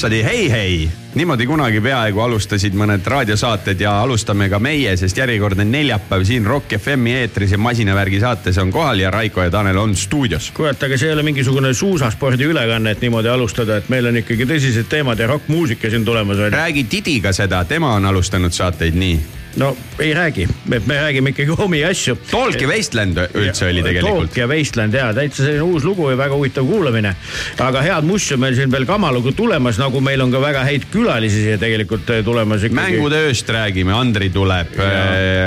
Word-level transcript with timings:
ja 0.00 0.02
hopsadi 0.02 0.24
hei, 0.24 0.50
hei. 0.50 0.90
niimoodi 1.14 1.44
kunagi 1.46 1.80
peaaegu 1.84 2.20
alustasid 2.24 2.72
mõned 2.72 3.04
raadiosaated 3.04 3.80
ja 3.84 3.98
alustame 4.00 4.46
ka 4.48 4.56
meie, 4.58 4.94
sest 4.96 5.18
järjekordne 5.20 5.64
neljapäev 5.68 6.24
siin 6.24 6.46
Rock 6.46 6.72
FM-i 6.78 7.18
eetris 7.18 7.52
ja 7.52 7.58
Masinavärgi 7.60 8.20
saates 8.22 8.56
on 8.58 8.72
kohal 8.72 9.02
ja 9.02 9.10
Raiko 9.10 9.42
ja 9.44 9.50
Tanel 9.50 9.76
on 9.76 9.92
stuudios. 9.96 10.50
kurat, 10.56 10.82
aga 10.82 10.96
see 10.96 11.10
ei 11.10 11.12
ole 11.12 11.22
mingisugune 11.26 11.74
suusaspordi 11.74 12.48
ülekanne, 12.48 12.94
et 12.96 13.04
niimoodi 13.04 13.28
alustada, 13.28 13.76
et 13.76 13.92
meil 13.92 14.08
on 14.08 14.16
ikkagi 14.22 14.46
tõsised 14.48 14.88
teemad 14.88 15.20
ja 15.20 15.26
rokkmuusika 15.34 15.90
siin 15.90 16.04
tulemas 16.04 16.40
on 16.40 16.56
räägi 16.56 16.84
Tidiga 16.88 17.32
seda, 17.36 17.64
tema 17.64 17.92
on 18.00 18.08
alustanud 18.08 18.56
saateid 18.56 18.96
nii. 18.96 19.39
No 19.56 19.76
ei 19.98 20.14
räägi, 20.14 20.46
et 20.72 20.86
me 20.86 20.96
räägime 21.00 21.32
ikkagi 21.34 21.54
omi 21.58 21.82
asju. 21.84 22.16
Talk 22.30 22.60
ja 22.60 22.68
Wasteland 22.68 23.18
üldse 23.34 23.66
oli 23.68 23.82
tegelikult 23.82 24.30
Talk. 24.30 24.38
ja 24.38 24.48
Wasteland 24.50 24.94
ja 24.94 25.10
täitsa 25.16 25.44
selline 25.44 25.66
uus 25.66 25.84
lugu 25.84 26.10
ja 26.10 26.18
väga 26.18 26.38
huvitav 26.38 26.66
kuulamine. 26.68 27.14
aga 27.58 27.82
head 27.82 28.06
mussi 28.06 28.34
on 28.34 28.40
meil 28.44 28.54
siin 28.58 28.72
veel 28.72 28.86
kamalugu 28.86 29.32
tulemas, 29.36 29.78
nagu 29.82 30.00
meil 30.00 30.22
on 30.22 30.32
ka 30.32 30.40
väga 30.42 30.64
häid 30.68 30.86
külalisi 30.92 31.44
siia 31.44 31.58
tegelikult 31.58 32.10
eh, 32.10 32.24
tulemas 32.24 32.64
ikkagi. 32.64 32.80
mängude 32.80 33.24
ööst 33.28 33.48
räägime, 33.50 33.94
Andri 33.96 34.30
tuleb, 34.30 34.76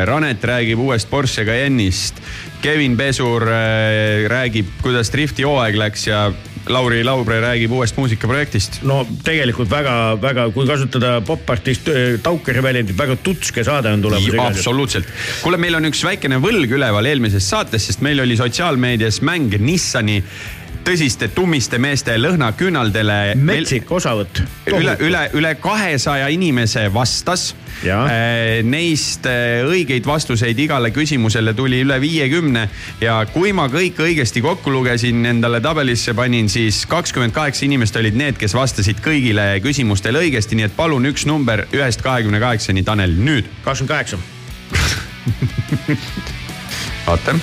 Ranet 0.05 0.43
räägib 0.43 0.79
uuest 0.83 1.09
Porsche 1.09 1.45
Cayenne'ist, 1.47 2.19
Kevin 2.63 2.97
Pesur 2.97 3.43
äh, 3.47 4.23
räägib, 4.31 4.69
kuidas 4.81 5.11
drifti 5.11 5.43
hooaeg 5.47 5.75
läks 5.79 6.07
ja 6.07 6.29
Lauri 6.71 7.03
Laubre 7.03 7.39
räägib 7.43 7.73
uuest 7.75 7.97
muusikaprojektist. 7.99 8.79
no 8.87 9.01
tegelikult 9.25 9.69
väga-väga, 9.71 10.47
kui 10.55 10.67
kasutada 10.67 11.17
popartist 11.25 11.89
eh, 11.91 12.17
Taukeri 12.23 12.63
väljendit, 12.63 12.97
väga 12.97 13.17
tutske 13.23 13.65
saade 13.67 13.91
on 13.91 14.01
tulemas 14.01 14.39
absoluutselt. 14.47 15.09
kuule, 15.43 15.59
meil 15.59 15.75
on 15.79 15.91
üks 15.91 16.03
väikene 16.07 16.39
võlg 16.43 16.77
üleval 16.77 17.09
eelmisest 17.11 17.51
saatest, 17.55 17.91
sest 17.91 18.05
meil 18.05 18.23
oli 18.23 18.37
sotsiaalmeedias 18.39 19.21
mäng 19.25 19.57
Nissani 19.59 20.21
tõsiste 20.83 21.27
tummiste 21.33 21.77
meeste 21.81 22.15
lõhnaküünaldele. 22.17 23.35
metsik 23.35 23.91
osavõtt. 23.91 24.41
üle, 24.67 24.95
üle, 24.99 25.29
üle 25.33 25.55
kahesaja 25.55 26.27
inimese 26.27 26.87
vastas. 26.93 27.55
Jaa. 27.83 28.05
Neist 28.63 29.25
äh, 29.27 29.63
õigeid 29.67 30.05
vastuseid 30.07 30.59
igale 30.59 30.91
küsimusele 30.95 31.53
tuli 31.53 31.81
üle 31.83 31.97
viiekümne 32.01 32.67
ja 33.01 33.17
kui 33.33 33.51
ma 33.53 33.65
kõik 33.71 33.99
õigesti 33.99 34.43
kokku 34.45 34.71
lugesin, 34.71 35.25
endale 35.25 35.59
tabelisse 35.61 36.13
panin, 36.13 36.49
siis 36.49 36.85
kakskümmend 36.87 37.33
kaheksa 37.35 37.65
inimest 37.65 37.97
olid 37.99 38.15
need, 38.15 38.37
kes 38.39 38.55
vastasid 38.55 39.01
kõigile 39.03 39.57
küsimustele 39.63 40.21
õigesti, 40.23 40.55
nii 40.59 40.69
et 40.69 40.77
palun 40.77 41.09
üks 41.11 41.25
number 41.27 41.65
ühest 41.73 42.05
kahekümne 42.05 42.39
kaheksani, 42.43 42.85
Tanel, 42.87 43.17
nüüd. 43.17 43.49
kakskümmend 43.65 43.95
kaheksa. 43.97 44.17
vaata. 47.07 47.35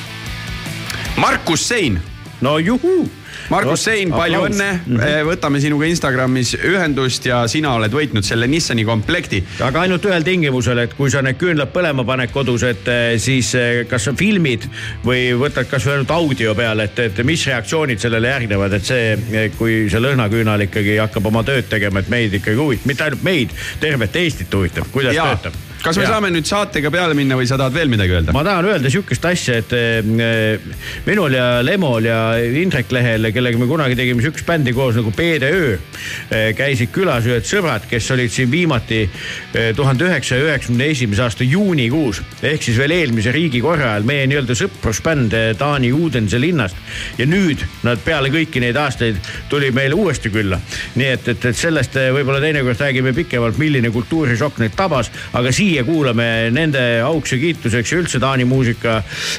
Markus 1.17 1.69
Sein 1.69 2.01
no 2.41 2.59
juhuu. 2.59 3.11
Margus 3.51 3.83
Sein, 3.83 4.13
palju 4.15 4.45
õnne, 4.47 4.69
võtame 5.27 5.59
sinuga 5.63 5.89
Instagramis 5.91 6.53
ühendust 6.55 7.25
ja 7.27 7.41
sina 7.51 7.73
oled 7.75 7.91
võitnud 7.95 8.27
selle 8.27 8.47
Nissani 8.51 8.85
komplekti. 8.87 9.41
aga 9.67 9.83
ainult 9.85 10.07
ühel 10.07 10.27
tingimusel, 10.27 10.79
et 10.85 10.95
kui 10.95 11.11
sa 11.11 11.23
need 11.27 11.39
küünlad 11.41 11.73
põlema 11.75 12.05
paned 12.07 12.31
kodus, 12.31 12.63
et 12.69 12.87
eh, 12.91 13.15
siis 13.19 13.51
eh, 13.59 13.83
kas 13.91 14.07
sa 14.07 14.15
filmid 14.15 14.69
või 15.07 15.33
võtad 15.41 15.67
kasvõi 15.71 15.97
ainult 15.97 16.15
audio 16.15 16.55
peale, 16.55 16.87
et, 16.87 17.03
et 17.09 17.23
mis 17.27 17.47
reaktsioonid 17.51 18.03
sellele 18.03 18.31
järgnevad, 18.31 18.77
et 18.79 18.87
see, 18.87 19.49
kui 19.59 19.83
see 19.91 20.05
lõhnaküünal 20.05 20.69
ikkagi 20.69 21.01
hakkab 21.03 21.27
oma 21.33 21.43
tööd 21.47 21.67
tegema, 21.73 22.05
et 22.05 22.13
meid 22.13 22.39
ikkagi 22.39 22.61
huvitab, 22.61 22.87
mitte 22.93 23.09
ainult 23.09 23.27
meid, 23.27 23.59
tervet 23.83 24.23
Eestit 24.23 24.55
huvitab, 24.55 24.87
kuidas 24.95 25.19
ja 25.19 25.27
töötab. 25.33 25.59
Kas 25.83 25.97
me 25.97 26.05
Ja. 26.05 26.11
saame 26.15 26.31
nüüd 26.33 26.47
saatega 26.49 26.91
peale 26.93 27.15
minna 27.17 27.37
või 27.39 27.47
sa 27.49 27.57
tahad 27.61 27.75
veel 27.75 27.89
midagi 27.93 28.13
öelda? 28.17 28.33
ma 28.37 28.45
tahan 28.45 28.65
öelda 28.69 28.91
sihukest 28.93 29.25
asja, 29.25 29.57
et 29.63 29.73
eh, 29.73 30.59
minul 31.07 31.35
ja 31.35 31.47
Lemol 31.65 32.05
ja 32.05 32.21
Indrek 32.39 32.93
Lehel, 32.93 33.31
kellega 33.33 33.59
me 33.59 33.69
kunagi 33.71 33.97
tegime 33.99 34.23
sihukest 34.25 34.47
bändi 34.47 34.75
koos 34.77 34.99
nagu 34.99 35.13
PDÖ, 35.17 35.79
käisid 36.57 36.93
külas 36.95 37.27
ühed 37.29 37.47
sõbrad, 37.49 37.87
kes 37.91 38.11
olid 38.15 38.33
siin 38.33 38.51
viimati 38.53 39.01
eh, 39.07 39.71
tuhande 39.77 40.07
üheksasaja 40.09 40.47
üheksakümne 40.49 40.91
esimese 40.93 41.25
aasta 41.25 41.45
juunikuus 41.47 42.21
ehk 42.43 42.63
siis 42.65 42.79
veel 42.81 42.95
eelmise 42.97 43.33
riigikorra 43.35 43.95
ajal 43.95 44.07
meie 44.09 44.27
nii-öelda 44.31 44.57
sõprusbänd 44.59 45.37
eh, 45.37 45.51
Taani 45.59 45.93
Uudense 45.97 46.41
linnast 46.41 46.77
ja 47.19 47.27
nüüd 47.29 47.65
nad 47.87 48.01
peale 48.05 48.31
kõiki 48.33 48.63
neid 48.63 48.77
aastaid 48.81 49.19
tuli 49.51 49.71
meile 49.75 49.97
uuesti 49.99 50.31
külla. 50.33 50.61
nii 50.97 51.09
et, 51.15 51.29
et, 51.35 51.45
et 51.53 51.57
sellest 51.57 51.97
eh, 52.01 52.11
võib-olla 52.15 52.41
teinekord 52.43 52.81
räägime 52.81 53.13
pikemalt, 53.17 53.59
milline 53.61 53.91
kultuurišokk 53.95 54.61
neid 54.63 54.77
tabas, 54.79 55.11
aga 55.37 55.53
siia 55.71 55.85
kuulame 55.87 56.51
nende 56.51 56.81
auks 57.07 57.31
ja 57.31 57.39
kiituseks 57.39 57.93
ja 57.93 58.01
üldse 58.01 58.19
Taani 58.23 58.47
muusika 58.49 58.97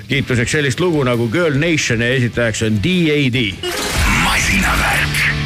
kiituseks 0.07 0.56
sellist 0.56 0.80
lugu 0.80 1.04
nagu 1.04 1.28
Girl 1.33 1.60
Nation 1.60 2.00
ja 2.00 2.13
esitajaks 2.16 2.63
on 2.69 2.80
DAD. 2.80 3.44
masinavärk. 4.24 5.41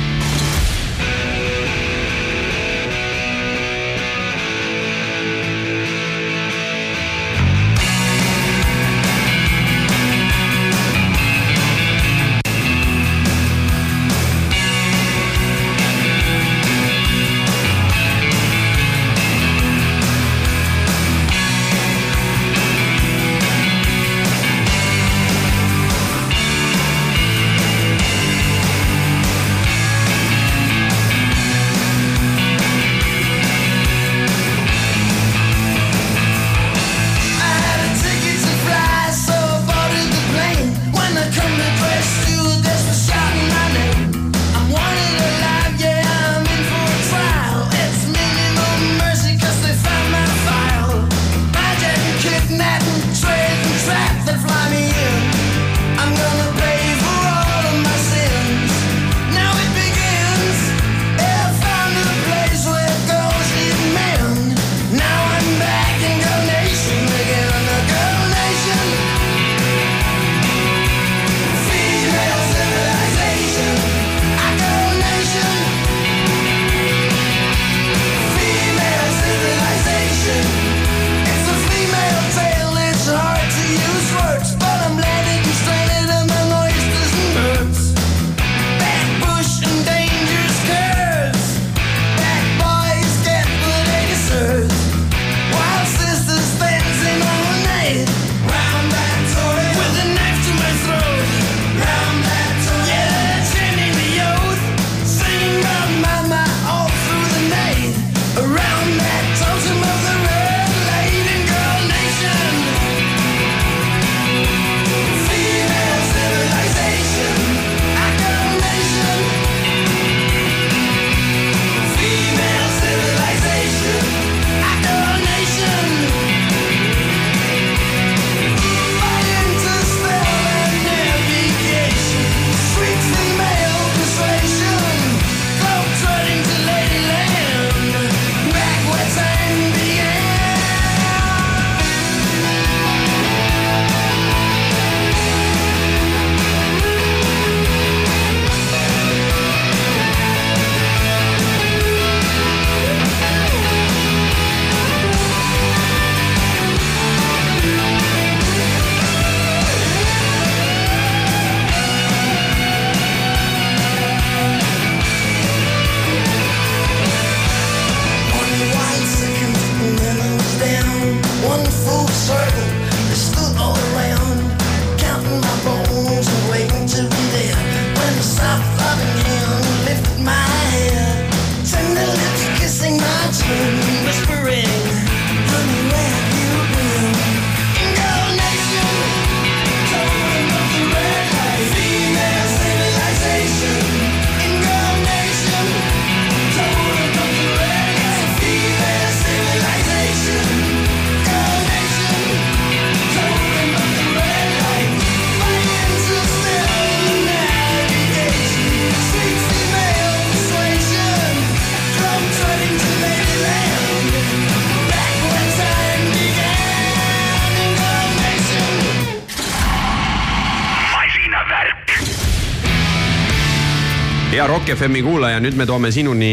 Rock 224.66 224.80
FM-i 224.80 225.04
kuulaja, 225.06 225.38
nüüd 225.46 225.60
me 225.60 225.66
toome 225.70 225.92
sinuni 225.94 226.32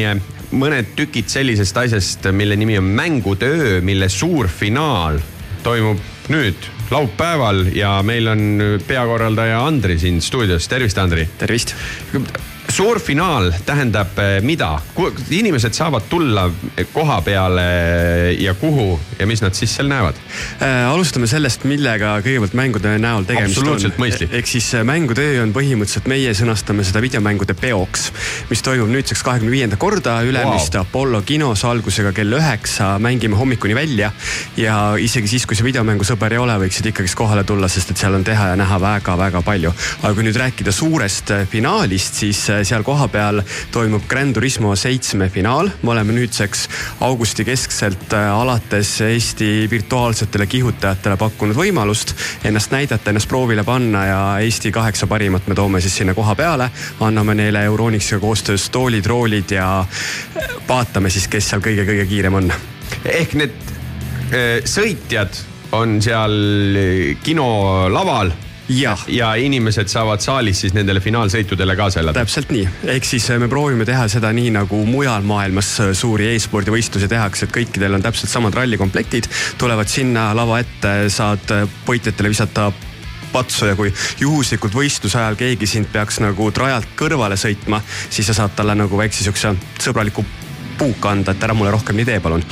mõned 0.57 0.95
tükid 0.97 1.29
sellisest 1.29 1.77
asjast, 1.77 2.25
mille 2.33 2.57
nimi 2.57 2.79
on 2.81 2.87
Mängude 2.97 3.51
öö, 3.53 3.75
mille 3.85 4.09
suur 4.09 4.49
finaal 4.49 5.19
toimub 5.61 6.01
nüüd 6.33 6.65
laupäeval 6.89 7.67
ja 7.77 7.91
meil 8.01 8.33
on 8.33 8.47
peakorraldaja 8.89 9.59
Andri 9.67 9.99
siin 10.01 10.25
stuudios, 10.25 10.65
tervist, 10.73 10.97
Andri. 11.03 11.29
tervist. 11.37 11.75
Suur 12.73 13.01
finaal 13.01 13.51
tähendab 13.67 14.17
eh, 14.23 14.39
mida? 14.41 14.79
inimesed 15.31 15.75
saavad 15.77 16.07
tulla 16.09 16.47
koha 16.93 17.19
peale 17.25 17.65
ja 18.41 18.55
kuhu 18.55 19.01
ja 19.19 19.27
mis 19.29 19.43
nad 19.43 19.53
siis 19.57 19.75
seal 19.77 19.91
näevad? 19.91 20.17
Äh, 20.63 20.89
alustame 20.89 21.29
sellest, 21.29 21.67
millega 21.69 22.15
kõigepealt 22.25 22.57
mängude 22.57 22.95
näol 23.03 23.27
tegemist 23.29 23.59
Absoluutselt 23.59 23.99
on. 23.99 24.05
mõistlik. 24.05 24.33
ehk 24.39 24.49
siis 24.49 24.71
äh, 24.79 24.87
mängude 24.89 25.25
öö 25.25 25.43
on 25.43 25.53
põhimõtteliselt, 25.53 26.09
meie 26.09 26.33
sõnastame 26.37 26.87
seda 26.87 27.03
videomängude 27.05 27.57
peoks, 27.59 28.07
mis 28.49 28.65
toimub 28.65 28.89
nüüdseks 28.95 29.25
kahekümne 29.27 29.53
viienda 29.53 29.77
korda 29.77 30.21
Ülemiste 30.25 30.81
wow. 30.81 30.89
Apollo 30.89 31.23
kinos 31.29 31.67
algusega 31.69 32.15
kell 32.17 32.39
üheksa, 32.39 32.95
mängime 33.03 33.37
hommikuni 33.37 33.77
välja. 33.77 34.13
ja 34.57 34.79
isegi 34.97 35.35
siis, 35.35 35.47
kui 35.47 35.59
sa 35.59 35.67
videomängusõber 35.69 36.39
ei 36.39 36.41
ole, 36.41 36.57
võiksid 36.65 36.89
ikkagist 36.93 37.21
kohale 37.21 37.45
tulla, 37.45 37.69
sest 37.69 37.93
et 37.93 38.01
seal 38.01 38.17
on 38.17 38.25
teha 38.25 38.53
ja 38.55 38.57
näha 38.57 38.81
väga-väga 38.81 39.45
palju. 39.45 39.77
aga 40.03 40.15
kui 40.15 40.25
nüüd 40.25 40.41
rääkida 40.41 40.73
suurest 40.73 41.37
finaalist, 41.53 42.23
siis 42.25 42.47
seal 42.65 42.83
kohapeal 42.83 43.43
toimub 43.73 44.03
Gran 44.09 44.33
Turismo 44.33 44.77
seitsme 44.77 45.29
finaal. 45.29 45.71
me 45.83 45.91
oleme 45.91 46.13
nüüdseks 46.13 46.69
augusti 47.01 47.45
keskselt 47.45 48.13
alates 48.13 49.01
Eesti 49.01 49.69
virtuaalsetele 49.71 50.47
kihutajatele 50.47 51.17
pakkunud 51.17 51.57
võimalust 51.57 52.15
ennast 52.45 52.73
näidata, 52.73 53.11
ennast 53.11 53.29
proovile 53.29 53.65
panna 53.65 54.05
ja 54.07 54.21
Eesti 54.41 54.73
kaheksa 54.73 55.07
parimat 55.07 55.47
me 55.47 55.55
toome 55.55 55.81
siis 55.81 55.97
sinna 55.97 56.15
koha 56.15 56.35
peale. 56.35 56.71
anname 57.01 57.35
neile 57.35 57.65
Euronixiga 57.65 58.21
koostöös 58.21 58.71
toolid, 58.71 59.07
roolid 59.07 59.51
ja 59.51 59.85
vaatame 60.69 61.11
siis, 61.11 61.29
kes 61.29 61.49
seal 61.49 61.61
kõige-kõige 61.61 62.07
kiirem 62.07 62.35
on. 62.35 62.53
ehk 63.05 63.35
need 63.35 63.59
eh, 64.33 64.63
sõitjad 64.65 65.37
on 65.73 66.01
seal 66.03 66.39
kinolaval 67.23 68.33
jah. 68.69 69.05
Ja 69.09 69.33
inimesed 69.35 69.91
saavad 69.91 70.23
saalis 70.23 70.63
siis 70.65 70.75
nendele 70.77 71.01
finaalsõitudele 71.01 71.77
kaasa 71.77 72.01
elada. 72.01 72.23
täpselt 72.23 72.53
nii, 72.55 72.69
ehk 72.95 73.09
siis 73.09 73.29
me 73.39 73.49
proovime 73.49 73.87
teha 73.89 74.07
seda 74.13 74.33
nii 74.33 74.53
nagu 74.55 74.85
mujal 74.87 75.27
maailmas 75.27 75.75
suuri 75.99 76.33
e-spordivõistlusi 76.35 77.09
tehakse, 77.11 77.49
et 77.49 77.57
kõikidel 77.57 77.99
on 77.99 78.05
täpselt 78.05 78.31
samad 78.33 78.55
rallikomplektid, 78.55 79.29
tulevad 79.59 79.91
sinna 79.91 80.31
lava 80.37 80.61
ette, 80.63 80.95
saad 81.13 81.55
võitjatele 81.89 82.33
visata 82.33 82.71
patsu 83.33 83.71
ja 83.71 83.77
kui 83.77 83.93
juhuslikult 84.21 84.75
võistluse 84.77 85.19
ajal 85.19 85.39
keegi 85.41 85.67
sind 85.67 85.89
peaks 85.93 86.21
nagu 86.21 86.51
trajalt 86.53 86.93
kõrvale 86.99 87.39
sõitma, 87.41 87.81
siis 88.11 88.29
sa 88.29 88.43
saad 88.43 88.57
talle 88.57 88.77
nagu 88.77 88.99
väikse 88.99 89.25
siukse 89.25 89.55
sõbraliku 89.81 90.25
puuka 90.83 91.13
anda, 91.15 91.35
et 91.35 91.45
ära 91.47 91.55
mulle 91.57 91.73
rohkem 91.75 91.99
nii 91.99 92.07
tee, 92.09 92.19
palun. 92.23 92.43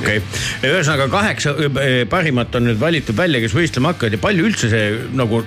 okei, 0.00 0.20
ühesõnaga 0.64 1.08
kaheksa 1.12 1.54
eh, 1.66 1.98
parimat 2.10 2.54
on 2.58 2.68
nüüd 2.70 2.80
valitud 2.80 3.16
välja, 3.18 3.42
kes 3.44 3.54
võistlema 3.56 3.92
hakkavad 3.92 4.16
ja 4.16 4.20
palju 4.22 4.46
üldse 4.48 4.70
see 4.72 4.86
nagu 5.16 5.42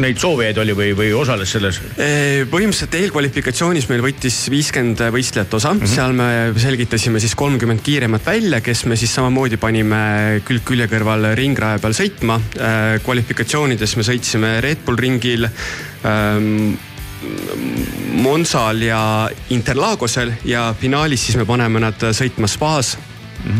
neid 0.00 0.20
soovijaid 0.20 0.60
oli 0.62 0.76
või, 0.76 0.90
või 0.98 1.12
osales 1.16 1.54
selles? 1.54 1.80
põhimõtteliselt 2.50 2.96
eelkvalifikatsioonis 3.00 3.88
meil 3.90 4.04
võttis 4.04 4.38
viiskümmend 4.52 5.02
võistlejat 5.14 5.54
osa 5.58 5.74
mm, 5.74 5.82
-hmm. 5.84 5.94
seal 5.94 6.16
me 6.16 6.60
selgitasime 6.60 7.22
siis 7.22 7.36
kolmkümmend 7.38 7.84
kiiremat 7.86 8.26
välja, 8.26 8.62
kes 8.64 8.84
me 8.90 8.98
siis 9.00 9.14
samamoodi 9.14 9.60
panime 9.60 10.02
külg 10.48 10.64
külje 10.66 10.88
kõrval 10.90 11.32
ringraja 11.38 11.80
peal 11.82 11.96
sõitma. 11.96 12.40
kvalifikatsioonides 13.04 13.96
me 13.96 14.06
sõitsime 14.06 14.52
Red 14.64 14.84
Bull 14.86 15.00
ringil 15.00 15.46
ähm, 15.46 16.74
Monsal 18.20 18.82
ja 18.82 19.30
Interlagosel 19.50 20.32
ja 20.44 20.74
finaalis 20.80 21.26
siis 21.26 21.36
me 21.36 21.44
paneme 21.48 21.80
nad 21.82 22.10
sõitma 22.16 22.48
spaas 22.48 22.96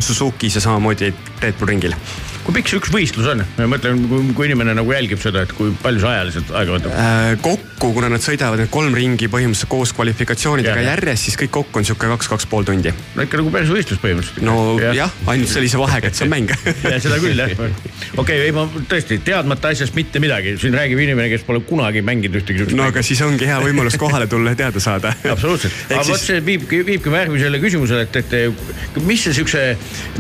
Suzukis 0.01 0.57
ja 0.57 0.65
samamoodi 0.65 1.13
Red 1.41 1.59
Bull 1.59 1.73
ringil 1.73 1.97
kui 2.45 2.57
pikk 2.57 2.71
see 2.71 2.81
üks 2.81 2.93
võistlus 2.93 3.29
on? 3.31 3.43
ma 3.59 3.69
mõtlen, 3.75 4.01
kui, 4.37 4.49
inimene 4.49 4.75
nagu 4.77 4.93
jälgib 4.95 5.21
seda, 5.23 5.45
et 5.47 5.53
kui 5.57 5.73
palju 5.83 6.03
see 6.03 6.11
ajaliselt 6.11 6.53
aega 6.57 6.77
võtab 6.77 6.95
äh,? 6.97 7.35
kokku, 7.45 7.93
kuna 7.97 8.11
nad 8.13 8.25
sõidavad 8.25 8.63
need 8.63 8.73
kolm 8.73 8.97
ringi 8.97 9.29
põhimõtteliselt 9.31 9.71
koos 9.71 9.93
kvalifikatsioonidega 9.97 10.81
Ja, 10.81 10.85
ja. 10.85 10.95
järjest, 10.97 11.29
siis 11.29 11.39
kõik 11.41 11.53
kokku 11.59 11.81
on 11.81 11.89
sihuke 11.89 12.09
kaks, 12.15 12.31
kaks 12.33 12.49
pool 12.51 12.67
tundi. 12.69 12.93
no 13.17 13.27
ikka 13.27 13.41
nagu 13.41 13.53
päris 13.55 13.73
võistlus 13.73 14.01
põhimõtteliselt. 14.03 14.45
no 14.47 14.57
jah 14.81 14.97
ja, 14.97 15.09
ainult 15.31 15.53
sellise 15.53 15.81
vahega, 15.81 16.11
et 16.11 16.19
see 16.19 16.27
on 16.27 16.33
mäng 16.33 16.55
ja 16.93 17.01
seda 17.03 17.21
küll 17.23 17.45
jah. 17.45 17.55
okei 17.61 18.21
okay,, 18.25 18.41
ei 18.49 18.57
ma 18.57 18.67
tõesti 18.91 19.21
teadmata 19.27 19.75
asjast 19.75 19.97
mitte 19.99 20.23
midagi, 20.23 20.57
siin 20.61 20.77
räägib 20.77 21.03
inimene, 21.05 21.29
kes 21.33 21.45
pole 21.49 21.63
kunagi 21.69 22.05
mänginud 22.07 22.41
ühtegi 22.41 22.65
siukest 22.65 22.79
no 22.79 22.89
aga 22.91 23.05
siis 23.07 23.21
ongi 23.27 23.49
hea 23.49 23.61
võimalus 23.63 23.99
kohale 24.01 24.29
tulla 24.31 24.55
ja 24.55 24.63
teada 24.65 24.83
saada. 24.83 25.13
absoluutselt, 25.35 25.77
aga 25.91 26.07
vot 26.09 26.25
see 26.25 26.41
viibki, 26.45 26.83
viibki 26.87 27.13
järgmisele 27.21 27.61
küsimusele, 27.63 28.09
et, 28.09 28.35
et 28.35 29.01
mis 29.07 29.21
see 29.27 29.37
siukse 29.37 29.65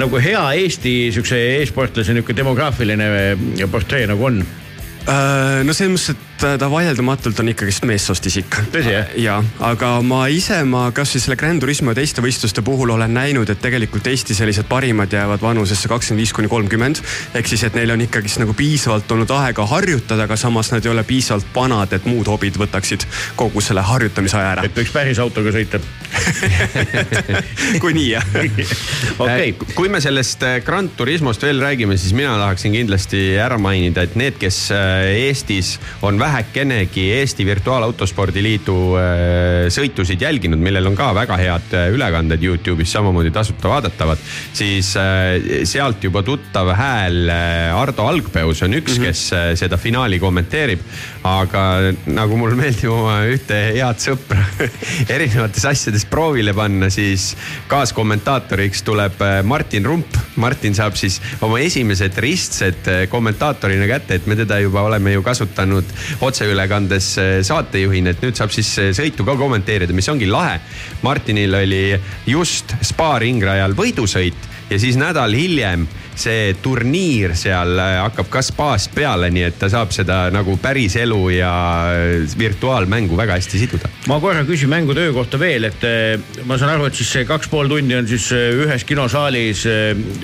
nagu 0.01 0.21
hea 0.23 0.43
Eesti 0.61 0.95
siukse 1.15 1.39
e-sportlase 1.61 2.10
niuke 2.17 2.37
demograafiline 2.37 3.07
eh, 3.21 3.69
portree 3.71 4.07
nagu 4.11 4.27
on? 4.31 4.41
Äh, 4.41 5.61
no 5.67 5.75
selles 5.77 5.95
mõttes, 5.95 6.15
et 6.15 6.30
ta 6.41 6.71
vaieldamatult 6.71 7.41
on 7.43 7.51
ikkagist 7.53 7.85
meessoost 7.89 8.27
isik. 8.31 8.59
Tõsi, 8.73 8.93
jah? 8.95 9.11
ja, 9.21 9.37
aga 9.67 9.93
ma 10.07 10.23
ise, 10.33 10.63
ma 10.69 10.87
kasvõi 10.97 11.25
selle 11.25 11.39
Grand 11.41 11.63
Turismo 11.63 11.93
ja 11.93 12.01
teiste 12.01 12.25
võistluste 12.25 12.65
puhul 12.67 12.95
olen 12.95 13.15
näinud, 13.15 13.51
et 13.53 13.61
tegelikult 13.63 14.07
Eesti 14.11 14.37
sellised 14.37 14.69
parimad 14.71 15.13
jäävad 15.13 15.43
vanusesse 15.45 15.91
kakskümmend 15.91 16.25
viis 16.25 16.35
kuni 16.37 16.49
kolmkümmend. 16.49 17.03
ehk 17.35 17.51
siis, 17.51 17.65
et 17.69 17.77
neil 17.77 17.93
on 17.93 18.05
ikkagist 18.07 18.41
nagu 18.43 18.55
piisavalt 18.57 19.11
olnud 19.13 19.31
aega 19.37 19.67
harjutada, 19.67 20.25
aga 20.29 20.37
samas 20.41 20.73
nad 20.73 20.85
ei 20.85 20.93
ole 20.93 21.05
piisavalt 21.05 21.51
vanad, 21.55 21.93
et 21.93 22.09
muud 22.09 22.29
hobid 22.31 22.57
võtaksid 22.61 23.07
kogu 23.37 23.61
selle 23.61 23.85
harjutamise 23.85 24.39
aja 24.41 24.55
ära. 24.57 24.69
et 24.69 24.77
võiks 24.77 24.95
päris 24.95 25.21
autoga 25.21 25.53
sõita. 25.55 25.83
kui 27.83 27.93
nii 27.95 28.09
jah. 28.15 28.25
okei 29.19 29.41
Äh, 29.41 29.75
kui 29.75 29.89
me 29.89 30.01
sellest 30.03 30.43
äh, 30.47 30.59
Grand 30.65 30.91
Turismost 30.97 31.43
veel 31.43 31.61
räägime, 31.63 31.97
siis 31.97 32.13
mina 32.17 32.35
tahaksin 32.39 32.75
kindlasti 32.75 33.21
ära 33.41 33.59
mainida, 33.59 34.05
et 34.07 34.17
need, 34.19 34.37
kes 34.41 34.59
äh, 34.75 35.27
Eestis 35.27 35.77
on 36.07 36.21
vähekenegi 36.31 37.13
Eesti 37.13 37.47
Virtuaalautospordi 37.47 38.43
Liidu 38.43 38.77
äh, 38.99 39.67
sõitusid 39.73 40.23
jälginud, 40.23 40.61
millel 40.63 40.87
on 40.91 40.97
ka 40.99 41.11
väga 41.17 41.39
head 41.41 41.75
äh, 41.75 41.89
ülekanded 41.95 42.43
Youtube'is 42.45 42.93
samamoodi 42.95 43.33
tasuta 43.35 43.73
vaadatavad, 43.73 44.23
siis 44.55 44.93
äh, 45.01 45.65
sealt 45.67 46.05
juba 46.07 46.23
tuttav 46.27 46.71
hääl 46.79 47.33
Ardo 47.75 48.07
Algpeus 48.07 48.63
on 48.63 48.79
üks 48.79 48.99
mm, 48.99 49.03
-hmm. 49.03 49.07
kes 49.11 49.59
seda 49.65 49.77
finaali 49.77 50.21
kommenteerib. 50.23 50.81
Aga 51.27 51.93
nagu 52.09 52.37
mul 52.41 52.55
meeldib 52.57 52.93
oma 52.95 53.19
ühte 53.29 53.57
head 53.75 54.01
sõpra 54.01 54.41
erinevates 55.15 55.67
asjades 55.69 56.07
proovile 56.09 56.55
panna, 56.57 56.89
siis 56.93 57.35
kaaskommentaatoriks 57.71 58.85
tuleb 58.87 59.21
äh, 59.25 59.41
Martin 59.45 59.85
Rump. 59.85 60.17
Martin 60.41 60.77
saab 60.77 60.97
siis 60.97 61.19
oma 61.45 61.61
esimesed 61.61 62.17
ristsed 62.25 62.89
äh, 62.89 63.03
kommentaatorina 63.13 63.89
kätte, 63.91 64.17
et 64.17 64.29
me 64.31 64.39
teda 64.39 64.63
juba 64.65 64.87
oleme 64.89 65.13
ju 65.13 65.25
kasutanud 65.27 65.93
otseülekandes 66.25 67.11
äh, 67.21 67.33
saatejuhina, 67.47 68.15
et 68.15 68.25
nüüd 68.25 68.41
saab 68.41 68.55
siis 68.55 68.73
sõitu 68.97 69.27
ka 69.29 69.37
kommenteerida, 69.41 69.97
mis 69.97 70.09
ongi 70.13 70.31
lahe. 70.31 70.57
Martinil 71.05 71.61
oli 71.61 71.85
just 72.29 72.73
spa 72.87 73.19
ringrajal 73.21 73.77
võidusõit 73.77 74.49
ja 74.71 74.79
siis 74.81 74.97
nädal 74.97 75.35
hiljem 75.37 75.85
see 76.19 76.55
turniir 76.63 77.35
seal 77.39 77.79
äh, 77.79 77.97
hakkab 78.05 78.31
ka 78.33 78.43
spaast 78.45 78.95
peale, 78.95 79.31
nii 79.33 79.47
et 79.49 79.59
ta 79.61 79.71
saab 79.73 79.95
seda 79.95 80.23
nagu 80.35 80.57
päriselu 80.63 81.21
ja 81.35 81.53
äh, 81.93 82.27
virtuaalmängu 82.39 83.19
väga 83.19 83.39
hästi 83.39 83.63
siduda. 83.63 83.91
ma 84.09 84.21
korra 84.21 84.45
küsin 84.49 84.71
mängutöö 84.73 85.13
kohta 85.17 85.39
veel, 85.41 85.69
et 85.71 85.85
eh, 85.87 86.43
ma 86.45 86.59
saan 86.59 86.75
aru, 86.75 86.91
et 86.91 86.99
siis 86.99 87.13
see 87.17 87.25
kaks 87.29 87.51
pool 87.53 87.71
tundi 87.71 87.97
on 87.97 88.09
siis 88.09 88.31
ühes 88.35 88.85
kinosaalis 88.85 89.65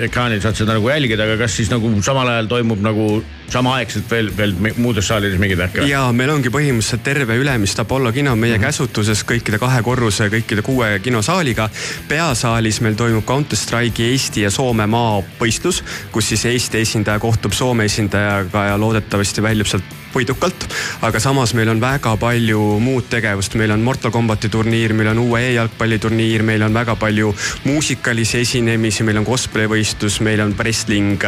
ekraanil 0.09 0.43
saad 0.43 0.59
seda 0.59 0.77
nagu 0.77 0.91
jälgida, 0.91 1.27
aga 1.27 1.39
kas 1.45 1.57
siis 1.61 1.73
nagu 1.73 1.91
samal 2.03 2.31
ajal 2.33 2.51
toimub 2.51 2.83
nagu 2.85 3.09
samaaegselt 3.53 4.11
veel, 4.11 4.31
veel 4.37 4.55
muudes 4.77 5.07
saalides 5.09 5.39
mingeid 5.41 5.61
värke 5.61 5.87
ja 5.89 6.05
meil 6.13 6.33
ongi 6.35 6.51
põhimõtteliselt 6.53 7.05
terve 7.07 7.37
Ülemiste 7.41 7.85
Apollo 7.85 8.13
kino 8.13 8.37
meie 8.37 8.57
mm 8.57 8.63
-hmm. 8.63 8.67
käsutuses 8.67 9.25
kõikide 9.25 9.59
kahe 9.63 9.83
korruse, 9.83 10.29
kõikide 10.33 10.63
kuue 10.63 10.99
kinosaaliga. 11.03 11.69
peasaalis 12.09 12.81
meil 12.81 12.95
toimub 12.95 13.25
Counter 13.25 13.59
Strike'i 13.59 14.11
Eesti 14.13 14.43
ja 14.43 14.51
Soome 14.51 14.87
maavõistlus, 14.87 15.85
kus 16.13 16.29
siis 16.29 16.45
Eesti 16.45 16.81
esindaja 16.81 17.19
kohtub 17.19 17.53
Soome 17.53 17.85
esindajaga 17.85 18.65
ja 18.65 18.81
loodetavasti 18.81 19.43
väljub 19.43 19.67
sealt 19.67 20.06
võidukalt. 20.17 20.67
aga 21.07 21.21
samas 21.21 21.55
meil 21.55 21.71
on 21.73 21.81
väga 21.81 22.17
palju 22.21 22.61
muud 22.83 23.09
tegevust, 23.13 23.55
meil 23.61 23.75
on 23.75 23.85
Mortal 23.85 24.13
Combati 24.15 24.51
turniir, 24.53 24.95
meil 24.97 25.13
on 25.13 25.23
uue 25.27 25.43
e-jalgpalliturniir, 25.51 26.45
meil 26.47 26.65
on 26.67 26.75
väga 26.75 26.97
palju 27.01 27.35
muusikalisi 27.65 28.41
esinemisi, 28.45 29.05
meil 29.07 29.21
on 29.21 29.29
cosplay 29.29 29.69
võistlus, 29.71 30.21
meil 30.25 30.43
on 30.45 30.55
wrestling. 30.59 31.23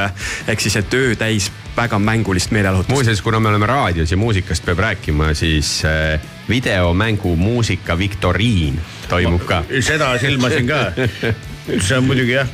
ehk 0.48 0.60
siis, 0.60 0.76
et 0.76 0.94
öö 0.94 1.14
täis 1.16 1.50
väga 1.76 1.98
mängulist 1.98 2.50
meeleolutust. 2.50 2.90
muuseas, 2.90 3.22
kuna 3.22 3.40
me 3.40 3.48
oleme 3.48 3.66
raadios 3.66 4.10
ja 4.10 4.16
muusikast 4.16 4.64
peab 4.64 4.78
rääkima, 4.78 5.34
siis 5.34 5.82
äh, 5.84 6.20
videomängu 6.48 7.36
muusika 7.36 7.98
viktoriin 7.98 8.80
toimub 9.08 9.44
ka. 9.44 9.62
seda 9.80 10.18
silmasin 10.18 10.66
ka. 10.66 10.80
see 11.78 11.96
on 11.96 12.04
muidugi 12.04 12.32
jah, 12.32 12.48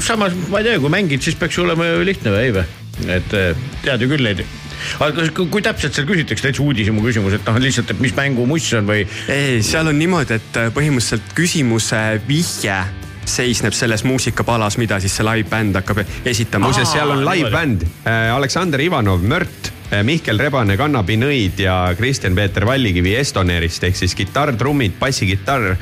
samas 0.00 0.34
ma 0.48 0.58
ei 0.58 0.70
tea, 0.70 0.80
kui 0.80 0.92
mängid, 0.92 1.22
siis 1.22 1.38
peaks 1.38 1.58
ju 1.58 1.64
olema 1.64 1.86
ju 1.86 2.04
lihtne 2.04 2.34
või 2.34 2.48
ei 2.48 2.54
või? 2.58 2.66
et 3.08 3.38
eh, 3.38 3.62
tead 3.84 4.02
ju 4.02 4.10
küll 4.10 4.26
neid 4.26 4.42
aga 5.00 5.28
kui, 5.34 5.48
kui 5.52 5.64
täpselt 5.64 5.96
seal 5.96 6.08
küsitakse, 6.08 6.48
täitsa 6.48 6.64
uudishimu 6.64 7.04
küsimus, 7.04 7.36
et 7.38 7.46
noh, 7.48 7.60
lihtsalt, 7.62 7.94
et 7.94 8.02
mis 8.02 8.14
mängumuss 8.16 8.74
on 8.78 8.88
või? 8.90 9.04
ei, 9.32 9.60
seal 9.66 9.90
on 9.90 9.98
niimoodi, 10.00 10.40
et 10.40 10.60
põhimõtteliselt 10.76 11.34
küsimuse 11.36 12.02
vihje 12.28 12.78
seisneb 13.30 13.74
selles 13.76 14.02
muusikapalas, 14.04 14.78
mida 14.80 14.98
siis 15.02 15.14
see 15.16 15.26
live-bänd 15.26 15.76
hakkab 15.78 16.02
esitama. 16.26 16.68
muuseas, 16.68 16.92
seal 16.92 17.12
on 17.14 17.24
live-bänd, 17.26 17.84
Aleksander 18.34 18.82
Ivanov, 18.82 19.22
Mört, 19.22 19.72
Mihkel 20.06 20.38
Rebane, 20.38 20.76
Kannapi 20.78 21.16
Nõid 21.18 21.58
ja 21.64 21.80
Kristjan-Peeter 21.98 22.66
Vallikivi 22.66 23.16
Estonerist 23.18 23.84
ehk 23.86 23.98
siis 23.98 24.14
kitarr, 24.18 24.54
trummid, 24.58 24.94
bassikitarr 25.00 25.74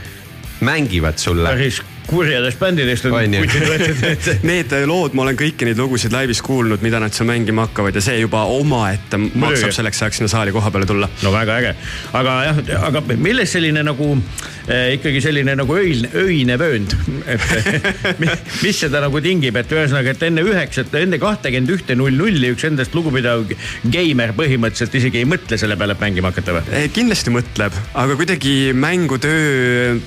mängivad 0.64 1.20
sulle. 1.20 1.48
päris 1.52 1.82
kurjadest 2.08 2.58
bändidest 2.60 3.06
on 3.08 3.14
kutid. 3.14 4.28
Need 4.48 4.72
lood, 4.88 5.14
ma 5.16 5.26
olen 5.26 5.36
kõiki 5.38 5.68
neid 5.68 5.80
lugusid 5.80 6.14
laivis 6.14 6.40
kuulnud, 6.44 6.82
mida 6.84 7.00
nad 7.02 7.14
seal 7.14 7.28
mängima 7.28 7.66
hakkavad 7.66 7.96
ja 7.98 8.02
see 8.04 8.18
juba 8.22 8.44
omaette 8.52 9.18
maksab 9.18 9.74
selleks 9.76 10.02
ajaks 10.02 10.20
sinna 10.22 10.30
saali 10.32 10.54
koha 10.54 10.72
peale 10.74 10.88
tulla. 10.88 11.08
no 11.22 11.32
väga 11.34 11.58
äge, 11.60 11.74
aga 12.18 12.36
jah, 12.48 12.62
aga 12.88 13.02
milles 13.16 13.52
selline 13.52 13.82
nagu 13.86 14.10
eh, 14.14 14.94
ikkagi 14.96 15.20
selline 15.24 15.56
nagu 15.60 15.76
öine, 15.78 16.10
öine 16.24 16.56
vöönd, 16.60 16.96
et 17.34 18.22
mi- 18.22 18.32
mis 18.62 18.80
seda 18.86 19.02
nagu 19.04 19.20
tingib, 19.24 19.58
et 19.60 19.76
ühesõnaga, 19.76 20.16
et 20.16 20.24
enne 20.30 20.44
üheksat, 20.48 20.94
enne 21.02 21.20
kahtekümmend 21.22 21.74
ühte 21.76 21.98
null 21.98 22.16
nulli 22.18 22.54
üks 22.54 22.64
endast 22.68 22.96
lugupidav 22.96 23.44
geimer 23.92 24.32
põhimõtteliselt 24.38 24.96
isegi 24.98 25.22
ei 25.22 25.28
mõtle 25.28 25.60
selle 25.60 25.76
peale, 25.78 25.94
et 25.98 26.02
mängima 26.02 26.32
hakata 26.32 26.56
või? 26.58 26.66
Eh, 26.72 26.88
kindlasti 26.94 27.34
mõtleb, 27.34 27.76
aga 27.98 28.18
kuidagi 28.18 28.56
mängutöö 28.74 29.98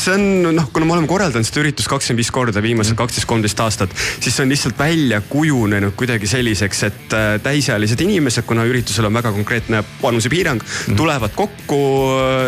see 0.00 0.16
on 0.16 0.54
noh, 0.56 0.68
kuna 0.72 0.88
me 0.88 0.96
oleme 0.96 1.10
korraldanud 1.10 1.46
seda 1.46 1.64
üritust 1.64 1.90
kakskümmend 1.90 2.22
viis 2.22 2.32
korda 2.34 2.62
viimased 2.64 2.96
kaksteist, 2.98 3.28
kolmteist 3.30 3.62
aastat, 3.64 3.94
siis 4.20 4.34
see 4.34 4.44
on 4.46 4.52
lihtsalt 4.52 4.78
välja 4.78 5.20
kujunenud 5.28 5.96
kuidagi 5.98 6.30
selliseks, 6.30 6.82
et 6.88 7.16
äh, 7.16 7.30
täisealised 7.44 8.00
inimesed, 8.04 8.46
kuna 8.48 8.66
üritusel 8.68 9.08
on 9.10 9.18
väga 9.20 9.32
konkreetne 9.36 9.82
vanusepiirang 10.02 10.62
mm, 10.62 10.70
-hmm. 10.70 11.00
tulevad 11.00 11.36
kokku, 11.36 11.80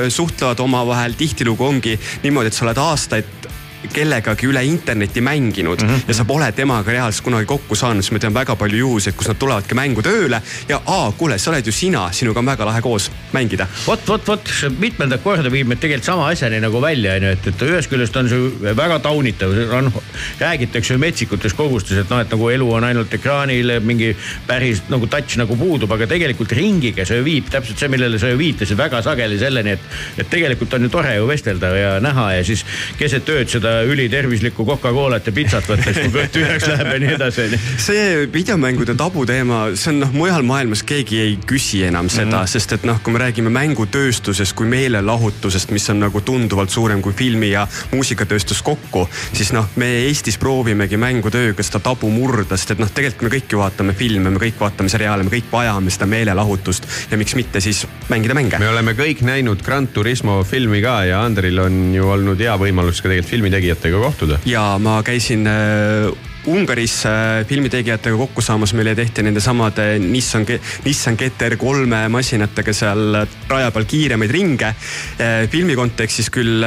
suhtlevad 0.09 0.61
omavahel, 0.61 1.17
tihtilugu 1.19 1.67
ongi 1.67 1.99
niimoodi, 2.23 2.53
et 2.53 2.57
sa 2.57 2.67
oled 2.67 2.81
aastaid 2.83 3.51
kellegagi 3.93 4.47
üle 4.47 4.63
interneti 4.65 5.21
mänginud 5.21 5.83
mm 5.83 5.89
-hmm. 5.89 6.09
ja 6.09 6.15
sa 6.15 6.25
pole 6.25 6.53
temaga 6.53 6.93
reaalselt 6.93 7.25
kunagi 7.25 7.47
kokku 7.47 7.75
saanud, 7.75 8.03
siis 8.03 8.13
ma 8.13 8.19
tean 8.19 8.35
väga 8.35 8.57
palju 8.57 8.79
juhuseid, 8.79 9.17
kus 9.17 9.29
nad 9.29 9.39
tulevadki 9.39 9.75
mängu 9.75 10.03
tööle 10.03 10.43
ja 10.69 10.81
aa, 10.87 11.13
kuule, 11.13 11.39
sa 11.39 11.51
oled 11.51 11.67
ju 11.67 11.73
sina, 11.73 12.09
sinuga 12.13 12.41
on 12.41 12.47
väga 12.47 12.65
lahe 12.65 12.83
koos 12.83 13.11
mängida. 13.33 13.67
vot, 13.87 14.09
vot, 14.09 14.29
vot 14.29 14.51
mitmendat 14.79 15.23
korda 15.23 15.51
viib 15.51 15.67
meid 15.67 15.81
tegelikult 15.81 16.05
sama 16.05 16.29
asjani 16.29 16.61
nagu 16.61 16.81
välja, 16.81 17.15
onju, 17.15 17.29
et, 17.29 17.47
et 17.47 17.63
ühest 17.63 17.91
küljest 17.91 18.17
on 18.17 18.29
see 18.29 18.75
väga 18.77 18.99
taunitav, 18.99 19.51
on, 19.73 19.93
räägitakse 20.39 20.99
metsikutes 20.99 21.55
kogustes, 21.55 21.99
et 21.99 22.11
noh, 22.11 22.21
et 22.21 22.31
nagu 22.31 22.51
elu 22.51 22.73
on 22.73 22.85
ainult 22.85 23.15
ekraanil, 23.15 23.81
mingi 23.81 24.17
päris 24.47 24.83
nagu 24.89 25.07
touch 25.07 25.37
nagu 25.41 25.57
puudub, 25.57 25.93
aga 25.93 26.07
tegelikult 26.07 26.53
ringiga 26.53 27.07
see 27.09 27.25
viib 27.25 27.51
täpselt 27.51 27.79
see, 27.79 27.89
millele 27.89 28.19
sa 28.19 28.29
ju 28.29 28.39
viitasid 28.39 28.79
väga 28.79 29.03
sageli 29.03 29.39
selleni, 29.39 29.77
et, 29.77 29.81
et 30.19 30.31
tegelikult 30.31 30.75
on 30.75 30.87
ju 30.87 30.93
tore 30.93 31.15
ju 31.17 31.27
vestelda 31.27 31.75
ja 31.77 31.93
näha 32.01 32.33
ja 32.39 32.45
siis 32.45 32.65
keset 32.99 33.29
ööd 33.29 33.51
seda 33.53 33.72
ülitervislikku 33.89 34.67
Coca-Colat 34.67 35.27
ja 35.27 35.35
pitsat 35.35 35.69
võttes, 35.69 35.99
kui 35.99 36.13
kõht 36.15 36.33
tühjaks 36.37 36.69
läheb 36.71 36.91
ja 36.93 37.01
nii 37.03 37.15
edasi, 37.17 37.47
see 37.83 38.27
videomängude 38.33 38.95
tabuteema, 38.99 39.65
see 39.79 39.93
on 39.93 40.03
noh, 40.05 40.15
mujal 40.17 40.47
maailmas 40.47 40.85
keegi 40.87 41.21
ei 41.23 41.37
küsi 41.47 41.83
enam 41.89 42.11
seda 42.13 42.29
mm, 42.29 42.37
-hmm. 42.43 42.53
sest 42.55 42.77
et 42.79 42.87
noh, 42.89 43.01
kui 43.03 43.15
me 43.15 43.23
räägime 43.23 43.53
mängutööstusest 43.53 44.57
kui 44.59 44.67
meelelahutusest, 44.71 45.71
mis 45.71 45.89
on 45.91 46.01
nagu 46.05 46.21
tunduvalt 46.21 46.71
suurem 46.71 47.03
kui 47.03 47.13
filmi 47.13 47.51
ja 47.51 47.67
muusikatööstus 47.93 48.63
kokku, 48.63 49.09
siis 49.33 49.53
noh, 49.53 49.69
me 49.77 49.91
Eestis 50.07 50.39
proovimegi 50.39 50.97
mängutööga 50.97 51.63
seda 51.63 51.81
tabu 51.81 52.11
murda, 52.11 52.57
sest 52.57 52.77
et 52.77 52.83
noh, 52.83 52.91
tegelikult 52.91 53.29
me 53.29 53.35
kõik 53.37 53.53
ju 53.53 53.63
vaatame 53.63 53.95
filme, 53.95 54.31
me 54.31 54.43
kõik 54.43 54.61
vaatame 54.61 54.89
seriaale, 54.89 55.27
me 55.27 55.31
kõik 55.31 55.51
vajame 55.53 55.91
seda 55.91 56.07
meelelahutust 56.07 56.89
ja 57.11 57.19
miks 57.21 57.35
mitte 57.39 57.61
siis 57.61 57.87
mängida 58.09 58.35
mänge 58.35 58.59
me 58.59 58.69
oleme 58.69 58.95
kõik 58.99 59.23
näinud 59.27 59.63
Grand 59.65 59.93
Turismo 59.95 60.43
filmi 60.45 60.83
ka 60.85 61.03
ja 61.09 61.23
Andril 61.25 61.59
on 61.63 61.79
ju 61.95 62.09
olnud 62.09 62.41
hea 62.41 62.55
võimalus 62.61 63.03
ka 63.03 63.11
tegelikult 63.11 63.33
filmitegijatega 63.63 63.99
kohtuda. 63.99 64.39
ja 64.45 64.79
ma 64.79 65.03
käisin 65.03 65.47
äh, 65.47 66.13
Ungaris 66.47 67.07
äh, 67.07 67.47
filmitegijatega 67.47 68.17
kokku 68.17 68.43
saamas, 68.43 68.73
meile 68.75 68.95
tehti 68.95 69.23
nendesamade 69.23 69.99
Nissan, 69.99 70.47
Nissan 70.85 71.17
GTR 71.17 71.57
kolme 71.57 72.09
masinatega 72.09 72.73
seal 72.75 73.21
raja 73.49 73.71
peal 73.71 73.85
kiiremaid 73.87 74.31
ringe 74.31 74.67
äh,. 74.67 75.49
filmi 75.51 75.77
kontekstis 75.77 76.31
küll 76.31 76.65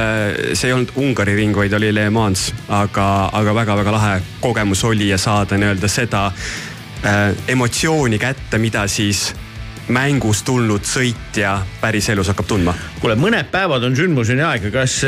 see 0.54 0.70
ei 0.70 0.72
olnud 0.72 0.94
Ungari 0.96 1.36
ring, 1.36 1.56
vaid 1.56 1.72
oli 1.76 1.92
Le 1.92 2.08
Mans, 2.10 2.52
aga, 2.68 3.28
aga 3.32 3.54
väga-väga 3.54 3.92
lahe 3.92 4.14
kogemus 4.40 4.84
oli 4.84 5.10
ja 5.10 5.18
saada 5.18 5.58
nii-öelda 5.60 5.88
seda 5.88 6.30
emotsiooni 7.52 8.18
kätte, 8.18 8.58
mida 8.58 8.86
siis 8.88 9.28
mängus 9.92 10.42
tulnud 10.46 10.86
sõitja 10.88 11.58
päriselus 11.80 12.32
hakkab 12.32 12.48
tundma 12.50 12.74
kuule, 13.00 13.16
mõned 13.20 13.50
päevad 13.52 13.84
on 13.86 13.96
sündmuseni 13.98 14.44
aega, 14.46 14.72
kas, 14.74 14.98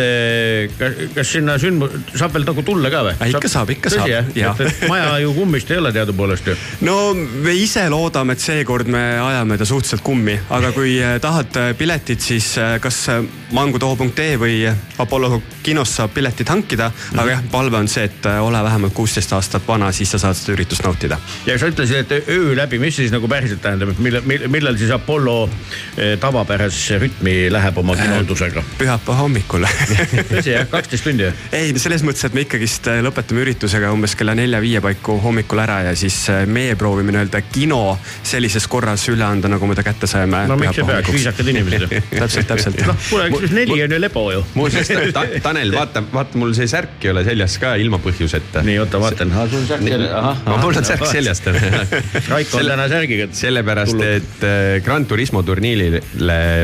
kas, 0.79 1.01
kas 1.17 1.33
sinna 1.33 1.59
sündmus, 1.61 1.95
saab 2.15 2.37
veel 2.37 2.47
nagu 2.49 2.65
tulla 2.67 2.93
ka 2.93 3.05
või? 3.09 3.17
Ikka 3.33 3.51
saab, 3.51 3.73
ikka 3.75 3.93
saab, 3.93 4.11
jah 4.11 4.29
jaa. 4.39 4.55
et, 4.61 4.85
maja 4.89 5.19
ju 5.23 5.33
kummist 5.37 5.71
ei 5.71 5.81
ole 5.81 5.93
teadupoolest 5.93 6.47
ju. 6.47 6.57
no 6.87 7.15
me 7.15 7.55
ise 7.57 7.85
loodame, 7.93 8.37
et 8.37 8.43
seekord 8.43 8.91
me 8.93 9.03
ajame 9.23 9.59
ta 9.59 9.67
suhteliselt 9.69 10.05
kummi, 10.07 10.37
aga 10.55 10.73
kui 10.77 10.97
äh, 11.03 11.17
tahad 11.23 11.57
äh, 11.61 11.71
piletit, 11.79 12.23
siis 12.25 12.51
äh, 12.59 12.77
kas 12.83 13.01
äh, 13.13 13.23
mangutoo.ee 13.57 14.37
või 14.41 14.61
Apollo 14.99 15.41
kinos 15.65 15.95
saab 15.99 16.13
piletit 16.17 16.49
hankida 16.53 16.91
mm, 16.91 17.21
aga 17.23 17.37
jah, 17.37 17.45
palve 17.53 17.81
on 17.81 17.89
see, 17.91 18.07
et 18.09 18.29
äh, 18.29 18.41
ole 18.45 18.63
vähemalt 18.65 18.95
kuusteist 18.97 19.33
aastat 19.37 19.67
vana, 19.69 19.91
siis 19.93 20.13
sa 20.15 20.21
saad 20.23 20.39
seda 20.39 20.57
üritust 20.57 20.85
nautida. 20.87 21.19
ja 21.47 21.59
sa 21.59 21.71
ütlesid, 21.71 22.05
et 22.05 22.29
öö 22.35 22.57
läbi, 22.57 22.81
mis 22.83 22.97
siis 22.97 23.15
nagu 23.15 23.29
päriselt 23.31 23.63
tähendab, 23.65 23.95
et 23.95 24.03
millal, 24.03 24.68
millal 24.69 24.79
siis 24.79 24.91
Apollo 24.91 25.51
eh, 25.97 26.19
tavapärasesse 26.21 26.99
rütmi 26.99 27.35
läheb 27.53 27.79
oma 27.79 27.97
kinoldusega? 27.97 28.63
pühapäeva 28.81 29.17
hommikul 29.23 29.65
tõsi 30.31 30.53
jah, 30.53 30.67
kaksteist 30.69 31.07
tundi 31.09 31.29
ei, 31.57 31.73
selles 31.81 32.05
mõttes, 32.05 32.27
et 32.29 32.37
me 32.37 32.45
ikkagist 32.45 32.89
äh, 32.91 33.01
lõpetame 33.05 33.43
üritusega 33.45 33.93
umbes 33.95 34.17
kella 34.19 34.35
nelja-viie 34.39 34.83
paiku 34.85 35.19
hommikul 35.25 35.63
ära 35.65 35.81
ja 35.89 35.95
siis 35.99 36.19
äh, 36.33 36.45
meie 36.47 36.77
proovime 36.79 37.15
nii-öelda 37.15 37.41
kino 37.49 37.81
sellises 38.23 38.69
korras 38.69 39.07
üle 39.09 39.25
anda, 39.25 39.49
nagu 39.49 39.69
me 39.69 39.77
ta 39.79 39.85
kätte 39.87 40.11
saime. 40.11 40.45
no 40.51 40.59
miks 40.61 40.83
ei 40.83 40.89
peaks, 40.91 41.13
viisakad 41.17 41.53
inimesed 41.55 41.87
ju. 41.87 42.03
täpselt, 42.21 42.51
täpselt. 42.53 42.85
noh, 42.89 43.01
kuule, 43.09 43.31
üks 43.33 43.57
neli 43.57 43.81
on 43.87 43.97
ju 43.97 44.01
lebo 44.03 44.27
ju. 44.35 44.45
muuseas 44.59 44.93
ta, 44.93 45.01
ta, 45.17 45.25
Tanel, 45.49 45.73
vaata, 45.77 46.05
vaata 46.13 46.41
mul 46.41 46.53
see 46.59 46.69
särk 46.69 47.09
ei 47.09 47.15
ole 47.15 47.25
seljas 47.25 47.57
ka 47.63 47.75
ilma 47.81 48.03
põhjuseta. 48.05 48.67
nii, 48.69 48.77
oota, 48.85 49.01
vaatan. 49.01 49.33
sul 49.49 49.65
särk 49.71 49.89
seljas, 49.89 50.45
mul 50.45 50.83
on 50.83 50.91
särk 50.93 51.09
seljas 51.09 51.45
täna. 51.47 51.85
Raiko 52.29 52.61
on 52.61 52.73
täna 52.75 52.89
särgiga. 52.93 53.29
sellepärast, 53.33 54.01
et 54.05 54.49
äh, 54.59 54.81
Grand 54.85 55.07
Turismo 55.09 55.43
turniirile 55.47 56.01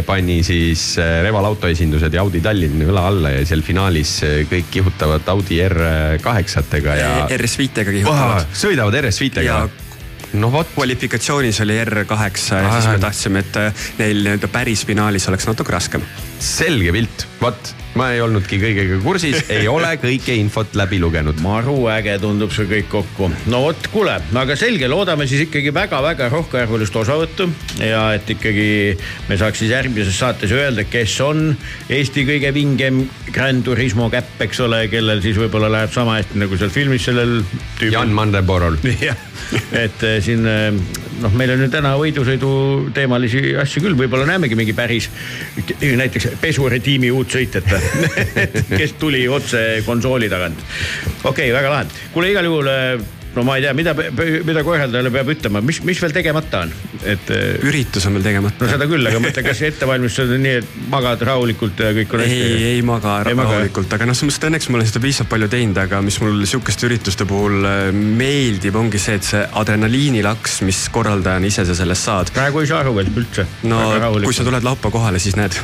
pani 0.06 0.40
siis 0.46 0.96
äh, 0.98 1.20
Reval 1.24 1.46
autoesindused 1.52 2.12
ja 2.14 2.24
Audi 2.26 2.42
Tallinn 2.44 2.82
õla 2.88 3.06
alla 3.12 3.30
ja 3.36 3.46
seal 3.46 3.62
finaalis 3.66 4.16
äh, 4.26 4.42
kõik 4.50 4.68
kihutavad 4.74 5.30
Audi 5.32 5.60
R8-tega 5.68 6.98
ja 6.98 7.14
RS5-ga 7.30 7.84
Vaha, 7.86 7.96
kihutavad. 7.96 8.52
sõidavad 8.64 8.98
RS5-ga 9.04 9.46
Ja-. 9.46 9.64
no 10.40 10.50
vot, 10.52 10.68
kvalifikatsioonis 10.74 11.60
oli 11.64 11.76
R8 11.84 12.60
ja 12.60 12.70
siis 12.74 12.90
me 12.90 12.98
tahtsime, 13.02 13.44
et 13.46 13.58
äh, 13.60 13.84
neil 14.00 14.22
nii-öelda 14.26 14.50
päris 14.52 14.82
finaalis 14.88 15.28
oleks 15.30 15.46
natuke 15.50 15.72
raskem. 15.76 16.02
Selge 16.44 16.92
pilt, 16.94 17.26
vot 17.40 17.74
ma 17.98 18.08
ei 18.10 18.20
olnudki 18.24 18.58
kõigega 18.58 18.96
kursis, 19.04 19.44
ei 19.54 19.68
ole 19.70 19.92
kõike 20.02 20.34
infot 20.38 20.74
läbi 20.78 20.98
lugenud. 21.02 21.38
maru 21.44 21.86
äge 21.92 22.16
tundub 22.22 22.52
see 22.54 22.66
kõik 22.70 22.88
kokku. 22.90 23.30
no 23.52 23.60
vot, 23.68 23.88
kuule, 23.92 24.16
aga 24.42 24.56
selge, 24.58 24.88
loodame 24.90 25.28
siis 25.30 25.44
ikkagi 25.46 25.72
väga-väga 25.74 26.28
rohkearvulist 26.32 26.96
osavõttu 27.04 27.48
ja 27.78 28.06
et 28.16 28.30
ikkagi 28.34 28.66
me 29.28 29.38
saaks 29.38 29.62
siis 29.62 29.74
järgmises 29.74 30.18
saates 30.18 30.52
öelda, 30.54 30.86
kes 30.90 31.14
on 31.24 31.46
Eesti 31.88 32.24
kõige 32.26 32.50
vingem 32.54 33.04
Grand 33.34 33.64
Turismo 33.66 34.08
käpp, 34.10 34.40
eks 34.42 34.64
ole, 34.66 34.84
kellel 34.90 35.22
siis 35.22 35.38
võib-olla 35.38 35.70
läheb 35.70 35.94
sama 35.94 36.18
hästi 36.18 36.42
nagu 36.42 36.58
seal 36.58 36.72
filmis 36.74 37.06
sellel 37.06 37.40
tüübil. 37.78 37.94
Jan 37.94 38.14
Mandeborol. 38.14 38.78
jah, 39.08 39.18
et 39.70 40.02
eh, 40.06 40.18
siin 40.24 40.46
eh, 40.50 40.82
noh, 41.24 41.32
meil 41.38 41.54
on 41.54 41.64
ju 41.64 41.70
täna 41.72 41.94
võidusõidu 42.00 42.50
teemalisi 42.94 43.54
asju 43.60 43.84
küll, 43.86 43.96
võib-olla 43.98 44.28
näemegi 44.28 44.58
mingi 44.58 44.76
päris 44.76 45.08
näiteks 45.80 46.34
pesuretiimi 46.42 47.10
uut 47.14 47.32
sõitjat, 47.34 47.68
kes 48.78 48.96
tuli 49.00 49.24
otse 49.28 49.82
konsooli 49.86 50.28
tagant. 50.32 50.60
okei 51.24 51.48
okay,, 51.48 51.52
väga 51.56 51.72
lahe, 51.72 52.02
kuule 52.12 52.32
igal 52.34 52.50
juhul 52.50 52.72
eh, 52.72 53.04
no 53.34 53.44
ma 53.46 53.56
ei 53.58 53.64
tea, 53.64 53.74
mida, 53.76 53.94
mida 54.46 54.62
korraldajale 54.66 55.12
peab 55.14 55.30
ütlema, 55.34 55.62
mis, 55.64 55.80
mis 55.86 56.00
veel 56.02 56.14
tegemata 56.14 56.64
on, 56.64 56.74
et 57.02 57.32
eh, 57.34 57.56
üritus 57.66 58.06
on 58.08 58.18
veel 58.18 58.26
tegemata 58.28 58.64
no 58.64 58.70
seda 58.70 58.88
küll, 58.90 59.10
aga 59.10 59.22
mõtle, 59.22 59.44
kas 59.46 59.62
ettevalmistused 59.68 60.34
on 60.36 60.44
nii, 60.44 60.60
et 60.62 60.76
magad 60.92 61.24
rahulikult 61.26 61.82
ja 61.84 61.92
kõik 61.96 62.14
on 62.16 62.24
ei, 62.24 62.32
hästi. 62.32 62.68
ei 62.70 62.84
maga 62.86 63.16
Ei 63.24 63.38
maga, 63.38 63.56
rahulikult, 63.58 63.92
aga 63.96 64.08
noh, 64.08 64.16
selles 64.16 64.30
mõttes, 64.30 64.40
et 64.42 64.48
õnneks 64.50 64.70
ma 64.70 64.80
olen 64.80 64.90
seda 64.90 65.02
piisavalt 65.04 65.32
palju 65.34 65.50
teinud, 65.54 65.80
aga 65.84 66.00
mis 66.04 66.18
mul 66.22 66.44
sihukeste 66.48 66.88
ürituste 66.88 67.28
puhul 67.28 67.68
äh, 67.68 67.88
meeldib, 67.94 68.78
ongi 68.78 69.00
see, 69.02 69.18
et 69.20 69.26
see 69.26 69.42
adrenaliinilaks, 69.62 70.60
mis 70.68 70.84
korraldajana 70.94 71.50
ise 71.50 71.66
sa 71.68 71.76
sellest 71.78 72.10
saad. 72.10 72.32
praegu 72.36 72.62
ei 72.62 72.70
saa 72.70 72.82
aru 72.84 72.94
veel 72.98 73.10
üldse. 73.14 73.46
no 73.70 73.80
kui 74.20 74.36
sa 74.36 74.46
tuled 74.46 74.66
laupäeva 74.66 74.94
kohale, 74.94 75.22
siis 75.22 75.38
näed 75.40 75.56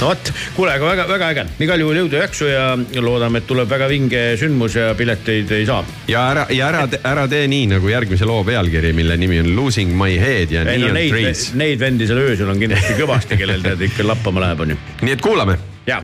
no 0.00 0.10
vot, 0.10 0.32
kuule, 0.56 0.74
aga 0.74 0.92
väga-väga 0.94 1.30
äge, 1.34 1.46
igal 1.66 1.84
juhul 1.84 2.02
jõudu 2.02 2.18
ja 2.18 2.26
jaksu 2.26 2.50
ja 2.50 2.66
loodame, 3.02 3.40
et 3.42 3.48
tuleb 3.50 3.70
väga 3.70 3.88
vinge 3.90 4.24
sündmus 4.40 4.76
ja 4.78 4.90
pileteid 4.98 5.52
ei 5.54 5.66
saa. 5.68 5.84
ja 6.10 6.26
ära, 6.32 6.46
ja 6.54 6.70
ära, 6.70 6.86
te, 6.90 7.00
ära 7.06 7.26
tee 7.30 7.46
nii 7.50 7.68
nagu 7.74 7.90
järgmise 7.90 8.28
loo 8.28 8.42
pealkiri, 8.46 8.92
mille 8.96 9.16
nimi 9.20 9.40
on 9.42 9.52
Losing 9.56 9.94
my 9.98 10.18
head 10.20 10.54
ja 10.54 10.64
Ei, 10.64 10.78
Neon 10.78 10.94
no, 10.94 10.98
neid, 10.98 11.14
trees. 11.14 11.50
Neid 11.58 11.82
vendi 11.82 12.08
seal 12.10 12.22
öösel 12.22 12.50
on 12.50 12.60
kindlasti 12.60 12.96
kõvasti, 13.00 13.40
kellel 13.40 13.64
tead 13.64 13.88
ikka 13.90 14.06
lappama 14.06 14.46
läheb, 14.46 14.66
onju. 14.66 14.80
nii 15.06 15.18
et 15.18 15.24
kuulame. 15.24 15.58
jaa. 15.90 16.02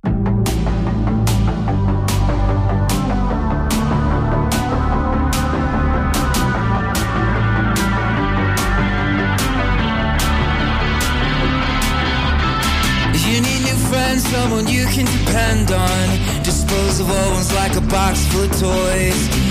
someone 14.16 14.66
you 14.66 14.87
can 14.87 15.05
depend 15.05 15.70
on. 15.70 16.42
Dispose 16.42 17.01
of 17.01 17.11
old 17.11 17.33
ones 17.35 17.53
like 17.55 17.77
a 17.77 17.81
box 17.83 18.27
full 18.27 18.44
of 18.44 18.51
toys. 18.59 19.45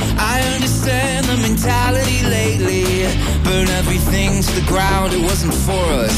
The 4.56 4.66
ground, 4.68 5.14
it 5.14 5.22
wasn't 5.22 5.54
for 5.54 5.86
us. 6.06 6.16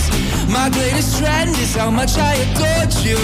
My 0.47 0.69
greatest 0.69 1.17
trend 1.17 1.50
is 1.58 1.76
how 1.76 1.89
much 1.89 2.17
I 2.17 2.36
adored 2.36 2.93
you. 3.04 3.17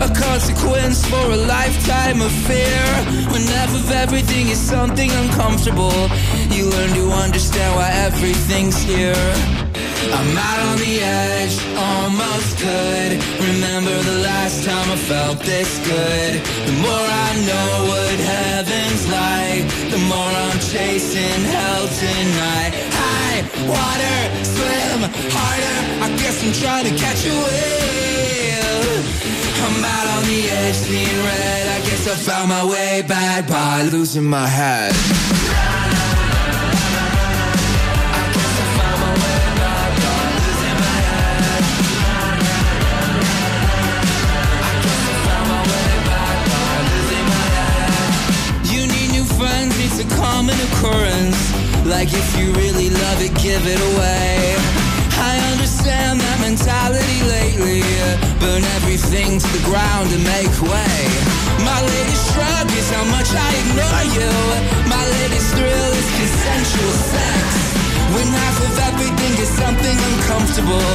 A 0.00 0.08
consequence 0.14 1.04
for 1.04 1.24
a 1.32 1.36
lifetime 1.36 2.22
of 2.22 2.30
fear. 2.46 2.84
When 3.32 3.42
half 3.42 3.74
of 3.74 3.90
everything 3.90 4.48
is 4.48 4.58
something 4.58 5.10
uncomfortable, 5.10 6.08
you 6.48 6.70
learn 6.70 6.94
to 6.94 7.10
understand 7.10 7.74
why 7.76 7.90
everything's 7.90 8.80
here. 8.82 9.61
I'm 10.10 10.36
out 10.36 10.60
on 10.70 10.78
the 10.78 10.98
edge, 11.00 11.54
almost 11.78 12.58
good. 12.58 13.10
Remember 13.38 13.94
the 14.02 14.18
last 14.26 14.64
time 14.64 14.90
I 14.90 14.96
felt 14.96 15.38
this 15.40 15.78
good. 15.86 16.42
The 16.66 16.76
more 16.82 17.06
I 17.26 17.30
know 17.46 17.70
what 17.86 18.16
heaven's 18.18 19.04
like, 19.06 19.62
the 19.94 20.00
more 20.10 20.32
I'm 20.44 20.58
chasing 20.58 21.42
hell 21.54 21.86
tonight. 22.02 22.72
High 22.98 23.40
water, 23.68 24.18
swim 24.42 25.00
harder. 25.36 25.78
I 26.02 26.08
guess 26.18 26.42
I'm 26.42 26.52
trying 26.62 26.86
to 26.90 26.94
catch 26.98 27.22
a 27.26 27.34
wave. 27.46 28.42
I'm 29.64 29.84
out 29.84 30.06
on 30.18 30.22
the 30.24 30.50
edge, 30.50 30.74
seeing 30.74 31.18
red. 31.24 31.64
I 31.76 31.80
guess 31.86 32.08
I 32.08 32.14
found 32.16 32.48
my 32.48 32.64
way 32.64 33.02
back 33.06 33.46
by 33.46 33.82
losing 33.82 34.24
my 34.24 34.46
head. 34.48 35.31
Occurrence. 50.82 51.38
Like 51.86 52.10
if 52.10 52.26
you 52.38 52.50
really 52.58 52.90
love 52.90 53.18
it, 53.22 53.34
give 53.38 53.62
it 53.66 53.78
away. 53.94 54.58
I 55.14 55.38
understand 55.54 56.18
that 56.18 56.38
mentality 56.42 57.20
lately. 57.30 57.86
Uh, 58.02 58.18
burn 58.42 58.62
everything 58.78 59.38
to 59.38 59.48
the 59.54 59.62
ground 59.62 60.10
and 60.10 60.22
make 60.26 60.50
way. 60.58 60.98
My 61.62 61.78
latest 61.78 62.34
shrug 62.34 62.66
is 62.74 62.90
how 62.90 63.06
much 63.14 63.30
I 63.30 63.48
ignore 63.62 64.06
you. 64.10 64.32
My 64.90 65.04
latest 65.22 65.54
thrill 65.54 65.92
is 65.94 66.08
consensual 66.18 66.94
sex. 67.14 67.46
When 68.14 68.26
half 68.26 68.58
of 68.66 68.74
everything 68.90 69.32
is 69.38 69.50
something 69.54 69.98
uncomfortable, 70.10 70.90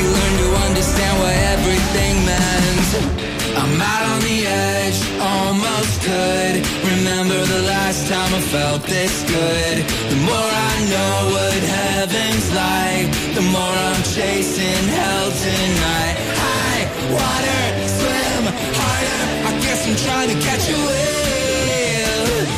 you 0.00 0.04
learn 0.16 0.34
to 0.40 0.48
understand 0.64 1.12
what 1.20 1.36
everything 1.52 2.14
meant. 2.24 3.35
I'm 3.56 3.80
out 3.80 4.04
on 4.12 4.20
the 4.20 4.38
edge, 4.46 4.98
almost 5.18 6.02
good. 6.04 6.54
Remember 6.92 7.40
the 7.54 7.62
last 7.64 8.06
time 8.06 8.34
I 8.34 8.40
felt 8.52 8.82
this 8.82 9.22
good. 9.24 9.76
The 10.12 10.20
more 10.28 10.50
I 10.70 10.74
know 10.92 11.14
what 11.32 11.60
heaven's 11.64 12.48
like, 12.52 13.08
the 13.34 13.44
more 13.56 13.76
I'm 13.88 14.02
chasing 14.12 14.84
hell 14.92 15.28
tonight. 15.32 16.16
High 16.36 16.84
water, 17.16 17.62
swim 17.96 18.44
harder. 18.76 19.20
I 19.48 19.52
guess 19.64 19.80
I'm 19.88 19.96
trying 20.04 20.28
to 20.34 20.38
catch 20.46 20.64
a 20.68 20.78
wave. 20.88 22.48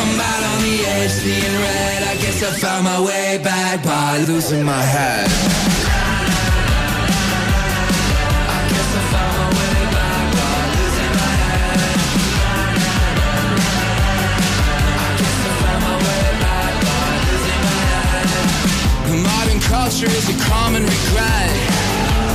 I'm 0.00 0.20
out 0.32 0.42
on 0.52 0.58
the 0.64 0.76
edge, 0.96 1.12
seeing 1.12 1.56
red. 1.60 2.00
I 2.08 2.14
guess 2.24 2.42
I 2.42 2.50
found 2.56 2.84
my 2.84 3.00
way 3.04 3.38
back 3.44 3.84
by 3.84 4.24
losing 4.26 4.64
my 4.64 4.82
head. 4.82 5.77
Culture 19.88 20.18
is 20.18 20.28
a 20.28 20.44
common 20.44 20.82
regret. 20.82 21.48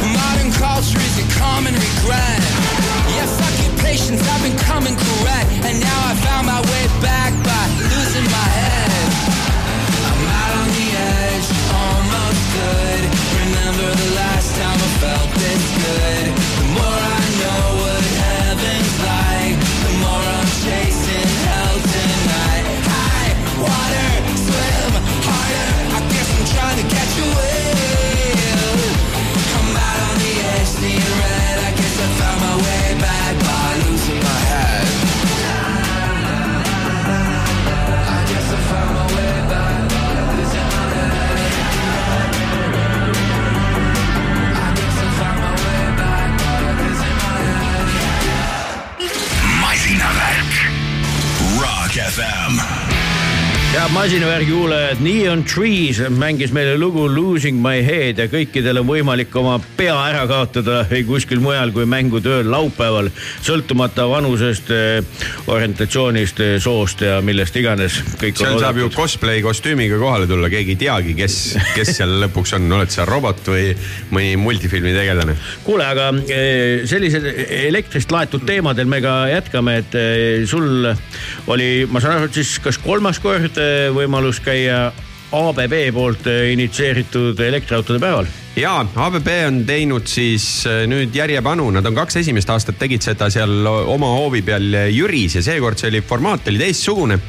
Modern 0.10 0.52
culture 0.54 0.98
is 0.98 1.18
a 1.22 1.28
common 1.38 1.76
regret. 1.76 2.42
Yeah, 3.14 3.30
fuck 3.30 3.54
your 3.62 3.78
patience, 3.78 4.28
I've 4.28 4.42
been 4.42 4.58
coming 4.66 4.96
correct. 4.98 5.50
And 5.62 5.80
now 5.80 6.00
I 6.10 6.16
found 6.26 6.48
my 6.48 6.62
way 6.62 6.86
back 7.06 7.32
by 7.46 7.64
losing 7.78 8.26
my 8.26 8.50
head. 8.58 9.06
I'm 10.10 10.26
out 10.42 10.54
on 10.62 10.70
the 10.78 10.88
edge, 10.98 11.48
almost 11.78 12.42
good. 12.58 13.04
Remember 13.46 13.88
the 14.02 14.10
last 14.18 14.50
time 14.58 14.80
I 14.88 14.90
felt 14.98 15.30
this 15.38 15.64
good. 15.78 16.23
Head 54.12 54.23
masinavärgi 54.34 54.52
kuulajad, 54.60 54.98
Neon 55.00 55.44
Trees 55.44 56.00
mängis 56.10 56.52
meile 56.52 56.74
lugu 56.78 57.04
Losing 57.16 57.60
my 57.62 57.84
head 57.86 58.18
ja 58.18 58.26
kõikidel 58.32 58.80
on 58.82 58.88
võimalik 58.88 59.36
oma 59.38 59.60
pea 59.78 59.94
ära 60.08 60.24
kaotada 60.26 60.80
või 60.90 61.04
kuskil 61.06 61.42
mujal 61.44 61.70
kui 61.76 61.86
mängutööl 61.86 62.48
laupäeval, 62.50 63.12
sõltumata 63.46 64.08
vanusest, 64.10 64.72
orientatsioonist, 65.54 66.42
soost 66.66 67.04
ja 67.06 67.20
millest 67.22 67.60
iganes. 67.62 68.00
seal 68.24 68.58
saab 68.58 68.80
ju 68.82 68.90
cosplay 68.96 69.44
kostüümiga 69.46 70.00
kohale 70.02 70.26
tulla, 70.26 70.50
keegi 70.50 70.74
ei 70.74 70.82
teagi, 70.82 71.14
kes, 71.20 71.38
kes 71.76 71.94
seal 72.00 72.18
lõpuks 72.24 72.56
on, 72.58 72.66
oled 72.80 72.90
sa 72.90 73.06
robot 73.06 73.54
või 73.54 73.70
mõni 74.10 74.34
multifilmi 74.42 74.96
tegelane. 74.98 75.38
kuule, 75.64 75.86
aga 75.86 76.10
eh, 76.26 76.88
sellised 76.90 77.30
elektrist 77.68 78.10
laetud 78.10 78.50
teemadel 78.50 78.90
me 78.90 79.04
ka 79.06 79.14
jätkame, 79.30 79.78
et 79.84 80.00
eh, 80.02 80.50
sul 80.50 80.90
oli, 81.54 81.86
ma 81.86 82.02
saan 82.02 82.18
aru, 82.18 82.34
et 82.34 82.42
siis 82.42 82.58
kas 82.64 82.82
kolmas 82.82 83.22
kord 83.22 83.62
eh, 83.62 83.94
võimalus 84.24 84.40
käia 84.40 84.94
ABB 85.34 85.74
poolt 85.92 86.28
eh, 86.32 86.54
initsieeritud 86.54 87.40
elektriautode 87.44 88.00
päeval? 88.00 88.28
ja 88.56 88.78
ABB 88.80 89.28
on 89.48 89.58
teinud 89.68 90.08
siis 90.08 90.64
äh, 90.70 90.86
nüüd 90.88 91.12
järjepanu, 91.16 91.66
nad 91.76 91.84
on 91.90 91.98
kaks 91.98 92.22
esimest 92.22 92.50
aastat 92.54 92.78
tegid 92.80 93.04
seda 93.04 93.28
seal 93.34 93.68
oma 93.68 94.14
hoovi 94.16 94.44
peal 94.46 94.70
Jüris 94.94 95.36
ja 95.36 95.44
seekord 95.44 95.82
see 95.82 95.92
oli, 95.92 96.04
formaat 96.08 96.48
oli 96.48 96.62
teistsugune 96.62 97.20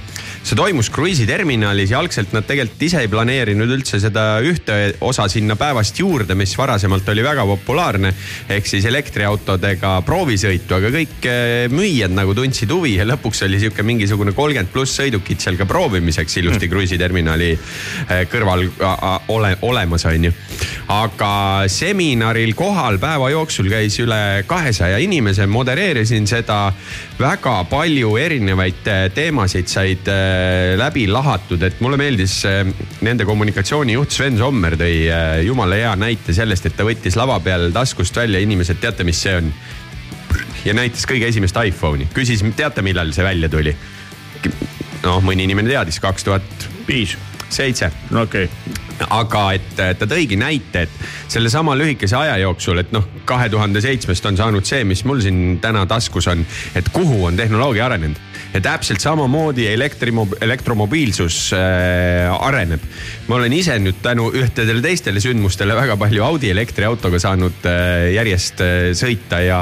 see 0.44 0.56
toimus 0.58 0.90
kruiisiterminalis 0.92 1.94
ja 1.94 1.98
algselt 2.02 2.34
nad 2.36 2.44
tegelikult 2.44 2.82
ise 2.84 3.00
ei 3.00 3.08
planeerinud 3.08 3.70
üldse 3.78 3.96
seda 4.02 4.42
ühte 4.44 4.74
osa 5.04 5.24
sinna 5.32 5.56
päevast 5.56 5.96
juurde, 5.96 6.36
mis 6.36 6.52
varasemalt 6.58 7.08
oli 7.08 7.24
väga 7.24 7.46
populaarne. 7.48 8.12
ehk 8.48 8.66
siis 8.68 8.84
elektriautodega 8.84 9.94
proovisõitu, 10.04 10.76
aga 10.76 10.90
kõik 10.92 11.28
eh, 11.30 11.68
müüjad 11.72 12.12
nagu 12.12 12.34
tundsid 12.36 12.70
huvi 12.70 12.98
ja 12.98 13.06
lõpuks 13.08 13.40
oli 13.46 13.60
sihuke 13.62 13.82
mingisugune 13.82 14.34
kolmkümmend 14.36 14.72
pluss 14.72 15.00
sõidukit 15.00 15.40
seal 15.40 15.56
ka 15.56 15.64
proovimiseks 15.64 16.36
ilusti 16.42 16.68
kruiisiterminali 16.68 17.50
eh, 17.54 18.26
kõrval 18.28 18.66
ole, 19.32 19.54
olemas, 19.62 20.04
onju. 20.12 20.32
aga 20.92 21.32
seminaril 21.72 22.52
kohal 22.54 23.00
päeva 23.00 23.30
jooksul 23.32 23.72
käis 23.72 23.96
üle 24.04 24.44
kahesaja 24.46 25.00
inimese, 25.00 25.46
modereerisin 25.46 26.28
seda. 26.28 26.66
Väga 27.18 27.52
palju 27.70 28.16
erinevaid 28.18 28.88
eh, 28.90 29.04
teemasid 29.14 29.68
said 29.70 30.08
eh, 30.10 30.74
läbi 30.78 31.06
lahatud, 31.10 31.62
et 31.62 31.78
mulle 31.84 31.98
meeldis 32.00 32.40
eh, 32.48 32.64
nende 33.06 33.26
kommunikatsioonijuht 33.28 34.14
Sven 34.14 34.38
Sommer 34.40 34.74
tõi 34.80 35.06
jumala 35.46 35.78
hea 35.78 35.92
näite 36.00 36.34
sellest, 36.34 36.66
et 36.66 36.76
ta 36.76 36.86
võttis 36.86 37.18
lava 37.18 37.38
peal 37.44 37.70
taskust 37.74 38.16
välja, 38.18 38.42
inimesed, 38.42 38.80
teate, 38.82 39.06
mis 39.06 39.22
see 39.22 39.36
on? 39.38 39.52
ja 40.64 40.74
näitas 40.74 41.04
kõige 41.06 41.28
esimest 41.28 41.58
iPhone'i, 41.60 42.08
küsis, 42.14 42.42
teate, 42.56 42.82
millal 42.82 43.12
see 43.14 43.26
välja 43.26 43.50
tuli? 43.52 43.76
noh, 45.04 45.20
mõni 45.22 45.46
inimene 45.46 45.70
teadis, 45.70 46.00
kaks 46.02 46.26
tuhat 46.26 46.68
viis. 46.88 47.14
Seitse 47.54 47.90
okei 48.10 48.48
okay., 48.48 48.82
aga 49.10 49.44
et 49.56 49.80
äh, 49.82 49.92
ta 49.98 50.06
tõigi 50.10 50.38
näite, 50.38 50.84
et 50.86 51.30
sellesama 51.32 51.74
lühikese 51.78 52.16
aja 52.18 52.36
jooksul, 52.44 52.78
et 52.82 52.92
noh, 52.94 53.06
kahe 53.26 53.48
tuhande 53.50 53.82
seitsmest 53.84 54.26
on 54.30 54.38
saanud 54.38 54.66
see, 54.68 54.84
mis 54.86 55.04
mul 55.08 55.22
siin 55.24 55.58
täna 55.62 55.84
taskus 55.90 56.28
on, 56.30 56.44
et 56.78 56.88
kuhu 56.94 57.24
on 57.26 57.36
tehnoloogia 57.36 57.88
arenenud. 57.88 58.20
Ja 58.54 58.62
täpselt 58.62 59.02
samamoodi 59.02 59.66
elektrimo-, 59.72 60.28
elektromobiilsus 60.40 61.52
äh, 61.56 62.30
areneb. 62.46 62.82
ma 63.28 63.38
olen 63.40 63.52
ise 63.52 63.76
nüüd 63.82 63.98
tänu 64.02 64.30
ühtedele 64.30 64.82
teistele 64.84 65.20
sündmustele 65.20 65.74
väga 65.74 65.96
palju 65.98 66.24
Audi 66.24 66.50
elektriautoga 66.54 67.18
saanud 67.22 67.66
äh, 67.66 68.12
järjest 68.14 68.62
äh, 68.62 68.90
sõita 68.94 69.42
ja, 69.42 69.60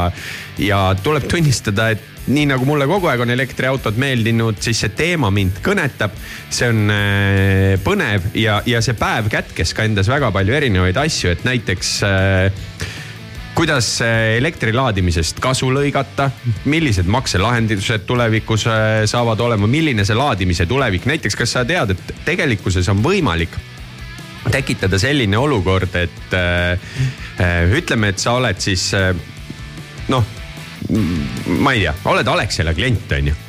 ja 0.60 0.84
tuleb 1.02 1.28
tunnistada, 1.30 1.92
et 1.96 2.08
nii 2.30 2.44
nagu 2.52 2.66
mulle 2.66 2.86
kogu 2.86 3.08
aeg 3.10 3.24
on 3.24 3.32
elektriautod 3.34 3.96
meeldinud, 3.98 4.60
siis 4.62 4.84
see 4.84 4.92
teema 4.94 5.30
mind 5.34 5.58
kõnetab. 5.64 6.14
see 6.52 6.68
on 6.68 6.92
äh, 6.92 7.80
põnev 7.82 8.28
ja, 8.38 8.60
ja 8.66 8.82
see 8.84 8.94
päev 8.98 9.30
kätkes 9.32 9.72
ka 9.74 9.88
endas 9.88 10.10
väga 10.10 10.30
palju 10.34 10.54
erinevaid 10.54 11.00
asju, 11.00 11.32
et 11.32 11.48
näiteks 11.48 11.96
äh, 12.06 12.62
kuidas 13.54 14.00
äh, 14.00 14.36
elektri 14.38 14.72
laadimisest 14.72 15.40
kasu 15.42 15.68
lõigata, 15.74 16.30
millised 16.64 17.08
makselahendused 17.10 18.06
tulevikus 18.08 18.66
äh, 18.70 19.02
saavad 19.10 19.40
olema, 19.40 19.68
milline 19.70 20.06
see 20.08 20.16
laadimise 20.16 20.66
tulevik, 20.66 21.06
näiteks 21.10 21.36
kas 21.38 21.56
sa 21.58 21.66
tead, 21.68 21.94
et 21.94 22.14
tegelikkuses 22.26 22.88
on 22.92 23.02
võimalik 23.04 23.58
tekitada 24.50 24.98
selline 24.98 25.38
olukord, 25.38 25.94
et 26.00 26.36
äh, 26.36 27.72
ütleme, 27.76 28.12
et 28.12 28.22
sa 28.22 28.38
oled 28.40 28.60
siis 28.62 28.88
äh, 28.98 29.12
noh, 30.10 30.26
ma 31.62 31.76
ei 31.76 31.84
tea, 31.84 31.94
oled 32.10 32.28
Alexela 32.28 32.74
klient, 32.74 33.12
on 33.18 33.32
ju 33.32 33.40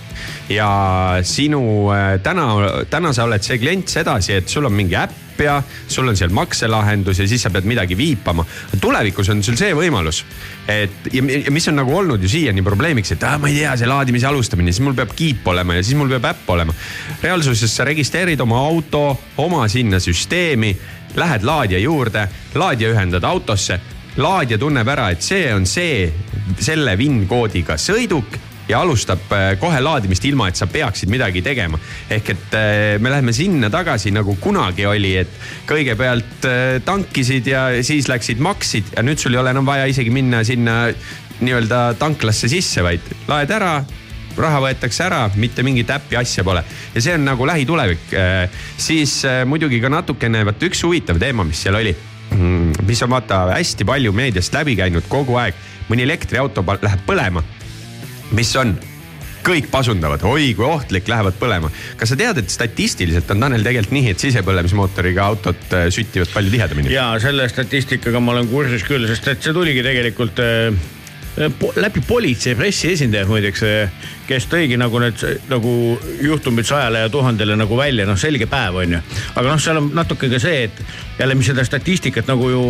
ja 0.53 1.19
sinu 1.25 1.91
äh, 1.93 2.19
täna, 2.23 2.47
täna 2.89 3.13
sa 3.13 3.27
oled 3.27 3.43
see 3.43 3.59
klient 3.61 3.91
sedasi, 3.91 4.39
et 4.39 4.49
sul 4.49 4.67
on 4.69 4.75
mingi 4.75 4.97
äpp 4.99 5.41
ja 5.41 5.55
sul 5.87 6.07
on 6.07 6.17
seal 6.17 6.33
makselahendus 6.33 7.19
ja 7.19 7.27
siis 7.27 7.41
sa 7.41 7.49
pead 7.49 7.65
midagi 7.65 7.97
viipama. 7.97 8.45
tulevikus 8.81 9.29
on 9.33 9.43
sul 9.43 9.57
see 9.59 9.73
võimalus, 9.77 10.23
et 10.69 11.09
ja, 11.13 11.23
ja 11.23 11.51
mis 11.51 11.67
on 11.71 11.79
nagu 11.81 11.95
olnud 11.97 12.21
ju 12.21 12.29
siiani 12.29 12.61
probleemiks, 12.65 13.15
et 13.15 13.25
ah, 13.27 13.39
ma 13.41 13.49
ei 13.49 13.61
tea, 13.61 13.73
see 13.79 13.89
laadimise 13.89 14.29
alustamine, 14.29 14.71
siis 14.71 14.85
mul 14.85 14.97
peab 14.97 15.15
kiip 15.17 15.47
olema 15.47 15.79
ja 15.79 15.83
siis 15.85 15.97
mul 15.97 16.11
peab 16.13 16.29
äpp 16.33 16.53
olema. 16.55 16.75
reaalsuses 17.23 17.75
sa 17.75 17.87
registreerid 17.89 18.41
oma 18.45 18.61
auto 18.67 19.05
oma 19.41 19.67
sinna 19.67 19.99
süsteemi, 20.03 20.75
lähed 21.15 21.43
laadija 21.43 21.81
juurde, 21.81 22.27
laadija 22.55 22.93
ühendad 22.93 23.25
autosse 23.25 23.79
laadija 24.17 24.59
tunneb 24.61 24.87
ära, 24.87 25.09
et 25.13 25.25
see 25.25 25.47
on 25.53 25.65
see, 25.65 26.05
selle 26.61 26.97
VIN 26.99 27.23
koodiga 27.29 27.77
sõiduk 27.81 28.52
ja 28.67 28.79
alustab 28.81 29.31
äh, 29.35 29.53
kohe 29.59 29.79
laadimist, 29.83 30.23
ilma 30.27 30.47
et 30.49 30.59
sa 30.59 30.67
peaksid 30.71 31.11
midagi 31.11 31.43
tegema. 31.43 31.79
ehk 32.09 32.29
et 32.33 32.55
äh, 32.57 32.99
me 32.99 33.11
läheme 33.11 33.33
sinna 33.35 33.69
tagasi 33.73 34.13
nagu 34.15 34.37
kunagi 34.41 34.85
oli, 34.87 35.15
et 35.23 35.33
kõigepealt 35.69 36.47
äh, 36.47 36.77
tankisid 36.85 37.49
ja 37.51 37.65
siis 37.83 38.07
läksid 38.11 38.39
maksid 38.43 38.95
ja 38.95 39.03
nüüd 39.03 39.19
sul 39.19 39.35
ei 39.35 39.41
ole 39.41 39.51
enam 39.51 39.67
vaja 39.67 39.89
isegi 39.89 40.13
minna 40.13 40.43
sinna 40.47 40.85
nii-öelda 41.43 41.95
tanklasse 41.99 42.47
sisse, 42.51 42.83
vaid 42.85 43.03
laed 43.27 43.51
ära 43.51 43.81
raha 44.33 44.63
võetakse 44.63 45.03
ära, 45.05 45.27
mitte 45.37 45.61
mingit 45.61 45.91
äppi 45.93 46.17
asja 46.17 46.45
pole 46.45 46.63
ja 46.95 47.03
see 47.03 47.13
on 47.13 47.27
nagu 47.27 47.45
lähitulevik. 47.45 48.07
siis 48.77 49.19
muidugi 49.45 49.77
ka 49.81 49.91
natukene, 49.93 50.41
vaat 50.47 50.63
üks 50.65 50.81
huvitav 50.87 51.19
teema, 51.21 51.45
mis 51.45 51.61
seal 51.61 51.77
oli, 51.77 51.93
mis 52.87 53.03
on 53.05 53.11
vaata 53.13 53.43
hästi 53.51 53.85
palju 53.85 54.13
meediast 54.15 54.55
läbi 54.57 54.73
käinud 54.79 55.05
kogu 55.11 55.37
aeg, 55.37 55.59
mõni 55.89 56.07
elektriauto 56.07 56.65
läheb 56.65 57.05
põlema. 57.05 57.43
Mis 58.31 58.55
on? 58.59 58.75
kõik 59.43 59.67
pasundavad, 59.67 60.23
oi 60.23 60.53
kui 60.55 60.63
ohtlik, 60.63 61.09
lähevad 61.11 61.35
põlema. 61.35 61.67
kas 61.99 62.13
sa 62.13 62.17
tead, 62.19 62.37
et 62.39 62.51
statistiliselt 62.53 63.27
on 63.33 63.43
Tanel 63.43 63.65
tegelikult 63.65 63.95
nii, 63.97 64.13
et 64.13 64.23
sisepõlemismootoriga 64.23 65.25
autod 65.25 65.75
äh, 65.75 65.89
süttivad 65.91 66.31
palju 66.31 66.53
tihedamini? 66.53 66.93
ja 66.93 67.09
selle 67.19 67.49
statistikaga 67.51 68.23
ma 68.23 68.37
olen 68.37 68.47
kursis 68.51 68.85
küll, 68.87 69.07
sest 69.09 69.27
et 69.33 69.43
see 69.43 69.55
tuligi 69.55 69.83
tegelikult 69.83 70.39
äh, 70.39 70.71
po 71.59 71.73
läbi 71.75 72.03
politsei 72.07 72.55
pressiesindaja 72.55 73.27
muideks, 73.27 73.65
kes 74.27 74.47
tõigi 74.51 74.77
nagu 74.79 74.99
need 75.01 75.19
nagu 75.51 75.73
juhtumid 76.23 76.67
sajale 76.67 77.03
ja 77.03 77.11
tuhandele 77.11 77.57
nagu 77.59 77.77
välja, 77.77 78.05
noh 78.07 78.19
selge 78.19 78.47
päev 78.49 78.79
on 78.83 78.95
ju. 78.97 79.01
aga 79.35 79.47
noh, 79.49 79.61
seal 79.61 79.79
on 79.81 79.89
natuke 79.95 80.29
ka 80.31 80.39
see, 80.41 80.63
et 80.67 80.83
jälle, 81.19 81.35
mis 81.35 81.49
seda 81.51 81.65
statistikat 81.67 82.29
nagu 82.31 82.49
ju 82.49 82.63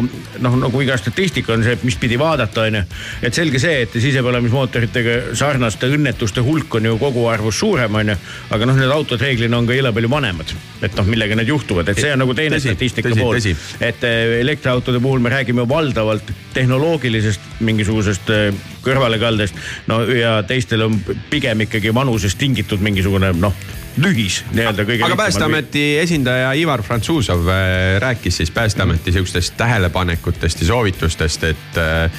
noh, 0.43 0.57
nagu 0.65 0.81
iga 0.83 0.97
statistika 0.97 1.53
on 1.53 1.65
see, 1.65 1.77
mis 1.87 1.97
pidi 2.01 2.17
vaadata, 2.19 2.67
on 2.67 2.79
ju. 2.79 2.83
et 3.21 3.37
selge 3.37 3.61
see, 3.61 3.83
et 3.85 3.97
sisepõlemismootoritega 4.05 5.35
sarnaste 5.39 5.89
õnnetuste 5.93 6.43
hulk 6.45 6.79
on 6.79 6.89
ju 6.89 6.97
koguarvus 7.01 7.61
suurem, 7.63 8.01
on 8.01 8.13
ju. 8.13 8.17
aga 8.57 8.69
noh, 8.69 8.79
need 8.79 8.95
autod 8.97 9.21
reeglina 9.21 9.59
on 9.59 9.69
ka 9.69 9.77
jõle 9.77 9.93
palju 9.95 10.11
vanemad, 10.11 10.55
et 10.81 10.99
noh, 10.99 11.09
millega 11.13 11.37
need 11.39 11.53
juhtuvad, 11.53 11.93
et 11.93 12.01
see 12.01 12.13
on 12.15 12.23
nagu 12.25 12.35
teine 12.37 12.57
Tõsi, 12.57 12.73
statistika 12.73 13.13
tõsi, 13.13 13.21
pool 13.21 13.83
et 13.83 14.05
eh, 14.07 14.39
elektriautode 14.41 15.01
puhul 15.03 15.23
me 15.23 15.31
räägime 15.33 15.67
valdavalt 15.69 16.33
tehnoloogilisest 16.53 17.61
mingisugusest 17.65 18.29
eh, 18.33 18.72
kõrvalekaldest. 18.83 19.55
no 19.87 20.01
ja 20.07 20.41
teistel 20.47 20.85
on 20.85 20.99
pigem 21.29 21.65
ikkagi 21.67 21.93
vanusest 21.95 22.37
tingitud 22.37 22.83
mingisugune 22.83 23.33
noh, 23.39 23.55
lühis 23.97 24.41
nii-öelda 24.53 24.85
kõige. 24.87 25.05
aga 25.05 25.17
Päästeameti 25.17 25.83
esindaja 26.01 26.53
Ivar 26.57 26.83
Frantsuzov 26.83 27.47
äh, 27.47 27.99
rääkis 28.01 28.37
siis 28.41 28.51
Päästeameti 28.51 29.11
sihukestest 29.11 29.57
tähelepanekutest 29.57 30.61
ja 30.61 30.67
soovitustest, 30.67 31.43
et 31.43 31.77
äh, 31.77 32.11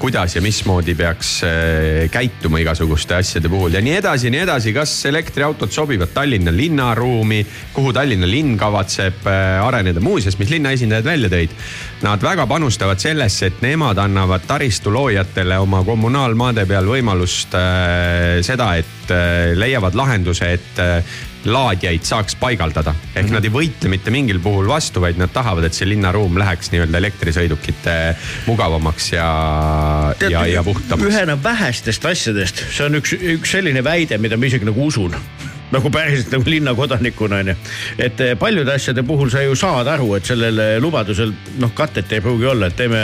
kuidas 0.00 0.36
ja 0.36 0.40
mismoodi 0.40 0.94
peaks 0.96 1.30
äh, 1.44 2.06
käituma 2.10 2.62
igasuguste 2.62 3.18
asjade 3.18 3.48
puhul 3.52 3.74
ja 3.76 3.82
nii 3.84 3.98
edasi 3.98 4.26
ja 4.26 4.32
nii 4.32 4.40
edasi. 4.46 4.72
kas 4.72 4.94
elektriautod 5.06 5.68
sobivad 5.70 6.14
Tallinna 6.14 6.52
linnaruumi, 6.56 7.42
kuhu 7.74 7.92
Tallinna 7.92 8.28
linn 8.30 8.56
kavatseb 8.58 9.26
äh, 9.28 9.60
areneda, 9.60 10.00
muuseas, 10.00 10.38
mis 10.40 10.50
linna 10.50 10.72
esindajad 10.72 11.04
välja 11.04 11.28
tõid. 11.28 11.52
Nad 12.00 12.24
väga 12.24 12.46
panustavad 12.48 13.02
sellesse, 13.02 13.50
et 13.50 13.60
nemad 13.60 14.00
annavad 14.00 14.48
taristu 14.48 14.92
loojatele 14.94 15.58
oma 15.60 15.82
kommunaalmaade 15.84 16.64
peal 16.66 16.88
võimalust 16.88 17.52
seda, 18.46 18.70
et 18.80 19.12
leiavad 19.60 19.98
lahenduse, 19.98 20.54
et 20.56 20.80
laadjaid 21.44 22.04
saaks 22.04 22.36
paigaldada. 22.40 22.94
ehk 22.94 23.24
mm 23.24 23.28
-hmm. 23.28 23.34
nad 23.34 23.44
ei 23.44 23.50
võitle 23.50 23.88
mitte 23.88 24.10
mingil 24.10 24.40
puhul 24.40 24.68
vastu, 24.68 25.00
vaid 25.00 25.18
nad 25.18 25.32
tahavad, 25.32 25.64
et 25.64 25.74
see 25.74 25.88
linnaruum 25.88 26.38
läheks 26.38 26.72
nii-öelda 26.72 26.98
elektrisõidukite 26.98 27.96
mugavamaks 28.46 29.12
ja, 29.12 30.14
ja, 30.28 30.46
ja 30.46 30.62
puhtamaks. 30.62 31.08
ühena 31.08 31.38
vähestest 31.42 32.04
asjadest, 32.04 32.64
see 32.70 32.86
on 32.86 33.00
üks, 33.00 33.14
üks 33.14 33.56
selline 33.56 33.84
väide, 33.84 34.18
mida 34.18 34.36
ma 34.36 34.46
isegi 34.46 34.64
nagu 34.64 34.86
usun 34.86 35.16
nagu 35.70 35.90
päriselt 35.90 36.32
nagu 36.34 36.50
linnakodanikuna 36.50 37.40
onju. 37.44 37.54
et 37.98 38.20
eh, 38.20 38.34
paljude 38.38 38.72
asjade 38.74 39.02
puhul 39.06 39.30
sa 39.30 39.42
ju 39.42 39.54
saad 39.56 39.88
aru, 39.88 40.14
et 40.18 40.26
sellel 40.26 40.60
lubadusel 40.82 41.32
noh, 41.58 41.72
katet 41.74 42.12
ei 42.12 42.20
pruugi 42.20 42.46
olla, 42.50 42.70
et 42.70 42.76
teeme 42.76 43.02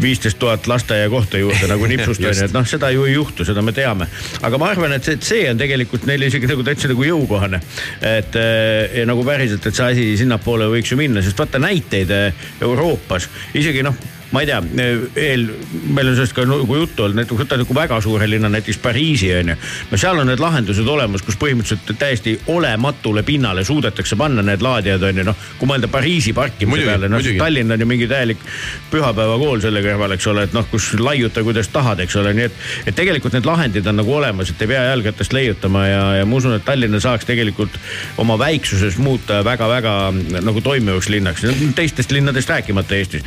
viisteist 0.00 0.38
tuhat 0.38 0.66
lasteaiakohta 0.66 1.38
juurde 1.38 1.70
nagu 1.70 1.88
nipsust 1.92 2.22
onju, 2.24 2.44
et 2.48 2.56
noh, 2.56 2.66
seda 2.68 2.90
ju 2.94 3.06
ei 3.08 3.16
juhtu, 3.16 3.46
seda 3.48 3.62
me 3.62 3.74
teame. 3.76 4.08
aga 4.42 4.60
ma 4.60 4.70
arvan, 4.72 4.94
et 4.98 5.04
see, 5.04 5.18
see 5.22 5.48
on 5.50 5.58
tegelikult 5.60 6.06
neile 6.10 6.30
isegi 6.30 6.50
nagu 6.50 6.66
täitsa 6.66 6.90
nagu 6.92 7.06
jõukohane. 7.06 7.62
et 8.00 8.38
eh, 8.38 9.00
ja 9.00 9.08
nagu 9.08 9.24
päriselt, 9.26 9.66
et 9.66 9.74
see 9.74 9.90
asi 9.94 10.06
sinnapoole 10.22 10.70
võiks 10.72 10.92
ju 10.92 11.00
minna, 11.00 11.22
sest 11.24 11.38
vaata 11.38 11.62
näiteid 11.62 12.14
eh, 12.14 12.46
Euroopas 12.62 13.28
isegi 13.58 13.82
noh 13.86 14.17
ma 14.30 14.42
ei 14.42 14.48
tea, 14.48 14.58
eel, 15.16 15.46
meil 15.88 16.10
on 16.10 16.16
sellest 16.18 16.36
ka 16.36 16.44
nagu 16.48 16.76
juttu 16.76 17.06
olnud, 17.06 17.16
näiteks 17.22 17.40
võta 17.40 17.56
nagu 17.60 17.76
väga 17.76 18.00
suure 18.04 18.28
linna, 18.28 18.50
näiteks 18.52 18.80
Pariisi 18.84 19.30
on 19.34 19.52
ju. 19.54 19.56
no 19.90 20.00
seal 20.00 20.20
on 20.20 20.28
need 20.28 20.42
lahendused 20.42 20.88
olemas, 20.88 21.24
kus 21.24 21.38
põhimõtteliselt 21.40 21.94
täiesti 21.98 22.34
olematule 22.52 23.22
pinnale 23.24 23.64
suudetakse 23.64 24.16
panna 24.20 24.44
need 24.44 24.62
laadijad 24.64 25.06
on 25.08 25.22
ju 25.22 25.24
noh. 25.30 25.46
kui 25.58 25.70
mõelda 25.70 25.88
Pariisi 25.88 26.34
parkimise 26.36 26.74
Muidugi, 26.74 26.90
peale, 26.90 27.08
noh. 27.12 27.30
Tallinn 27.38 27.72
on 27.72 27.80
ju 27.80 27.88
mingi 27.88 28.08
täielik 28.10 28.42
pühapäevakool 28.92 29.62
selle 29.64 29.82
kõrval, 29.84 30.16
eks 30.18 30.28
ole, 30.28 30.44
et 30.48 30.56
noh, 30.56 30.68
kus 30.70 30.90
laiuta 31.00 31.44
kuidas 31.46 31.72
tahad, 31.72 32.04
eks 32.04 32.18
ole, 32.20 32.34
nii 32.36 32.48
et. 32.50 32.60
et 32.92 32.98
tegelikult 32.98 33.36
need 33.38 33.48
lahendid 33.48 33.88
on 33.88 33.96
nagu 34.02 34.14
olemas, 34.18 34.52
et 34.52 34.62
ei 34.64 34.72
pea 34.74 34.84
jalgratast 34.90 35.32
leiutama 35.32 35.86
ja, 35.88 36.04
ja 36.20 36.28
ma 36.28 36.36
usun, 36.36 36.58
et 36.58 36.66
Tallinna 36.68 37.00
saaks 37.00 37.24
tegelikult 37.28 37.80
oma 38.20 38.36
väiksuses 38.40 39.00
muuta 39.00 39.40
väga-väga 39.44 39.96
nagu 40.44 40.60
toimivaks 40.64 41.08
linnaks, 41.08 41.48
teistest 41.78 42.12
linnadest 42.12 42.50
rääkimata 42.52 42.96
Eestis. 42.98 43.24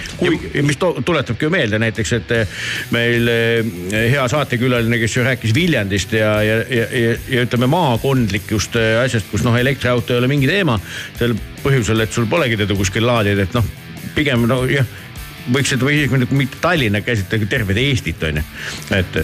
mis 0.62 0.78
to, 0.78 0.91
tuletabki 1.06 1.46
ju 1.48 1.52
meelde 1.54 1.80
näiteks, 1.82 2.14
et 2.18 2.34
eh, 2.36 2.56
meil 2.94 3.30
eh, 3.32 3.72
hea 4.14 4.24
saatekülaline, 4.32 5.00
kes 5.02 5.18
ju 5.18 5.26
rääkis 5.26 5.56
Viljandist 5.56 6.14
ja, 6.18 6.34
ja, 6.46 6.58
ja, 6.70 6.88
ja, 7.04 7.14
ja 7.36 7.46
ütleme 7.48 7.70
maakondlikust 7.72 8.78
eh, 8.80 8.98
asjast, 9.04 9.30
kus 9.32 9.46
noh, 9.48 9.58
elektriauto 9.60 10.16
ei 10.16 10.22
ole 10.22 10.32
mingi 10.32 10.50
teema. 10.50 10.80
sel 11.20 11.36
põhjusel, 11.62 12.02
et 12.04 12.14
sul 12.14 12.28
polegi 12.30 12.58
teda 12.60 12.76
kuskil 12.78 13.06
laadida, 13.06 13.46
et 13.46 13.54
noh, 13.58 13.68
pigem 14.16 14.48
no 14.50 14.64
jah, 14.70 14.88
võiks 15.52 15.74
seda 15.74 15.88
või 15.88 16.00
isegi 16.00 16.36
mitte 16.38 16.62
Tallinna 16.62 17.04
käsitleda, 17.06 17.50
tervet 17.50 17.80
Eestit 17.82 18.24
on 18.28 18.42
ju, 18.42 18.50
et 18.98 19.24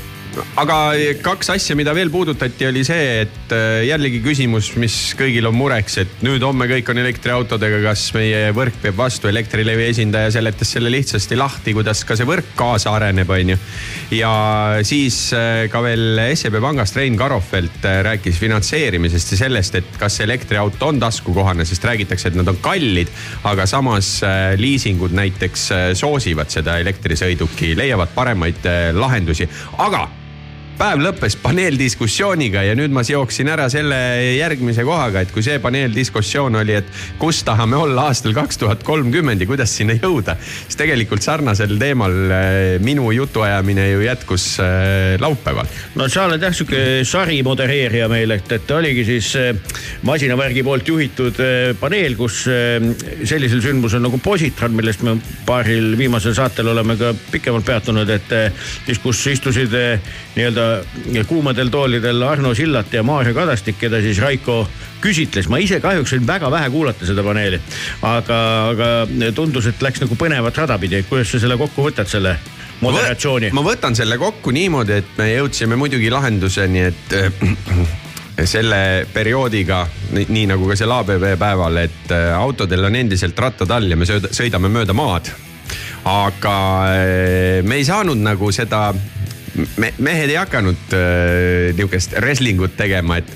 aga 0.60 0.78
kaks 1.24 1.52
asja, 1.54 1.76
mida 1.78 1.94
veel 1.96 2.10
puudutati, 2.14 2.68
oli 2.70 2.84
see, 2.88 3.22
et 3.24 3.54
äh, 3.56 3.84
jällegi 3.88 4.20
küsimus, 4.26 4.72
mis 4.80 4.96
kõigil 5.18 5.48
on 5.50 5.56
mureks, 5.58 5.98
et 6.04 6.24
nüüd 6.26 6.44
homme 6.46 6.68
kõik 6.70 6.90
on 6.92 7.02
elektriautodega, 7.02 7.80
kas 7.86 8.08
meie 8.16 8.52
võrk 8.56 8.80
peab 8.84 8.98
vastu. 9.00 9.30
Elektrilevi 9.32 9.88
esindaja 9.92 10.32
seletas 10.38 10.74
selle 10.76 10.92
lihtsasti 10.94 11.38
lahti, 11.40 11.74
kuidas 11.78 12.04
ka 12.08 12.18
see 12.18 12.28
võrk 12.28 12.54
kaasa 12.60 12.94
areneb, 12.98 13.32
on 13.34 13.54
ju. 13.54 13.60
ja 14.18 14.34
siis 14.88 15.20
äh, 15.38 15.66
ka 15.72 15.82
veel 15.86 16.22
SEB 16.34 16.60
pangast 16.64 16.98
Rein 17.00 17.18
Karofelt 17.20 17.86
äh, 17.88 18.02
rääkis 18.08 18.40
finantseerimisest 18.42 19.36
ja 19.36 19.42
sellest, 19.46 19.80
et 19.82 19.98
kas 20.02 20.20
elektriauto 20.26 20.92
on 20.92 21.02
taskukohane, 21.02 21.66
sest 21.68 21.88
räägitakse, 21.88 22.32
et 22.32 22.40
nad 22.40 22.48
on 22.52 22.62
kallid, 22.64 23.12
aga 23.48 23.66
samas 23.70 24.18
liisingud 24.58 25.14
näiteks 25.16 25.68
soosivad 25.98 26.52
seda 26.54 26.78
elektrisõiduki, 26.82 27.74
leiavad 27.78 28.14
paremaid 28.16 28.66
lahendusi, 28.98 29.48
aga 29.84 30.08
päev 30.78 31.02
lõppes 31.02 31.34
paneeldiskussiooniga 31.42 32.62
ja 32.68 32.76
nüüd 32.78 32.94
ma 32.94 33.02
seoksin 33.06 33.50
ära 33.50 33.66
selle 33.74 33.98
järgmise 34.38 34.84
kohaga, 34.86 35.24
et 35.26 35.32
kui 35.34 35.42
see 35.46 35.58
paneeldiskussioon 35.62 36.60
oli, 36.60 36.76
et 36.78 36.92
kus 37.18 37.40
tahame 37.48 37.80
olla 37.80 38.08
aastal 38.12 38.36
kaks 38.38 38.62
tuhat 38.62 38.84
kolmkümmend 38.86 39.42
ja 39.42 39.48
kuidas 39.50 39.74
sinna 39.74 39.96
jõuda, 39.98 40.36
siis 40.44 40.78
tegelikult 40.78 41.26
sarnasel 41.26 41.74
teemal 41.82 42.18
äh, 42.30 42.58
minu 42.84 43.10
jutuajamine 43.16 43.88
ju 43.90 44.04
jätkus 44.06 44.46
äh, 44.62 45.16
laupäeval. 45.22 45.66
no 45.98 46.08
sa 46.14 46.28
oled 46.30 46.46
jah 46.46 46.54
sihuke 46.54 46.84
sari 47.10 47.40
modereerija 47.48 48.10
meil, 48.12 48.38
et, 48.38 48.54
et 48.60 48.76
oligi 48.78 49.08
siis 49.10 49.32
äh, 49.40 49.82
masinavärgi 50.06 50.66
poolt 50.68 50.94
juhitud 50.94 51.42
paneel, 51.80 52.14
kus 52.20 52.44
sellisel 52.46 53.64
sündmusel 53.66 54.04
nagu 54.04 54.20
positron, 54.22 54.76
millest 54.78 55.02
me 55.06 55.18
paaril 55.48 55.96
viimasel 55.98 56.38
saatel 56.38 56.70
oleme 56.70 56.98
ka 57.00 57.16
pikemalt 57.34 57.66
peatunud, 57.66 58.10
et 58.14 59.02
kus 59.02 59.26
istusid 59.32 59.74
nii-öelda 59.74 60.67
kuumadel 61.28 61.72
toolidel 61.74 62.24
Arno 62.24 62.54
Sillat 62.56 62.94
ja 62.94 63.04
Maarja 63.04 63.34
Kadastik, 63.34 63.80
keda 63.80 64.02
siis 64.02 64.20
Raiko 64.24 64.68
küsitles. 65.02 65.50
ma 65.50 65.60
ise 65.62 65.80
kahjuks 65.80 66.10
sain 66.16 66.28
väga 66.28 66.52
vähe 66.52 66.70
kuulata 66.74 67.06
seda 67.06 67.24
paneeli, 67.24 67.60
aga, 68.02 68.40
aga 68.72 69.32
tundus, 69.36 69.68
et 69.70 69.82
läks 69.82 70.02
nagu 70.04 70.16
põnevat 70.16 70.58
rada 70.58 70.78
pidi. 70.80 71.04
kuidas 71.10 71.32
sa 71.32 71.40
selle 71.40 71.58
kokku 71.58 71.90
võtad, 71.90 72.10
selle 72.10 72.38
moderatsiooni? 72.82 73.52
ma 73.54 73.64
võtan 73.66 73.96
selle 73.98 74.18
kokku 74.18 74.52
niimoodi, 74.56 75.00
et 75.02 75.16
me 75.18 75.32
jõudsime 75.34 75.80
muidugi 75.80 76.12
lahenduseni, 76.14 76.86
et 76.92 77.18
selle 78.54 79.08
perioodiga, 79.14 79.82
nii 80.14 80.46
nagu 80.52 80.70
ka 80.70 80.78
seal 80.78 80.94
ABB 80.94 81.32
päeval, 81.40 81.82
et 81.82 82.14
äh, 82.14 82.30
autodel 82.38 82.86
on 82.90 82.96
endiselt 82.96 83.40
rattad 83.40 83.72
all 83.74 83.90
ja 83.90 83.98
me 83.98 84.06
sõidame 84.08 84.72
mööda 84.72 84.94
maad. 84.98 85.32
aga 86.08 86.56
äh, 86.94 87.64
me 87.64 87.82
ei 87.82 87.86
saanud 87.86 88.18
nagu 88.22 88.52
seda 88.56 88.92
me, 89.58 89.92
mehed 89.98 90.32
ei 90.32 90.40
hakanud 90.40 90.96
äh, 90.96 91.74
nihukest 91.78 92.18
wrestling 92.22 92.62
ut 92.64 92.78
tegema, 92.80 93.20
et 93.22 93.30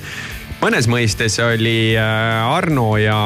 mõnes 0.62 0.90
mõistes 0.92 1.38
oli 1.44 1.94
äh, 1.98 2.56
Arno 2.56 2.94
ja 3.02 3.20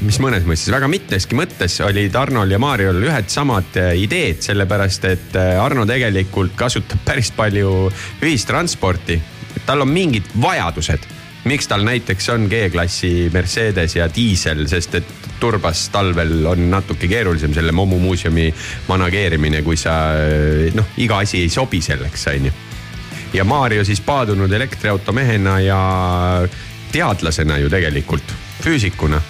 mis 0.00 0.20
mõnes 0.22 0.46
mõistes, 0.48 0.72
väga 0.72 0.88
mitmeski 0.88 1.36
mõttes 1.36 1.76
olid 1.84 2.14
Arnol 2.16 2.52
ja 2.54 2.60
Mariol 2.62 3.02
ühed 3.04 3.30
samad 3.32 3.76
äh, 3.80 3.92
ideed, 4.00 4.40
sellepärast 4.44 5.06
et 5.10 5.38
äh, 5.38 5.56
Arno 5.60 5.86
tegelikult 5.88 6.56
kasutab 6.58 7.04
päris 7.04 7.32
palju 7.36 7.90
ühistransporti. 8.22 9.20
tal 9.66 9.82
on 9.82 9.90
mingid 9.92 10.28
vajadused 10.40 11.08
miks 11.44 11.68
tal 11.68 11.84
näiteks 11.84 12.28
on 12.34 12.48
G-klassi 12.50 13.30
Mercedes 13.32 13.96
ja 13.96 14.08
diisel, 14.12 14.66
sest 14.68 14.98
et 15.00 15.29
turbas 15.40 15.88
talvel 15.92 16.46
on 16.46 16.68
natuke 16.70 17.08
keerulisem 17.08 17.54
selle 17.56 17.72
Momu 17.72 17.98
muuseumi 17.98 18.48
manageerimine, 18.88 19.62
kui 19.66 19.76
sa 19.80 19.96
noh, 20.74 20.94
iga 21.00 21.22
asi 21.24 21.42
ei 21.44 21.50
sobi 21.52 21.80
selleks, 21.84 22.26
on 22.34 22.50
ju. 22.50 22.54
ja 23.34 23.44
Mario 23.44 23.84
siis 23.84 24.00
paadunud 24.00 24.52
elektriauto 24.52 25.12
mehena 25.12 25.60
ja 25.60 25.82
teadlasena 26.92 27.58
ju 27.58 27.70
tegelikult, 27.70 28.34
füüsikuna 28.62 29.20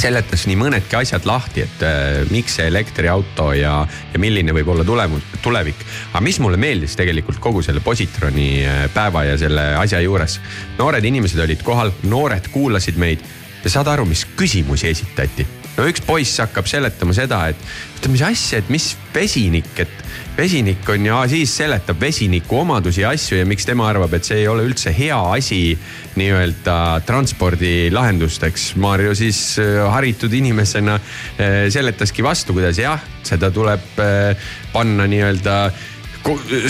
seletas 0.00 0.46
nii 0.48 0.56
mõnedki 0.56 0.96
asjad 0.96 1.26
lahti, 1.28 1.64
et 1.66 1.82
äh, 1.84 2.22
miks 2.32 2.56
see 2.58 2.66
elektriauto 2.70 3.50
ja, 3.56 3.74
ja 4.12 4.20
milline 4.20 4.54
võib 4.56 4.70
olla 4.72 4.86
tulemus, 4.88 5.24
tulevik. 5.44 5.84
aga 6.12 6.22
mis 6.24 6.38
mulle 6.40 6.56
meeldis 6.60 6.96
tegelikult 6.96 7.40
kogu 7.42 7.62
selle 7.64 7.82
positroni 7.84 8.48
äh, 8.64 8.86
päeva 8.94 9.26
ja 9.28 9.36
selle 9.38 9.72
asja 9.80 10.00
juures. 10.00 10.40
noored 10.78 11.04
inimesed 11.04 11.44
olid 11.44 11.62
kohal, 11.66 11.92
noored 12.08 12.48
kuulasid 12.52 12.96
meid 12.96 13.24
ja 13.64 13.70
saad 13.70 13.90
aru, 13.92 14.06
mis 14.08 14.26
küsimusi 14.36 14.90
esitati 14.90 15.46
no 15.76 15.88
üks 15.88 16.02
poiss 16.04 16.40
hakkab 16.42 16.68
seletama 16.68 17.14
seda, 17.16 17.46
et 17.52 17.60
oota, 17.96 18.10
mis 18.12 18.22
asja, 18.26 18.60
et 18.60 18.70
mis 18.72 18.92
vesinik, 19.14 19.70
et 19.80 20.02
vesinik 20.36 20.88
on 20.92 21.06
ja 21.06 21.20
siis 21.30 21.52
seletab 21.60 22.00
vesiniku 22.00 22.60
omadusi 22.62 23.04
ja 23.04 23.12
asju 23.14 23.38
ja 23.38 23.46
miks 23.48 23.66
tema 23.68 23.86
arvab, 23.88 24.12
et 24.16 24.26
see 24.26 24.42
ei 24.42 24.48
ole 24.50 24.66
üldse 24.68 24.92
hea 24.96 25.18
asi 25.36 25.60
nii-öelda 26.18 26.76
transpordilahendusteks. 27.08 28.72
Mario 28.82 29.14
siis 29.16 29.40
äh, 29.62 29.80
haritud 29.92 30.32
inimesena 30.36 30.98
äh, 30.98 31.56
seletaski 31.72 32.24
vastu, 32.24 32.56
kuidas 32.56 32.80
jah, 32.80 33.00
seda 33.24 33.52
tuleb 33.54 34.02
äh, 34.02 34.50
panna 34.74 35.08
nii-öelda 35.08 35.56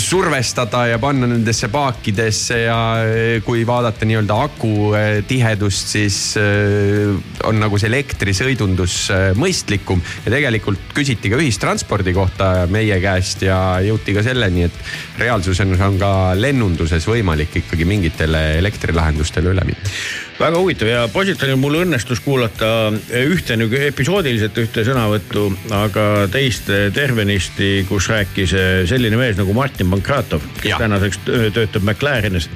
survestada 0.01 0.87
ja 0.89 0.99
panna 0.99 1.27
nendesse 1.29 1.69
paakidesse 1.73 2.59
ja 2.65 2.79
eh, 3.05 3.43
kui 3.45 3.67
vaadata 3.69 4.07
nii-öelda 4.09 4.39
aku 4.47 4.73
eh, 4.97 5.11
tihedust, 5.29 5.93
siis 5.93 6.19
eh, 6.41 7.13
on 7.49 7.61
nagu 7.61 7.79
see 7.81 7.91
elektrisõidundus 7.91 8.97
mõistlikum. 9.39 10.01
ja 10.25 10.33
tegelikult 10.33 10.95
küsiti 10.97 11.31
ka 11.33 11.41
ühistranspordi 11.41 12.15
kohta 12.17 12.67
meie 12.73 12.99
käest 13.03 13.45
ja 13.45 13.59
jõuti 13.85 14.17
ka 14.17 14.25
selleni, 14.25 14.69
et 14.69 15.21
reaalsuses 15.21 15.81
on 15.85 15.99
ka 16.01 16.13
lennunduses 16.39 17.07
võimalik 17.09 17.63
ikkagi 17.63 17.89
mingitele 17.89 18.45
elektrilahendustele 18.63 19.53
üle 19.53 19.67
minna 19.69 19.97
väga 20.39 20.59
huvitav 20.59 20.89
ja 20.89 21.03
Positonil 21.13 21.59
mul 21.61 21.79
õnnestus 21.83 22.21
kuulata 22.25 22.91
ühte 23.23 23.57
nagu 23.61 23.79
episoodiliselt 23.89 24.59
ühte 24.63 24.85
sõnavõttu, 24.87 25.45
aga 25.77 26.07
teist 26.33 26.71
tervenisti, 26.95 27.85
kus 27.89 28.09
rääkis 28.13 28.55
selline 28.91 29.19
mees 29.21 29.39
nagu 29.39 29.55
Martin 29.57 29.91
Pankratov, 29.93 30.45
kes 30.61 30.73
ja. 30.73 30.81
tänaseks 30.83 31.21
töötab 31.55 31.85
McLarenis. 31.85 32.49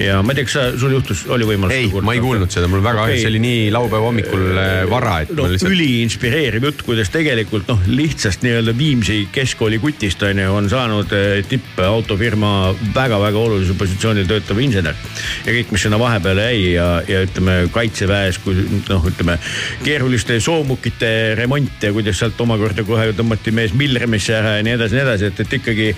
ja 0.00 0.20
ma 0.24 0.32
ei 0.34 0.40
tea, 0.40 0.48
kas 0.48 0.56
sa, 0.56 0.66
sul 0.80 0.96
juhtus, 0.96 1.24
oli 1.30 1.48
võimalus? 1.48 1.76
ei, 1.76 1.90
ma 2.04 2.16
ei 2.16 2.22
kuulnud 2.24 2.52
seda, 2.52 2.70
mul 2.70 2.84
väga 2.84 3.06
okay., 3.06 3.20
see 3.22 3.30
oli 3.30 3.42
nii 3.44 3.68
laupäeva 3.74 4.08
hommikul 4.08 4.46
vara, 4.90 5.20
et 5.24 5.34
no,. 5.34 5.48
Lihtsalt... 5.50 5.74
üliinspireeriv 5.74 6.68
jutt, 6.70 6.84
kuidas 6.86 7.12
tegelikult 7.12 7.68
noh, 7.70 7.84
lihtsast 7.90 8.44
nii-öelda 8.46 8.74
Viimsi 8.80 9.20
keskkooli 9.32 9.80
kutist 9.82 10.22
on 10.26 10.40
ju, 10.40 10.54
on 10.56 10.70
saanud 10.72 11.12
tippautofirma 11.50 12.52
väga-väga 12.94 13.38
olulisel 13.38 13.78
positsioonil 13.78 14.28
töötav 14.30 14.60
insener. 14.62 14.96
ja 15.44 15.54
kõik, 15.54 15.74
mis 15.74 15.86
sinna 15.86 15.98
vahepeale 16.00 16.50
jäi 16.50 16.62
ja, 16.74 16.88
ja 17.10 17.22
ütleme 17.26 17.56
kaitseväes, 17.72 18.38
kui 18.44 18.56
noh, 18.88 19.06
ütleme 19.10 19.36
keeruliste 19.84 20.38
soomukite 20.42 21.10
remont 21.38 21.82
ja 21.82 21.92
kuidas 21.94 22.20
sealt 22.20 22.40
omakorda 22.40 22.84
kohe 22.86 23.10
tõmmati 23.16 23.54
mees 23.54 23.74
Milremisse 23.76 24.36
ära 24.36 24.56
ja 24.58 24.66
nii 24.66 24.76
edasi, 24.78 24.96
nii 24.96 25.04
edasi, 25.04 25.30
et, 25.30 25.42
et 25.44 25.56
ikkagi, 25.60 25.90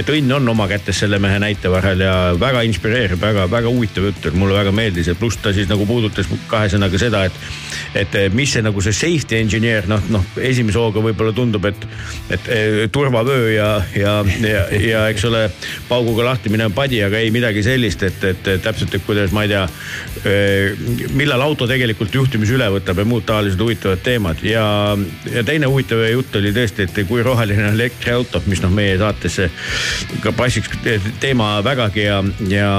et 0.00 0.12
õnn 0.16 0.36
on 0.38 0.52
oma 0.54 0.68
kätes 0.70 1.02
selle 1.02 1.20
mehe 1.22 1.40
näite 1.42 1.72
vahel 1.72 2.04
ja 2.04 2.14
väga 2.40 2.64
inspireeriv, 2.68 3.20
väga-väga 3.22 3.72
huvitav 3.72 4.10
jutt, 4.10 4.30
mulle 4.36 4.58
väga 4.58 4.74
meeldis 4.74 5.10
ja 5.10 5.16
pluss 5.18 5.40
ta 5.40 5.54
siis 5.56 5.68
nagu 5.70 5.86
puudutas 5.88 6.28
kahe 6.50 6.70
sõnaga 6.72 7.00
seda, 7.00 7.24
et, 7.28 8.04
et 8.04 8.18
mis 8.34 8.52
see 8.52 8.64
nagu 8.64 8.82
see 8.84 8.96
safety 8.96 9.38
engineer 9.40 9.88
noh, 9.90 10.02
noh 10.12 10.40
esimese 10.40 10.80
hooga 10.80 11.02
võib-olla 11.04 11.34
tundub, 11.36 11.66
et, 11.70 11.86
et 12.36 12.50
turvavöö 12.92 13.50
ja, 13.54 13.70
ja, 13.96 14.16
ja, 14.44 14.64
ja 14.76 15.04
eks 15.12 15.26
ole, 15.28 15.46
pauguga 15.88 16.30
lahti 16.30 16.52
minev 16.52 16.74
padi, 16.76 17.00
aga 17.04 17.20
ei 17.20 17.32
midagi 17.34 17.64
sellist, 17.66 18.04
et, 18.06 18.24
et 18.24 18.50
täpselt, 18.62 18.94
et 18.94 19.06
kuidas 19.06 19.34
ma 19.34 19.46
ei 19.46 19.52
tea 19.52 19.64
millal 21.16 21.42
auto 21.44 21.66
tegelikult 21.70 22.14
juhtimise 22.14 22.54
üle 22.56 22.68
võtab 22.74 23.00
ja 23.00 23.06
muud 23.08 23.26
taolised 23.28 23.60
huvitavad 23.60 24.02
teemad. 24.04 24.42
Ja, 24.46 24.64
ja 25.30 25.44
teine 25.46 25.70
huvitav 25.70 26.02
jutt 26.10 26.36
oli 26.40 26.52
tõesti, 26.56 26.86
et 26.86 27.00
kui 27.08 27.22
roheline 27.24 27.66
on 27.68 27.76
elektriauto, 27.76 28.42
mis 28.50 28.62
noh, 28.64 28.72
meie 28.74 28.96
saatesse 29.00 29.50
ka 30.24 30.32
passiks 30.36 30.70
teema 31.20 31.52
vägagi 31.64 32.04
ja, 32.06 32.20
ja 32.50 32.70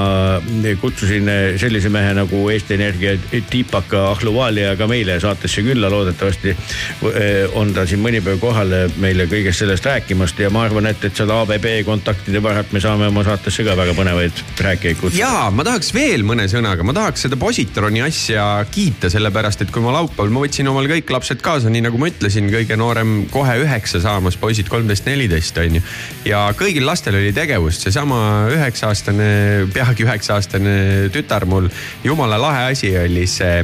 kutsusin 0.81 1.29
sellise 1.61 1.91
mehe 1.93 2.13
nagu 2.17 2.43
Eesti 2.51 2.77
Energia 2.77 3.15
tiipaka 3.49 4.07
Ahluvalia 4.11 4.75
ka 4.79 4.87
meile 4.89 5.19
saatesse 5.21 5.63
külla, 5.65 5.89
loodetavasti 5.91 6.53
eh, 6.53 7.57
on 7.57 7.73
ta 7.75 7.85
siin 7.89 8.01
mõni 8.03 8.21
päev 8.23 8.39
kohal 8.41 8.73
meile 9.01 9.27
kõigest 9.31 9.63
sellest 9.63 9.85
rääkimast. 9.87 10.39
Ja 10.41 10.51
ma 10.53 10.65
arvan, 10.67 10.89
et, 10.91 11.03
et 11.05 11.17
seal 11.17 11.31
ABB 11.35 11.67
kontaktide 11.87 12.41
varat 12.43 12.71
me 12.73 12.81
saame 12.83 13.09
oma 13.11 13.25
saatesse 13.27 13.65
ka 13.67 13.75
väga 13.77 13.95
põnevaid 13.97 14.43
rääkijaid 14.61 14.99
kutsuda. 15.01 15.21
ja 15.21 15.49
ma 15.53 15.65
tahaks 15.67 15.93
veel 15.95 16.25
mõne 16.27 16.47
sõnaga, 16.51 16.85
ma 16.87 16.95
tahaks 16.97 17.27
seda 17.27 17.39
Positroni 17.61 18.01
asja 18.01 18.43
kiita, 18.73 19.05
sellepärast 19.13 19.61
et 19.61 19.69
kui 19.69 19.83
ma 19.83 19.91
laupäeval, 19.93 20.31
ma 20.33 20.41
võtsin 20.41 20.65
omal 20.71 20.87
kõik 20.89 21.11
lapsed 21.13 21.43
kaasa, 21.45 21.69
nii 21.69 21.83
nagu 21.85 21.99
ma 22.01 22.07
ütlesin, 22.09 22.47
kõige 22.49 22.73
noorem 22.79 23.11
kohe 23.29 23.59
üheksa 23.61 24.01
saamas, 24.01 24.33
poisid 24.41 24.65
kolmteist, 24.71 25.05
neliteist 25.05 25.59
on 25.61 25.77
ju. 25.77 25.81
ja 26.25 26.39
kõigil 26.57 26.87
lastel 26.89 27.19
oli 27.19 27.29
tegevust, 27.37 27.85
seesama 27.85 28.49
üheksa-aastane, 28.49 29.29
peagi 29.77 30.07
üheksa-aastane 30.07 30.73
tütar 31.13 31.45
mul, 31.45 31.69
jumala 32.01 32.41
lahe 32.41 32.65
asi 32.71 32.95
oli 32.97 33.27
see 33.29 33.61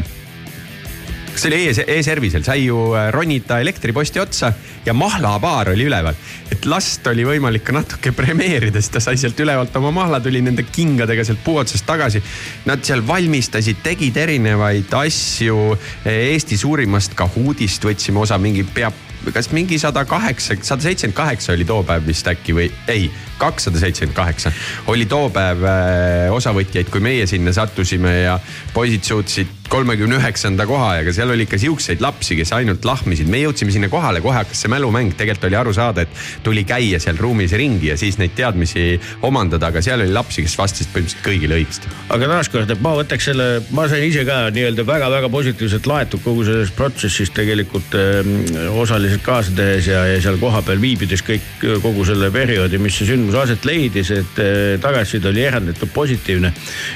see 1.42 1.52
oli 1.52 1.68
e- 1.70 1.86
e-service'il, 1.98 2.46
sai 2.46 2.66
ju 2.66 2.92
äh, 2.96 3.10
ronida 3.14 3.60
elektriposti 3.64 4.22
otsa 4.22 4.52
ja 4.86 4.94
mahlabaar 4.94 5.74
oli 5.74 5.88
üleval. 5.88 6.16
et 6.52 6.66
last 6.66 7.08
oli 7.08 7.26
võimalik 7.28 7.66
ka 7.68 7.76
natuke 7.76 8.14
premeerida, 8.16 8.82
siis 8.82 8.94
ta 8.94 9.02
sai 9.04 9.18
sealt 9.20 9.40
ülevalt 9.40 9.76
oma 9.76 9.92
mahla, 9.92 10.22
tuli 10.24 10.42
nende 10.42 10.64
kingadega 10.64 11.26
sealt 11.28 11.44
puu 11.44 11.58
otsast 11.62 11.86
tagasi. 11.86 12.22
Nad 12.66 12.86
seal 12.88 13.04
valmistasid, 13.08 13.82
tegid 13.84 14.18
erinevaid 14.18 14.94
asju. 14.96 15.76
Eesti 16.08 16.58
suurimast 16.58 17.18
Kahootist 17.20 17.84
võtsime 17.84 18.24
osa 18.24 18.40
mingi 18.42 18.64
pea, 18.64 18.92
kas 19.34 19.52
mingi 19.52 19.80
sada 19.80 20.06
kaheksa, 20.08 20.56
sada 20.62 20.82
seitsekümmend 20.82 21.18
kaheksa 21.18 21.54
oli 21.54 21.66
too 21.68 21.84
päev 21.84 22.08
vist 22.08 22.28
äkki 22.32 22.56
või 22.56 22.70
ei, 22.88 23.10
kakssada 23.38 23.80
seitsekümmend 23.82 24.16
kaheksa 24.16 24.52
oli 24.94 25.06
too 25.10 25.30
päev 25.34 25.68
äh, 25.68 26.32
osavõtjaid, 26.34 26.92
kui 26.94 27.04
meie 27.04 27.28
sinna 27.28 27.54
sattusime 27.56 28.14
ja 28.22 28.40
poisid 28.74 29.04
suutsid 29.08 29.57
kolmekümne 29.70 30.18
üheksanda 30.20 30.66
koha 30.68 30.96
ja 31.00 31.06
ka 31.08 31.14
seal 31.16 31.32
oli 31.34 31.46
ikka 31.48 31.60
siukseid 31.60 32.02
lapsi, 32.04 32.38
kes 32.40 32.54
ainult 32.56 32.86
lahmisid. 32.88 33.28
me 33.28 33.42
jõudsime 33.42 33.74
sinna 33.74 33.90
kohale, 33.92 34.22
kohe 34.24 34.38
hakkas 34.40 34.64
see 34.64 34.72
mälumäng, 34.72 35.14
tegelikult 35.18 35.48
oli 35.50 35.60
aru 35.60 35.74
saada, 35.76 36.06
et 36.06 36.44
tuli 36.44 36.64
käia 36.68 37.00
seal 37.04 37.20
ruumis 37.20 37.52
ringi 37.58 37.92
ja 37.92 37.98
siis 38.00 38.18
neid 38.22 38.36
teadmisi 38.38 39.00
omandada, 39.28 39.72
aga 39.72 39.82
seal 39.84 40.04
oli 40.04 40.14
lapsi, 40.16 40.44
kes 40.46 40.56
vastasid 40.60 40.92
põhimõtteliselt 40.94 41.26
kõigile 41.26 41.60
õigesti. 41.60 41.92
aga 42.16 42.30
taaskord, 42.32 42.72
et 42.72 42.84
ma 42.84 42.94
võtaks 42.98 43.30
selle, 43.30 43.48
ma 43.76 43.88
sain 43.92 44.06
ise 44.08 44.24
ka 44.28 44.40
nii-öelda 44.56 44.86
väga-väga 44.88 45.32
positiivselt 45.34 45.90
laetud 45.90 46.24
kogu 46.24 46.46
sellest 46.48 46.76
protsessist 46.78 47.36
tegelikult 47.38 47.98
äh, 48.00 48.32
osaliselt 48.72 49.26
kaasa 49.26 49.56
tehes 49.58 49.92
ja, 49.92 50.06
ja 50.14 50.22
seal 50.24 50.40
kohapeal 50.42 50.82
viibides 50.82 51.24
kõik, 51.28 51.48
kogu 51.84 52.06
selle 52.08 52.32
perioodi, 52.34 52.80
mis 52.82 52.98
see 52.98 53.12
sündmus 53.12 53.38
aset 53.44 53.68
leidis, 53.68 54.14
et 54.16 54.42
äh, 54.44 54.78
tagasiside 54.84 55.32
oli 55.34 55.44
eranditult 55.48 55.94
positiivne. 55.94 56.54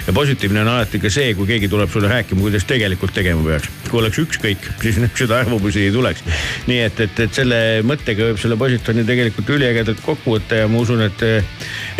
ja 0.08 0.14
positiivne 0.14 0.64
on 0.64 0.74
alati 0.76 1.00
ka 1.02 1.12
see, 1.12 1.34
kui 1.36 1.50
keegi 1.50 1.70
tuleb 1.72 1.92
sulle 1.92 2.12
rääkima, 2.12 2.42
kuidas 2.42 2.61
tegelikult 2.70 3.14
tegema 3.16 3.44
peaks. 3.46 3.70
kui 3.90 4.00
oleks 4.00 4.20
ükskõik, 4.22 4.68
siis 4.82 5.00
niisuguseid 5.02 5.34
arvamusi 5.36 5.86
ei 5.88 5.94
tuleks. 5.94 6.24
nii 6.70 6.80
et, 6.86 7.00
et, 7.08 7.20
et 7.26 7.36
selle 7.36 7.60
mõttega 7.88 8.30
võib 8.30 8.42
selle 8.42 8.58
positsiooni 8.60 9.06
tegelikult 9.08 9.54
üliägedalt 9.58 10.04
kokku 10.06 10.38
võtta 10.38 10.64
ja 10.64 10.72
ma 10.72 10.82
usun, 10.84 11.04
et, 11.06 11.26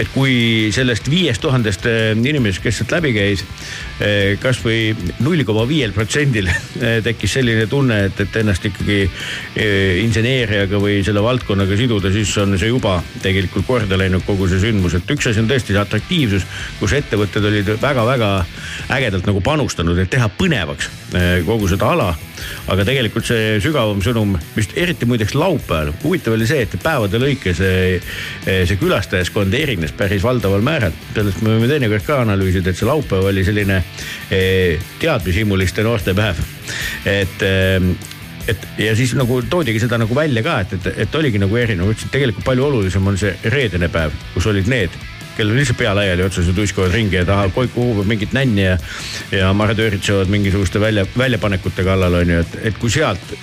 et 0.02 0.12
kui 0.14 0.72
sellest 0.74 1.10
viiest 1.12 1.44
tuhandest 1.44 1.88
eh, 1.90 2.12
inimesest, 2.16 2.64
kes 2.64 2.82
sealt 2.82 2.96
läbi 2.98 3.14
käis, 3.18 3.46
kasvõi 4.42 4.94
null 5.22 5.44
koma 5.46 5.66
viiel 5.70 5.94
protsendil 5.96 6.50
eh, 6.50 7.00
tekkis 7.06 7.36
selline 7.38 7.68
tunne, 7.70 7.98
et, 8.08 8.24
et 8.24 8.40
ennast 8.42 8.66
ikkagi 8.70 9.00
eh, 9.04 10.02
inseneeriaga 10.02 10.80
või 10.82 11.02
selle 11.06 11.24
valdkonnaga 11.26 11.78
siduda, 11.80 12.12
siis 12.14 12.32
on 12.42 12.58
see 12.58 12.72
juba 12.72 12.98
tegelikult 13.24 13.68
korda 13.68 14.00
läinud 14.00 14.26
kogu 14.28 14.50
see 14.52 14.62
sündmus, 14.64 14.98
et 14.98 15.14
üks 15.16 15.30
asi 15.32 15.44
on 15.44 15.50
tõesti 15.52 15.76
see 15.76 15.84
atraktiivsus, 15.84 16.48
kus 16.80 16.98
ettevõtted 16.98 17.46
olid 17.52 17.76
väga-väga 17.82 18.34
ägedalt 18.98 19.30
nagu 19.30 19.44
panustanud, 19.46 20.00
et 20.02 20.12
teha 20.12 20.32
põnevaks. 20.40 20.90
eh, 20.90 21.01
kogu 21.46 21.68
seda 21.68 21.92
ala. 21.92 22.12
aga 22.72 22.86
tegelikult 22.88 23.26
see 23.28 23.58
sügavam 23.62 24.00
sõnum, 24.02 24.34
vist 24.56 24.72
eriti 24.80 25.06
muideks 25.06 25.36
laupäeval, 25.38 25.92
huvitav 26.04 26.34
oli 26.34 26.48
see, 26.50 26.64
et 26.66 26.78
päevade 26.82 27.20
lõikes 27.22 27.60
eh, 27.66 28.14
eh, 28.46 28.62
see 28.70 28.80
külastajaskond 28.82 29.54
erines 29.58 29.94
päris 29.98 30.24
valdaval 30.24 30.64
määral. 30.66 30.96
sellest 31.14 31.44
me 31.44 31.56
võime 31.56 31.70
teinekord 31.70 32.08
ka 32.08 32.22
analüüsida, 32.24 32.72
et 32.72 32.80
see 32.80 32.90
laupäev 32.90 33.28
oli 33.30 33.44
selline 33.46 33.82
eh, 34.32 34.82
teadmishimuliste 35.04 35.86
noorte 35.86 36.16
päev. 36.18 36.42
et 37.06 37.46
eh, 37.46 37.92
et 38.50 38.68
ja 38.82 38.96
siis 38.98 39.14
nagu 39.18 39.42
toodigi 39.50 39.80
seda 39.84 40.00
nagu 40.02 40.16
välja 40.16 40.44
ka, 40.46 40.60
et, 40.64 40.74
et, 40.80 40.88
et 41.06 41.16
oligi 41.16 41.42
nagu 41.42 41.58
erinev, 41.58 41.92
ütlesin, 41.92 42.10
et 42.10 42.16
tegelikult 42.18 42.48
palju 42.48 42.68
olulisem 42.68 43.08
on 43.08 43.20
see 43.20 43.34
reedene 43.54 43.90
päev, 43.92 44.16
kus 44.34 44.48
olid 44.50 44.70
need, 44.72 44.96
kellel 45.38 45.60
lihtsalt 45.60 45.80
pea 45.82 45.94
laiali 45.96 46.26
otsas 46.26 46.48
ja 46.48 46.56
tuiskavad 46.58 46.94
ringi 46.94 47.20
ja 47.20 47.26
taha 47.26 47.50
kuhuvad 47.54 48.10
mingit 48.10 48.34
nänni 48.34 48.66
ja, 48.66 48.78
ja 49.32 49.54
maradööritsevad 49.58 50.32
mingisuguste 50.32 50.80
välja, 50.82 51.06
väljapanekute 51.18 51.86
kallal 51.88 52.20
on 52.22 52.34
ju, 52.36 52.42
et, 52.46 52.58
et 52.72 52.80
kui 52.82 52.92
sealt 52.92 53.36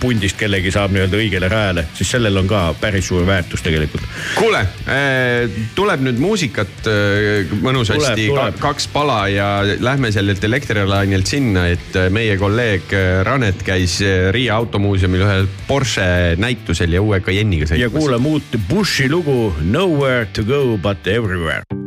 pundist 0.00 0.38
kellegi 0.40 0.72
saab 0.74 0.94
nii-öelda 0.94 1.20
õigele 1.20 1.50
rajale, 1.50 1.86
siis 1.96 2.10
sellel 2.16 2.36
on 2.42 2.48
ka 2.50 2.62
päris 2.80 3.08
suur 3.08 3.26
väärtus 3.26 3.64
tegelikult. 3.64 4.04
kuule, 4.36 4.62
tuleb 5.74 6.04
nüüd 6.06 6.20
muusikat 6.22 6.90
äh, 6.90 7.56
mõnusasti, 7.62 8.28
kaks 8.60 8.88
pala 8.92 9.20
ja 9.32 9.48
lähme 9.80 10.12
sellelt 10.12 10.44
elektrilainelt 10.44 11.26
sinna, 11.26 11.66
et 11.72 11.96
äh, 11.96 12.08
meie 12.12 12.36
kolleeg 12.40 12.92
äh, 12.94 13.22
Ranet 13.26 13.62
käis 13.66 13.98
äh, 14.04 14.30
Riia 14.34 14.56
automuuseumil 14.56 15.24
ühel 15.26 15.48
Porsche 15.66 16.36
näitusel 16.40 16.96
ja 16.96 17.02
uue 17.02 17.20
Cayenne'iga 17.24 17.68
ja 17.68 17.88
sõitmas. 17.88 17.98
kuulame 17.98 18.32
uut 18.36 18.58
Bushi 18.68 19.08
lugu 19.10 19.54
Nowhere 19.62 20.26
to 20.32 20.44
go 20.46 20.76
but 20.82 21.06
everywhere. 21.06 21.35
everywhere. 21.36 21.85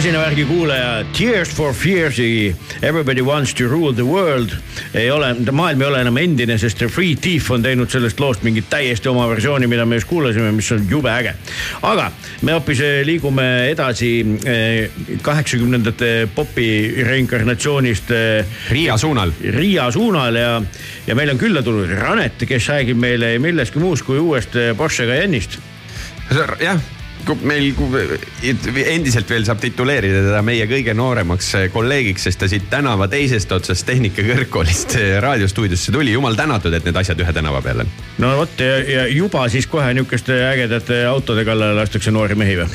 Masinavärgi 0.00 0.44
kuulaja, 0.48 1.04
Tears 1.12 1.50
for 1.52 1.74
Fears'i 1.74 2.56
Everybody 2.82 3.20
wants 3.20 3.52
to 3.54 3.68
rule 3.68 3.92
the 3.92 4.02
world 4.02 4.54
ei 4.94 5.10
ole, 5.10 5.34
maailm 5.52 5.82
ei 5.82 5.86
ole 5.86 5.98
enam 6.00 6.16
endine, 6.16 6.54
sest 6.58 6.86
Free 6.88 7.18
Thief 7.20 7.50
on 7.52 7.60
teinud 7.60 7.90
sellest 7.92 8.20
loost 8.20 8.40
mingit 8.46 8.70
täiesti 8.72 9.10
oma 9.10 9.26
versiooni, 9.28 9.66
mida 9.68 9.84
me 9.84 9.98
just 9.98 10.08
kuulasime, 10.08 10.54
mis 10.56 10.70
on 10.72 10.86
jube 10.88 11.10
äge. 11.12 11.34
aga 11.84 12.06
me 12.40 12.54
hoopis 12.56 12.80
eh, 12.80 13.02
liigume 13.04 13.44
edasi 13.74 14.12
eh, 14.48 15.02
kaheksakümnendate 15.22 16.30
popi 16.34 16.68
reinkarnatsioonist 17.04 18.14
eh, 18.16 18.54
Riia 18.70 18.96
suunal. 18.96 19.34
Riia 19.58 19.90
suunal 19.92 20.38
ja, 20.40 20.54
ja 21.06 21.18
meil 21.18 21.34
on 21.34 21.42
külla 21.42 21.60
tulnud 21.66 21.92
Ranet, 21.98 22.46
kes 22.48 22.70
räägib 22.72 23.04
meile 23.04 23.34
millestki 23.36 23.84
muust 23.84 24.08
kui 24.08 24.16
uuest 24.16 24.56
Porsche 24.80 25.04
Cayenne'ist. 25.10 25.60
jah 26.64 26.80
meil 27.46 27.72
endiselt 28.90 29.30
veel 29.30 29.44
saab 29.46 29.60
tituleerida 29.62 30.22
teda 30.26 30.42
meie 30.46 30.66
kõige 30.70 30.94
nooremaks 30.96 31.52
kolleegiks, 31.74 32.28
sest 32.28 32.42
ta 32.42 32.48
siit 32.50 32.68
tänava 32.72 33.08
teisest 33.10 33.52
otsast 33.54 33.86
Tehnika 33.88 34.24
Kõrgkoolist 34.26 34.96
raadiostuudiosse 35.24 35.92
tuli. 35.92 36.12
jumal 36.12 36.38
tänatud, 36.38 36.74
et 36.74 36.86
need 36.86 36.96
asjad 36.96 37.20
ühe 37.20 37.34
tänava 37.36 37.62
peal 37.64 37.84
on. 37.84 37.92
no 38.18 38.36
vot 38.42 38.62
ja, 38.62 38.78
ja 38.84 39.06
juba 39.10 39.48
siis 39.48 39.68
kohe 39.70 39.92
nihukeste 39.94 40.40
ägedate 40.50 41.04
autode 41.10 41.44
kallale 41.44 41.78
lastakse 41.78 42.10
noori 42.14 42.38
mehi 42.38 42.56
või? 42.62 42.68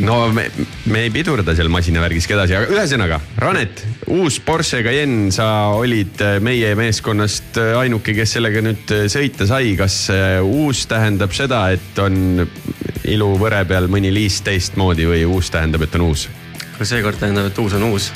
no 0.00 0.28
me, 0.32 0.46
me 0.90 1.04
ei 1.06 1.10
pidurda 1.12 1.54
seal 1.56 1.68
masinavärgis 1.72 2.28
edasi, 2.30 2.56
aga 2.56 2.70
ühesõnaga, 2.72 3.20
Ranet, 3.42 3.84
uus 4.14 4.38
Porsche 4.44 4.82
Cayenne, 4.86 5.32
sa 5.34 5.48
olid 5.76 6.22
äh, 6.24 6.38
meie 6.44 6.74
meeskonnast 6.78 7.58
ainuke, 7.80 8.14
kes 8.16 8.36
sellega 8.38 8.62
nüüd 8.64 8.94
sõita 9.12 9.48
sai. 9.50 9.74
kas 9.78 10.06
uus 10.44 10.86
tähendab 10.90 11.34
seda, 11.36 11.66
et 11.74 11.98
on 12.02 12.46
iluvõre 13.04 13.64
peal 13.68 13.88
mõni 13.92 14.12
liis 14.14 14.40
teistmoodi 14.44 15.06
või 15.08 15.24
uus 15.28 15.50
tähendab, 15.52 15.84
et 15.86 15.94
on 15.98 16.08
uus? 16.10 16.28
seekord 16.82 17.20
tähendab, 17.20 17.48
et 17.50 17.58
uus 17.58 17.76
on 17.78 17.86
uus. 17.90 18.10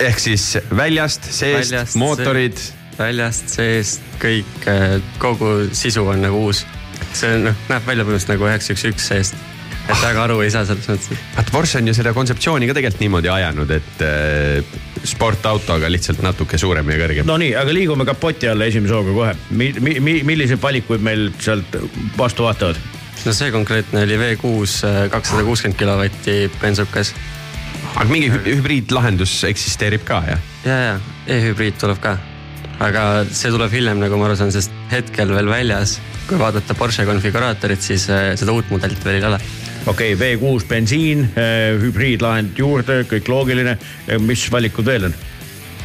ehk 0.00 0.18
siis 0.18 0.46
väljast, 0.76 1.28
seest, 1.30 1.96
mootorid 2.00 2.58
see,. 2.58 2.96
väljast, 2.98 3.48
seest, 3.48 4.12
kõik, 4.22 4.68
kogu 5.22 5.52
sisu 5.72 6.06
on 6.08 6.22
nagu 6.26 6.46
uus. 6.48 6.66
see 7.12 7.38
noh, 7.42 7.56
näeb 7.68 7.86
välja 7.86 8.06
põhimõtteliselt 8.06 8.36
nagu 8.36 8.50
üheksa, 8.50 8.76
üks, 8.76 8.86
üks 8.92 9.10
seest 9.12 9.51
et 9.88 9.98
väga 9.98 10.24
aru 10.26 10.38
ei 10.44 10.52
saa 10.52 10.64
selles 10.68 10.86
mõttes. 10.90 11.20
vaat 11.36 11.50
Porsche 11.54 11.80
on 11.80 11.90
ju 11.90 11.94
seda 11.96 12.12
kontseptsiooni 12.16 12.68
ka 12.70 12.76
tegelikult 12.78 13.02
niimoodi 13.02 13.30
ajanud, 13.32 13.74
et 13.74 14.04
äh, 14.06 14.80
sportautoga 15.08 15.90
lihtsalt 15.90 16.22
natuke 16.22 16.58
suurem 16.60 16.90
ja 16.92 16.98
kõrgem. 17.00 17.28
no 17.28 17.38
nii, 17.42 17.52
aga 17.58 17.74
liigume 17.74 18.06
kapoti 18.08 18.50
alla 18.50 18.68
esimese 18.70 18.94
hooga 18.96 19.16
kohe 19.16 19.36
mi,. 19.50 19.72
Mi, 19.82 19.98
mi, 20.04 20.18
milliseid 20.26 20.62
valikuid 20.62 21.02
meil 21.02 21.30
sealt 21.42 21.78
vastu 22.18 22.46
vaatavad? 22.46 22.78
no 23.26 23.34
see 23.36 23.52
konkreetne 23.54 24.04
oli 24.06 24.18
V6 24.20 24.76
äh, 24.88 24.98
kakssada 25.12 25.46
kuuskümmend 25.46 25.78
kilovatti 25.78 26.36
bensukas. 26.60 27.14
aga 27.94 28.08
mingi 28.10 28.30
hübriidlahendus 28.30 29.40
eksisteerib 29.50 30.06
ka 30.06 30.22
jah? 30.28 30.46
ja, 30.66 30.78
ja 30.92 30.94
e-hübriid 31.26 31.80
tuleb 31.82 31.98
ka. 32.02 32.16
aga 32.78 33.26
see 33.30 33.50
tuleb 33.50 33.74
hiljem, 33.74 33.98
nagu 34.02 34.18
ma 34.20 34.30
aru 34.30 34.38
saan, 34.38 34.54
sest 34.54 34.74
hetkel 34.94 35.34
veel 35.34 35.50
väljas 35.50 35.98
kui 36.28 36.38
vaadata 36.38 36.76
Porsche 36.78 37.02
konfiguraatorit, 37.08 37.82
siis 37.82 38.06
äh, 38.14 38.32
seda 38.38 38.54
uut 38.54 38.70
mudelit 38.70 39.02
veel 39.04 39.18
ei 39.18 39.28
ole 39.32 39.42
okei 39.86 40.14
okay,, 40.14 40.36
V6 40.36 40.68
bensiin, 40.68 41.24
äh, 41.34 41.72
hübriidlahend 41.82 42.58
juurde, 42.58 43.02
kõik 43.10 43.28
loogiline. 43.28 43.78
mis 44.20 44.46
valikud 44.52 44.86
veel 44.86 45.10
on? 45.10 45.16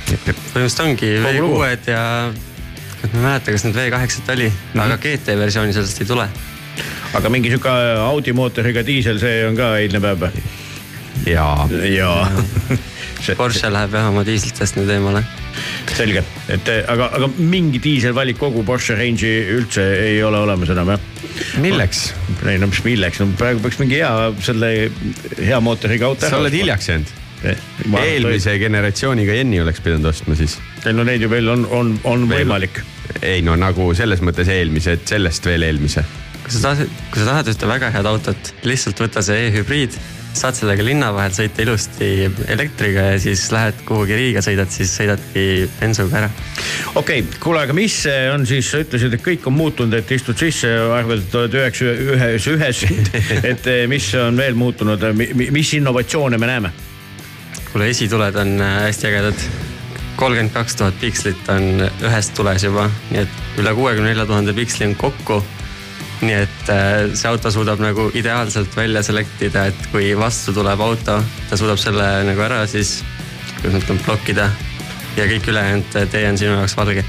põhimõtteliselt 0.08 0.84
ongi 0.86 1.10
V6-d 1.24 1.92
ja 1.92 2.04
ma 2.32 3.08
ei 3.08 3.24
mäleta, 3.24 3.52
kas 3.52 3.66
need 3.66 3.76
V8-t 3.76 4.32
oli 4.34 4.48
mm, 4.48 4.60
-hmm. 4.74 4.84
aga 4.86 4.98
GT 4.98 5.36
versiooni 5.40 5.74
sellest 5.74 6.02
ei 6.02 6.08
tule. 6.08 6.28
aga 7.14 7.30
mingi 7.30 7.50
sihuke 7.50 7.74
Audi 8.06 8.34
mootoriga 8.34 8.86
diisel, 8.86 9.20
see 9.20 9.44
on 9.48 9.56
ka 9.56 9.76
eilne 9.78 10.00
päev 10.00 10.24
või? 10.28 10.46
jaa. 11.26 11.68
jaa 11.96 12.32
Porsche 13.38 13.72
läheb 13.74 13.94
jah 13.94 14.08
oma 14.08 14.24
diislitest 14.26 14.78
nüüd 14.78 14.90
eemale. 14.94 15.24
Selge, 15.98 16.24
et 16.54 16.70
aga, 16.90 17.10
aga 17.18 17.30
mingi 17.38 17.82
diiselvalik 17.84 18.40
kogu 18.42 18.64
Porsche 18.68 18.98
range'i 18.98 19.46
üldse 19.56 19.86
ei 20.02 20.20
ole 20.26 20.42
olemas 20.46 20.74
enam 20.74 20.92
jah? 20.94 21.06
milleks? 21.64 22.04
ei 22.46 22.60
no 22.62 22.70
mis 22.72 22.84
milleks, 22.86 23.22
no 23.22 23.30
praegu 23.40 23.64
peaks 23.64 23.80
mingi 23.82 24.02
hea 24.02 24.12
selle 24.46 24.74
hea 25.40 25.62
mootoriga 25.64 26.12
auto. 26.12 26.30
sa 26.30 26.42
oled 26.42 26.54
hiljaks 26.56 26.92
jäänud 26.92 27.16
eh,. 27.52 27.64
eelmise 28.04 28.52
toi... 28.52 28.62
generatsiooniga 28.66 29.40
Jenny 29.40 29.62
oleks 29.64 29.82
pidanud 29.86 30.12
ostma 30.12 30.38
siis. 30.40 30.60
ei 30.86 30.96
no 30.96 31.08
neid 31.08 31.26
ju 31.26 31.32
veel 31.32 31.50
on, 31.54 31.66
on, 31.70 31.96
on 32.04 32.28
veel... 32.30 32.46
võimalik. 32.46 32.84
ei 33.22 33.42
no 33.46 33.58
nagu 33.60 33.90
selles 33.98 34.24
mõttes 34.26 34.52
eelmise, 34.54 34.98
et 35.00 35.16
sellest 35.16 35.46
veel 35.50 35.66
eelmise. 35.68 36.06
kui 36.44 36.54
sa 36.54 36.70
tahad, 36.70 37.02
kui 37.14 37.24
sa 37.24 37.32
tahad 37.32 37.56
ühte 37.56 37.74
väga 37.74 37.92
head 37.96 38.14
autot, 38.14 38.54
lihtsalt 38.68 39.06
võta 39.08 39.26
see 39.26 39.50
e-hübriid 39.50 39.98
saad 40.38 40.58
sellega 40.58 40.86
linna 40.86 41.10
vahel 41.16 41.34
sõita 41.36 41.64
ilusti 41.64 42.10
elektriga 42.48 43.08
ja 43.12 43.20
siis 43.22 43.48
lähed 43.54 43.80
kuhugi 43.88 44.18
Riiga 44.18 44.44
sõidad, 44.46 44.72
siis 44.74 44.94
sõidadki 45.00 45.46
bensuga 45.80 46.22
ära. 46.22 46.30
okei 46.96 47.24
okay,, 47.24 47.40
kuule, 47.44 47.64
aga 47.66 47.76
mis 47.78 48.00
on 48.34 48.46
siis, 48.50 48.70
sa 48.72 48.82
ütlesid, 48.84 49.18
et 49.18 49.24
kõik 49.26 49.48
on 49.50 49.58
muutunud, 49.58 49.98
et 49.98 50.12
istud 50.14 50.38
sisse, 50.40 50.70
arvad, 50.70 51.24
et 51.26 51.40
oled 51.42 51.58
üheksa, 51.62 51.94
ühes, 52.18 52.50
ühes. 52.54 52.84
Et 53.48 53.68
eh, 53.70 53.86
mis 53.90 54.06
on 54.20 54.38
veel 54.38 54.56
muutunud, 54.58 55.04
mis 55.54 55.74
innovatsioone 55.78 56.38
me 56.38 56.50
näeme? 56.50 56.74
kuule, 57.72 57.90
esituled 57.92 58.36
on 58.40 58.62
äh, 58.62 58.82
hästi 58.88 59.08
ägedad. 59.08 59.48
kolmkümmend 60.18 60.54
kaks 60.54 60.76
tuhat 60.76 60.96
pikslit 61.00 61.50
on 61.54 61.84
ühes 61.86 62.30
tules 62.34 62.64
juba, 62.64 62.88
nii 63.12 63.22
et 63.22 63.62
üle 63.62 63.74
kuuekümne 63.78 64.10
nelja 64.10 64.26
tuhande 64.26 64.54
piksli 64.58 64.88
on 64.88 64.96
kokku 64.98 65.44
nii 66.22 66.38
et 66.38 66.72
äh, 66.74 67.12
see 67.14 67.30
auto 67.30 67.52
suudab 67.54 67.82
nagu 67.84 68.08
ideaalselt 68.18 68.74
välja 68.78 69.04
select 69.06 69.42
ida, 69.46 69.68
et 69.70 69.92
kui 69.92 70.10
vastu 70.18 70.56
tuleb 70.56 70.82
auto, 70.82 71.20
ta 71.50 71.60
suudab 71.60 71.80
selle 71.82 72.08
nagu 72.28 72.44
ära 72.48 72.64
siis, 72.70 73.00
kuidas 73.60 73.78
ma 73.78 73.84
ütlen, 73.84 74.02
blokkida. 74.06 74.50
ja 75.18 75.30
kõik 75.30 75.48
ülejäänud 75.50 75.96
tee 76.12 76.28
on 76.30 76.38
sinu 76.38 76.58
jaoks 76.58 76.78
valge. 76.78 77.06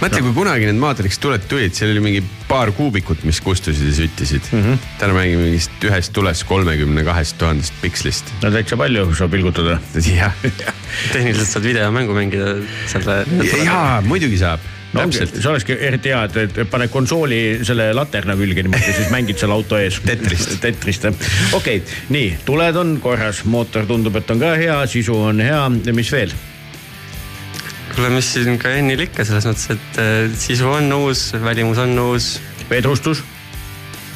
mõtle, 0.00 0.22
kui 0.24 0.34
kunagi 0.36 0.68
need 0.70 0.80
Matrix 0.80 1.20
tuled 1.20 1.44
tulid, 1.48 1.76
seal 1.76 1.92
oli 1.92 2.04
mingi 2.04 2.24
paar 2.48 2.72
kuubikut, 2.72 3.26
mis 3.28 3.40
kustusid 3.44 3.90
ja 3.90 3.94
süttisid 3.98 4.48
mm. 4.52 4.64
-hmm. 4.64 4.90
täna 4.98 5.14
räägime 5.20 5.44
mingist 5.50 5.84
ühest 5.84 6.12
tulest 6.16 6.44
kolmekümne 6.48 7.04
kahest 7.04 7.38
tuhandest 7.38 7.74
pikslist. 7.82 8.32
no 8.42 8.50
täitsa 8.50 8.76
palju 8.76 9.14
saab 9.14 9.30
pilgutada. 9.36 9.78
jah 10.22 10.32
tehniliselt 11.12 11.48
saad 11.48 11.64
videomängu 11.64 12.16
mängida 12.16 12.56
selle. 12.88 13.24
jaa, 13.64 14.00
muidugi 14.00 14.40
saab 14.40 14.60
no 14.94 15.04
ongi, 15.04 15.22
see 15.26 15.48
olekski 15.50 15.76
eriti 15.88 16.12
hea, 16.12 16.20
et, 16.28 16.58
et 16.64 16.70
paned 16.70 16.90
konsooli 16.92 17.40
selle 17.66 17.90
laterna 17.96 18.36
külge 18.38 18.64
niimoodi, 18.66 18.94
siis 18.96 19.10
mängid 19.14 19.40
seal 19.40 19.54
auto 19.54 19.78
ees. 19.78 20.00
Tetrist. 20.10 20.56
Tetrist 20.62 21.08
jah, 21.08 21.26
okei 21.56 21.80
okay,, 21.82 21.98
nii, 22.14 22.30
tuled 22.46 22.78
on 22.80 22.96
korras, 23.02 23.44
mootor 23.50 23.88
tundub, 23.90 24.18
et 24.20 24.30
on 24.34 24.42
ka 24.42 24.54
hea, 24.60 24.78
sisu 24.90 25.18
on 25.30 25.42
hea, 25.44 25.66
mis 25.94 26.14
veel? 26.14 26.34
kuule, 27.90 28.14
mis 28.14 28.28
siin 28.32 28.58
ka 28.60 28.70
Ennil 28.78 29.02
ikka 29.04 29.26
selles 29.26 29.46
mõttes, 29.48 29.66
et 29.74 30.00
äh, 30.00 30.22
sisu 30.38 30.70
on 30.70 30.88
uus, 30.94 31.30
välimus 31.42 31.80
on 31.82 31.98
uus. 32.06 32.32
vedrustus? 32.70 33.22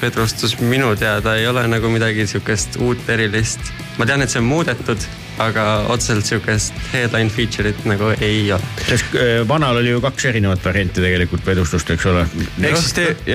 vedrustus 0.00 0.58
minu 0.60 0.92
teada 1.00 1.36
ei 1.38 1.46
ole 1.48 1.62
nagu 1.70 1.88
midagi 1.88 2.26
sihukest 2.28 2.76
uut 2.82 3.08
erilist. 3.08 3.60
ma 3.98 4.06
tean, 4.06 4.22
et 4.22 4.30
see 4.30 4.42
on 4.42 4.48
muudetud 4.48 5.06
aga 5.38 5.64
otseselt 5.92 6.26
sihukest 6.26 6.76
headline 6.92 7.30
feature'it 7.32 7.84
nagu 7.88 8.12
ei 8.20 8.52
ole. 8.52 8.62
sest 8.88 9.16
äh, 9.18 9.48
vanal 9.48 9.80
oli 9.80 9.94
ju 9.94 10.02
kaks 10.04 10.28
erinevat 10.30 10.64
varianti 10.64 11.02
tegelikult 11.02 11.46
vedustust, 11.46 11.90
eks 11.90 12.06
ole. 12.10 12.26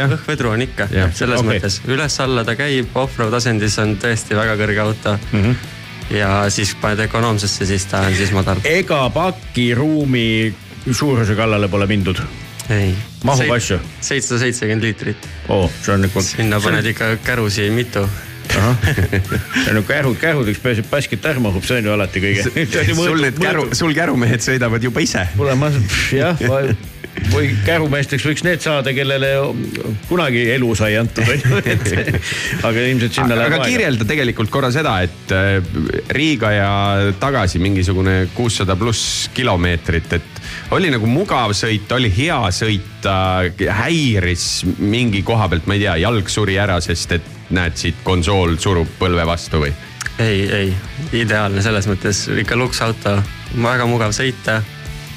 õhkvedru 0.06 0.54
on 0.54 0.64
ikka, 0.68 0.88
selles 1.14 1.42
okay. 1.42 1.50
mõttes 1.50 1.82
üles-alla 1.88 2.46
ta 2.48 2.56
käib, 2.60 2.96
off-road 3.00 3.36
asendis 3.40 3.78
on 3.84 3.98
tõesti 4.02 4.38
väga 4.38 4.56
kõrge 4.60 4.86
auto 4.86 5.18
mm. 5.18 5.44
-hmm 5.44 5.76
ja 6.10 6.50
siis 6.50 6.72
paned 6.82 7.00
ökonoomsesse, 7.06 7.66
siis 7.70 7.86
ta 7.86 8.00
on 8.02 8.16
siis 8.18 8.32
madal. 8.34 8.58
ega 8.66 9.04
pakiruumi 9.14 10.56
suuruse 10.92 11.36
kallale 11.36 11.68
pole 11.68 11.86
mindud? 11.88 12.22
ei. 12.70 12.96
mahub 13.24 13.52
asju? 13.54 13.80
seitsesada 14.02 14.40
seitsekümmend 14.40 14.84
liitrit. 14.84 15.30
oo, 15.50 15.70
see 15.82 15.94
on 15.94 16.06
ikka. 16.06 16.22
sinna 16.22 16.60
paned 16.60 16.86
ikka 16.86 17.16
kärusi 17.24 17.70
mitu 17.70 18.08
no 19.76 19.84
kärud, 19.88 20.20
kärudeks 20.22 20.62
peaasi, 20.64 20.86
et 20.86 20.92
baskit 20.92 21.26
ära 21.30 21.42
mahub, 21.44 21.66
see 21.66 21.80
on 21.82 21.90
ju 21.90 21.96
alati 21.96 22.24
kõige. 22.24 22.70
sul 23.00 23.20
need 23.24 23.42
käru, 23.42 23.68
sul 23.78 23.98
kärumehed 23.98 24.46
sõidavad 24.46 24.84
juba 24.84 25.04
ise. 25.06 25.28
kuule, 25.38 25.58
ma 25.60 25.72
jah 26.16 26.48
või 27.34 27.50
kärumeesteks 27.66 28.26
võiks 28.26 28.44
need 28.46 28.62
saada, 28.64 28.94
kellele 28.96 29.30
kunagi 30.08 30.46
elu 30.54 30.70
sai 30.78 30.94
antud, 31.00 31.28
on 31.28 31.42
ju. 31.42 31.62
aga 32.68 32.86
ilmselt 32.86 33.18
sinna 33.18 33.36
läheb 33.36 33.56
aega. 33.56 33.60
aga 33.60 33.70
kirjelda 33.70 34.08
tegelikult 34.10 34.52
korra 34.54 34.72
seda, 34.74 34.96
et 35.06 35.34
äh, 35.36 35.58
Riiga 36.16 36.52
ja 36.56 36.70
tagasi 37.20 37.62
mingisugune 37.62 38.22
kuussada 38.36 38.78
pluss 38.80 39.28
kilomeetrit, 39.36 40.14
et 40.20 40.44
oli 40.76 40.92
nagu 40.94 41.10
mugav 41.10 41.54
sõita, 41.58 41.98
oli 42.00 42.12
hea 42.14 42.40
sõita, 42.56 43.18
häiris 43.82 44.48
mingi 44.80 45.24
koha 45.26 45.50
pealt, 45.52 45.68
ma 45.70 45.78
ei 45.78 45.86
tea, 45.86 46.00
jalg 46.06 46.32
suri 46.32 46.58
ära, 46.62 46.80
sest 46.84 47.18
et 47.20 47.36
näed, 47.56 47.78
siit 47.80 48.02
konsool 48.04 48.58
surub 48.62 48.90
põlve 49.00 49.26
vastu 49.28 49.64
või? 49.66 49.74
ei, 50.20 50.42
ei, 50.52 50.74
ideaalne 51.22 51.64
selles 51.64 51.88
mõttes 51.90 52.26
ikka 52.42 52.58
luksauto, 52.60 53.20
väga 53.64 53.88
mugav 53.90 54.16
sõita 54.16 54.60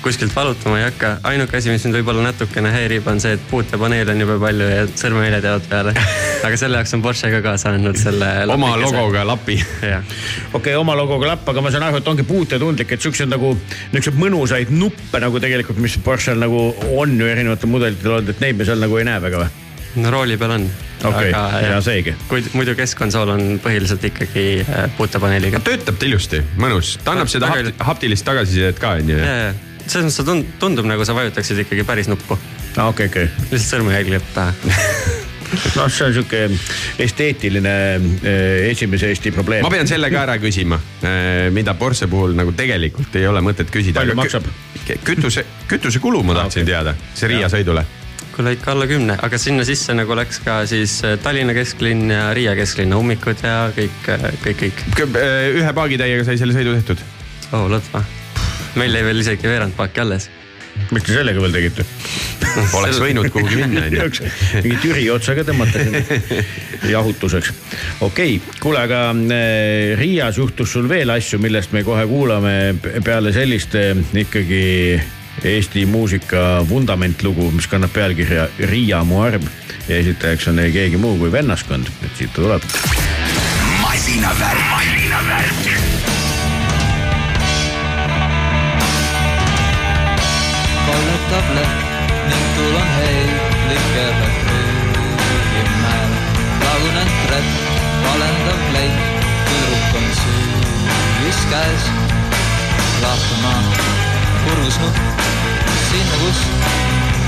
kuskilt 0.02 0.36
valutama 0.36 0.78
ei 0.78 0.84
hakka. 0.84 1.16
ainuke 1.22 1.56
asi, 1.56 1.70
mis 1.70 1.84
mind 1.86 1.96
võib-olla 2.00 2.24
natukene 2.26 2.72
häirib, 2.74 3.06
on 3.06 3.20
see, 3.22 3.36
et 3.36 3.44
puutepaneele 3.50 4.14
on 4.14 4.22
jube 4.24 4.36
palju 4.42 4.66
ja 4.66 4.84
sõrmehaljed 4.98 5.46
jäävad 5.46 5.68
peale. 5.70 5.94
aga 6.46 6.58
selle 6.58 6.80
jaoks 6.80 6.96
on 6.98 7.04
Porsche 7.04 7.30
ka 7.30 7.42
kaasa 7.44 7.74
andnud 7.76 7.98
selle. 8.00 8.30
oma 8.50 8.74
logoga 8.82 9.24
lapi. 9.26 9.58
okei 9.62 9.94
okay,, 10.58 10.76
oma 10.78 10.96
logoga 10.98 11.32
lapp, 11.32 11.48
aga 11.54 11.64
ma 11.64 11.74
saan 11.74 11.86
aru, 11.86 12.02
et 12.02 12.12
ongi 12.14 12.26
puutetundlik, 12.26 12.96
et 12.96 13.06
siukseid 13.06 13.30
nagu, 13.30 13.54
niisuguseid 13.94 14.22
mõnusaid 14.24 14.74
nuppe 14.74 15.22
nagu 15.22 15.42
tegelikult, 15.42 15.78
mis 15.82 15.98
Porsche'l 16.02 16.42
nagu 16.42 16.70
on 16.98 17.18
ju 17.18 17.30
erinevatel 17.30 17.70
mudelitel 17.70 18.18
olnud, 18.18 18.34
et 18.34 18.42
neid 18.42 18.58
me 18.58 18.66
seal 18.66 18.82
nagu 18.82 18.98
ei 18.98 19.06
näe 19.06 19.22
väga 19.22 19.44
või? 19.44 19.61
No 20.00 20.10
rooli 20.14 20.36
peal 20.40 20.56
on. 20.56 20.68
Okei, 21.04 21.32
ja 21.34 21.80
seegi. 21.82 22.14
kuid 22.30 22.52
muidu 22.54 22.76
keskkonsool 22.78 23.32
on 23.34 23.42
põhiliselt 23.64 24.04
ikkagi 24.06 24.44
äh, 24.62 24.84
puutepaneeliga. 24.96 25.58
töötab 25.66 25.98
ta 25.98 26.06
ilusti, 26.06 26.38
mõnus, 26.62 26.94
ta 27.02 27.16
annab 27.16 27.30
seda 27.32 27.48
Väga 27.50 27.58
hapti, 27.58 27.72
ilu- 27.72 27.86
haptilist 27.88 28.24
tagasisidet 28.28 28.78
ka 28.78 28.94
onju. 29.00 29.18
selles 29.86 30.06
mõttes 30.06 30.20
ta 30.20 30.26
tund- 30.30 30.52
tundub 30.62 30.86
nagu 30.86 31.04
sa 31.04 31.16
vajutaksid 31.18 31.58
ikkagi 31.64 31.82
päris 31.88 32.08
nuppu, 32.08 32.38
aa, 32.76 32.86
okei, 32.92 33.10
okei. 33.10 33.28
lihtsalt 33.50 33.68
sõrmejälg 33.74 34.14
jääb 34.14 34.28
pähe. 34.36 34.52
noh, 35.76 35.88
see 35.92 36.06
on 36.06 36.14
sihuke 36.16 36.44
esteetiline 37.02 37.72
eh, 38.22 38.70
esimese 38.70 39.10
Eesti 39.12 39.32
probleem 39.34 39.66
ma. 39.66 39.72
pean 39.74 39.90
selle 39.90 40.08
ka 40.12 40.22
ära 40.22 40.38
küsima, 40.40 40.78
mida 41.52 41.74
Porsche 41.74 42.06
puhul 42.08 42.32
nagu 42.38 42.54
tegelikult 42.56 43.18
ei 43.18 43.26
ole 43.28 43.42
mõtet 43.44 43.74
küsida. 43.74 44.00
Palju 44.00 44.16
maksab? 44.16 44.46
kütuse, 45.04 45.44
kütusekulu 45.68 46.22
ma 46.26 46.38
tahtsin 46.38 46.62
okei. 46.62 46.70
teada, 46.72 46.94
see 47.18 47.28
Riia 47.34 47.50
sõidule. 47.52 47.84
Kuule 48.32 48.54
ikka 48.56 48.72
alla 48.72 48.86
kümne, 48.88 49.16
aga 49.22 49.38
sinna 49.40 49.64
sisse 49.68 49.94
nagu 49.96 50.16
läks 50.16 50.40
ka 50.44 50.62
siis 50.68 50.98
äh, 51.06 51.16
Tallinna 51.22 51.54
kesklinn 51.56 52.10
ja 52.12 52.30
Riia 52.36 52.54
kesklinna 52.58 52.98
ummikud 53.00 53.42
ja 53.44 53.66
kõik, 53.76 54.10
kõik, 54.44 54.62
kõik. 54.64 54.84
ühe 55.58 55.72
paagitäiega 55.76 56.24
sai 56.26 56.38
selle 56.40 56.56
sõidu 56.56 56.76
tehtud. 56.78 57.02
oh 57.52 57.68
lõtva, 57.72 58.04
meil 58.80 58.96
jäi 58.96 59.04
veel 59.08 59.24
isegi 59.24 59.50
veerand 59.50 59.76
paaki 59.76 60.04
alles. 60.04 60.30
mis 60.90 61.04
te 61.04 61.12
sellega 61.18 61.44
veel 61.44 61.58
tegite? 61.60 61.84
oleks 62.78 63.00
võinud 63.02 63.28
kuhugi 63.32 63.58
minna 63.60 63.86
onju. 64.06 64.28
mingi 64.64 64.76
Türi 64.82 65.06
otsa 65.12 65.36
ka 65.36 65.44
tõmmata 65.48 65.84
sinna 65.84 66.02
jahutuseks. 66.94 67.52
okei 68.00 68.36
okay., 68.38 68.60
kuule, 68.60 68.84
aga 68.86 69.04
Riias 70.00 70.40
juhtus 70.40 70.72
sul 70.72 70.88
veel 70.88 71.12
asju, 71.12 71.40
millest 71.42 71.76
me 71.76 71.84
kohe 71.86 72.06
kuulame 72.08 72.56
pe- 72.82 73.00
peale 73.04 73.34
sellist 73.36 73.76
eh, 73.78 73.92
ikkagi 74.24 74.62
Eesti 75.44 75.86
muusika 75.86 76.64
vundamentlugu, 76.68 77.50
mis 77.50 77.66
kannab 77.66 77.90
pealkirja 77.90 78.44
Riia 78.70 79.00
mu 79.04 79.18
arm 79.26 79.42
ja 79.88 79.96
esitajaks 79.96 80.46
on 80.48 80.60
ei 80.62 80.70
keegi 80.72 81.00
muu 81.02 81.16
kui 81.18 81.32
vennaskond, 81.32 81.88
et 82.06 82.12
siit 82.14 82.30
ta 82.30 82.42
tuleb. 82.42 82.62
masinavärk, 83.80 84.60
masinavärk. 84.70 85.66
kallutab 90.86 91.50
leht 91.58 91.74
ning 92.30 92.46
tuul 92.56 92.78
on 92.78 92.94
heitlik 93.00 93.90
jälle 93.96 94.30
prügimäel. 94.46 96.14
lagunenud 96.62 97.18
trepp, 97.26 97.50
valendav 98.06 98.62
kleit, 98.70 99.02
tüdruk 99.50 99.98
on 99.98 100.08
süüis 100.22 101.44
käes. 101.50 101.90
lahkuma 103.02 104.11
purgus 104.44 104.78
nupp, 104.80 104.96
sinna 105.88 106.16
kus 106.22 106.40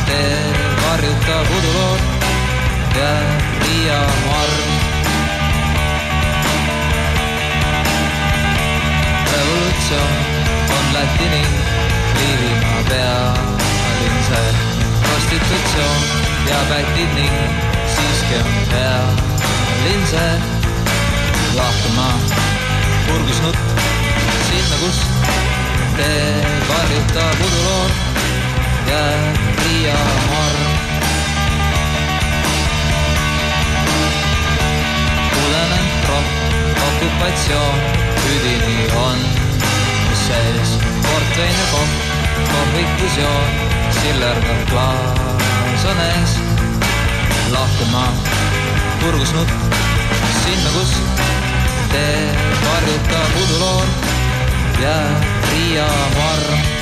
tee 0.07 0.37
varjutab 0.83 1.55
udulood 1.59 2.01
ja 2.97 3.13
Riia 3.65 4.01
marm. 4.27 4.95
revolutsioon 9.45 10.17
on 10.79 10.95
Läti 10.95 11.29
ning 11.29 11.47
Liivimaa 12.19 12.83
pealinn. 12.89 14.19
See 14.27 14.55
prostitutsioon 15.03 16.03
ja 16.49 16.59
pätid 16.69 17.15
ning 17.15 17.37
siiski 17.95 18.35
on 18.35 18.53
pealinn. 18.71 20.07
See 20.11 20.33
lahkumaa 21.55 22.19
purgus 23.07 23.43
nutt 23.43 23.59
sinna, 24.49 24.77
kus 24.81 24.99
tee 25.97 26.45
varjutab 26.69 27.41
uduloon 27.47 27.91
ja 28.89 29.03
Riia 29.65 29.99
marm. 30.31 30.65
kuulenud 35.35 36.09
ropp, 36.09 36.29
okupatsioon, 36.89 37.79
üdini 38.35 38.89
on 38.97 39.19
sees 40.27 40.79
portvein 41.03 41.55
ja 41.61 41.67
kopp, 41.73 41.93
kohvikus 42.53 43.17
joon, 43.19 43.53
sillerdav 44.01 44.65
klaas 44.71 45.85
on 45.91 46.01
ees. 46.09 46.39
lahkuma 47.53 48.07
purgus 49.01 49.33
nutt 49.35 49.51
sinna, 50.45 50.71
kus 50.79 50.97
tee 51.93 52.19
varjutab 52.65 53.39
uduloon 53.43 53.89
ja 54.83 55.34
Riia 55.55 55.87
marm. 56.17 56.74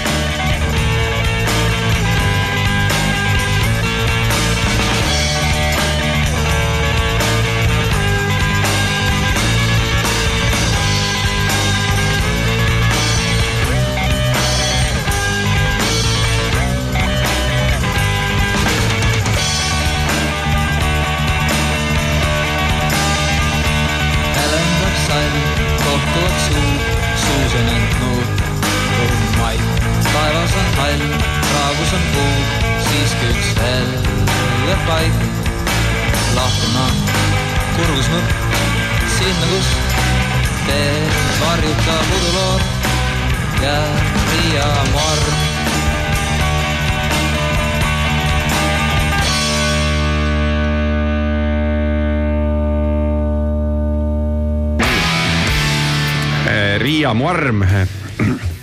Riia 57.13 57.15
Marm, 57.15 57.65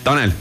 Tanel 0.03 0.31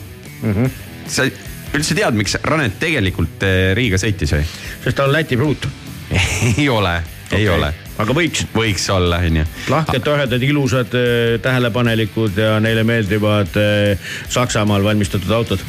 mm. 0.43 0.53
-hmm. 0.53 0.71
sa 1.07 1.27
üldse 1.75 1.95
tead, 1.95 2.15
miks 2.17 2.39
Ranet 2.43 2.79
tegelikult 2.81 3.43
eh, 3.45 3.75
Riiga 3.77 3.99
sõitis 4.01 4.33
või? 4.33 4.45
sest 4.85 4.97
ta 4.97 5.05
on 5.05 5.13
Läti 5.13 5.37
pruut. 5.37 5.69
ei 6.57 6.69
ole, 6.69 7.03
ei 7.33 7.45
Okei. 7.45 7.49
ole. 7.49 7.73
aga 7.99 8.15
võiks. 8.17 8.47
võiks 8.55 8.89
olla, 8.95 9.19
onju. 9.19 9.45
lahked, 9.69 10.03
toredad, 10.05 10.43
ilusad, 10.43 10.95
tähelepanelikud 11.43 12.39
ja 12.39 12.57
neile 12.61 12.85
meeldivad 12.85 13.61
eh, 13.61 13.99
Saksamaal 14.29 14.85
valmistatud 14.85 15.31
autod. 15.31 15.61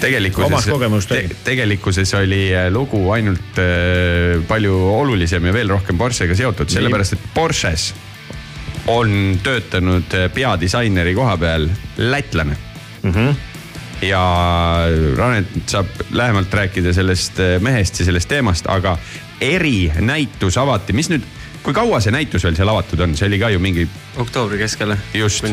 tegelikkuses 0.00 0.66
räägi. 1.10 1.36
tegelikkuses 1.44 2.14
oli 2.14 2.52
eh, 2.54 2.70
lugu 2.72 3.10
ainult 3.10 3.60
äh, 3.60 4.40
palju 4.48 4.80
olulisem 4.96 5.44
ja 5.44 5.52
veel 5.52 5.76
rohkem 5.76 5.98
Porschega 5.98 6.34
seotud, 6.34 6.72
sellepärast 6.72 7.18
et 7.18 7.32
Porsches 7.34 7.92
on 8.86 9.38
töötanud 9.42 10.14
peadisaineri 10.34 11.14
koha 11.14 11.36
peal 11.36 11.68
lätlane 11.96 12.56
mm. 13.02 13.12
-hmm. 13.12 13.34
ja 14.06 14.22
Ranet 15.16 15.46
saab 15.66 15.86
lähemalt 16.10 16.54
rääkida 16.54 16.92
sellest 16.92 17.40
eh, 17.40 17.60
mehest 17.60 18.00
ja 18.00 18.04
sellest 18.04 18.28
teemast, 18.28 18.66
aga 18.68 18.98
erinäitus 19.40 20.58
avati, 20.58 20.92
mis 20.92 21.10
nüüd, 21.10 21.24
kui 21.66 21.74
kaua 21.74 21.98
see 22.02 22.14
näitus 22.14 22.44
veel 22.46 22.54
seal 22.54 22.70
avatud 22.70 23.00
on, 23.02 23.16
see 23.18 23.26
oli 23.26 23.40
ka 23.42 23.50
ju 23.50 23.58
mingi 23.62 23.86
oktoobri 24.22 24.60
keskele. 24.60 24.96
just 25.18 25.44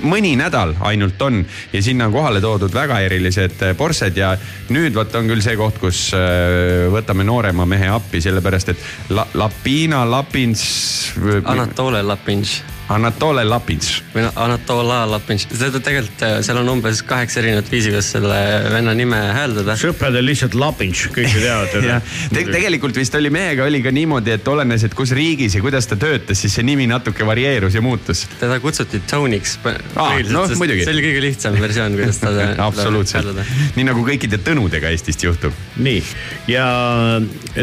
mõni 0.00 0.32
nädal 0.40 0.72
ainult 0.88 1.20
on 1.22 1.42
ja 1.72 1.82
sinna 1.84 2.08
on 2.08 2.16
kohale 2.16 2.40
toodud 2.40 2.72
väga 2.74 3.02
erilised 3.04 3.60
äh, 3.66 3.76
Porsched 3.76 4.16
ja 4.16 4.32
nüüd 4.72 4.96
vot 4.96 5.14
on 5.20 5.28
küll 5.28 5.44
see 5.44 5.58
koht, 5.60 5.76
kus 5.82 6.08
äh, 6.16 6.88
võtame 6.92 7.28
noorema 7.28 7.68
mehe 7.68 7.92
appi, 7.92 8.24
sellepärast 8.24 8.72
et 8.72 8.90
La, 9.12 9.26
Lapina, 9.34 10.04
Lapins. 10.08 10.64
Anatole 11.44 12.02
Lapinš. 12.02 12.60
Anatole 12.90 13.44
Lapins. 13.46 14.00
või 14.14 14.24
noh, 14.24 14.32
Anatola 14.42 15.04
Lapinš, 15.06 15.46
seda 15.52 15.78
tegelikult 15.78 16.24
äh, 16.26 16.32
seal 16.42 16.58
on 16.58 16.70
umbes 16.72 17.02
kaheksa 17.06 17.38
erinevat 17.42 17.70
viisi, 17.70 17.92
kuidas 17.92 18.08
selle 18.16 18.38
venna 18.72 18.94
nime 18.98 19.20
hääldada. 19.36 19.76
sõpradel 19.78 20.26
lihtsalt 20.26 20.56
lapinš, 20.58 21.04
kõik 21.14 21.30
ju 21.30 21.42
teavad 21.44 21.86
jah, 21.90 22.10
tegelikult 22.34 22.98
vist 22.98 23.14
oli 23.14 23.30
mehega 23.30 23.68
oli 23.68 23.82
ka 23.84 23.92
niimoodi, 23.94 24.34
et 24.34 24.50
olenes, 24.50 24.84
et 24.86 24.96
kus 24.98 25.14
riigis 25.14 25.54
ja 25.54 25.62
kuidas 25.62 25.86
ta 25.90 25.98
töötas, 26.00 26.42
siis 26.42 26.56
see 26.58 26.66
nimi 26.66 26.88
natuke 26.90 27.26
varieerus 27.26 27.78
ja 27.78 27.84
muutus. 27.84 28.24
teda 28.40 28.58
kutsuti 28.62 29.02
Tony'ks. 29.10 29.56
Aa, 29.94 30.18
noh, 30.34 30.50
muidugi. 30.58 30.82
see 30.82 30.96
oli 30.96 31.06
kõige 31.06 31.24
lihtsam 31.28 31.58
versioon, 31.62 31.94
kuidas 31.94 32.18
ta 32.24 32.34
absoluutselt, 32.68 33.38
nii 33.78 33.86
nagu 33.86 34.02
kõikide 34.06 34.42
Tõnudega 34.42 34.90
Eestist 34.90 35.22
juhtub. 35.22 35.54
nii, 35.78 36.02
ja 36.50 36.66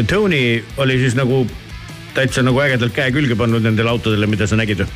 Tony 0.08 0.62
oli 0.80 1.00
siis 1.04 1.18
nagu 1.18 1.44
täitsa 2.16 2.42
nagu 2.42 2.58
ägedalt 2.64 2.96
käe 2.96 3.12
külge 3.14 3.36
pannud 3.38 3.62
nendele 3.62 3.92
autodele, 3.92 4.26
mida 4.30 4.48
sa 4.48 4.56
nägid 4.58 4.82
ju. 4.82 4.88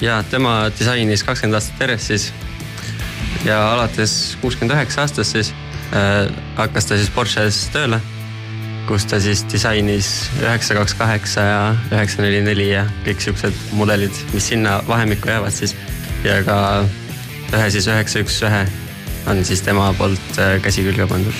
Ja 0.00 0.22
tema 0.30 0.70
disainis 0.78 1.24
kakskümmend 1.24 1.58
aastat 1.58 1.80
järjest 1.80 2.06
siis. 2.06 2.32
ja 3.44 3.72
alates 3.72 4.36
kuuskümmend 4.40 4.76
üheksa 4.76 5.04
aastast 5.04 5.36
siis 5.36 5.52
äh, 5.96 6.30
hakkas 6.56 6.88
ta 6.88 6.96
siis 6.96 7.10
Porsche's 7.10 7.68
tööle. 7.72 8.00
kus 8.88 9.06
ta 9.06 9.20
siis 9.20 9.44
disainis 9.52 10.30
üheksa, 10.40 10.74
kaks, 10.74 10.94
kaheksa 10.98 11.40
ja 11.40 11.60
üheksa, 11.92 12.22
neli, 12.22 12.40
neli 12.42 12.70
ja 12.72 12.86
kõik 13.06 13.20
siuksed 13.22 13.64
mudelid, 13.78 14.14
mis 14.34 14.48
sinna 14.52 14.80
vahemikku 14.88 15.28
jäävad 15.28 15.54
siis. 15.54 15.76
ja 16.24 16.42
ka 16.44 16.56
ühe 17.52 17.70
siis 17.70 17.86
üheksa, 17.86 18.24
üks, 18.24 18.42
ühe 18.46 18.64
on 19.30 19.44
siis 19.44 19.62
tema 19.62 19.90
poolt 19.98 20.38
äh, 20.38 20.56
käsi 20.62 20.82
külge 20.84 21.06
pandud. 21.10 21.34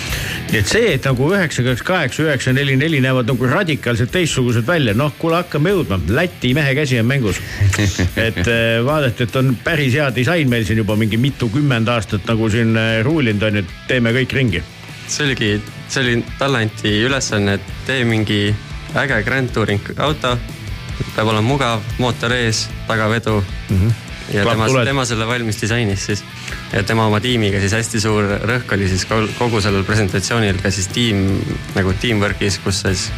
nii 0.51 0.59
et 0.61 0.71
see, 0.71 0.93
et 0.95 1.07
nagu 1.07 1.29
üheksa, 1.31 1.65
kaks, 1.67 1.83
kaheksa, 1.87 2.25
üheksa, 2.27 2.55
neli, 2.55 2.77
neli 2.79 3.01
näevad 3.03 3.29
nagu 3.31 3.49
radikaalselt 3.51 4.13
teistsugused 4.15 4.67
välja, 4.67 4.95
noh, 4.99 5.13
kuule, 5.19 5.41
hakkame 5.43 5.75
jõudma, 5.75 6.01
Läti 6.11 6.53
mehe 6.55 6.75
käsi 6.79 6.99
on 7.01 7.09
mängus. 7.11 7.41
et 8.29 8.43
äh, 8.43 8.81
vaadati, 8.87 9.27
et 9.27 9.39
on 9.41 9.55
päris 9.65 9.95
hea 9.99 10.09
disain 10.15 10.51
meil 10.51 10.67
siin 10.69 10.83
juba 10.83 10.97
mingi 10.99 11.19
mitukümmend 11.21 11.91
aastat 11.91 12.27
nagu 12.31 12.51
siin 12.51 12.77
äh, 12.79 13.01
ruulinud 13.07 13.47
on 13.49 13.61
ju, 13.61 13.65
et 13.65 13.89
teeme 13.91 14.15
kõik 14.17 14.37
ringi. 14.39 14.63
see 15.11 15.27
oligi, 15.27 15.55
see 15.89 16.05
oli, 16.05 16.19
talle 16.39 16.65
anti 16.67 16.93
ülesanne, 17.07 17.59
et 17.59 17.73
tee 17.87 18.05
mingi 18.07 18.55
äge 18.95 19.23
Grand 19.27 19.51
Touring 19.51 19.93
auto. 19.99 20.37
peab 21.17 21.27
olema 21.33 21.47
mugav, 21.47 21.83
mootor 21.99 22.33
ees, 22.37 22.69
tagavedu 22.87 23.41
mm. 23.41 23.77
-hmm. 23.77 24.10
Ja 24.35 24.45
tema 24.45 24.65
Klapptuled., 24.65 24.89
tema 24.91 25.05
selle 25.09 25.27
valmis 25.27 25.61
disainis 25.61 26.07
siis. 26.11 26.25
ja 26.73 26.83
tema 26.87 27.07
oma 27.11 27.21
tiimiga 27.21 27.61
siis 27.63 27.75
hästi 27.79 28.01
suur 28.01 28.31
rõhk 28.47 28.77
oli 28.77 28.89
siis 28.91 29.07
kogu 29.39 29.61
sellel 29.61 29.85
presentatsioonil 29.89 30.63
ka 30.63 30.73
siis 30.75 30.89
tiim 30.95 31.27
nagu 31.77 31.95
teamwork'is, 32.03 32.61
kus 32.65 32.85
siis 32.87 33.09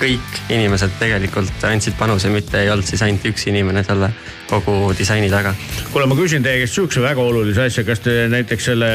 kõik 0.00 0.38
inimesed 0.48 0.94
tegelikult 1.00 1.64
andsid 1.68 1.96
panuse, 1.98 2.30
mitte 2.32 2.62
ei 2.62 2.70
olnud 2.72 2.88
siis 2.88 3.02
ainult 3.04 3.26
üks 3.28 3.44
inimene 3.50 3.82
selle 3.84 4.08
kogu 4.48 4.94
disaini 4.98 5.28
taga. 5.32 5.52
kuule, 5.92 6.08
ma 6.08 6.16
küsin 6.18 6.46
teie 6.46 6.62
käest 6.62 6.78
sihukese 6.78 7.04
väga 7.04 7.20
olulise 7.22 7.66
asja, 7.68 7.84
kas 7.84 8.00
te 8.06 8.24
näiteks 8.32 8.70
selle 8.72 8.94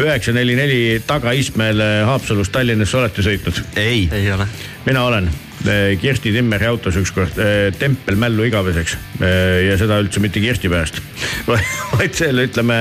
üheksa, 0.00 0.34
neli, 0.34 0.58
neli 0.58 0.82
tagaistmel 1.06 1.80
Haapsalust 2.08 2.52
Tallinnasse 2.52 2.98
olete 2.98 3.24
sõitnud? 3.24 3.64
ei, 3.76 4.08
ei 4.12 4.28
ole. 4.34 4.48
mina 4.88 5.06
olen 5.06 5.30
eh, 5.68 5.94
Kirsti 6.00 6.32
Timmeri 6.34 6.66
autos 6.68 6.96
ükskord 7.00 7.38
eh, 7.40 7.68
tempel 7.78 8.18
mällu 8.20 8.46
igaveseks. 8.48 8.96
Eh, 9.20 9.68
ja 9.68 9.76
seda 9.80 10.00
üldse 10.02 10.22
mitte 10.22 10.42
Kirsti 10.42 10.70
pärast, 10.72 11.00
vaid 11.96 12.16
selle 12.18 12.48
ütleme 12.48 12.78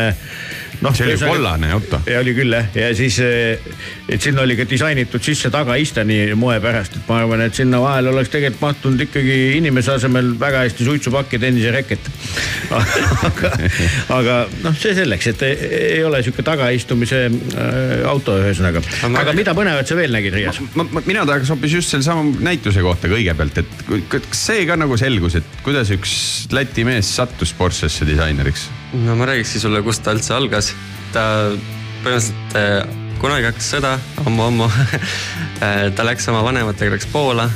noh. 0.82 0.95
See 0.95 1.07
oli 1.07 1.17
kollane 1.19 1.71
auto. 1.75 2.01
ja 2.09 2.19
oli 2.21 2.34
küll 2.36 2.53
jah, 2.55 2.67
ja 2.75 2.89
siis, 2.97 3.17
et 3.21 4.21
sinna 4.21 4.43
oli 4.45 4.57
ka 4.59 4.65
disainitud 4.69 5.23
sisse 5.23 5.51
tagaiste 5.53 6.03
nii 6.07 6.36
moe 6.39 6.57
pärast, 6.63 6.97
et 6.97 7.09
ma 7.09 7.21
arvan, 7.21 7.43
et 7.45 7.57
sinna 7.57 7.82
vahele 7.84 8.11
oleks 8.13 8.32
tegelikult 8.34 8.63
mahtunud 8.65 9.05
ikkagi 9.05 9.38
inimese 9.59 9.95
asemel 9.95 10.34
väga 10.39 10.65
hästi 10.65 10.88
suitsupakk 10.88 11.38
ja 11.38 11.41
tennisereket. 11.45 12.09
aga, 13.29 13.53
aga 14.17 14.38
noh, 14.63 14.75
see 14.79 14.95
selleks, 14.97 15.32
et 15.34 15.45
ei, 15.47 15.71
ei 15.97 16.03
ole 16.07 16.21
sihuke 16.25 16.45
tagaistumise 16.47 17.23
äh, 17.27 17.95
auto 18.09 18.38
ühesõnaga. 18.41 18.84
aga 19.11 19.36
mida 19.38 19.55
põnevat 19.57 19.89
sa 19.89 19.97
veel 19.99 20.13
nägid 20.15 20.38
Riias? 20.38 20.61
mina 21.05 21.25
tahaks 21.27 21.51
hoopis 21.53 21.77
just 21.79 21.93
sellesama 21.93 22.25
näituse 22.43 22.84
kohta 22.86 23.11
kõigepealt, 23.11 23.61
et 23.63 24.05
kas 24.11 24.45
see 24.47 24.65
ka 24.69 24.79
nagu 24.79 24.97
selgus, 24.99 25.38
et 25.41 25.57
kuidas 25.65 25.91
üks 25.93 26.19
Läti 26.51 26.84
mees 26.88 27.09
sattus 27.15 27.53
Porschesse 27.55 28.07
disaineriks? 28.07 28.69
No 28.93 29.15
ma 29.15 29.25
räägikski 29.29 29.59
sulle, 29.63 29.81
kust 29.85 30.03
ta 30.03 30.15
üldse 30.15 30.35
algas. 30.35 30.73
ta 31.13 31.23
põhimõtteliselt 32.03 32.55
äh, 32.59 32.85
kunagi 33.21 33.49
hakkas 33.49 33.73
sõda 33.75 33.97
ammu, 34.25 34.47
ammu. 34.49 34.69
ta 35.95 36.05
läks 36.07 36.27
oma 36.31 36.43
vanematega, 36.47 36.95
läks 36.95 37.09
Poola. 37.11 37.49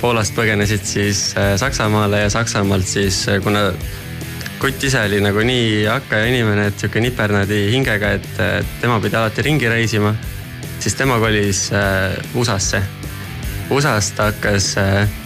Poolast 0.00 0.32
põgenesid 0.36 0.86
siis 0.88 1.24
äh, 1.36 1.56
Saksamaale 1.60 2.24
ja 2.24 2.30
Saksamaalt 2.32 2.88
siis, 2.88 3.26
kuna 3.44 3.68
kutt 4.60 4.84
ise 4.84 5.00
oli 5.06 5.20
nagu 5.24 5.40
nii 5.44 5.86
hakkaja 5.88 6.28
inimene, 6.28 6.66
et 6.68 6.80
sihuke 6.80 7.00
nipernaadi 7.00 7.62
hingega, 7.72 8.12
et 8.18 8.40
äh, 8.42 8.58
tema 8.80 8.98
pidi 9.00 9.16
alati 9.16 9.44
ringi 9.46 9.68
reisima, 9.72 10.12
siis 10.80 10.96
tema 10.98 11.16
kolis 11.22 11.68
äh, 11.72 12.16
USA-sse. 12.36 12.82
USA-s 13.70 14.12
ta 14.16 14.28
hakkas 14.28 14.74
äh, 14.80 15.19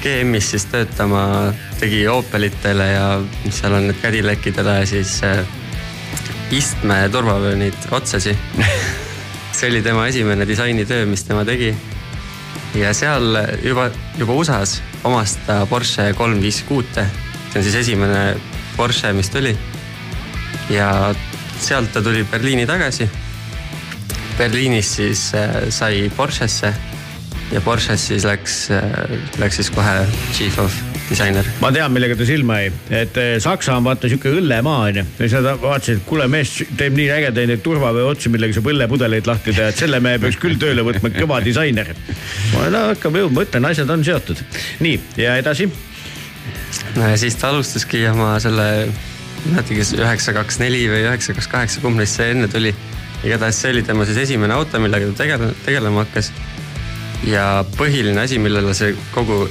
GM-is 0.00 0.50
siis 0.54 0.64
töötama, 0.72 1.52
tegi 1.80 2.06
Opelitele 2.08 2.86
ja 2.88 3.06
mis 3.44 3.58
seal 3.60 3.74
on 3.76 3.88
need 3.90 3.98
Cadillac'idele 4.00 4.78
siis 4.88 5.18
äh, 5.26 5.42
istme 6.56 7.02
turvavöönid 7.12 7.90
otsasi. 7.92 8.32
see 9.56 9.68
oli 9.68 9.82
tema 9.84 10.06
esimene 10.08 10.46
disainitöö, 10.48 11.06
mis 11.06 11.24
tema 11.28 11.44
tegi. 11.44 11.74
ja 12.74 12.94
seal 12.94 13.36
juba, 13.62 13.90
juba 14.18 14.32
USA-s 14.32 14.80
omas 15.04 15.36
ta 15.46 15.66
Porsche 15.66 16.12
kolm 16.16 16.40
viis 16.40 16.62
kuute. 16.68 17.06
see 17.52 17.60
on 17.60 17.64
siis 17.64 17.74
esimene 17.74 18.36
Porsche, 18.76 19.12
mis 19.12 19.30
tuli. 19.30 19.56
ja 20.70 21.14
sealt 21.60 21.92
ta 21.92 22.02
tuli 22.02 22.24
Berliini 22.24 22.66
tagasi. 22.66 23.10
Berliinis 24.38 24.96
siis 24.96 25.34
äh, 25.34 25.68
sai 25.68 26.10
Porschesse 26.16 26.74
ja 27.50 27.60
Porsches 27.64 28.06
siis 28.12 28.24
läks, 28.28 28.62
läks 29.40 29.60
siis 29.60 29.70
kohe 29.74 29.94
chief 30.32 30.58
of 30.62 30.74
disainer. 31.10 31.46
ma 31.60 31.70
tean, 31.74 31.92
millega 31.94 32.16
ta 32.18 32.26
silma 32.28 32.60
jäi, 32.60 32.70
et 33.02 33.18
eh, 33.20 33.32
Saksa 33.42 33.74
on 33.78 33.86
vaata 33.86 34.10
sihuke 34.10 34.30
õllemaa 34.38 34.86
onju. 34.90 35.04
ja 35.04 35.20
siis 35.20 35.36
nad 35.38 35.60
vaatasid, 35.62 36.00
et 36.00 36.06
kuule 36.08 36.26
mees 36.30 36.52
teeb 36.78 36.96
nii 36.98 37.08
ägedaid 37.16 37.50
neid 37.50 37.62
turvavöö 37.66 38.06
otsi, 38.12 38.30
millega 38.32 38.56
saab 38.56 38.70
õllepudeleid 38.72 39.30
lahti 39.30 39.54
teha, 39.56 39.70
et 39.72 39.80
selle 39.80 40.00
mehe 40.04 40.20
peaks 40.22 40.38
küll 40.40 40.58
tööle 40.60 40.84
võtma, 40.86 41.12
kõva 41.14 41.40
disainer. 41.44 41.92
no 42.54 42.84
hakkab 42.92 43.18
jõudma, 43.22 43.46
ütlen, 43.46 43.70
asjad 43.70 43.90
on 43.90 44.06
seotud. 44.06 44.42
nii 44.84 45.00
ja 45.20 45.36
edasi. 45.42 45.70
no 46.96 47.10
ja 47.10 47.18
siis 47.20 47.38
ta 47.40 47.50
alustaski 47.50 48.06
oma 48.12 48.36
selle, 48.42 48.68
ma 48.86 49.50
ei 49.50 49.56
mäletagi, 49.56 49.80
kas 49.82 49.94
üheksa, 49.98 50.36
kaks, 50.36 50.62
neli 50.62 50.84
või 50.92 51.02
üheksa, 51.08 51.34
kaks, 51.34 51.50
kaheksa, 51.50 51.82
kumb 51.84 51.98
neist 52.00 52.20
see 52.20 52.30
enne 52.36 52.50
tuli. 52.52 52.74
igatahes 53.24 53.58
see 53.60 53.74
oli 53.74 53.82
tema 53.84 54.06
siis 54.08 54.22
esimene 54.28 54.54
auto, 54.56 54.78
millega 54.80 55.10
ta 55.10 55.24
tegele-, 55.24 55.52
tegelema 55.66 56.06
hakkas. 56.06 56.30
Ja 57.28 57.64
põhiline 57.76 58.22
asi, 58.22 58.38
millele 58.38 58.74
see 58.76 58.94
kogu 59.14 59.44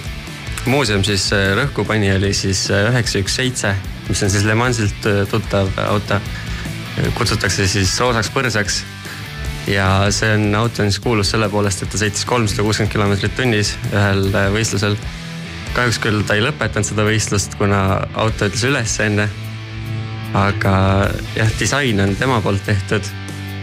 muuseum 0.69 1.03
siis 1.07 1.29
äh, 1.35 1.51
rõhku 1.57 1.85
pani, 1.87 2.11
oli 2.13 2.33
siis 2.35 2.65
äh, 2.73 2.89
üheksa, 2.91 3.21
üks, 3.23 3.35
seitse, 3.39 3.73
mis 4.09 4.23
on 4.25 4.31
siis 4.33 4.45
Le 4.47 4.55
Mansilt 4.57 5.09
äh, 5.09 5.25
tuttav 5.29 5.71
auto. 5.87 6.19
kutsutakse 7.15 7.67
siis 7.67 7.93
roosaks 8.01 8.31
põrsaks. 8.33 8.81
ja 9.67 10.09
see 10.11 10.33
on 10.35 10.55
auto 10.55 10.83
on 10.83 10.91
siis 10.91 10.99
kuulus 10.99 11.29
selle 11.31 11.49
poolest, 11.49 11.83
et 11.83 11.89
ta 11.89 11.97
sõitis 12.01 12.25
kolmsada 12.25 12.63
kuuskümmend 12.65 12.91
kilomeetrit 12.91 13.35
tunnis 13.37 13.75
ühel 13.93 14.31
võistlusel 14.55 14.97
kahjuks 15.75 15.99
küll 16.01 16.23
ta 16.25 16.35
ei 16.35 16.43
lõpetanud 16.43 16.87
seda 16.87 17.05
võistlust, 17.05 17.55
kuna 17.59 17.81
auto 18.17 18.49
ütles 18.49 18.65
üles 18.67 18.97
enne. 19.05 19.29
aga 20.33 20.73
jah, 21.35 21.51
disain 21.59 21.99
on 22.01 22.15
tema 22.15 22.41
poolt 22.41 22.61
tehtud 22.65 23.05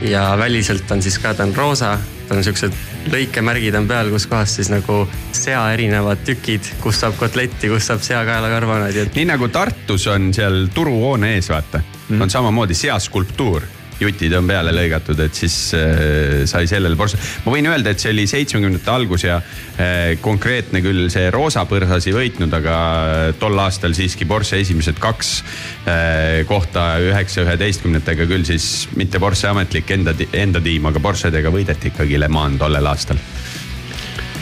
ja 0.02 0.32
väliselt 0.38 0.90
on 0.90 1.02
siis 1.02 1.18
ka, 1.18 1.34
ta 1.34 1.44
on 1.46 1.54
roosa, 1.54 1.98
tal 2.28 2.40
on 2.40 2.44
siuksed 2.44 2.74
lõikemärgid 3.12 3.76
on 3.78 3.88
peal, 3.88 4.10
kus 4.12 4.26
kohas 4.30 4.56
siis 4.58 4.70
nagu 4.72 5.04
sea 5.36 5.62
erinevad 5.74 6.24
tükid, 6.26 6.72
kus 6.82 7.00
saab 7.02 7.16
kotletti, 7.20 7.70
kus 7.72 7.88
saab 7.90 8.04
seakaelakarbanaadi, 8.06 9.06
et 9.06 9.18
nii 9.18 9.30
nagu 9.32 9.48
Tartus 9.52 10.06
on 10.12 10.32
seal 10.36 10.66
turuhoone 10.74 11.34
ees, 11.36 11.50
vaata. 11.52 11.82
Mm, 12.08 12.22
on 12.22 12.30
samamoodi 12.30 12.74
seaskulptuur 12.78 13.66
jutid 14.00 14.34
on 14.36 14.48
peale 14.48 14.72
lõigatud, 14.74 15.20
et 15.24 15.36
siis 15.36 15.56
äh, 15.76 16.44
sai 16.48 16.68
sellele 16.68 16.96
Porsche. 16.98 17.18
ma 17.44 17.54
võin 17.54 17.68
öelda, 17.70 17.92
et 17.92 18.02
see 18.02 18.12
oli 18.12 18.26
seitsmekümnendate 18.30 18.92
algus 18.92 19.24
ja 19.24 19.38
äh, 19.40 20.16
konkreetne 20.22 20.82
küll 20.84 21.06
see 21.12 21.30
roosa 21.34 21.64
põrsas 21.68 22.08
ei 22.08 22.16
võitnud, 22.16 22.52
aga 22.58 22.76
tol 23.40 23.56
aastal 23.62 23.96
siiski 23.96 24.28
Porsche 24.28 24.60
esimesed 24.64 25.00
kaks 25.02 25.32
äh, 25.40 26.42
kohta 26.48 26.88
üheksa, 27.04 27.46
üheteistkümnetega 27.46 28.28
küll 28.28 28.44
siis 28.48 28.86
mitte 28.96 29.20
Porsche 29.22 29.50
ametlik 29.52 29.90
enda, 29.96 30.14
enda 30.36 30.62
tiim, 30.64 30.90
aga 30.90 31.02
Porschedega 31.02 31.52
võideti 31.54 31.92
ikkagi 31.94 32.20
Le 32.20 32.28
Mans 32.28 32.60
tollel 32.60 32.86
aastal. 32.86 33.18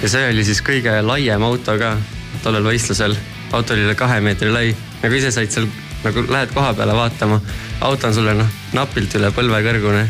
ja 0.02 0.10
see 0.10 0.28
oli 0.32 0.44
siis 0.46 0.60
kõige 0.64 0.98
laiem 1.02 1.42
auto 1.46 1.78
ka 1.78 1.94
tollel 2.42 2.66
võistlusel. 2.66 3.16
auto 3.52 3.74
oli 3.74 3.86
üle 3.86 3.94
kahe 3.94 4.20
meetri 4.24 4.50
lai, 4.50 4.68
nagu 5.02 5.14
ise 5.14 5.30
said 5.34 5.54
seal, 5.54 5.68
nagu 6.04 6.24
lähed 6.28 6.52
koha 6.54 6.74
peale 6.76 6.94
vaatama, 6.96 7.40
auto 7.80 8.08
on 8.08 8.14
sulle 8.14 8.34
noh 8.38 8.50
napilt 8.76 9.14
üle 9.18 9.30
põlve 9.34 9.60
kõrgune 9.66 10.04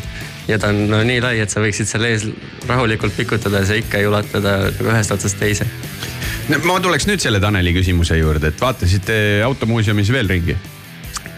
ja 0.49 0.59
ta 0.61 0.70
on 0.72 0.84
no 0.90 1.01
nii 1.07 1.22
lai, 1.24 1.38
et 1.45 1.53
sa 1.53 1.62
võiksid 1.64 1.88
seal 1.88 2.07
ees 2.09 2.26
rahulikult 2.68 3.16
pikutada 3.16 3.62
ja 3.62 3.70
see 3.70 3.82
ikka 3.84 4.01
ei 4.03 4.09
ulatada 4.11 4.57
nagu 4.66 4.92
ühest 4.92 5.14
otsast 5.14 5.40
teise. 5.40 5.66
ma 6.64 6.80
tuleks 6.80 7.09
nüüd 7.09 7.22
selle 7.24 7.40
Taneli 7.40 7.74
küsimuse 7.76 8.18
juurde, 8.20 8.53
et 8.53 8.61
vaatasite 8.61 9.16
automuuseumis 9.47 10.12
veel 10.12 10.28
ringi? 10.28 10.57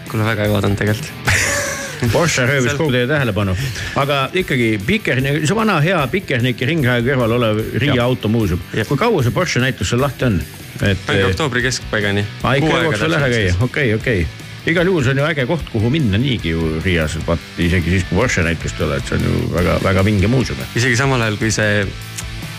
kuule 0.07 0.23
väga 0.27 0.47
ei 0.47 0.53
oodanud 0.55 0.79
tegelikult. 0.79 1.11
Porsche 2.13 2.45
röövis 2.45 2.75
kogu 2.77 2.93
teie 2.93 3.07
tähelepanu, 3.09 3.55
aga 3.97 4.27
ikkagi 4.37 4.75
Pikernik, 4.85 5.41
see 5.49 5.57
vana 5.57 5.79
hea 5.81 5.97
Pikerniki 6.11 6.67
ringraja 6.69 7.01
kõrval 7.07 7.33
olev 7.39 7.61
Riia 7.81 8.03
automuuseum. 8.05 8.61
Kui 8.87 8.99
kaua 9.01 9.23
see 9.25 9.33
Porsche 9.33 9.63
näitus 9.63 9.89
seal 9.91 10.03
lahti 10.05 10.27
on? 10.29 10.41
et 10.85 11.07
mingi 11.07 11.23
oktoobri 11.31 11.63
keskpaigani. 11.65 12.25
aa, 12.43 12.57
ikka 12.59 12.83
jõuaks 12.83 13.01
veel 13.01 13.17
ära 13.17 13.31
käia, 13.31 13.55
okei, 13.65 13.93
okei. 13.97 14.27
Igal 14.67 14.89
juhul 14.89 15.05
see 15.05 15.15
on 15.15 15.21
ju 15.21 15.25
äge 15.29 15.45
koht, 15.47 15.69
kuhu 15.71 15.89
minna 15.91 16.19
niigi 16.19 16.51
ju 16.51 16.81
Riias, 16.83 17.17
vaat 17.27 17.59
isegi 17.63 17.93
siis, 17.95 18.05
kui 18.09 18.19
Porsche 18.19 18.43
näitust 18.45 18.79
ei 18.81 18.87
ole, 18.87 18.99
et 18.99 19.09
see 19.09 19.17
on 19.19 19.25
ju 19.27 19.49
väga-väga 19.53 20.03
vinge 20.07 20.29
muuseum. 20.31 20.59
isegi 20.75 20.99
samal 20.99 21.23
ajal, 21.23 21.39
kui 21.39 21.51
see 21.55 21.85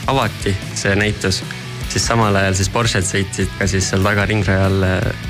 avati, 0.09 0.55
see 0.79 0.97
näitus, 0.97 1.43
siis 1.93 2.09
samal 2.09 2.37
ajal 2.41 2.57
siis 2.57 2.73
Porsche'd 2.73 3.07
sõitsid 3.09 3.53
ka 3.59 3.69
siis 3.69 3.91
seal 3.93 4.05
taga 4.07 4.25
ringrajal, 4.31 4.85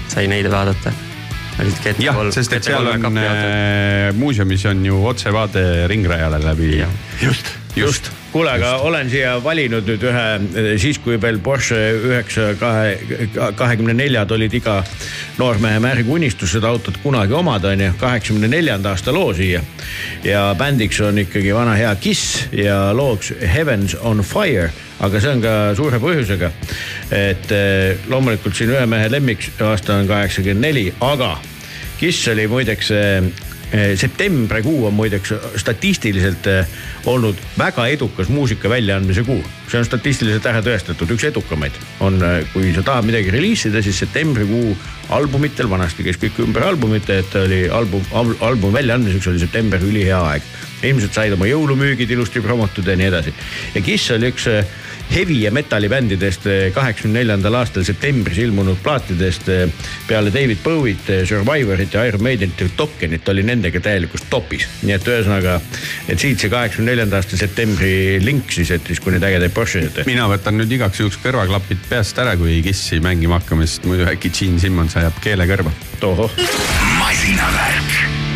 sai 0.09 0.27
neid 0.31 0.51
vaadata. 0.53 0.95
olid 1.59 1.79
GT3 1.83 2.05
jah, 2.07 2.19
sest 2.35 2.53
et 2.55 2.71
seal 2.71 2.87
on, 2.87 3.23
muuseumis 4.19 4.67
on 4.71 4.85
ju 4.87 5.01
otsevaade 5.11 5.89
ringrajale 5.91 6.39
läbi. 6.45 6.85
just, 7.23 7.58
just. 7.77 8.11
kuule, 8.33 8.51
aga 8.51 8.77
olen 8.85 9.09
siia 9.11 9.37
valinud 9.45 9.87
nüüd 9.89 10.03
ühe, 10.05 10.77
siis 10.81 10.99
kui 11.03 11.17
veel 11.21 11.39
Porsche 11.43 11.79
üheksa 11.97 12.51
kahe, 12.61 12.99
kahekümne 13.57 13.95
neljad 13.97 14.31
olid 14.37 14.53
iga 14.59 14.83
noormehe 15.39 15.81
märg 15.83 16.11
unistus 16.13 16.53
seda 16.57 16.69
autot 16.69 16.99
kunagi 17.03 17.35
omada, 17.37 17.73
onju, 17.73 17.93
kaheksakümne 18.01 18.51
neljanda 18.53 18.93
aasta 18.93 19.15
loo 19.15 19.33
siia. 19.35 19.63
ja 20.25 20.55
bändiks 20.59 21.01
on 21.01 21.19
ikkagi 21.19 21.55
vana 21.55 21.75
hea 21.79 21.95
Kiss 22.01 22.47
ja 22.53 22.93
looks 22.93 23.33
Heavens 23.55 23.95
on 23.95 24.21
fire, 24.21 24.71
aga 25.01 25.21
see 25.21 25.33
on 25.33 25.43
ka 25.43 25.55
suure 25.77 26.01
põhjusega. 26.03 26.51
et 27.11 27.53
eh, 27.53 27.99
loomulikult 28.09 28.55
siin 28.55 28.75
ühe 28.77 28.87
mehe 28.87 29.11
lemmikaasta 29.11 30.03
on 30.03 30.09
kaheksakümmend 30.09 30.67
neli, 30.69 30.89
aga 31.01 31.39
Kiss 31.99 32.29
oli 32.29 32.47
muideks 32.47 32.91
eh, 32.91 33.17
eh, 33.25 33.48
septembrikuu 33.97 34.87
on 34.87 34.95
muideks 34.97 35.35
statistiliselt 35.61 36.47
eh, 36.47 36.69
olnud 37.07 37.37
väga 37.59 37.87
edukas 37.87 38.29
muusika 38.29 38.69
väljaandmise 38.69 39.25
kuu. 39.25 39.43
see 39.69 39.79
on 39.79 39.85
statistiliselt 39.85 40.47
ära 40.49 40.63
tõestatud, 40.65 41.11
üks 41.13 41.27
edukamaid 41.29 41.75
on, 42.01 42.17
kui 42.55 42.73
sa 42.73 42.83
tahad 42.83 43.05
midagi 43.05 43.31
reliisida, 43.31 43.83
siis 43.85 43.99
septembrikuu 44.01 44.73
albumitel, 45.13 45.69
vanasti 45.71 46.07
käis 46.07 46.17
kõik 46.21 46.41
ümber 46.47 46.65
albumite, 46.65 47.19
et 47.21 47.37
oli 47.37 47.67
album, 47.69 48.05
albumi 48.41 48.73
väljaandmiseks 48.79 49.29
oli 49.29 49.45
september 49.45 49.85
ülihea 49.85 50.21
aeg. 50.31 50.43
ilmselt 50.83 51.13
said 51.13 51.33
oma 51.35 51.47
jõulumüügid 51.49 52.11
ilusti 52.15 52.41
promotud 52.41 52.87
ja 52.87 52.97
nii 52.97 53.11
edasi. 53.13 53.35
ja 53.75 53.81
Kiss 53.85 54.11
oli 54.17 54.33
üks 54.33 54.49
eh, 54.49 54.65
heavy 55.15 55.33
ja 55.33 55.51
metallibändidest 55.55 56.47
kaheksakümne 56.75 57.19
neljandal 57.23 57.55
aastal 57.61 57.85
septembris 57.87 58.39
ilmunud 58.43 58.79
plaatidest 58.83 59.49
eh, 59.49 59.65
peale 60.09 60.33
David 60.35 60.61
Bowie't, 60.65 61.11
Survivorit 61.29 61.95
ja 61.95 62.05
Iron 62.05 62.23
Maidenit 62.23 62.61
ja 62.61 62.69
Dokkenit 62.79 63.29
oli 63.29 63.43
nendega 63.43 63.81
täielikus 63.81 64.27
topis. 64.31 64.69
nii 64.83 64.95
et 64.95 65.09
ühesõnaga, 65.09 65.59
et 66.09 66.19
siit 66.21 66.41
see 66.41 66.53
kaheksakümne 66.53 66.93
neljanda 66.93 67.21
aasta 67.21 67.41
septembri 67.41 68.19
link 68.25 68.53
siis, 68.53 68.71
et 68.75 68.87
siis 68.87 69.01
kui 69.01 69.15
neid 69.15 69.25
ägedaid 69.25 69.55
Porsche'id 69.57 69.91
tehti. 69.93 70.11
mina 70.11 70.29
võtan 70.31 70.61
nüüd 70.61 70.73
igaks 70.79 71.01
juhuks 71.01 71.21
kõrvaklapid 71.25 71.89
peast 71.89 72.19
ära, 72.19 72.37
kui 72.41 72.61
Kissi 72.65 73.01
mängima 73.05 73.41
hakkame, 73.41 73.67
sest 73.67 73.89
muidu 73.89 74.09
äkki 74.11 74.33
Gene 74.35 74.61
Simmons 74.63 74.97
ajab 75.01 75.21
keele 75.25 75.49
kõrva. 75.51 75.73
tohoh, 76.01 76.33
masinavärk, 76.99 78.28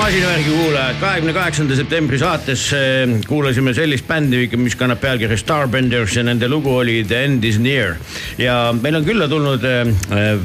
masinavärgi 0.00 0.50
kuulajad, 0.50 0.96
kahekümne 1.00 1.32
kaheksanda 1.36 1.76
septembri 1.76 2.18
saates 2.18 2.62
eh, 2.72 3.10
kuulasime 3.28 3.74
sellist 3.76 4.06
bändi, 4.08 4.46
mis 4.56 4.76
kannab 4.78 5.00
pealkirja 5.02 5.36
Starbenders 5.36 6.14
ja 6.16 6.22
nende 6.24 6.48
lugu 6.48 6.72
oli 6.78 7.02
The 7.04 7.24
end 7.26 7.44
is 7.44 7.58
near. 7.60 7.98
ja 8.38 8.54
meil 8.80 8.96
on 8.96 9.04
külla 9.04 9.28
tulnud 9.28 9.64
eh, 9.68 9.92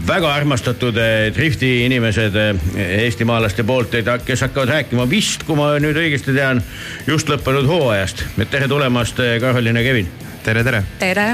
väga 0.08 0.34
armastatud 0.34 0.99
eh, 0.99 1.30
drifti 1.36 1.72
inimesed 1.86 2.36
eh, 2.36 2.66
eestimaalaste 3.06 3.64
poolt, 3.64 3.95
kes 4.26 4.43
hakkavad 4.43 4.74
rääkima 4.74 5.08
vist, 5.10 5.47
kui 5.47 5.56
ma 5.56 5.72
nüüd 5.80 6.03
õigesti 6.03 6.36
tean, 6.36 6.60
just 7.08 7.32
lõppenud 7.32 7.70
hooajast. 7.70 8.26
et 8.36 8.51
tere 8.51 8.68
tulemast, 8.68 9.24
Karolin 9.41 9.80
ja 9.80 9.86
Kevin. 9.88 10.12
tere, 10.43 10.64
tere. 10.68 10.84
tere. 10.99 11.30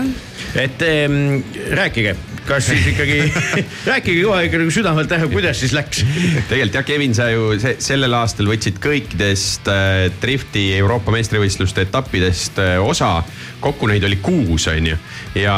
et 0.61 0.86
rääkige, 1.74 2.15
kas 2.48 2.66
siis 2.66 2.88
ikkagi, 2.92 3.18
rääkige 3.89 4.24
kohe 4.26 4.46
ikka 4.48 4.60
nagu 4.62 4.74
südamelt 4.74 5.12
ära, 5.14 5.28
kuidas 5.32 5.62
siis 5.62 5.74
läks. 5.76 6.02
tegelikult 6.50 6.80
jah, 6.80 6.86
Kevin, 6.88 7.14
sa 7.16 7.30
ju 7.32 7.54
se 7.62 7.76
sellel 7.84 8.16
aastal 8.18 8.50
võtsid 8.50 8.80
kõikidest 8.82 9.70
äh, 9.72 10.08
drifti 10.22 10.68
Euroopa 10.80 11.14
meistrivõistluste 11.14 11.86
etappidest 11.88 12.60
äh, 12.62 12.78
osa. 12.82 13.22
kokku 13.62 13.86
neid 13.86 14.04
oli 14.04 14.18
kuus, 14.26 14.66
on 14.72 14.88
ju. 14.89 14.98
ja 15.38 15.56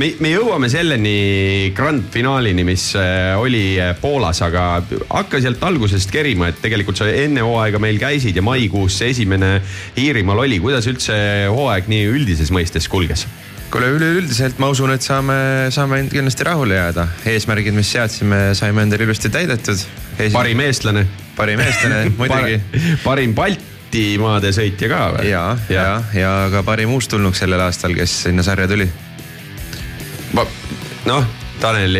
me, 0.00 0.12
me 0.24 0.32
jõuame 0.32 0.70
selleni 0.72 1.72
grand 1.76 2.08
finaalini, 2.10 2.64
mis 2.64 2.88
äh, 2.96 3.36
oli 3.38 3.76
äh, 3.80 3.92
Poolas, 4.00 4.40
aga 4.42 4.82
hakka 5.10 5.40
sealt 5.40 5.62
algusest 5.68 6.10
kerima, 6.10 6.48
et 6.48 6.62
tegelikult 6.64 6.96
sa 6.96 7.10
enne 7.12 7.44
hooaega 7.44 7.78
meil 7.82 8.00
käisid 8.00 8.36
ja 8.36 8.44
maikuus 8.44 8.98
see 9.02 9.12
esimene 9.12 9.58
Iirimaal 10.00 10.46
oli. 10.46 10.60
kuidas 10.64 10.88
üldse 10.88 11.14
hooaeg 11.52 11.92
nii 11.92 12.08
üldises 12.16 12.52
mõistes 12.54 12.88
kulges? 12.88 13.28
kuule, 13.72 13.88
üleüldiselt 13.96 14.58
ma 14.60 14.68
usun, 14.72 14.92
et 14.92 15.04
saame, 15.04 15.34
saame 15.72 16.02
kindlasti 16.12 16.44
rahule 16.44 16.76
jääda. 16.76 17.06
eesmärgid, 17.32 17.74
mis 17.76 17.92
seadsime, 17.94 18.40
saime 18.58 18.84
endale 18.84 19.06
ilusti 19.08 19.30
täidetud. 19.32 19.84
parim 20.32 20.60
eestlane. 20.60 21.06
parim 21.36 21.60
eestlane 21.64 22.02
muidugi. 22.20 22.60
parim 23.04 23.34
Baltimaade 23.36 24.52
sõitja 24.52 24.90
ka 24.92 25.02
või? 25.16 25.30
ja, 25.30 25.44
ja, 25.72 25.86
ja 26.16 26.32
ka 26.52 26.64
parim 26.66 26.92
uustulnuk 26.92 27.38
sellel 27.38 27.64
aastal, 27.64 27.96
kes 27.96 28.22
sinna 28.26 28.44
sarja 28.44 28.68
tuli. 28.68 28.88
ma, 30.36 30.44
noh, 31.08 31.24
Tanel, 31.62 31.98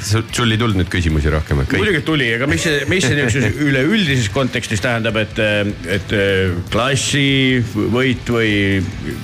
sul 0.00 0.54
ei 0.54 0.60
tulnud 0.60 0.78
nüüd 0.80 0.90
küsimusi 0.92 1.32
rohkem, 1.32 1.62
muidugi 1.68 2.02
tuli, 2.06 2.30
aga 2.36 2.48
mis 2.50 2.64
see, 2.64 2.82
mis 2.90 3.04
see 3.04 3.16
niisuguses 3.18 3.60
üleüldises 3.68 4.30
kontekstis 4.32 4.80
tähendab, 4.84 5.18
et, 5.20 5.38
et 5.92 6.14
klassi 6.72 7.60
võit 7.92 8.32
või 8.32 8.80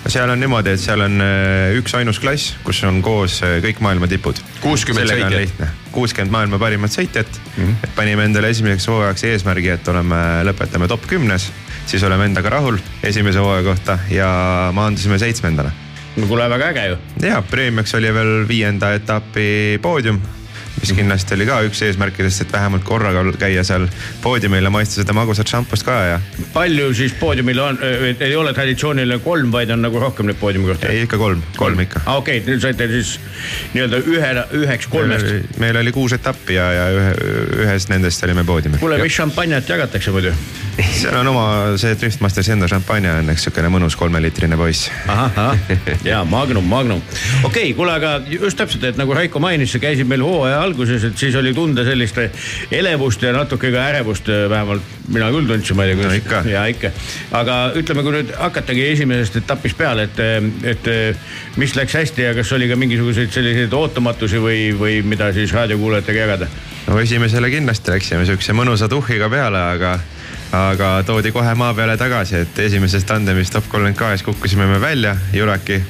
seal 0.08 0.30
on 0.32 0.40
niimoodi, 0.40 0.74
et 0.76 0.82
seal 0.82 1.02
on 1.04 1.18
äh, 1.24 1.76
üksainus 1.78 2.20
klass, 2.22 2.54
kus 2.66 2.82
on 2.88 3.00
koos 3.04 3.40
äh, 3.46 3.58
kõik 3.64 3.82
maailma 3.84 4.08
tipud. 4.10 4.38
60 4.62 5.08
sõitjat.. 5.08 5.64
kuuskümmend 5.94 6.32
maailma 6.34 6.60
parimat 6.60 6.92
sõitjat 6.92 7.28
mm. 7.28 7.64
-hmm. 7.64 7.96
panime 7.96 8.28
endale 8.28 8.52
esimeseks 8.52 8.88
hooajaks 8.90 9.24
eesmärgi, 9.32 9.72
et 9.74 9.88
oleme, 9.88 10.20
lõpetame 10.48 10.88
top 10.88 11.06
kümnes, 11.08 11.50
siis 11.86 12.02
oleme 12.04 12.28
endaga 12.28 12.52
rahul 12.58 12.78
esimese 13.02 13.38
hooaja 13.38 13.64
kohta 13.64 13.98
ja 14.10 14.28
maandusime 14.74 15.18
seitsmendana. 15.18 15.72
No 16.18 16.26
kuule, 16.26 16.48
väga 16.48 16.70
äge 16.72 16.86
ju. 16.88 16.96
ja 17.28 17.42
preemiaks 17.50 17.94
oli 17.94 18.10
veel 18.14 18.48
viienda 18.48 18.92
etapi 18.94 19.78
poodium 19.82 20.20
mis 20.80 20.92
kindlasti 20.96 21.36
oli 21.36 21.46
ka 21.48 21.60
üks 21.68 21.82
eesmärkidest, 21.86 22.44
et 22.44 22.52
vähemalt 22.52 22.84
korraga 22.86 23.24
käia 23.38 23.64
seal 23.66 23.86
poodiumil 24.22 24.68
ja 24.68 24.72
maitsta 24.72 25.02
seda 25.02 25.16
magusat 25.16 25.50
šampust 25.50 25.86
ka 25.86 25.96
ja 26.12 26.20
palju 26.54 26.90
siis 26.96 27.14
poodiumil 27.18 27.60
on, 27.62 27.80
ei 28.20 28.36
ole 28.36 28.52
traditsiooniline 28.56 29.20
kolm, 29.24 29.52
vaid 29.52 29.72
on 29.74 29.82
nagu 29.84 30.00
rohkem 30.02 30.28
neid 30.30 30.40
poodiumikohti? 30.40 30.90
ei 30.92 31.04
ikka 31.06 31.20
kolm, 31.20 31.42
kolm 31.56 31.82
ikka. 31.84 32.04
aa 32.06 32.18
okei 32.22 32.40
okay,, 32.40 32.52
nüüd 32.52 32.64
saite 32.64 32.88
siis 32.92 33.16
nii-öelda 33.74 34.02
ühe, 34.06 34.32
üheks 34.62 34.90
kolmest. 34.92 35.58
meil 35.62 35.76
oli 35.82 35.92
kuus 35.94 36.14
etappi 36.16 36.58
ja, 36.58 36.70
ja 36.72 36.88
ühe, 36.94 37.12
ühes 37.64 37.88
nendest 37.92 38.24
olime 38.26 38.46
poodiumil. 38.48 38.80
kuule, 38.82 39.00
mis 39.02 39.18
šampanjat 39.18 39.70
jagatakse 39.74 40.14
muidu? 40.14 40.34
seal 40.78 41.16
on 41.20 41.32
oma 41.32 41.46
see 41.80 41.94
Driftmastersi 41.98 42.54
enda 42.54 42.68
šampanja 42.70 43.18
on 43.22 43.32
eks 43.32 43.48
siukene 43.48 43.70
mõnus 43.72 43.96
kolmeliitrine 43.98 44.58
poiss. 44.58 44.90
ahah, 45.06 45.38
ahah, 45.44 45.78
ja 46.10 46.22
Magnum, 46.28 46.66
Magnum. 46.68 47.02
okei 47.42 47.48
okay,, 47.48 47.74
kuule, 47.78 47.94
aga 47.98 48.18
just 48.30 48.58
täpselt, 48.60 48.84
et 48.84 49.00
nagu 49.00 49.14
Raiko 49.16 49.42
mainis, 49.42 49.72
sa 49.74 49.82
käisid 49.82 50.08
meil 50.10 50.22
hooaja 50.24 50.62
alguses, 50.68 51.04
et 51.08 51.18
siis 51.18 51.34
oli 51.40 51.54
tunda 51.56 51.84
sellist 51.86 52.20
elevust 52.74 53.22
ja 53.24 53.32
natuke 53.36 53.72
ka 53.74 53.88
ärevust, 53.90 54.28
vähemalt 54.50 54.94
mina 55.08 55.30
küll 55.34 55.48
tundsin, 55.48 55.76
ma 55.78 55.86
ei 55.86 55.94
tea, 55.94 55.98
No 55.98 56.08
kuidas 56.08 56.20
ikka.. 56.22 56.42
ja 56.50 56.64
ikka, 56.70 56.90
aga 57.40 57.58
ütleme, 57.80 58.04
kui 58.06 58.16
nüüd 58.18 58.32
hakatagi 58.38 58.86
esimesest 58.92 59.40
etapist 59.42 59.78
peale, 59.78 60.08
et, 60.08 60.20
et 60.76 60.90
mis 61.58 61.74
läks 61.78 61.96
hästi 61.98 62.28
ja 62.28 62.34
kas 62.36 62.52
oli 62.56 62.68
ka 62.70 62.76
mingisuguseid 62.78 63.32
selliseid 63.34 63.72
ootamatusi 63.74 64.40
või, 64.42 64.60
või 64.78 65.00
mida 65.02 65.32
siis 65.36 65.52
raadiokuulajatega 65.56 66.26
jagada? 66.26 66.50
no 66.88 66.96
esimesele 67.00 67.50
kindlasti 67.52 67.92
läksime 67.92 68.24
siukse 68.28 68.54
mõnusa 68.56 68.88
tuhhiga 68.88 69.28
peale, 69.32 69.60
aga, 69.74 69.90
aga 70.56 70.92
toodi 71.06 71.32
kohe 71.34 71.52
maa 71.58 71.74
peale 71.76 71.96
tagasi, 72.00 72.44
et 72.46 72.62
esimesest 72.68 73.08
tandemist 73.10 73.52
top 73.52 73.68
kolmkümmend 73.68 73.98
kahes 73.98 74.24
kukkusime 74.24 74.66
me 74.70 74.80
välja, 74.80 75.16
Juraki. 75.36 75.82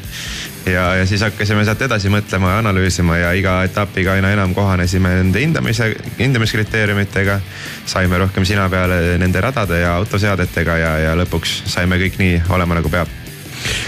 ja, 0.73 0.85
ja 1.01 1.07
siis 1.07 1.23
hakkasime 1.27 1.65
sealt 1.67 1.83
edasi 1.87 2.11
mõtlema 2.13 2.55
ja 2.55 2.63
analüüsima 2.63 3.19
ja 3.21 3.33
iga 3.37 3.61
etapiga 3.67 4.17
aina 4.17 4.33
enam 4.35 4.55
kohanesime 4.57 5.15
nende 5.21 5.43
hindamise, 5.43 5.93
hindamiskriteeriumitega. 6.19 7.41
saime 7.87 8.19
rohkem 8.19 8.45
sina 8.45 8.69
peale 8.69 9.19
nende 9.19 9.41
radade 9.41 9.81
ja 9.81 9.95
autoseadetega 9.97 10.77
ja, 10.79 10.93
ja 11.09 11.17
lõpuks 11.19 11.63
saime 11.67 12.01
kõik 12.01 12.21
nii 12.21 12.43
olema 12.55 12.79
nagu 12.79 12.93
peab 12.93 13.09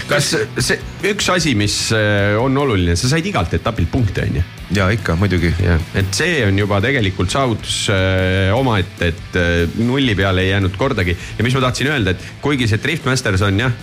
kas 0.09 0.31
see 0.59 0.79
üks 1.11 1.29
asi, 1.31 1.53
mis 1.57 1.75
äh, 1.95 2.35
on 2.39 2.57
oluline, 2.59 2.95
sa 2.99 3.09
said 3.11 3.25
igalt 3.27 3.53
etapilt 3.55 3.91
punkte, 3.91 4.25
on 4.27 4.41
ju? 4.41 4.43
ja 4.75 4.87
ikka 4.93 5.15
muidugi. 5.19 5.51
et 5.95 6.11
see 6.15 6.41
on 6.47 6.59
juba 6.59 6.81
tegelikult 6.83 7.31
saavutus 7.31 7.85
äh, 7.93 8.51
omaette, 8.55 9.11
et 9.13 9.39
äh, 9.39 9.79
nulli 9.79 10.15
peale 10.15 10.45
ei 10.45 10.53
jäänud 10.53 10.75
kordagi 10.79 11.15
ja 11.15 11.45
mis 11.45 11.55
ma 11.55 11.63
tahtsin 11.67 11.91
öelda, 11.93 12.15
et 12.15 12.27
kuigi 12.43 12.67
see 12.71 12.81
Driftmasters 12.83 13.43
on 13.47 13.63
jah 13.65 13.79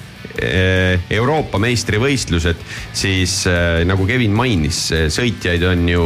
Euroopa 1.11 1.59
meistrivõistlused, 1.63 2.61
siis 2.97 3.41
äh, 3.51 3.83
nagu 3.89 4.07
Kevin 4.09 4.35
mainis, 4.37 4.81
sõitjaid 5.15 5.65
on 5.71 5.87
ju 5.91 6.05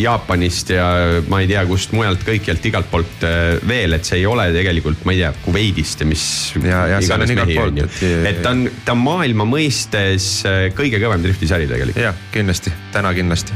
Jaapanist 0.00 0.72
ja 0.74 0.86
ma 1.30 1.40
ei 1.42 1.50
tea, 1.50 1.64
kust 1.68 1.92
mujalt 1.96 2.24
kõikjalt 2.26 2.64
igalt 2.70 2.90
poolt 2.90 3.26
veel, 3.68 3.96
et 3.98 4.04
see 4.08 4.22
ei 4.22 4.26
ole 4.30 4.48
tegelikult, 4.54 5.04
ma 5.06 5.14
ei 5.14 5.22
tea, 5.22 5.32
Kuveidist 5.44 6.00
ja 6.02 6.08
mis. 6.08 6.24
Ja- 6.64 6.86
ja 6.94 7.00
seal 7.04 7.22
on 7.24 7.30
igalt 7.36 7.54
poolt, 7.54 7.78
et- 7.84 8.26
et 8.32 8.42
ta 8.42 8.50
on, 8.54 8.64
ta 8.84 8.92
on 8.96 9.04
maailma 9.04 9.46
mõistes 9.48 10.42
kõige 10.76 11.00
kõvem 11.02 11.22
driftisari 11.22 11.68
tegelikult. 11.70 12.02
jah, 12.02 12.14
kindlasti, 12.32 12.72
täna 12.92 13.14
kindlasti. 13.14 13.52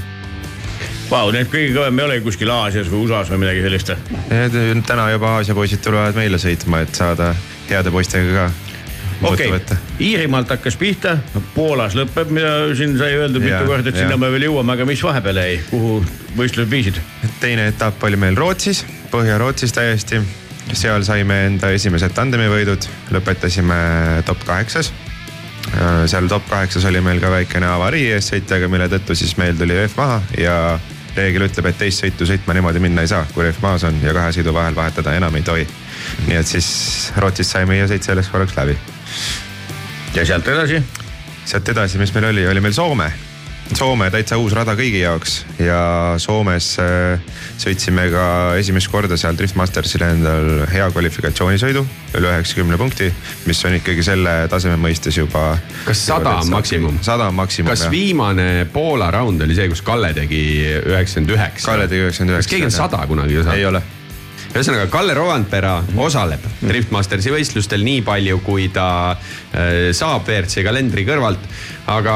Vau, 1.09 1.31
need 1.33 1.49
kõige 1.49 1.73
kõvem 1.73 1.99
ei 1.99 2.05
ole 2.05 2.17
kuskil 2.21 2.51
Aasias 2.53 2.89
või 2.93 3.07
USA-s 3.07 3.31
või 3.33 3.39
midagi 3.47 3.63
sellist? 3.65 3.93
täna 4.87 5.11
juba 5.15 5.37
Aasia 5.39 5.55
poisid 5.57 5.81
tulevad 5.81 6.15
meile 6.19 6.37
sõitma, 6.37 6.83
et 6.85 6.95
saada 6.95 7.31
heade 7.71 7.91
poistega 7.91 8.35
ka 8.35 8.68
okei 9.23 9.53
okay., 9.53 9.77
Iirimaalt 10.01 10.51
hakkas 10.55 10.77
pihta, 10.79 11.17
Poolas 11.55 11.97
lõpeb, 11.99 12.31
mida 12.35 12.51
siin 12.79 12.97
sai 12.99 13.17
öeldud 13.19 13.43
mitu 13.43 13.65
korda, 13.67 13.91
et 13.91 13.97
jaa. 13.97 14.07
sinna 14.07 14.19
me 14.21 14.31
veel 14.35 14.49
jõuame, 14.49 14.75
aga 14.77 14.87
mis 14.89 15.03
vahepeal 15.03 15.41
jäi, 15.43 15.57
kuhu 15.71 15.99
võistlused 16.39 16.71
viisid? 16.71 17.01
teine 17.43 17.69
etapp 17.73 18.03
oli 18.07 18.19
meil 18.21 18.39
Rootsis, 18.39 18.85
Põhja-Rootsis 19.13 19.75
täiesti. 19.75 20.23
seal 20.73 21.03
saime 21.03 21.47
enda 21.47 21.71
esimesed 21.73 22.13
tandemivõidud, 22.15 22.89
lõpetasime 23.15 23.79
top 24.27 24.45
kaheksas. 24.47 24.93
seal 26.07 26.29
top 26.29 26.47
kaheksas 26.51 26.85
oli 26.85 27.01
meil 27.01 27.21
ka 27.21 27.31
väikene 27.31 27.67
avarii 27.67 28.13
eessõitjaga, 28.13 28.69
mille 28.69 28.89
tõttu 28.89 29.17
siis 29.17 29.37
meil 29.37 29.57
tuli 29.57 29.75
rehv 29.75 29.97
maha 29.97 30.23
ja 30.39 30.79
reegel 31.17 31.49
ütleb, 31.49 31.67
et 31.67 31.79
teist 31.79 32.05
sõitu 32.05 32.29
sõitma 32.29 32.55
niimoodi 32.55 32.79
minna 32.79 33.03
ei 33.03 33.11
saa, 33.11 33.25
kui 33.35 33.43
rehv 33.43 33.59
maas 33.65 33.85
on 33.89 33.99
ja 34.03 34.15
kahe 34.15 34.31
sõidu 34.37 34.55
vahel 34.55 34.77
vahetada 34.77 35.17
enam 35.19 35.35
ei 35.35 35.43
tohi. 35.43 35.67
nii 36.29 36.39
et 36.39 36.47
siis 36.47 37.11
Rootsis 37.17 37.51
sai 37.51 37.67
meie 37.67 37.89
sõit 37.91 38.07
selleks 38.07 38.31
korraks 38.31 38.55
läbi 38.57 38.79
ja 40.15 40.27
sealt 40.27 40.49
edasi, 40.49 40.83
sealt 41.45 41.69
edasi, 41.69 41.99
mis 42.01 42.13
meil 42.15 42.31
oli, 42.33 42.47
oli 42.49 42.61
meil 42.65 42.77
Soome. 42.77 43.11
Soome 43.77 44.07
täitsa 44.09 44.39
uus 44.41 44.55
rada 44.57 44.73
kõigi 44.73 45.03
jaoks 45.03 45.43
ja 45.61 45.81
Soomes 46.23 46.71
äh, 46.81 47.21
sõitsime 47.61 48.07
ka 48.09 48.23
esimest 48.57 48.89
korda 48.89 49.19
seal 49.21 49.37
Driftmastersil 49.37 50.07
endal 50.07 50.49
hea 50.73 50.87
kvalifikatsioonisõidu, 50.95 51.83
üle 52.17 52.31
üheksakümne 52.33 52.79
punkti, 52.81 53.11
mis 53.45 53.61
on 53.69 53.77
ikkagi 53.77 54.07
selle 54.07 54.33
taseme 54.49 54.79
mõistes 54.81 55.21
juba. 55.21 55.59
Kas 55.85 56.07
100 56.09 56.33
on 56.47 56.51
maksimum? 56.57 56.97
sada 57.05 57.29
on 57.29 57.37
maksimum 57.43 57.75
kas 57.75 57.85
jah. 57.85 57.93
viimane 57.93 58.67
Poola 58.73 59.11
round 59.13 59.45
oli 59.45 59.59
see, 59.59 59.69
kus 59.69 59.85
Kalle 59.85 60.15
tegi 60.17 60.43
üheksakümmend 60.65 61.37
üheksa? 61.37 61.69
Kalle 61.69 61.93
tegi 61.93 62.07
üheksakümmend 62.07 62.39
üheksa. 62.39 62.49
kas 62.49 62.55
keegi 62.57 62.71
on 62.73 62.77
sada 62.81 63.05
kunagi 63.13 63.37
osalenud? 63.43 63.61
ei 63.61 63.69
ole. 63.69 63.85
ühesõnaga, 64.59 64.89
Kalle 64.91 65.15
Rovanpera 65.15 65.77
osaleb 66.03 66.43
Driftmastersi 66.59 67.31
võistlustel 67.31 67.85
nii 67.87 68.03
palju, 68.07 68.41
kui 68.43 68.67
ta 68.75 68.89
äh, 69.15 69.91
saab 69.95 70.27
WRC 70.27 70.65
kalendri 70.67 71.07
kõrvalt. 71.07 71.45
Aga 71.89 72.15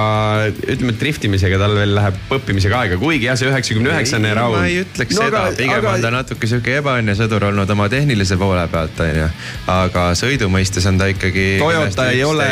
ütleme, 0.68 0.92
et 0.92 1.00
driftimisega 1.00 1.58
tal 1.60 1.74
veel 1.76 1.94
läheb 1.96 2.18
õppimisega 2.36 2.80
aega, 2.82 2.98
kuigi 3.00 3.28
jah, 3.28 3.38
see 3.40 3.48
üheksakümne 3.48 3.92
üheksane 3.94 4.32
raund. 4.36 4.58
ma 4.58 4.66
ei 4.68 4.82
ütleks 4.82 5.16
no, 5.16 5.28
seda, 5.28 5.44
pigem 5.56 5.86
on 5.88 6.04
ta 6.04 6.10
natuke 6.12 6.50
sihuke 6.50 6.74
ebaõnne 6.82 7.14
sõdur 7.16 7.46
olnud 7.48 7.70
oma 7.72 7.88
tehnilise 7.92 8.36
poole 8.40 8.66
pealt, 8.72 9.00
onju. 9.00 9.28
aga 9.72 10.04
sõidu 10.18 10.50
mõistes 10.52 10.86
on 10.90 11.00
ta 11.00 11.08
ikkagi. 11.12 11.46
Toyota 11.62 12.10
ei 12.12 12.20
ole 12.26 12.48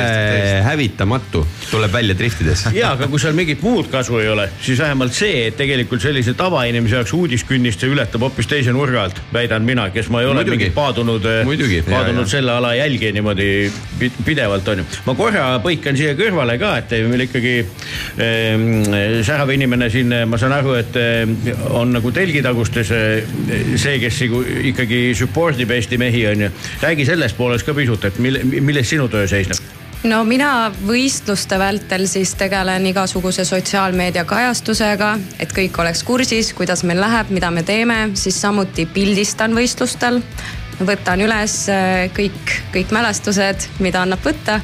hävitamatu, 0.64 1.44
tuleb 1.70 1.92
välja 1.92 2.16
driftides. 2.16 2.66
ja 2.80 2.94
aga 2.96 3.08
kui 3.12 3.20
seal 3.22 3.36
mingit 3.36 3.60
muud 3.64 3.90
kasu 3.92 4.18
ei 4.22 4.30
ole, 4.32 4.48
siis 4.62 4.80
vähemalt 4.80 5.16
see, 5.16 5.46
et 5.50 5.58
tegelikult 5.60 6.02
sellise 6.04 6.34
tavainimese 6.38 7.00
jaoks 7.00 7.12
uudiskünnist 7.16 7.84
see 7.84 7.92
ületab 7.92 8.24
hoopis 8.24 8.48
teise 8.50 8.72
nurga 8.76 9.04
alt, 9.08 9.20
väidan 9.34 9.66
mina, 9.68 9.90
kes 9.92 10.08
ma 10.12 10.24
ei 10.24 10.30
ole 10.30 10.40
Muidugi. 10.40 10.56
mingit 10.56 10.74
paadunud, 10.76 11.28
Muidugi. 11.44 11.82
paadunud 11.88 12.24
Ja, 12.24 12.26
ja. 12.26 12.32
selle 12.38 12.52
ala 12.56 12.72
jälgi 12.78 13.12
niimoodi 13.12 13.50
pi- 13.98 14.12
pidevalt 14.24 14.68
onju. 14.72 14.84
ma 15.06 15.14
korra 15.18 15.46
põikan 15.64 15.96
siia 16.00 16.16
kõrvale 16.18 16.56
ka, 16.60 16.76
et 16.80 17.09
meil 17.10 17.26
ikkagi 17.26 17.54
äh, 17.60 19.20
särav 19.26 19.50
inimene 19.54 19.90
siin, 19.92 20.14
ma 20.30 20.38
saan 20.40 20.54
aru, 20.56 20.76
et 20.80 20.96
äh, 21.00 21.66
on 21.76 21.92
nagu 21.96 22.12
telgitagustes 22.14 22.94
äh, 22.96 23.34
see, 23.76 23.98
kes 24.02 24.22
ikkagi 24.72 25.02
support 25.18 25.60
ib 25.60 25.74
Eesti 25.76 25.98
mehi 26.00 26.26
onju. 26.30 26.50
räägi 26.82 27.06
sellest 27.06 27.36
poolest 27.36 27.66
ka 27.66 27.74
pisut, 27.74 28.04
et 28.04 28.18
mille, 28.18 28.44
milles 28.44 28.88
sinu 28.88 29.08
töö 29.08 29.26
seisneb? 29.30 29.60
no 30.08 30.22
mina 30.24 30.70
võistluste 30.86 31.58
vältel 31.60 32.06
siis 32.08 32.32
tegelen 32.40 32.86
igasuguse 32.88 33.44
sotsiaalmeedia 33.44 34.24
kajastusega, 34.28 35.10
et 35.38 35.52
kõik 35.56 35.76
oleks 35.82 36.02
kursis, 36.08 36.54
kuidas 36.56 36.84
meil 36.88 37.02
läheb, 37.02 37.34
mida 37.34 37.50
me 37.52 37.64
teeme, 37.66 38.00
siis 38.14 38.40
samuti 38.40 38.86
pildistan 38.94 39.56
võistlustel 39.56 40.22
võtan 40.86 41.20
üles 41.24 41.54
äh, 41.72 42.08
kõik, 42.16 42.54
kõik 42.74 42.94
mälestused, 42.94 43.68
mida 43.84 44.04
annab 44.04 44.22
võtta. 44.24 44.60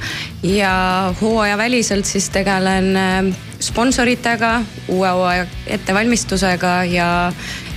Ja 0.47 1.13
hooajaväliselt 1.21 2.09
siis 2.09 2.31
tegelen 2.35 2.93
äh, 2.97 3.19
sponsoritega, 3.61 4.59
uue 4.93 5.13
hooaja 5.17 5.47
ettevalmistusega 5.79 6.75
ja 6.91 7.09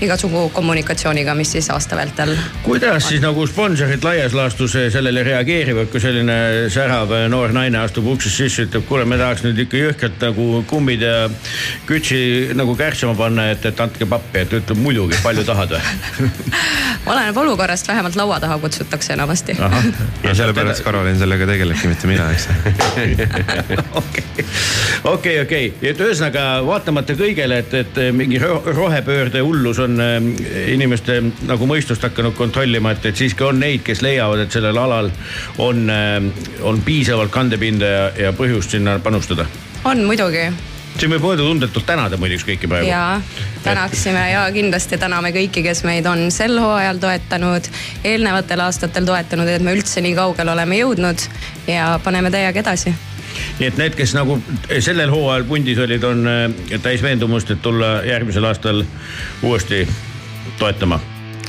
igasugu 0.01 0.49
kommunikatsiooniga, 0.55 1.35
mis 1.35 1.51
siis 1.57 1.69
aasta 1.73 1.97
vältel 1.99 2.35
kuidas 2.63 3.07
siis 3.09 3.21
nagu 3.23 3.43
sponsorid 3.47 4.03
laias 4.03 4.33
laastus 4.37 4.75
sellele 4.93 5.23
reageerivad, 5.23 5.89
kui 5.91 6.01
selline 6.03 6.69
särav 6.71 7.11
noor 7.31 7.53
naine 7.55 7.79
astub 7.81 8.07
uksest 8.13 8.41
sisse, 8.43 8.67
ütleb, 8.67 8.85
kuule, 8.87 9.05
me 9.09 9.17
tahaks 9.19 9.43
nüüd 9.45 9.59
ikka 9.65 9.81
jõhkralt 9.83 10.23
nagu 10.23 10.47
kummid 10.69 11.03
ja 11.03 11.15
kütsi 11.89 12.19
nagu 12.57 12.75
kärtsama 12.79 13.15
panna, 13.19 13.49
et, 13.53 13.65
et 13.65 13.83
andke 13.83 14.07
pappi, 14.09 14.43
et 14.43 14.55
ütleb 14.61 14.79
muidugi, 14.79 15.17
palju 15.23 15.45
tahad 15.47 15.75
või? 15.75 16.29
oleneb 17.11 17.37
olukorrast, 17.43 17.87
vähemalt 17.87 18.15
laua 18.19 18.39
taha 18.39 18.59
kutsutakse 18.59 19.13
enamasti. 19.13 19.57
ja 20.27 20.35
sellepärast 20.35 20.83
Karolin 20.85 21.17
sellega 21.19 21.47
tegelebki, 21.49 21.89
mitte 21.91 22.09
mina, 22.11 22.29
eks. 22.31 22.47
okei, 24.01 24.35
okei, 25.03 25.35
okei, 25.41 25.73
et 25.81 26.03
ühesõnaga 26.05 26.45
vaatamata 26.67 27.17
kõigele, 27.19 27.63
et, 27.63 27.73
et 27.83 28.01
mingi 28.15 28.39
ro- 28.41 28.61
rohepöörde 28.65 29.41
hullus 29.45 29.81
on 29.83 29.88
äh, 29.99 30.17
inimeste 30.73 31.19
nagu 31.47 31.69
mõistust 31.69 32.03
hakanud 32.05 32.35
kontrollima, 32.37 32.93
et, 32.95 33.09
et 33.11 33.19
siiski 33.19 33.45
on 33.47 33.61
neid, 33.63 33.83
kes 33.87 34.03
leiavad, 34.05 34.45
et 34.45 34.55
sellel 34.55 34.77
alal 34.77 35.11
on, 35.57 35.85
on 36.65 36.81
piisavalt 36.85 37.31
kandepinda 37.33 37.93
ja, 37.93 38.03
ja 38.27 38.33
põhjust 38.35 38.77
sinna 38.77 38.99
panustada. 39.03 39.47
on 39.87 40.03
muidugi 40.07 40.49
siin 40.99 41.11
võib 41.13 41.23
mõõdutundetult 41.23 41.85
tänada 41.87 42.17
muideks 42.19 42.45
kõiki 42.47 42.67
praegu. 42.67 42.89
ja 42.89 43.21
tänaksime 43.63 44.25
ja 44.31 44.45
kindlasti 44.53 44.97
täname 44.97 45.31
kõiki, 45.35 45.63
kes 45.63 45.83
meid 45.87 46.07
on 46.09 46.27
sel 46.33 46.59
hooajal 46.59 46.99
toetanud, 47.01 47.69
eelnevatel 48.03 48.65
aastatel 48.65 49.07
toetanud, 49.07 49.47
et 49.47 49.63
me 49.63 49.75
üldse 49.77 50.03
nii 50.03 50.17
kaugele 50.17 50.55
oleme 50.55 50.81
jõudnud 50.81 51.29
ja 51.67 51.93
paneme 52.03 52.33
täiega 52.33 52.65
edasi 52.65 52.95
nii 53.59 53.67
et 53.67 53.79
need, 53.79 53.95
kes 53.97 54.13
nagu 54.17 54.37
sellel 54.79 55.11
hooajal 55.13 55.45
pundis 55.49 55.79
olid, 55.81 56.03
on 56.07 56.27
äh, 56.29 56.79
täis 56.83 57.03
veendumust, 57.05 57.51
et 57.55 57.61
tulla 57.61 57.99
järgmisel 58.07 58.47
aastal 58.49 58.83
uuesti 59.43 59.85
toetama. 60.59 60.99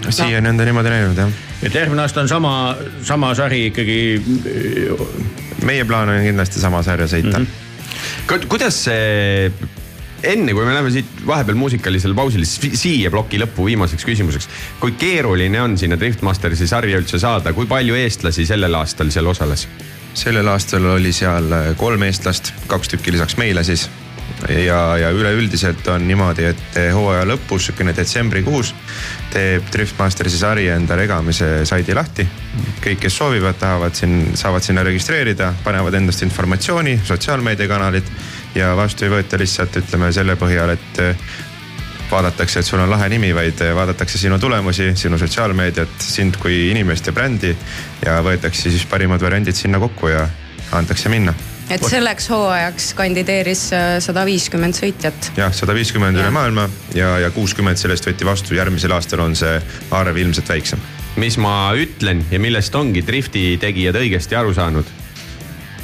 siiani 0.09 0.48
on 0.48 0.57
ta 0.57 0.65
niimoodi 0.65 0.90
läinud 0.90 1.19
jah. 1.19 1.35
et 1.62 1.74
järgmine 1.74 2.02
aasta 2.02 2.20
on 2.20 2.28
sama, 2.28 2.77
sama 3.02 3.35
sari 3.35 3.66
ikkagi. 3.66 4.23
meie 5.65 5.85
plaan 5.85 6.09
on 6.09 6.23
kindlasti 6.24 6.61
sama 6.61 6.82
sarja 6.82 7.07
sõita 7.07 7.39
mm. 7.39 7.47
-hmm. 7.47 8.48
kuidas 8.48 8.85
see 8.85 9.52
enne 10.23 10.52
kui 10.52 10.65
me 10.65 10.74
läheme 10.74 10.90
siit 10.93 11.23
vahepeal 11.27 11.57
muusikalisele 11.57 12.15
pausile, 12.15 12.44
siis 12.44 12.81
siia 12.81 13.11
ploki 13.12 13.40
lõppu 13.40 13.65
viimaseks 13.69 14.05
küsimuseks. 14.05 14.48
kui 14.81 14.93
keeruline 14.93 15.61
on 15.62 15.78
sinna 15.78 15.98
Driftmastersi 16.01 16.69
sarja 16.69 17.01
üldse 17.01 17.19
saada, 17.19 17.52
kui 17.52 17.66
palju 17.66 17.97
eestlasi 17.97 18.47
sellel 18.47 18.74
aastal 18.74 19.11
seal 19.11 19.27
osales? 19.27 19.66
Sellel 20.14 20.48
aastal 20.48 20.84
oli 20.96 21.12
seal 21.12 21.52
kolm 21.76 22.02
eestlast, 22.02 22.52
kaks 22.70 22.94
tükki 22.94 23.12
lisaks 23.12 23.36
meile 23.36 23.64
siis. 23.64 23.88
ja, 24.48 24.96
ja 24.96 25.10
üleüldiselt 25.10 25.86
on 25.88 26.06
niimoodi, 26.08 26.44
et 26.44 26.78
hooaja 26.94 27.26
lõpus, 27.28 27.66
sihukene 27.66 27.92
detsembrikuus 27.96 28.72
teeb 29.30 29.66
Driftmastersi 29.72 30.38
sari 30.38 30.68
enda 30.72 30.96
regamise 30.96 31.64
saidi 31.68 31.94
lahti. 31.94 32.26
kõik, 32.80 33.00
kes 33.00 33.16
soovivad, 33.16 33.58
tahavad 33.58 33.94
siin, 33.94 34.32
saavad 34.34 34.62
sinna 34.62 34.82
registreerida, 34.82 35.52
panevad 35.64 35.94
endast 35.94 36.22
informatsiooni, 36.22 37.00
sotsiaalmeediakanalid 37.04 38.10
ja 38.54 38.74
vastu 38.76 39.04
ei 39.04 39.10
võeta 39.10 39.38
lihtsalt 39.38 39.76
ütleme 39.82 40.12
selle 40.12 40.36
põhjal, 40.40 40.74
et 40.74 41.02
vaadatakse, 42.10 42.60
et 42.60 42.66
sul 42.66 42.80
on 42.82 42.90
lahe 42.90 43.08
nimi, 43.12 43.30
vaid 43.34 43.62
vaadatakse 43.74 44.18
sinu 44.18 44.38
tulemusi, 44.38 44.90
sinu 44.98 45.18
sotsiaalmeediat, 45.18 45.94
sind 46.02 46.38
kui 46.42 46.70
inimest 46.70 47.06
ja 47.06 47.12
brändi. 47.12 47.54
ja 48.06 48.20
võetakse 48.24 48.70
siis 48.70 48.86
parimad 48.86 49.22
variandid 49.22 49.54
sinna 49.54 49.78
kokku 49.78 50.08
ja 50.08 50.26
antakse 50.72 51.08
minna. 51.08 51.34
et 51.70 51.84
selleks 51.86 52.26
hooajaks 52.30 52.92
kandideeris 52.98 53.68
sada 54.02 54.24
viiskümmend 54.26 54.74
sõitjat. 54.74 55.30
jah, 55.36 55.52
sada 55.54 55.74
viiskümmend 55.74 56.18
üle 56.18 56.30
maailma 56.34 56.68
ja, 56.94 57.18
ja 57.18 57.30
kuuskümmend 57.30 57.78
sellest 57.78 58.08
võeti 58.08 58.26
vastu, 58.26 58.54
järgmisel 58.54 58.92
aastal 58.96 59.22
on 59.26 59.36
see 59.38 59.60
arv 59.90 60.16
ilmselt 60.16 60.48
väiksem. 60.48 60.82
mis 61.16 61.38
ma 61.38 61.72
ütlen 61.76 62.24
ja 62.30 62.40
millest 62.40 62.74
ongi 62.74 63.06
drifti 63.06 63.56
tegijad 63.60 63.96
õigesti 64.02 64.38
aru 64.38 64.54
saanud. 64.54 64.92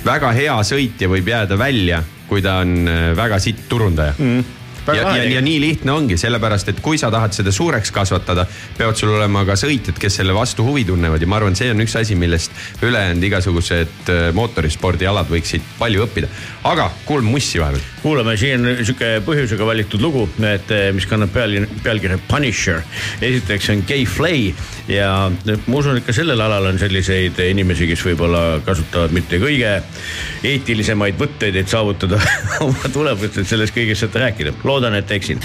väga 0.05 0.33
hea 0.33 0.61
sõitja 0.63 1.09
võib 1.09 1.29
jääda 1.29 1.59
välja, 1.59 2.03
kui 2.29 2.43
ta 2.43 2.61
on 2.67 2.89
väga 3.17 3.39
sitt 3.39 3.69
turundaja 3.69 4.15
mm 4.19 4.66
ja, 4.95 5.17
ja, 5.17 5.25
ja 5.37 5.43
nii 5.45 5.61
lihtne 5.61 5.93
ongi, 5.93 6.19
sellepärast 6.21 6.71
et 6.73 6.81
kui 6.85 6.99
sa 7.01 7.11
tahad 7.13 7.35
seda 7.37 7.53
suureks 7.55 7.93
kasvatada, 7.95 8.47
peavad 8.79 8.99
sul 8.99 9.15
olema 9.17 9.45
ka 9.49 9.57
sõitjad, 9.59 9.99
kes 10.01 10.21
selle 10.21 10.35
vastu 10.37 10.67
huvi 10.67 10.85
tunnevad 10.89 11.23
ja 11.23 11.31
ma 11.31 11.41
arvan, 11.41 11.57
see 11.59 11.71
on 11.73 11.83
üks 11.85 11.97
asi, 11.99 12.17
millest 12.19 12.55
ülejäänud 12.85 13.27
igasugused 13.31 14.13
mootorispordialad 14.37 15.31
võiksid 15.31 15.65
palju 15.81 16.07
õppida. 16.07 16.31
aga 16.65 16.91
kuulame 17.05 17.31
mussi 17.37 17.61
vahepeal. 17.63 17.83
kuulame, 18.03 18.37
siin 18.37 18.63
on 18.63 18.85
sihuke 18.85 19.11
põhjusega 19.27 19.67
valitud 19.67 20.03
lugu, 20.03 20.29
et 20.47 20.73
mis 20.95 21.07
kannab 21.11 21.33
peal, 21.35 21.59
pealkirja 21.83 22.19
Punisher. 22.29 22.83
esiteks 23.21 23.71
on 23.75 23.85
Gay 23.89 24.05
Flay 24.07 24.53
ja 24.89 25.31
ma 25.67 25.79
usun, 25.79 25.99
et 25.99 26.07
ka 26.07 26.15
sellel 26.15 26.41
alal 26.41 26.71
on 26.71 26.79
selliseid 26.79 27.39
inimesi, 27.49 27.89
kes 27.91 28.05
võib-olla 28.07 28.61
kasutavad 28.67 29.15
mitte 29.17 29.41
kõige 29.43 29.73
eetilisemaid 30.47 31.19
võtteid, 31.19 31.57
et 31.59 31.71
saavutada 31.71 32.21
oma 32.67 32.93
tulemust, 32.93 33.41
et 33.41 33.49
sellest 33.49 33.75
kõigest 33.77 34.07
saate 34.07 34.23
rääkida. 34.23 34.55
Loodan, 34.77 34.95
et 34.95 35.11
eksin. 35.11 35.41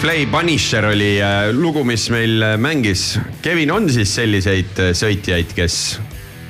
K-Flay 0.00 0.26
Punisher 0.26 0.84
oli 0.88 1.18
äh, 1.20 1.50
lugu, 1.52 1.82
mis 1.84 2.06
meil 2.08 2.40
äh, 2.42 2.54
mängis. 2.56 3.18
Kevin, 3.44 3.68
on 3.70 3.90
siis 3.92 4.14
selliseid 4.16 4.78
äh, 4.80 4.94
sõitjaid, 4.96 5.52
kes 5.52 5.74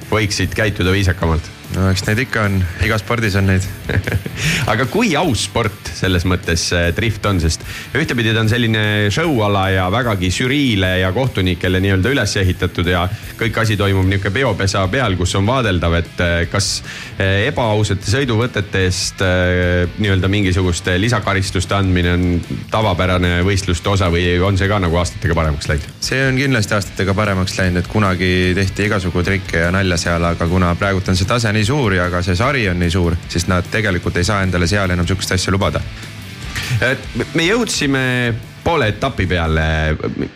võiksid 0.06 0.54
käituda 0.54 0.94
viisakamalt? 0.94 1.50
No 1.76 1.86
eks 1.90 2.02
neid 2.08 2.20
ikka 2.24 2.44
on, 2.48 2.58
igas 2.84 3.04
spordis 3.04 3.36
on 3.38 3.46
neid. 3.50 3.66
Aga 4.72 4.86
kui 4.90 5.12
aus 5.18 5.44
sport 5.46 5.90
selles 5.94 6.24
mõttes 6.28 6.66
äh, 6.76 6.88
drift 6.96 7.24
on, 7.28 7.40
sest 7.42 7.64
ühtepidi 7.96 8.34
ta 8.34 8.42
on 8.42 8.50
selline 8.50 8.82
show-ala 9.12 9.66
ja 9.74 9.86
vägagi 9.92 10.30
žüriile 10.34 10.96
ja 11.02 11.12
kohtunikele 11.14 11.80
nii-öelda 11.82 12.14
üles 12.14 12.34
ehitatud 12.40 12.90
ja 12.90 13.04
kõik 13.40 13.62
asi 13.62 13.78
toimub 13.80 14.08
niisugune 14.08 14.34
peopesa 14.34 14.82
peal, 14.90 15.16
kus 15.18 15.34
on 15.38 15.46
vaadeldav, 15.48 15.96
et 16.00 16.24
äh, 16.24 16.34
kas 16.50 16.70
äh, 17.18 17.46
ebaausate 17.50 18.10
sõiduvõtete 18.10 18.84
eest 18.86 19.22
nii-öelda 19.22 20.28
mingisuguste 20.30 20.96
lisakaristuste 21.00 21.74
andmine 21.76 22.12
on 22.16 22.26
tavapärane 22.70 23.40
võistluste 23.46 23.92
osa 23.92 24.10
või 24.12 24.24
on 24.44 24.58
see 24.58 24.68
ka 24.70 24.80
nagu 24.82 24.96
aastatega 25.00 25.36
paremaks 25.36 25.68
läinud? 25.70 25.88
see 26.04 26.20
on 26.26 26.38
kindlasti 26.40 26.76
aastatega 26.76 27.14
paremaks 27.14 27.56
läinud, 27.58 27.82
et 27.82 27.90
kunagi 27.90 28.30
tehti 28.56 28.88
igasugu 28.88 29.22
trikke 29.26 29.66
ja 29.66 29.70
nalja 29.74 29.98
seal, 30.00 30.24
aga 30.24 30.48
kuna 30.50 30.72
praegult 30.80 31.08
on 31.12 31.18
see 31.18 31.28
tase 31.28 31.52
nii 31.52 31.59
suur 31.64 31.94
ja 31.94 32.10
ka 32.10 32.22
see 32.22 32.36
sari 32.36 32.68
on 32.68 32.78
nii 32.80 32.90
suur, 32.90 33.16
siis 33.28 33.46
nad 33.50 33.66
tegelikult 33.70 34.16
ei 34.16 34.24
saa 34.24 34.42
endale 34.42 34.66
seal 34.70 34.90
enam 34.90 35.06
sihukest 35.06 35.32
asja 35.36 35.52
lubada. 35.52 35.80
me 37.34 37.44
jõudsime 37.44 38.34
poole 38.64 38.88
etapi 38.92 39.26
peale, 39.26 39.62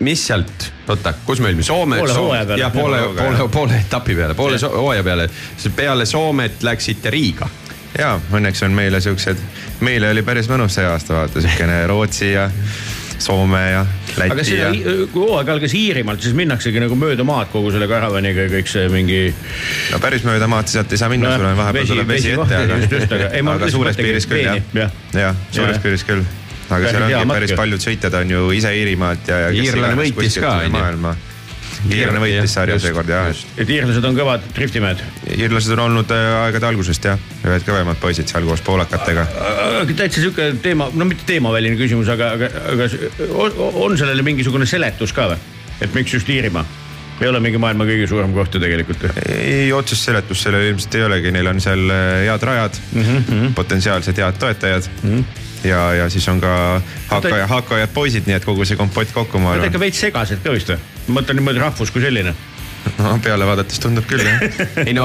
mis 0.00 0.26
sealt, 0.26 0.70
oota, 0.88 1.12
kus 1.26 1.40
me 1.40 1.50
olime, 1.50 1.62
Soome? 1.62 1.98
Poole 2.00 2.14
hooaja 2.14 2.46
peale. 2.46 2.60
ja 2.60 2.70
poole, 2.70 3.02
Poole 3.16 3.48
poole, 3.48 3.76
etapi 3.86 4.14
peale, 4.14 4.34
poole 4.34 4.58
hooaja 4.76 5.04
peale. 5.04 5.28
peale 5.76 6.06
Soomet 6.06 6.62
läksite 6.62 7.10
Riiga. 7.10 7.48
ja 7.98 8.16
õnneks 8.32 8.64
on 8.66 8.72
meile 8.74 9.00
siuksed, 9.00 9.38
meile 9.80 10.10
oli 10.10 10.22
päris 10.22 10.48
mõnus 10.50 10.74
see 10.74 10.86
aasta 10.86 11.14
vaata 11.14 11.40
siukene 11.40 11.86
Rootsi 11.86 12.32
ja 12.32 12.48
Soome 13.24 13.60
ja 13.72 13.80
aga 13.84 14.36
Läti 14.36 14.44
seda 14.50 14.68
ja., 14.70 14.94
kui 15.12 15.22
hooaeg 15.24 15.48
algas 15.54 15.74
Iirimaalt, 15.78 16.22
siis 16.24 16.34
minnaksegi 16.36 16.82
nagu 16.82 16.96
mööda 16.98 17.24
maad 17.26 17.48
kogu 17.52 17.72
selle 17.74 17.88
karavaniga 17.90 18.44
ja 18.46 18.52
kõik 18.52 18.68
see 18.70 18.86
mingi. 18.92 19.20
no 19.92 20.00
päris 20.02 20.24
mööda 20.28 20.48
maad 20.50 20.68
sealt 20.72 20.92
ei 20.92 21.00
saa 21.00 21.08
minna 21.12 21.30
Nojah, 21.32 21.40
sul 21.40 21.50
on 21.50 21.58
vahepeal 21.62 21.90
tuleb 21.92 22.12
vesi 22.14 22.34
ette, 22.36 22.58
aga, 22.62 22.80
aga- 23.18 23.30
ei, 23.34 23.44
aga 23.56 23.70
suures 23.74 23.96
piiris 24.00 24.28
küll 24.30 24.44
jah 24.44 24.58
jah., 24.76 24.96
jah, 25.16 25.44
suures 25.50 25.76
Jah. 25.78 25.82
piiris 25.86 26.04
küll. 26.08 26.24
aga 26.68 26.80
Päris 26.80 26.90
seal 26.96 27.06
ongi 27.10 27.32
päris 27.34 27.54
ju. 27.54 27.60
paljud 27.62 27.86
sõitjad 27.88 28.18
on 28.22 28.34
ju 28.36 28.44
ise 28.60 28.74
Iirimaalt 28.76 29.28
ja, 29.32 29.40
ja. 29.46 29.54
Iirlane 29.64 29.98
võitis 30.02 30.40
ka, 30.40 30.58
on 30.68 30.80
ju. 30.80 31.14
Iirlane 31.90 32.20
võitis 32.22 32.54
sarja 32.56 32.76
seekord 32.82 33.10
jah, 33.10 33.30
et 33.60 33.70
iirlased 33.70 34.06
on 34.08 34.16
kõvad 34.16 34.46
driftimehed. 34.56 35.02
iirlased 35.36 35.74
on 35.76 35.84
olnud 35.88 36.14
äh, 36.14 36.28
aegade 36.44 36.68
algusest 36.70 37.08
jah, 37.10 37.26
ühed 37.44 37.66
kõvemad 37.66 38.00
poisid 38.02 38.30
seal 38.30 38.46
koos 38.48 38.62
poolakatega. 38.64 39.26
täitsa 39.92 40.20
sihuke 40.20 40.52
teema, 40.64 40.88
no 40.94 41.08
mitte 41.08 41.26
teemaväline 41.28 41.78
küsimus, 41.80 42.10
aga, 42.12 42.32
aga, 42.38 42.50
aga 42.74 42.88
on 43.84 43.98
sellele 44.00 44.24
mingisugune 44.26 44.68
seletus 44.68 45.12
ka 45.16 45.28
või? 45.34 45.42
et 45.82 45.94
miks 45.94 46.16
just 46.16 46.30
Iirimaa? 46.30 46.64
ei 47.20 47.28
ole 47.30 47.40
mingi 47.42 47.60
maailma 47.62 47.86
kõige 47.86 48.08
suurem 48.10 48.32
koht 48.34 48.54
ju 48.56 48.60
tegelikult 48.62 49.06
ju. 49.06 49.12
ei, 49.30 49.70
otsest 49.76 50.08
seletust 50.08 50.46
sellele 50.46 50.72
ilmselt 50.72 50.98
ei 50.98 51.06
olegi, 51.06 51.32
neil 51.34 51.50
on 51.52 51.62
seal 51.62 51.84
äh, 51.90 52.24
head 52.26 52.46
rajad 52.50 52.80
mm, 52.92 53.02
-hmm. 53.02 53.56
potentsiaalsed 53.58 54.18
head 54.18 54.40
toetajad 54.42 54.88
mm. 55.02 55.10
-hmm. 55.10 55.42
ja, 55.68 55.82
ja 56.02 56.08
siis 56.12 56.26
on 56.32 56.40
ka 56.42 56.54
hakkaja, 57.10 57.46
hakkajad 57.50 57.94
poisid, 57.94 58.26
nii 58.30 58.36
et 58.40 58.44
kogu 58.48 58.64
see 58.68 58.76
kompott 58.80 59.12
kokku, 59.14 59.38
ma 59.38 59.54
Nad 59.54 59.62
arvan 59.62 59.72
ikka. 59.72 59.84
veits 59.86 60.02
segased 60.06 60.42
ka 60.44 60.52
vist 60.56 60.74
või? 60.74 60.82
ma 61.08 61.20
mõtlen 61.20 61.40
niimoodi 61.40 61.62
rahvus 61.62 61.90
kui 61.94 62.02
selline. 62.04 62.34
no 62.98 63.14
peale 63.24 63.46
vaadates 63.48 63.80
tundub 63.80 64.04
küll 64.04 64.20
jah. 64.20 64.42
ei 64.88 64.92
no 64.92 65.04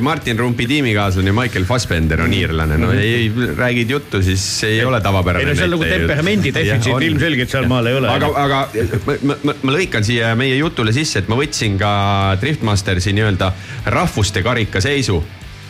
Martin 0.00 0.38
Rumpi 0.40 0.64
tiimikaaslane 0.70 1.32
Michael 1.36 1.66
Fassbender 1.68 2.22
on 2.24 2.32
iirlane, 2.32 2.78
no 2.80 2.88
ei 2.96 3.28
räägid 3.56 3.90
juttu, 3.92 4.22
siis 4.24 4.44
ei 4.64 4.80
ole 4.84 5.00
tavapärane. 5.04 5.44
Mhm. 5.44 5.50
ei 5.50 5.54
no 5.54 5.60
seal 5.60 5.74
nagu 5.76 5.84
temperamendi 5.84 6.54
defitsiit 6.56 7.04
ilmselgelt 7.10 7.52
sealmaal 7.52 7.90
ei 7.92 7.98
ole. 8.00 8.08
aga, 8.14 8.30
aga 8.44 8.62
ma, 9.04 9.36
ma, 9.44 9.54
ma, 9.62 9.76
lõikan 9.76 10.06
siia 10.08 10.32
meie 10.40 10.56
jutule 10.56 10.92
sisse, 10.96 11.20
et 11.20 11.28
ma 11.28 11.36
võtsin 11.36 11.76
ka 11.80 11.90
Driftmastersi 12.40 13.12
nii-öelda 13.12 13.52
rahvuste 13.98 14.42
karika 14.42 14.80
seisu. 14.80 15.20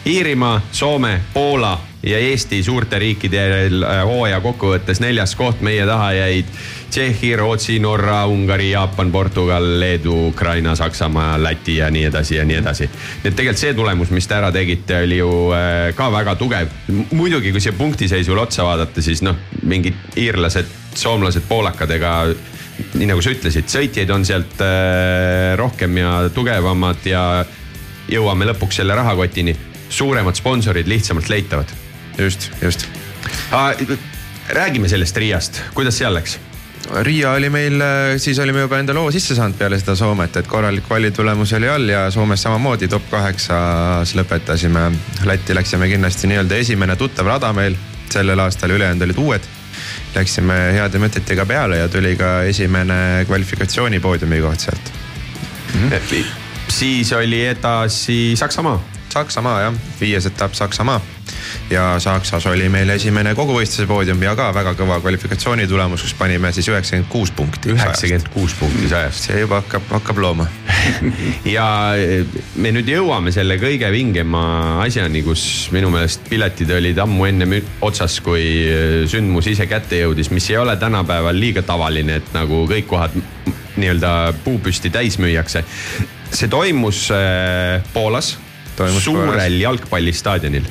Iirimaa, 0.06 0.60
Soome, 0.72 1.20
Poola 1.34 1.78
ja 2.02 2.18
Eesti 2.18 2.62
suurte 2.62 2.98
riikide 2.98 3.42
äh, 3.66 4.04
hooaja 4.06 4.40
kokkuvõttes 4.40 5.00
neljas 5.02 5.34
koht, 5.36 5.60
meie 5.66 5.86
taha 5.86 6.12
jäid 6.14 6.50
Tšehhi, 6.90 7.34
Rootsi, 7.36 7.78
Norra, 7.82 8.22
Ungari, 8.26 8.70
Jaapan, 8.70 9.10
Portugal, 9.12 9.66
Leedu, 9.80 10.28
Ukraina, 10.28 10.74
Saksamaa, 10.76 11.36
Läti 11.42 11.76
ja 11.76 11.90
nii 11.90 12.04
edasi 12.08 12.38
ja 12.38 12.44
nii 12.44 12.56
edasi. 12.56 12.88
nii 12.88 13.32
et 13.32 13.36
tegelikult 13.36 13.60
see 13.60 13.74
tulemus, 13.74 14.10
mis 14.14 14.26
te 14.26 14.38
ära 14.38 14.52
tegite, 14.54 15.02
oli 15.04 15.18
ju 15.18 15.30
äh, 15.52 15.94
ka 15.94 16.10
väga 16.12 16.34
tugev. 16.40 16.70
muidugi, 17.10 17.52
kui 17.52 17.60
siia 17.60 17.74
punktiseisule 17.76 18.40
otsa 18.40 18.64
vaadata, 18.64 19.02
siis 19.02 19.22
noh, 19.26 19.36
mingid 19.62 20.16
iirlased, 20.16 20.70
soomlased, 20.94 21.44
poolakad, 21.48 21.90
ega 21.90 22.14
nii 22.94 23.08
nagu 23.10 23.22
sa 23.22 23.34
ütlesid, 23.34 23.66
sõitjaid 23.68 24.10
on 24.14 24.24
sealt 24.24 24.60
äh, 24.62 25.56
rohkem 25.58 25.98
ja 25.98 26.12
tugevamad 26.34 27.06
ja 27.10 27.44
jõuame 28.08 28.48
lõpuks 28.48 28.80
selle 28.80 28.94
rahakotini. 28.96 29.54
Suuremad 29.88 30.36
sponsorid 30.36 30.88
lihtsamalt 30.88 31.28
leitavad. 31.28 31.66
just, 32.18 32.50
just. 32.62 32.88
räägime 34.48 34.88
sellest 34.88 35.16
Riiast, 35.16 35.62
kuidas 35.74 35.98
seal 35.98 36.14
läks? 36.14 36.38
Riia 37.02 37.32
oli 37.32 37.50
meil, 37.50 37.82
siis 38.16 38.38
olime 38.38 38.62
juba 38.64 38.78
enda 38.80 38.94
loo 38.96 39.10
sisse 39.12 39.34
saanud 39.36 39.58
peale 39.58 39.76
seda 39.80 39.94
Soomet, 39.98 40.36
et 40.40 40.46
korralik 40.48 40.88
valitulemus 40.90 41.52
oli 41.58 41.68
all 41.68 41.88
ja 41.88 42.06
Soomes 42.10 42.42
samamoodi 42.42 42.88
top 42.88 43.10
kaheksas 43.10 44.14
lõpetasime. 44.16 44.88
Lätti 45.28 45.56
läksime 45.56 45.88
kindlasti 45.90 46.30
nii-öelda 46.30 46.56
esimene 46.64 46.96
tuttav 46.96 47.28
rada 47.28 47.52
meil 47.52 47.76
sellel 48.10 48.40
aastal, 48.40 48.72
ülejäänud 48.76 49.04
olid 49.04 49.20
uued. 49.20 49.48
Läksime 50.14 50.56
heade 50.78 51.00
mõtetega 51.02 51.44
peale 51.46 51.82
ja 51.82 51.88
tuli 51.92 52.14
ka 52.16 52.42
esimene 52.48 53.26
kvalifikatsiooni 53.28 54.00
poodiumi 54.00 54.40
koht 54.40 54.68
sealt. 54.68 54.92
siis 56.72 57.12
oli 57.12 57.44
edasi 57.46 58.36
Saksamaa. 58.36 58.97
Saksamaa 59.12 59.60
jah, 59.60 59.78
viies 60.00 60.26
etapp 60.26 60.54
Saksamaa 60.54 61.00
ja 61.70 61.94
Saksas 62.00 62.46
oli 62.46 62.68
meil 62.72 62.88
esimene 62.92 63.34
koguvõistluse 63.36 63.86
poodium 63.88 64.22
ja 64.22 64.34
ka 64.38 64.48
väga 64.54 64.72
kõva 64.78 64.98
kvalifikatsiooni 65.02 65.66
tulemus, 65.68 66.04
kus 66.04 66.14
panime 66.18 66.50
siis 66.56 66.68
üheksakümmend 66.70 67.10
kuus 67.12 67.32
punkti. 67.36 67.72
üheksakümmend 67.74 68.30
kuus 68.32 68.54
punkti 68.58 68.88
sajast. 68.88 69.28
see 69.28 69.40
juba 69.40 69.60
hakkab, 69.62 69.88
hakkab 69.98 70.22
looma. 70.22 70.46
ja 71.56 71.66
me 72.56 72.72
nüüd 72.74 72.88
jõuame 72.88 73.32
selle 73.34 73.58
kõige 73.60 73.90
vingema 73.92 74.42
asjani, 74.84 75.22
kus 75.26 75.44
minu 75.74 75.92
meelest 75.94 76.28
piletid 76.30 76.72
olid 76.78 76.98
ammu 77.04 77.28
enne 77.28 77.62
otsas, 77.84 78.20
kui 78.24 78.44
sündmus 79.10 79.50
ise 79.52 79.68
kätte 79.70 80.00
jõudis, 80.02 80.32
mis 80.34 80.50
ei 80.52 80.60
ole 80.60 80.76
tänapäeval 80.80 81.36
liiga 81.36 81.62
tavaline, 81.66 82.20
et 82.22 82.34
nagu 82.36 82.64
kõik 82.70 82.88
kohad 82.88 83.16
nii-öelda 83.78 84.34
puupüsti 84.44 84.90
täis 84.90 85.18
müüakse. 85.18 85.64
see 86.32 86.48
toimus 86.48 87.08
äh, 87.10 87.82
Poolas, 87.92 88.36
Toimus 88.78 89.04
suurel 89.04 89.58
jalgpallistaadionil. 89.58 90.66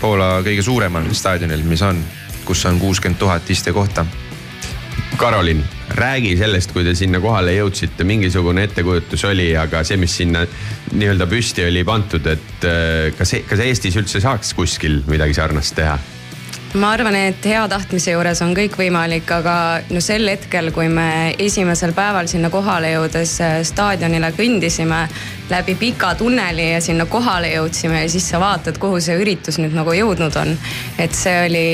Poola 0.00 0.40
kõige 0.42 0.64
suuremal 0.66 1.06
staadionil, 1.14 1.62
mis 1.62 1.82
on, 1.86 2.00
kus 2.46 2.64
on 2.66 2.80
kuuskümmend 2.82 3.20
tuhat 3.20 3.50
istekohta. 3.54 4.04
Karolin, 5.16 5.60
räägi 5.94 6.32
sellest, 6.40 6.72
kui 6.74 6.82
te 6.82 6.96
sinna 6.98 7.20
kohale 7.22 7.52
jõudsite, 7.54 8.02
mingisugune 8.08 8.64
ettekujutus 8.66 9.22
oli, 9.28 9.52
aga 9.56 9.84
see, 9.86 10.00
mis 10.00 10.16
sinna 10.18 10.42
nii-öelda 10.92 11.28
püsti 11.30 11.68
oli 11.68 11.84
pandud, 11.86 12.26
et 12.32 12.66
äh, 12.66 13.12
kas, 13.18 13.36
kas 13.46 13.62
Eestis 13.62 14.00
üldse 14.00 14.24
saaks 14.24 14.56
kuskil 14.58 15.02
midagi 15.06 15.36
sarnast 15.38 15.76
teha? 15.78 15.94
Ma 16.80 16.92
arvan, 16.94 17.16
et 17.16 17.44
hea 17.44 17.62
tahtmise 17.68 18.14
juures 18.14 18.40
on 18.44 18.54
kõik 18.56 18.78
võimalik, 18.80 19.28
aga 19.34 19.54
no 19.92 20.00
sel 20.04 20.24
hetkel, 20.30 20.70
kui 20.72 20.88
me 20.88 21.34
esimesel 21.42 21.92
päeval 21.96 22.30
sinna 22.30 22.48
kohale 22.52 22.94
jõudes 22.94 23.34
äh, 23.44 23.58
staadionile 23.66 24.32
kõndisime 24.36 25.02
läbi 25.52 25.74
pika 25.76 26.14
tunneli 26.16 26.70
ja 26.70 26.80
sinna 26.80 27.04
kohale 27.10 27.52
jõudsime 27.52 28.04
ja 28.04 28.08
siis 28.12 28.30
sa 28.32 28.40
vaatad, 28.40 28.80
kuhu 28.80 29.02
see 29.04 29.18
üritus 29.20 29.60
nüüd 29.60 29.76
nagu 29.76 29.92
jõudnud 29.96 30.38
on. 30.40 30.56
et 30.98 31.12
see 31.16 31.36
oli 31.44 31.68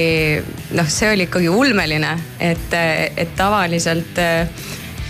noh, 0.74 0.90
see 0.90 1.12
oli 1.14 1.28
ikkagi 1.28 1.48
ulmeline, 1.52 2.16
et, 2.40 2.78
et 3.16 3.34
tavaliselt 3.38 4.18
äh, 4.18 4.48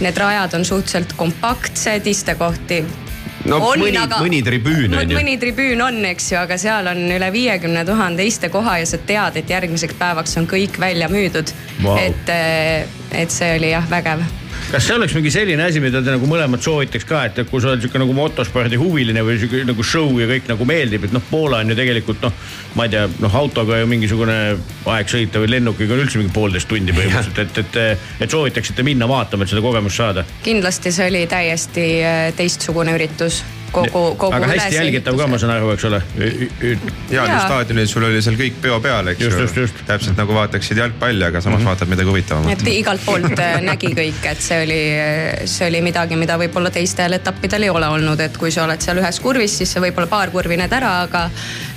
need 0.05 0.20
rajad 0.20 0.59
on 0.59 0.69
suhteliselt 0.69 1.16
kompaktsed, 1.16 2.06
istekohti 2.06 2.85
no 3.47 3.60
on, 3.69 3.82
mõni, 3.82 4.01
mõni 4.19 4.40
tribüün 4.47 4.97
on 4.98 5.12
ju. 5.12 5.19
mõni 5.19 5.36
tribüün 5.40 5.82
on, 5.85 6.01
eks 6.10 6.32
ju, 6.32 6.40
aga 6.40 6.59
seal 6.60 6.90
on 6.90 7.05
üle 7.19 7.31
viiekümne 7.35 7.85
tuhande 7.86 8.27
istekoha 8.27 8.78
ja 8.82 8.89
sa 8.89 8.98
tead, 8.98 9.39
et 9.40 9.55
järgmiseks 9.55 9.98
päevaks 10.01 10.36
on 10.40 10.48
kõik 10.51 10.81
välja 10.81 11.10
müüdud 11.12 11.55
Vau. 11.85 11.97
et, 12.02 12.35
et 13.15 13.35
see 13.35 13.55
oli 13.60 13.73
jah 13.74 13.86
vägev 13.90 14.27
kas 14.69 14.85
see 14.85 14.97
oleks 14.99 15.15
mingi 15.16 15.31
selline 15.32 15.65
asi, 15.65 15.81
mida 15.81 16.03
te 16.05 16.12
nagu 16.12 16.28
mõlemad 16.28 16.61
soovitaks 16.65 17.07
ka, 17.09 17.23
et 17.28 17.40
kui 17.49 17.62
sa 17.62 17.70
oled 17.73 17.85
sihuke 17.85 18.01
nagu 18.03 18.15
motospordi 18.16 18.77
huviline 18.81 19.23
või 19.24 19.39
sihuke 19.40 19.62
nagu 19.69 19.85
show 19.86 20.11
ja 20.20 20.28
kõik 20.28 20.51
nagu 20.51 20.66
meeldib, 20.69 21.07
et 21.09 21.15
noh, 21.16 21.24
Poola 21.31 21.62
on 21.65 21.73
ju 21.73 21.77
tegelikult 21.78 22.24
noh, 22.27 22.35
ma 22.77 22.89
ei 22.89 22.93
tea, 22.93 23.07
noh 23.24 23.39
autoga 23.40 23.81
ju 23.81 23.89
mingisugune 23.89 24.39
aeg 24.93 25.12
sõita 25.12 25.40
või 25.40 25.55
lennukiga 25.57 25.97
on 25.97 26.05
üldse 26.05 26.20
mingi 26.20 26.35
poolteist 26.36 26.69
tundi 26.69 26.97
põhimõtteliselt, 26.97 27.62
et, 27.62 27.62
et, 27.65 28.09
et 28.27 28.36
soovitaksite 28.36 28.85
minna 28.86 29.09
vaatama, 29.09 29.47
et 29.47 29.55
seda 29.55 29.65
kogemust 29.65 30.03
saada. 30.03 30.27
kindlasti 30.45 30.93
see 30.93 31.09
oli 31.09 31.24
täiesti 31.31 31.86
äh, 32.05 32.27
teistsugune 32.36 32.97
üritus 32.99 33.40
kogu, 33.73 34.03
kogu 34.20 34.35
aga 34.35 34.49
hästi 34.53 34.77
jälgitav 34.77 35.16
ka, 35.19 35.27
ma 35.31 35.39
saan 35.40 35.53
aru, 35.55 35.70
eks 35.74 35.86
ole. 35.89 36.01
Jaan 37.11 37.31
Jaa. 37.31 37.40
staadionil 37.45 37.89
sul 37.90 38.07
oli 38.09 38.23
seal 38.24 38.39
kõik 38.39 38.61
peo 38.62 38.78
peal, 38.85 39.12
eks 39.12 39.24
ju 39.24 39.66
täpselt 39.89 40.19
nagu 40.19 40.36
vaataksid 40.36 40.81
jalgpalli, 40.81 41.24
aga 41.28 41.40
samas 41.40 41.59
mm 41.59 41.65
-hmm. 41.65 41.69
vaatad 41.69 41.93
midagi 41.93 42.09
huvitavamat 42.09 42.53
et. 42.53 42.69
igalt 42.73 43.05
poolt 43.05 43.39
äh, 43.39 43.61
nägi 43.62 43.93
kõik, 43.97 44.20
et 44.31 44.40
see 44.43 44.62
oli, 44.65 44.81
see 45.45 45.69
oli 45.69 45.82
midagi, 45.85 46.16
mida 46.16 46.39
võib-olla 46.39 46.70
teistel 46.70 47.12
etappidel 47.19 47.69
ei 47.69 47.70
ole 47.70 47.89
olnud, 47.89 48.20
et 48.20 48.36
kui 48.36 48.51
sa 48.51 48.65
oled 48.65 48.81
seal 48.81 49.03
ühes 49.03 49.20
kurvis, 49.20 49.59
siis 49.59 49.73
sa 49.73 49.81
võib-olla 49.85 50.07
paar 50.07 50.31
kurvi 50.31 50.57
näed 50.57 50.73
ära, 50.73 50.95
aga 51.03 51.24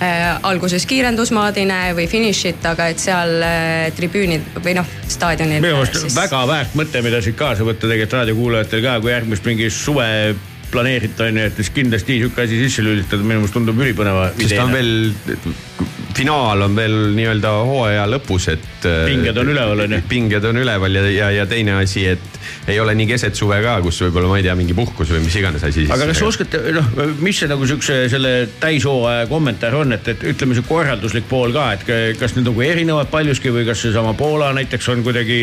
äh, 0.01 0.37
alguses 0.43 0.85
kiirendusmaad 0.85 1.57
ei 1.57 1.65
näe 1.65 1.95
või 1.97 2.07
finišit, 2.07 2.65
aga 2.65 2.87
et 2.87 2.99
seal 2.99 3.41
äh, 3.41 3.91
tribüünid 3.95 4.61
või 4.63 4.75
noh, 4.79 4.87
staadionil. 5.07 5.61
minu 5.61 5.83
meelest 5.83 6.15
väga 6.15 6.45
väärt 6.47 6.75
mõte, 6.75 7.01
mida 7.01 7.21
siit 7.21 7.35
kaasa 7.35 7.67
võtta 7.67 7.87
tegelikult 7.87 8.19
raadiokuulajatel 8.19 8.83
ka, 8.83 8.99
kui 9.01 9.11
järgmist 9.11 9.45
mingi 9.45 9.69
suve 9.69 10.35
planeerite 10.71 11.27
on 11.29 11.41
ju, 11.41 11.47
et 11.51 11.61
siis 11.61 11.71
kindlasti 11.75 12.19
sihuke 12.19 12.45
asi 12.45 12.59
sisse 12.63 12.85
lülitada, 12.85 13.23
minu 13.23 13.41
meelest 13.41 13.57
tundub 13.57 13.79
ülipõneva 13.81 14.31
sest 14.37 14.55
ta 14.55 14.65
on 14.65 14.75
veel, 14.75 14.91
finaal 16.17 16.65
on 16.67 16.75
veel 16.75 16.97
nii-öelda 17.15 17.53
hooaja 17.67 18.05
lõpus, 18.09 18.49
et. 18.51 18.67
Pinged 18.83 19.37
on 19.37 19.51
üleval, 19.53 19.85
on 19.85 19.95
ju. 19.95 20.01
pinged 20.09 20.45
on 20.47 20.59
üleval 20.61 20.97
ja, 20.97 21.03
ja, 21.13 21.29
ja 21.41 21.47
teine 21.49 21.77
asi, 21.79 22.05
et 22.15 22.39
ei 22.67 22.79
ole 22.81 22.93
nii 22.97 23.07
keset 23.13 23.37
suve 23.37 23.57
ka, 23.63 23.77
kus 23.85 24.01
võib-olla 24.05 24.31
ma 24.31 24.39
ei 24.39 24.45
tea, 24.45 24.55
mingi 24.57 24.75
puhkus 24.77 25.11
või 25.13 25.23
mis 25.25 25.37
iganes 25.39 25.63
asi. 25.67 25.85
aga 25.91 26.09
kas 26.09 26.19
sa 26.21 26.27
oskate, 26.29 26.61
noh, 26.75 26.89
mis 27.23 27.39
see 27.41 27.49
nagu 27.51 27.67
siukse 27.69 27.97
selle 28.11 28.33
täishooaja 28.61 29.29
kommentaar 29.31 29.77
on, 29.81 29.95
et, 29.97 30.11
et 30.13 30.25
ütleme, 30.33 30.57
see 30.57 30.67
korralduslik 30.67 31.29
pool 31.29 31.53
ka, 31.55 31.71
et 31.77 31.85
ka- 31.87 32.01
kas 32.19 32.35
need 32.37 32.49
nagu 32.49 32.65
erinevad 32.65 33.11
paljuski 33.13 33.53
või 33.53 33.65
kas 33.69 33.85
seesama 33.85 34.13
Poola 34.17 34.51
näiteks 34.57 34.91
on 34.93 35.05
kuidagi 35.05 35.41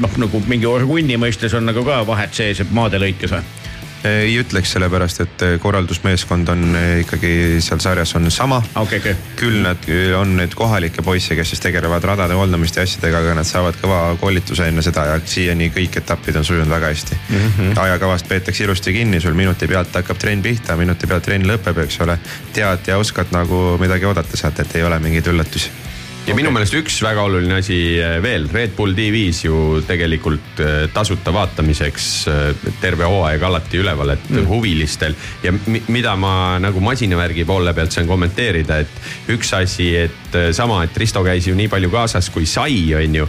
noh, 0.00 0.20
nagu 0.24 0.42
mingi 0.50 0.68
orgunni 0.68 1.16
mõistes 1.20 1.54
on 1.56 1.68
nagu 1.68 1.84
ka 1.86 2.02
vahet 2.08 2.36
sees, 2.36 2.62
maade 2.74 3.00
lõikes 3.00 3.36
või? 3.36 3.59
Ei 4.08 4.36
ütleks 4.40 4.72
sellepärast, 4.74 5.20
et 5.24 5.42
korraldusmeeskond 5.60 6.48
on 6.52 6.76
eh, 6.78 7.00
ikkagi 7.04 7.32
seal 7.64 7.82
sarjas 7.82 8.14
on 8.16 8.30
sama. 8.30 8.62
okei, 8.80 8.98
okei. 9.02 9.16
küll 9.36 9.60
nad 9.64 9.88
on 10.16 10.36
neid 10.38 10.54
kohalikke 10.56 11.02
poisse, 11.02 11.36
kes 11.36 11.52
siis 11.54 11.60
tegelevad 11.64 12.04
radade 12.04 12.38
hooldamiste 12.38 12.80
ja 12.80 12.88
asjadega, 12.88 13.20
aga 13.24 13.36
nad 13.40 13.48
saavad 13.48 13.76
kõva 13.82 14.00
koolituse 14.20 14.70
enne 14.70 14.84
seda 14.86 15.06
ja 15.10 15.20
siiani 15.24 15.70
kõik 15.74 16.00
etapid 16.00 16.40
on 16.40 16.48
sujunud 16.48 16.70
väga 16.70 16.92
hästi 16.94 17.18
mm. 17.18 17.52
-hmm. 17.58 17.82
ajakavast 17.84 18.28
peetakse 18.28 18.64
ilusti 18.64 18.92
kinni, 18.96 19.20
sul 19.20 19.34
minuti 19.34 19.68
pealt 19.68 19.94
hakkab 19.94 20.18
trenn 20.18 20.42
pihta, 20.42 20.76
minuti 20.76 21.06
pealt 21.06 21.24
trenn 21.28 21.46
lõpeb, 21.46 21.84
eks 21.84 22.00
ole. 22.00 22.18
tead 22.52 22.86
ja 22.86 22.98
oskad 22.98 23.32
nagu 23.32 23.78
midagi 23.80 24.04
oodata 24.04 24.36
sealt, 24.36 24.60
et 24.60 24.76
ei 24.76 24.82
ole 24.82 24.98
mingeid 24.98 25.26
üllatusi 25.26 25.89
ja 26.30 26.36
minu 26.38 26.52
meelest 26.54 26.76
üks 26.78 26.98
väga 27.02 27.24
oluline 27.26 27.56
asi 27.58 27.76
eh, 27.98 28.16
veel, 28.22 28.44
Red 28.52 28.76
Bull 28.76 28.94
TV-s 28.94 29.42
ju 29.42 29.80
tegelikult 29.86 30.60
eh, 30.62 30.84
tasuta 30.94 31.32
vaatamiseks 31.34 32.06
eh, 32.30 32.68
terve 32.82 33.08
hooaeg 33.10 33.42
alati 33.48 33.80
üleval, 33.80 34.12
et 34.14 34.28
mm. 34.30 34.46
huvilistel 34.46 35.16
ja 35.42 35.52
mi- 35.58 35.82
mida 35.90 36.14
ma 36.20 36.32
nagu 36.62 36.82
masinavärgi 36.84 37.46
poole 37.48 37.74
pealt 37.74 37.96
saan 37.96 38.06
kommenteerida, 38.10 38.78
et 38.84 39.32
üks 39.34 39.50
asi, 39.58 39.88
et 40.04 40.38
sama, 40.54 40.84
et 40.86 40.96
Risto 41.02 41.24
käis 41.26 41.48
ju 41.50 41.56
nii 41.58 41.66
palju 41.72 41.90
kaasas 41.90 42.30
kui 42.30 42.46
sai, 42.46 42.78
on 42.94 43.16
ju. 43.16 43.26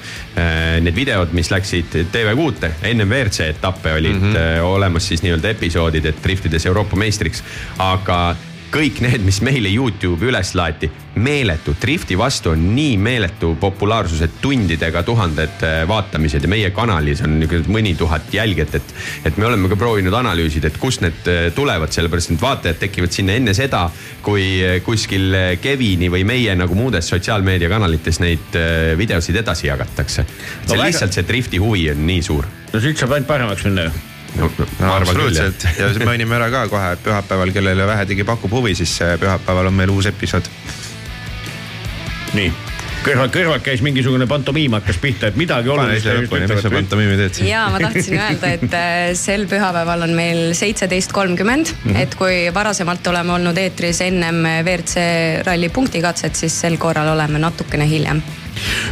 Need 0.85 0.93
videod, 0.95 1.31
mis 1.33 1.49
läksid 1.49 1.95
TV6-te 2.13 2.69
ennem 2.91 3.09
WRC 3.09 3.47
etappe 3.55 3.93
olid 3.97 4.19
mm 4.19 4.35
-hmm. 4.35 4.67
olemas 4.75 5.07
siis 5.07 5.23
nii-öelda 5.25 5.49
episoodid, 5.49 6.05
et 6.05 6.23
driftides 6.23 6.65
Euroopa 6.65 6.95
meistriks, 6.95 7.43
aga 7.77 8.35
kõik 8.71 9.01
need, 9.03 9.23
mis 9.27 9.41
meile 9.43 9.69
Youtube'i 9.71 10.29
üles 10.31 10.53
laeti, 10.55 10.87
meeletu, 11.19 11.73
drifti 11.81 12.15
vastu 12.17 12.53
on 12.53 12.61
nii 12.75 12.95
meeletu 13.01 13.51
populaarsus, 13.59 14.21
et 14.23 14.37
tundidega 14.41 15.03
tuhanded 15.07 15.63
äh, 15.67 15.81
vaatamised 15.89 16.45
ja 16.45 16.51
meie 16.51 16.69
kanalis 16.75 17.23
on 17.25 17.41
mõni 17.71 17.93
tuhat 17.99 18.31
jälgijat, 18.33 18.77
et. 18.79 18.93
et 19.27 19.37
me 19.37 19.47
oleme 19.49 19.69
ka 19.71 19.77
proovinud 19.79 20.15
analüüsida, 20.15 20.71
et 20.71 20.79
kust 20.81 21.03
need 21.03 21.27
äh, 21.27 21.49
tulevad, 21.55 21.91
sellepärast 21.91 22.31
et 22.35 22.41
vaatajad 22.41 22.79
tekivad 22.85 23.15
sinna 23.15 23.35
enne 23.39 23.55
seda, 23.57 23.87
kui 24.23 24.45
äh, 24.63 24.79
kuskil 24.85 25.35
Kevini 25.61 26.11
või 26.11 26.23
meie 26.27 26.55
nagu 26.55 26.77
muudes 26.77 27.11
sotsiaalmeediakanalites 27.11 28.21
neid 28.23 28.55
videosid 28.97 29.35
edasi 29.41 29.67
jagatakse. 29.67 30.23
No 30.23 30.71
see 30.71 30.77
väga- 30.77 30.87
lihtsalt 30.87 31.17
see 31.17 31.27
drifti 31.27 31.59
huvi 31.61 31.89
on 31.91 32.05
nii 32.07 32.23
suur. 32.23 32.47
no 32.71 32.79
siit 32.79 32.97
saab 32.97 33.17
ainult 33.17 33.27
paremaks 33.27 33.67
minna 33.67 33.89
ju. 33.89 34.10
No, 34.39 34.49
ma 34.79 34.95
arvan 34.95 35.15
küll 35.15 35.35
jah. 35.35 35.51
absoluutselt 35.51 35.67
ja 35.79 35.91
siis 35.91 36.07
mainime 36.07 36.37
ära 36.39 36.49
ka 36.53 36.65
kohe, 36.71 36.95
et 36.95 37.05
pühapäeval, 37.05 37.53
kellele 37.55 37.87
vähegi 37.89 38.25
pakub 38.27 38.51
huvi, 38.59 38.75
siis 38.77 38.97
eh, 39.03 39.15
pühapäeval 39.21 39.71
on 39.71 39.79
meil 39.79 39.93
uus 39.93 40.07
episood. 40.09 40.47
nii, 42.37 42.51
kõrval, 43.05 43.31
kõrvalt 43.33 43.65
käis 43.65 43.83
mingisugune 43.85 44.27
pantomiim 44.29 44.77
hakkas 44.77 44.99
pihta, 45.03 45.31
et 45.31 45.39
midagi 45.39 45.71
olulist 45.73 46.07
mis 46.07 46.63
sa 46.63 46.71
pantomiimi 46.73 47.17
teed 47.19 47.39
siin? 47.39 47.49
ja 47.51 47.65
ma 47.73 47.81
tahtsin 47.83 48.19
öelda, 48.25 48.53
et 48.57 48.77
äh, 48.77 48.99
sel 49.19 49.47
pühapäeval 49.51 50.07
on 50.07 50.15
meil 50.17 50.43
seitseteist 50.57 51.15
kolmkümmend, 51.15 51.73
et 51.99 52.15
kui 52.19 52.45
varasemalt 52.53 53.11
oleme 53.13 53.35
olnud 53.39 53.57
eetris 53.59 54.03
ennem 54.07 54.43
WRC 54.61 55.09
ralli 55.47 55.71
punktikatset, 55.73 56.39
siis 56.45 56.61
sel 56.65 56.79
korral 56.81 57.11
oleme 57.15 57.41
natukene 57.41 57.89
hiljem. 57.89 58.23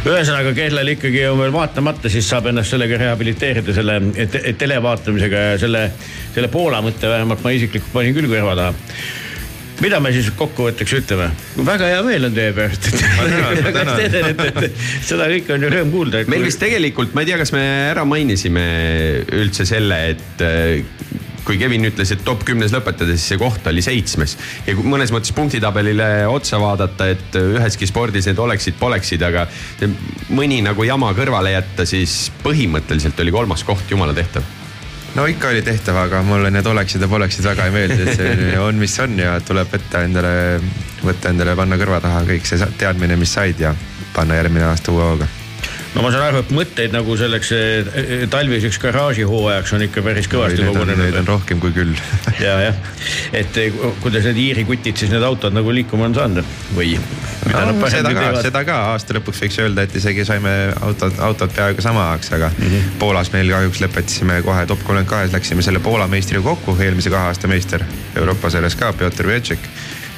ühesõnaga, 0.08 0.52
kellel 0.56 0.92
ikkagi 0.94 1.24
on 1.30 1.38
veel 1.42 1.52
vaatamata, 1.54 2.08
siis 2.12 2.28
saab 2.30 2.46
ennast 2.52 2.72
sellega 2.74 2.98
rehabiliteerida 3.00 3.74
selle 3.76 3.98
te 4.32 4.54
televaatamisega 4.58 5.42
ja 5.50 5.58
selle, 5.62 5.86
selle 6.34 6.48
Poola 6.52 6.80
mõtte 6.84 7.10
vähemalt 7.10 7.42
ma 7.44 7.52
isiklikult 7.56 7.92
panin 7.92 8.16
küll 8.16 8.30
kõrva 8.32 8.54
taha 8.58 8.74
mida 9.80 9.96
me 10.04 10.10
siis 10.12 10.26
kokkuvõtteks 10.36 10.92
ütleme? 10.98 11.30
väga 11.64 11.86
hea 11.88 12.00
meel 12.04 12.26
on 12.28 12.34
teie 12.36 12.52
pärast, 12.52 12.88
et 12.90 14.14
et- 14.20 14.62
et 14.66 14.74
seda 15.08 15.24
kõike 15.32 15.54
on 15.56 15.64
ju 15.64 15.70
rõõm 15.72 15.92
kuulda. 15.94 16.20
meil 16.28 16.44
vist 16.44 16.60
tegelikult, 16.60 17.14
ma 17.16 17.24
ei 17.24 17.30
tea, 17.30 17.38
kas 17.40 17.52
me 17.56 17.62
ära 17.88 18.04
mainisime 18.04 18.64
üldse 19.40 19.64
selle, 19.68 20.00
et 20.12 20.44
kui 21.50 21.58
Kevin 21.58 21.88
ütles, 21.88 22.12
et 22.14 22.22
top 22.22 22.44
kümnes 22.46 22.70
lõpetada, 22.70 23.16
siis 23.16 23.32
see 23.32 23.40
koht 23.40 23.66
oli 23.66 23.82
seitsmes. 23.82 24.36
ja 24.68 24.76
kui 24.78 24.86
mõnes 24.86 25.10
mõttes 25.10 25.34
punktitabelile 25.34 26.28
otsa 26.30 26.60
vaadata, 26.62 27.08
et 27.10 27.38
üheski 27.40 27.88
spordis 27.90 28.28
need 28.30 28.38
oleksid-poleksid, 28.38 29.24
aga 29.26 29.48
mõni 30.30 30.60
nagu 30.62 30.86
jama 30.86 31.10
kõrvale 31.18 31.56
jätta, 31.56 31.86
siis 31.88 32.30
põhimõtteliselt 32.44 33.18
oli 33.24 33.34
kolmas 33.34 33.66
koht 33.66 33.90
jumala 33.90 34.14
tehtav. 34.14 34.46
no 35.18 35.26
ikka 35.26 35.50
oli 35.50 35.64
tehtav, 35.66 35.98
aga 36.04 36.22
mulle 36.22 36.54
need 36.54 36.70
oleksid 36.70 37.02
ja 37.02 37.10
poleksid 37.10 37.50
väga 37.50 37.66
ei 37.66 37.74
meeldi, 37.74 38.00
et 38.04 38.22
see 38.22 38.54
on, 38.68 38.78
mis 38.78 38.94
on 39.02 39.18
ja 39.18 39.34
tuleb 39.42 39.74
võtta 39.74 40.06
endale, 40.06 40.32
võtta 41.02 41.34
endale, 41.34 41.58
panna 41.58 41.82
kõrva 41.82 41.98
taha 42.06 42.22
kõik 42.30 42.46
see 42.46 42.72
teadmine, 42.78 43.18
mis 43.18 43.34
said 43.34 43.58
ja 43.66 43.74
panna 44.14 44.38
järgmine 44.38 44.70
aasta 44.70 44.94
uue 44.94 45.10
hooga. 45.10 45.32
No 45.94 46.04
ma 46.04 46.10
saan 46.14 46.28
aru, 46.28 46.42
et 46.44 46.52
mõtteid 46.54 46.92
nagu 46.94 47.14
selleks 47.18 47.50
talviseks 48.30 48.78
garaažihooajaks 48.82 49.72
on 49.74 49.84
ikka 49.86 50.04
päris 50.06 50.28
kõvasti 50.30 50.62
on, 50.62 50.68
neid 50.68 50.76
kogunenud 50.78 51.18
on. 51.22 51.28
rohkem 51.32 51.62
kui 51.62 51.74
küll. 51.74 51.94
ja, 52.44 52.54
jah, 52.68 52.78
et 53.36 53.58
eh, 53.60 53.78
kuidas 54.02 54.28
need 54.30 54.40
Iiri 54.44 54.64
kutid 54.68 55.00
siis 55.00 55.12
need 55.12 55.24
autod 55.26 55.54
nagu 55.56 55.74
liikuma 55.74 56.06
on 56.08 56.16
saanud 56.16 56.54
või? 56.76 56.94
seda 57.90 58.14
ka, 58.14 58.26
seda 58.44 58.64
ka 58.68 58.78
aasta 58.92 59.16
lõpuks 59.18 59.42
võiks 59.44 59.60
öelda, 59.64 59.86
et 59.86 59.96
isegi 59.98 60.26
saime 60.28 60.54
autod, 60.86 61.18
autod 61.26 61.54
peaaegu 61.56 61.82
samaks, 61.82 62.32
aga 62.38 62.52
mm 62.52 62.66
-hmm. 62.66 62.98
Poolas 63.02 63.32
meil 63.34 63.50
kahjuks 63.50 63.82
lõpetasime 63.82 64.42
kohe 64.46 64.66
top 64.66 64.84
kolmkümmend 64.84 65.10
kahes, 65.10 65.32
läksime 65.32 65.62
selle 65.66 65.82
Poola 65.82 66.06
meistriga 66.06 66.42
kokku, 66.44 66.76
eelmise 66.80 67.10
kahe 67.10 67.32
aasta 67.32 67.48
meister 67.48 67.84
Euroopa 68.16 68.50
selles 68.50 68.76
ka, 68.76 68.92
Piotr 68.92 69.26
Vjotšek. 69.26 69.58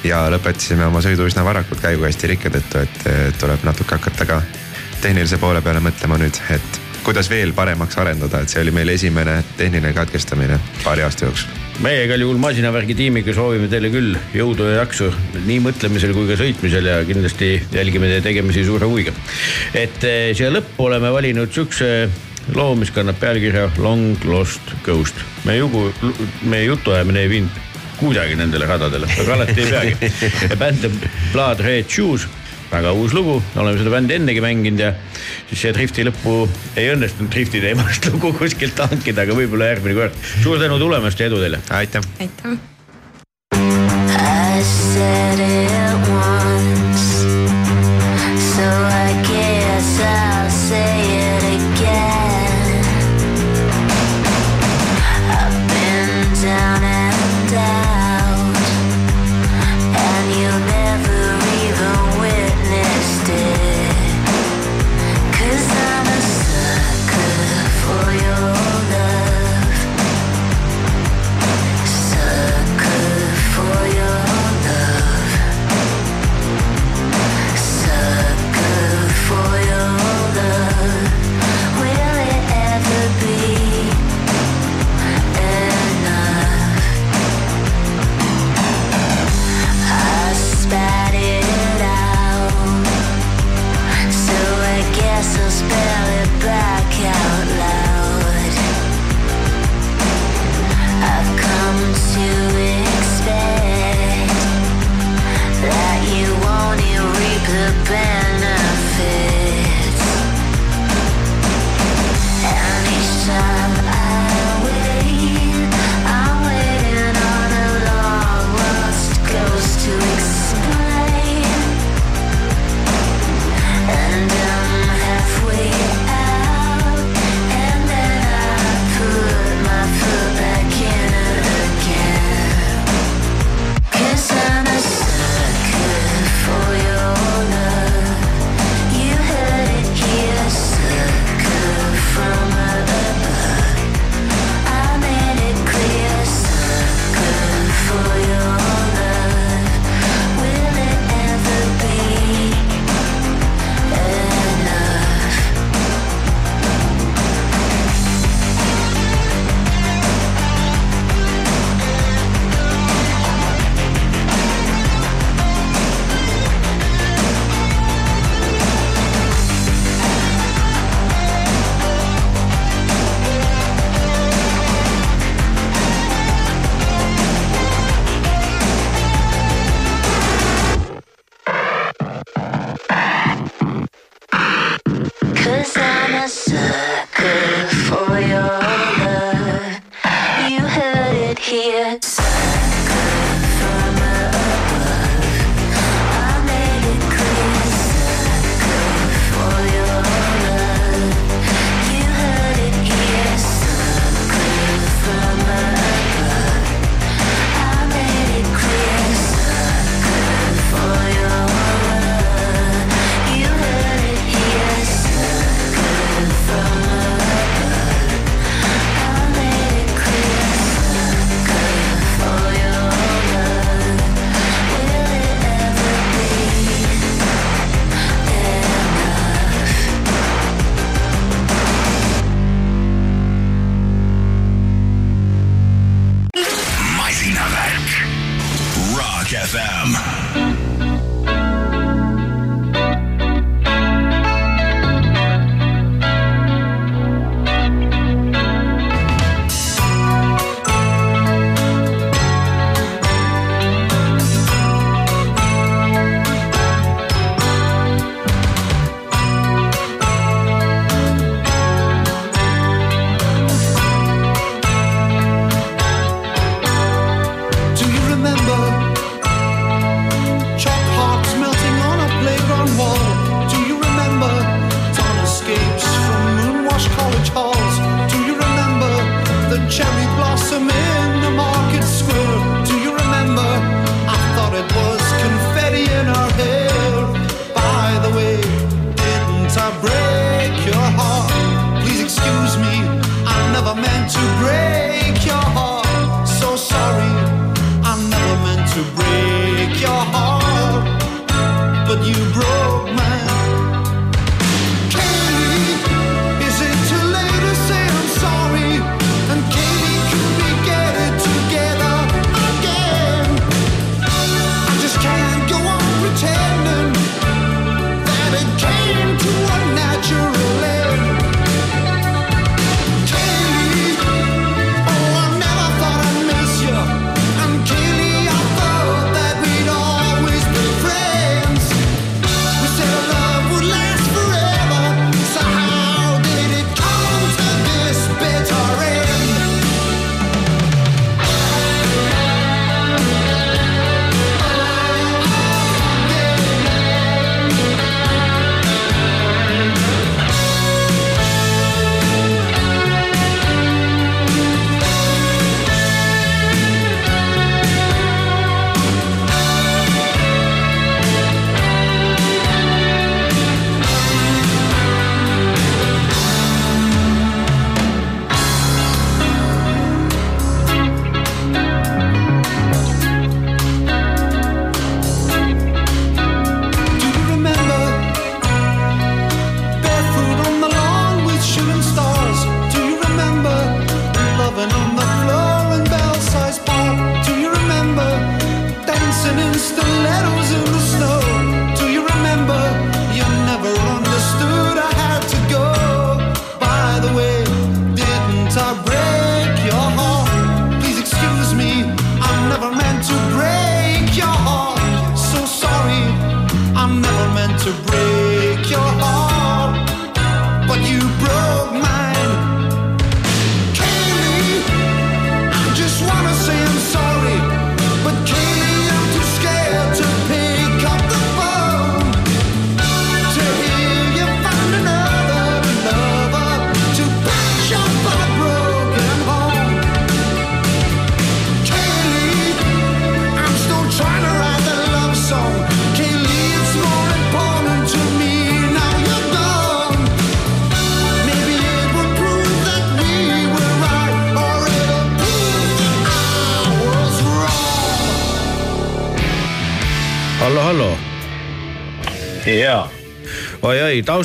ja 0.03 0.27
lõpetasime 0.29 0.85
oma 0.85 0.99
sõidu 0.99 1.25
üsna 1.25 1.45
varakult 1.47 1.79
käiguhästi 1.81 2.27
rikke 2.27 2.49
tõttu, 2.49 2.83
et 2.83 3.39
tuleb 3.39 3.63
natuke 3.63 3.95
hakata 3.95 4.25
ka 4.25 4.41
tehnilise 5.03 5.37
poole 5.41 5.59
peale 5.63 5.81
mõtlema 5.83 6.15
nüüd, 6.21 6.37
et 6.53 6.79
kuidas 7.03 7.27
veel 7.27 7.51
paremaks 7.55 7.97
arendada, 7.99 8.39
et 8.39 8.51
see 8.51 8.61
oli 8.63 8.71
meil 8.71 8.93
esimene 8.93 9.35
tehniline 9.57 9.91
katkestamine 9.95 10.59
paari 10.83 11.03
aasta 11.03 11.27
jooksul. 11.27 11.61
meie 11.83 12.05
igal 12.05 12.21
juhul 12.23 12.37
masinavärgi 12.39 12.95
tiimiga 12.95 13.33
soovime 13.35 13.67
teile 13.67 13.89
küll 13.91 14.15
jõudu 14.35 14.69
ja 14.69 14.77
jaksu 14.83 15.09
nii 15.43 15.59
mõtlemisel 15.65 16.13
kui 16.15 16.29
ka 16.29 16.37
sõitmisel 16.39 16.87
ja 16.87 17.01
kindlasti 17.07 17.49
jälgime 17.73 18.11
teie 18.11 18.21
tegemisi 18.23 18.63
suure 18.63 18.87
huviga. 18.87 19.11
et 19.73 20.07
eh, 20.07 20.31
siia 20.37 20.53
lõppu 20.53 20.87
oleme 20.87 21.11
valinud 21.11 21.51
siukse 21.51 21.89
loo, 22.55 22.75
mis 22.79 22.91
kannab 22.95 23.19
pealkirja 23.19 23.69
Long 23.83 24.23
Lost 24.29 24.71
Ghost. 24.85 25.19
meie 25.43 25.59
jugu, 25.59 25.89
meie 26.47 26.69
jutuajamine 26.69 27.25
ei 27.25 27.33
viinud 27.35 27.61
kuidagi 27.99 28.35
nendele 28.35 28.65
radadele, 28.67 29.07
aga 29.19 29.35
alati 29.35 29.61
ei 29.61 29.67
peagi. 29.69 30.13
bänd 30.61 30.87
on 30.87 30.95
Blood 31.33 31.61
Red 31.63 31.91
Shoes, 31.91 32.27
väga 32.73 32.93
uus 32.97 33.13
lugu, 33.13 33.37
oleme 33.59 33.77
seda 33.77 33.93
bändi 33.93 34.17
ennegi 34.17 34.41
mänginud 34.43 34.81
ja 34.81 34.91
siis 35.49 35.61
siia 35.61 35.73
drifti 35.75 36.05
lõppu 36.07 36.35
ei 36.79 36.89
õnnestunud 36.95 37.31
drifti 37.33 37.61
teemast 37.63 38.07
lugu 38.13 38.33
kuskilt 38.37 38.79
hankida, 38.81 39.27
aga 39.27 39.37
võib-olla 39.37 39.71
järgmine 39.73 39.97
kord. 39.99 40.21
suur 40.43 40.61
tänu 40.61 40.79
tulemast 40.81 41.21
ja 41.21 41.29
edu 41.29 41.41
teile. 41.43 41.61
aitäh. 41.69 42.05
aitäh. 42.19 42.57
I 43.53 44.61
said 44.63 45.39
it 45.39 46.09
once, 46.09 46.42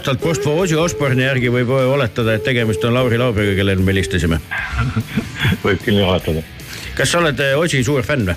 taustalt 0.09 0.23
kustva 0.23 0.53
Ozzy 0.53 0.77
Osbourne'i 0.81 1.25
järgi 1.27 1.51
võib 1.53 1.69
oletada, 1.69 2.33
et 2.39 2.45
tegemist 2.47 2.85
on 2.89 2.95
Lauri 2.97 3.19
Laubiga, 3.21 3.53
kellele 3.59 3.83
me 3.85 3.93
helistasime 3.93 4.39
võib 5.65 5.83
küll 5.85 5.99
nii 5.99 6.07
oletada. 6.07 6.41
kas 6.97 7.13
sa 7.13 7.21
oled 7.21 7.41
eh, 7.45 7.53
Ozzy 7.59 7.83
suur 7.85 8.07
fänn 8.07 8.25
või? 8.31 8.37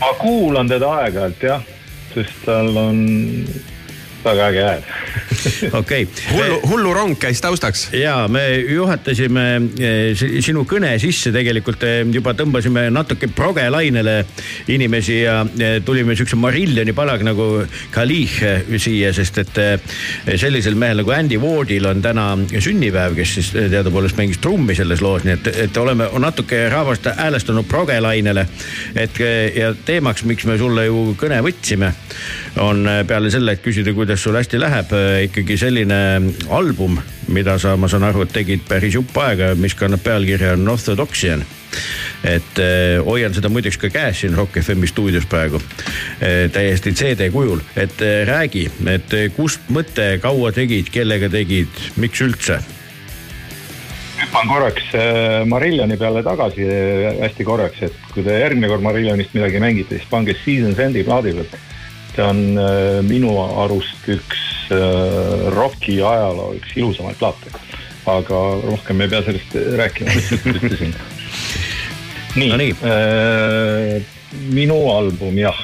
ma 0.00 0.12
kuulan 0.16 0.70
teda 0.72 0.88
aeg-ajalt 1.02 1.44
jah, 1.44 1.68
sest 2.14 2.46
tal 2.46 2.72
on 2.80 3.02
väga 4.24 4.48
äge 4.48 4.64
hääl 4.70 4.88
okei 5.80 6.06
hullu, 6.32 6.58
hullurong 6.70 7.16
käis 7.20 7.40
taustaks. 7.42 7.88
ja 7.96 8.26
me 8.32 8.42
juhatasime 8.60 9.44
eh, 9.78 10.14
si- 10.18 10.42
sinu 10.44 10.64
kõne 10.68 10.94
sisse 11.02 11.32
tegelikult 11.34 11.84
eh, 11.86 12.00
juba 12.14 12.34
tõmbasime 12.36 12.86
natuke 12.94 13.28
progelainele 13.32 14.16
inimesi 14.72 15.20
ja 15.22 15.40
eh, 15.58 15.78
tulime 15.84 16.16
siukse 16.18 16.38
Marilloni 16.40 16.94
palaga 16.96 17.26
nagu 17.26 17.48
Khalih 17.94 18.36
eh, 18.46 18.76
siia, 18.76 19.12
sest 19.16 19.38
et 19.42 19.58
sellisel 20.38 20.76
mehel 20.78 21.00
nagu 21.00 21.12
Andy 21.14 21.38
Wardil 21.40 21.86
on 21.88 22.02
täna 22.04 22.26
sünnipäev, 22.62 23.16
kes 23.16 23.34
siis 23.38 23.50
teadupoolest 23.56 24.18
mängis 24.18 24.40
trummi 24.42 24.76
selles 24.78 25.02
loos, 25.04 25.24
nii 25.26 25.34
et, 25.36 25.50
et 25.66 25.80
oleme 25.80 26.08
natuke 26.22 26.66
rahvast 26.72 27.08
häälestunud 27.16 27.66
progelainele. 27.68 28.46
et 28.94 29.18
ja 29.56 29.72
teemaks, 29.84 30.24
miks 30.28 30.46
me 30.46 30.58
sulle 30.60 30.86
ju 30.86 31.16
kõne 31.20 31.40
võtsime, 31.44 31.92
on 32.62 32.86
eh, 32.88 33.02
peale 33.06 33.30
selle, 33.30 33.56
et 33.56 33.62
küsida, 33.64 33.92
kuidas 33.96 34.22
sul 34.22 34.36
hästi 34.38 34.60
läheb, 34.60 34.92
ikkagi 35.26 35.58
selline 35.60 35.98
album, 36.54 36.98
mida 37.32 37.58
sa, 37.62 37.76
ma 37.76 37.88
saan 37.90 38.06
aru, 38.08 38.24
et 38.26 38.34
tegid 38.34 38.64
päris 38.68 38.96
jupp 38.96 39.16
aega, 39.22 39.54
mis 39.58 39.76
kannab 39.78 40.04
pealkirja 40.04 40.56
Unorthodoxian. 40.58 41.44
et 42.24 42.58
eh, 42.62 42.96
hoian 43.04 43.34
seda 43.36 43.50
muideks 43.52 43.76
ka 43.76 43.90
käes 43.92 44.22
siin 44.22 44.34
Rock 44.34 44.56
FM-i 44.62 44.88
stuudios 44.88 45.26
praegu 45.28 45.60
eh, 46.20 46.48
täiesti 46.50 46.94
CD 46.96 47.28
kujul, 47.30 47.60
et 47.76 48.00
eh, 48.00 48.24
räägi, 48.26 48.64
et 48.86 49.12
eh, 49.14 49.28
kust 49.36 49.68
mõte, 49.68 50.16
kaua 50.22 50.52
tegid, 50.56 50.88
kellega 50.90 51.28
tegid, 51.28 51.84
miks 52.00 52.24
üldse? 52.24 52.62
hüppan 54.16 54.48
korraks 54.48 54.94
äh, 54.94 55.46
Marilloni 55.46 55.96
peale 55.96 56.22
tagasi 56.24 56.64
äh, 56.64 57.20
hästi 57.20 57.44
korraks, 57.44 57.82
et 57.88 57.96
kui 58.14 58.24
te 58.24 58.38
järgmine 58.40 58.70
kord 58.72 58.84
Marillonist 58.84 59.34
midagi 59.36 59.60
mängite, 59.62 59.98
siis 59.98 60.10
pange 60.10 60.36
Seasons 60.44 60.80
Endi 60.82 61.04
plaadi 61.04 61.34
pealt. 61.36 61.56
See 62.16 62.24
on 62.24 62.58
äh, 62.58 63.02
minu 63.04 63.34
arust 63.44 64.08
üks 64.08 64.42
äh, 64.72 65.48
roki 65.52 65.98
ajaloo 66.00 66.54
üks 66.56 66.76
ilusamaid 66.76 67.18
plaate. 67.20 67.52
aga 68.06 68.40
rohkem 68.62 69.00
ei 69.02 69.10
pea 69.10 69.22
sellest 69.26 69.56
rääkima, 69.80 70.12
lihtsalt 70.16 70.46
ütlesin. 70.52 70.94
nii 72.36 72.50
No 72.52 72.60
nii. 72.60 72.76
äh, 72.86 73.96
minu 74.54 74.78
album 74.92 75.38
jah, 75.40 75.58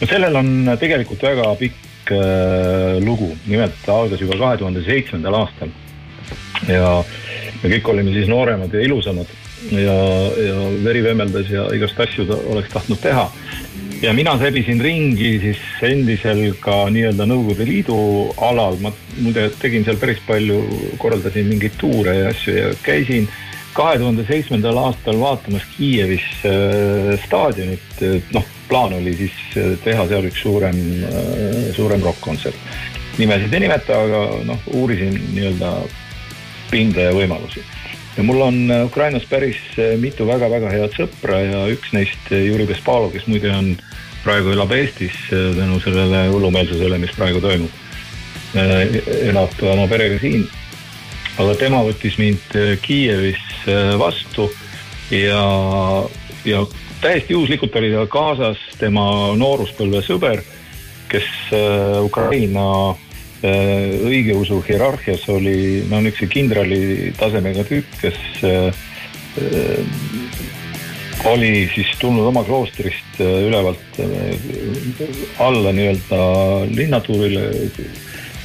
no 0.00 0.08
sellel 0.08 0.40
on 0.40 0.74
tegelikult 0.80 1.22
väga 1.22 1.54
pikk 1.60 1.86
lugu, 3.04 3.28
nimelt 3.46 3.86
algas 3.86 4.18
juba 4.18 4.34
kahe 4.40 4.56
tuhande 4.58 4.80
seitsmendal 4.82 5.36
aastal 5.44 5.70
ja 6.66 7.04
me 7.60 7.70
kõik 7.76 7.90
olime 7.92 8.10
siis 8.16 8.26
nooremad 8.26 8.72
ja 8.74 8.82
ilusamad 8.82 9.30
ja, 9.70 9.94
ja 10.48 10.56
veri 10.84 11.02
vemmeldas 11.04 11.50
ja 11.52 11.68
igast 11.76 12.00
asju 12.00 12.26
ta 12.28 12.38
oleks 12.50 12.72
tahtnud 12.72 13.00
teha. 13.02 13.26
Ja 14.00 14.12
mina 14.16 14.36
sebisin 14.38 14.80
ringi 14.80 15.34
siis 15.42 15.60
endisel 15.82 16.42
ka 16.60 16.86
nii-öelda 16.92 17.26
Nõukogude 17.28 17.66
Liidu 17.68 17.98
alal, 18.40 18.80
ma 18.80 18.92
muide 19.20 19.48
tegin 19.60 19.84
seal 19.84 20.00
päris 20.00 20.22
palju, 20.26 20.60
korraldasin 21.02 21.48
mingeid 21.50 21.76
tuure 21.80 22.16
ja 22.16 22.32
asju 22.32 22.56
ja 22.56 22.72
käisin 22.82 23.28
kahe 23.76 24.00
tuhande 24.00 24.24
seitsmendal 24.26 24.78
aastal 24.82 25.20
vaatamas 25.20 25.66
Kiievis 25.76 26.26
äh, 26.48 27.14
staadionit, 27.26 28.04
noh, 28.34 28.46
plaan 28.68 28.96
oli 28.98 29.14
siis 29.20 29.36
äh, 29.56 29.74
teha 29.84 30.08
seal 30.10 30.26
üks 30.30 30.42
suurem, 30.42 30.80
suurem 31.76 32.02
rokk-kontsert. 32.02 32.68
nimesid 33.18 33.52
ei 33.52 33.66
nimeta, 33.66 34.00
aga 34.06 34.22
noh, 34.48 34.70
uurisin 34.80 35.18
nii-öelda 35.34 35.74
pinda 36.70 37.10
ja 37.10 37.12
võimalusi. 37.14 37.62
ja 38.16 38.24
mul 38.26 38.40
on 38.42 38.58
äh, 38.70 38.84
Ukrainas 38.86 39.26
päris 39.28 39.58
äh, 39.78 39.94
mitu 39.98 40.26
väga-väga 40.26 40.70
head 40.72 40.96
sõpra 40.96 41.40
ja 41.42 41.64
üks 41.72 41.92
neist 41.96 42.32
äh, 42.32 42.46
Juri 42.46 42.66
Vespalov, 42.68 43.12
kes 43.14 43.26
muide 43.30 43.52
on, 43.54 43.74
praegu 44.24 44.54
elab 44.54 44.72
Eestis 44.76 45.16
äh, 45.32 45.50
tänu 45.56 45.80
sellele 45.84 46.26
hullumeelsusele, 46.30 46.98
mis 46.98 47.14
praegu 47.16 47.40
toimub. 47.40 47.70
elab 48.50 49.52
oma 49.62 49.84
perega 49.86 50.18
siin. 50.18 50.48
aga 51.38 51.54
tema 51.54 51.84
võttis 51.86 52.18
mind 52.18 52.56
äh, 52.58 52.72
Kiievis 52.82 53.44
äh, 53.68 53.94
vastu 53.98 54.48
ja, 55.10 55.44
ja 56.44 56.64
täiesti 57.00 57.32
juhuslikult 57.32 57.76
oli 57.76 57.92
tal 57.94 58.08
kaasas 58.10 58.58
tema 58.80 59.04
nooruspõlve 59.38 60.02
sõber, 60.04 60.42
kes 61.10 61.28
äh, 61.54 61.96
Ukraina 62.04 62.66
äh, 62.90 63.96
õigeusu 64.06 64.60
hierarhias 64.66 65.26
oli 65.32 65.84
no 65.90 66.02
niisuguse 66.04 66.30
kindrali 66.34 67.12
tasemega 67.18 67.64
tüüp, 67.68 67.96
kes 68.02 68.20
äh, 68.44 68.68
äh, 69.40 70.29
oli 71.24 71.70
siis 71.74 71.90
tulnud 71.98 72.26
oma 72.26 72.44
kloostrist 72.44 73.20
äh, 73.20 73.42
ülevalt 73.48 74.00
äh, 74.00 75.08
alla 75.38 75.72
nii-öelda 75.72 76.20
linnatuurile 76.70 77.48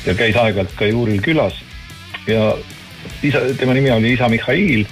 ja 0.05 0.15
käis 0.15 0.35
aeg-ajalt 0.35 0.75
ka 0.77 0.89
juuril 0.89 1.21
külas. 1.23 1.57
Ja 2.27 2.53
isa, 3.23 3.41
tema 3.57 3.73
nimi 3.73 3.91
oli 3.91 4.13
isa 4.13 4.29
Mihhail, 4.29 4.85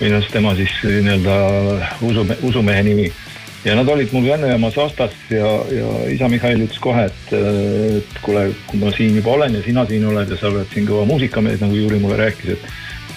minu 0.00 0.16
arust 0.18 0.32
tema 0.32 0.54
siis 0.58 0.74
nii-öelda 0.82 1.36
usu, 2.02 2.26
usumehe 2.42 2.82
nimi. 2.82 3.12
Ja 3.64 3.74
nad 3.78 3.88
olid 3.88 4.10
mul 4.12 4.26
Vennejaamas 4.28 4.76
vastas 4.76 5.14
ja, 5.32 5.52
ja 5.72 5.92
isa 6.12 6.28
Mihhail 6.28 6.66
ütles 6.66 6.80
kohe, 6.84 7.06
et, 7.08 7.36
et 8.00 8.18
kuule, 8.24 8.50
kui 8.68 8.80
ma 8.82 8.92
siin 8.92 9.16
juba 9.16 9.38
olen 9.38 9.56
ja 9.56 9.62
sina 9.64 9.86
siin 9.88 10.04
oled 10.10 10.34
ja 10.34 10.40
sa 10.40 10.50
oled 10.50 10.68
siin 10.74 10.88
kõva 10.88 11.06
muusikamees, 11.08 11.62
nagu 11.62 11.78
Juri 11.78 12.00
mulle 12.02 12.20
rääkis, 12.20 12.58
et 12.58 12.72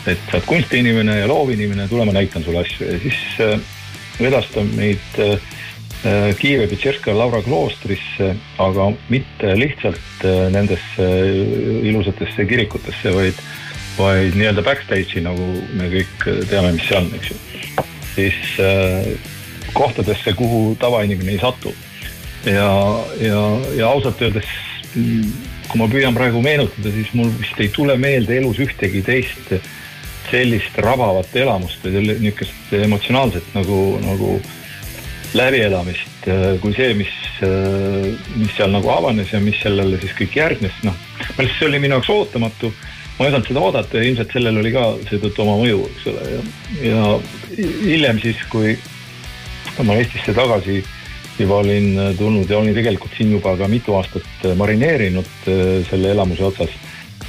et 0.08 0.22
sa 0.30 0.38
oled 0.38 0.46
kunstiinimene 0.48 1.18
ja 1.20 1.28
loovinimene, 1.28 1.88
tule 1.92 2.06
ma 2.08 2.14
näitan 2.16 2.44
sulle 2.44 2.62
asju. 2.64 2.86
Ja 2.88 3.00
siis 3.04 3.26
vedas 4.20 4.50
ta 4.54 4.64
meid 4.64 5.20
äh, 5.22 5.38
äh, 6.04 6.34
Kiievi 6.38 6.68
Petšerska 6.68 7.14
Laura 7.14 7.42
kloostrisse, 7.46 8.34
aga 8.62 8.90
mitte 9.10 9.54
lihtsalt 9.60 10.26
äh, 10.26 10.48
nendesse 10.54 11.08
ilusatesse 11.84 12.46
kirikutesse, 12.50 13.14
vaid, 13.16 13.42
vaid 13.98 14.38
nii-öelda 14.38 14.66
backstage'i, 14.66 15.24
nagu 15.26 15.50
me 15.78 15.90
kõik 15.94 16.30
teame, 16.50 16.74
mis 16.78 16.88
see 16.90 17.00
on, 17.00 17.12
eks 17.18 17.34
ju. 17.34 17.42
siis 18.18 18.56
kohtadesse, 19.78 20.34
kuhu 20.34 20.76
tavainimene 20.82 21.36
ei 21.36 21.42
satu. 21.42 21.74
ja, 22.46 22.70
ja, 23.22 23.42
ja 23.78 23.90
ausalt 23.90 24.22
öeldes, 24.22 24.48
kui 25.68 25.82
ma 25.82 25.90
püüan 25.92 26.16
praegu 26.16 26.42
meenutada, 26.42 26.90
siis 26.96 27.12
mul 27.14 27.30
vist 27.38 27.60
ei 27.62 27.70
tule 27.74 27.98
meelde 28.00 28.40
elus 28.40 28.58
ühtegi 28.64 29.04
teist 29.06 29.54
sellist 30.32 30.78
rabavat 30.84 31.36
elamust 31.36 31.84
või 31.86 31.96
selle 31.98 32.18
niisugust 32.22 32.74
emotsionaalset 32.84 33.56
nagu, 33.56 33.80
nagu 34.04 34.38
läbielamist 35.38 36.18
kui 36.62 36.74
see, 36.76 36.94
mis, 36.98 37.14
mis 38.36 38.54
seal 38.58 38.74
nagu 38.74 38.90
avanes 38.92 39.32
ja 39.32 39.40
mis 39.44 39.60
sellele 39.62 40.00
siis 40.02 40.16
kõik 40.18 40.36
järgnes, 40.40 40.76
noh. 40.88 40.96
ma 41.38 41.46
lihtsalt, 41.46 41.58
see 41.60 41.70
oli 41.70 41.82
minu 41.84 41.98
jaoks 41.98 42.12
ootamatu. 42.12 42.72
ma 43.18 43.26
ei 43.26 43.32
osanud 43.32 43.48
seda 43.50 43.64
oodata 43.64 43.98
ja 43.98 44.10
ilmselt 44.10 44.34
sellel 44.36 44.60
oli 44.62 44.72
ka 44.76 44.84
seetõttu 45.10 45.42
oma 45.42 45.56
mõju, 45.62 45.80
eks 45.90 46.10
ole, 46.12 46.26
ja, 46.34 46.42
ja 46.86 47.06
hiljem 47.86 48.20
siis, 48.22 48.44
kui 48.52 48.76
ma 49.86 49.96
Eestisse 49.98 50.34
tagasi 50.38 50.82
juba 51.38 51.62
olin 51.62 51.98
tulnud 52.18 52.50
ja 52.50 52.58
olin 52.58 52.76
tegelikult 52.76 53.14
siin 53.18 53.32
juba 53.32 53.56
ka 53.58 53.70
mitu 53.70 53.96
aastat 53.98 54.46
marineerinud 54.58 55.50
äh, 55.50 55.64
selle 55.90 56.12
elamuse 56.16 56.44
otsas 56.44 56.74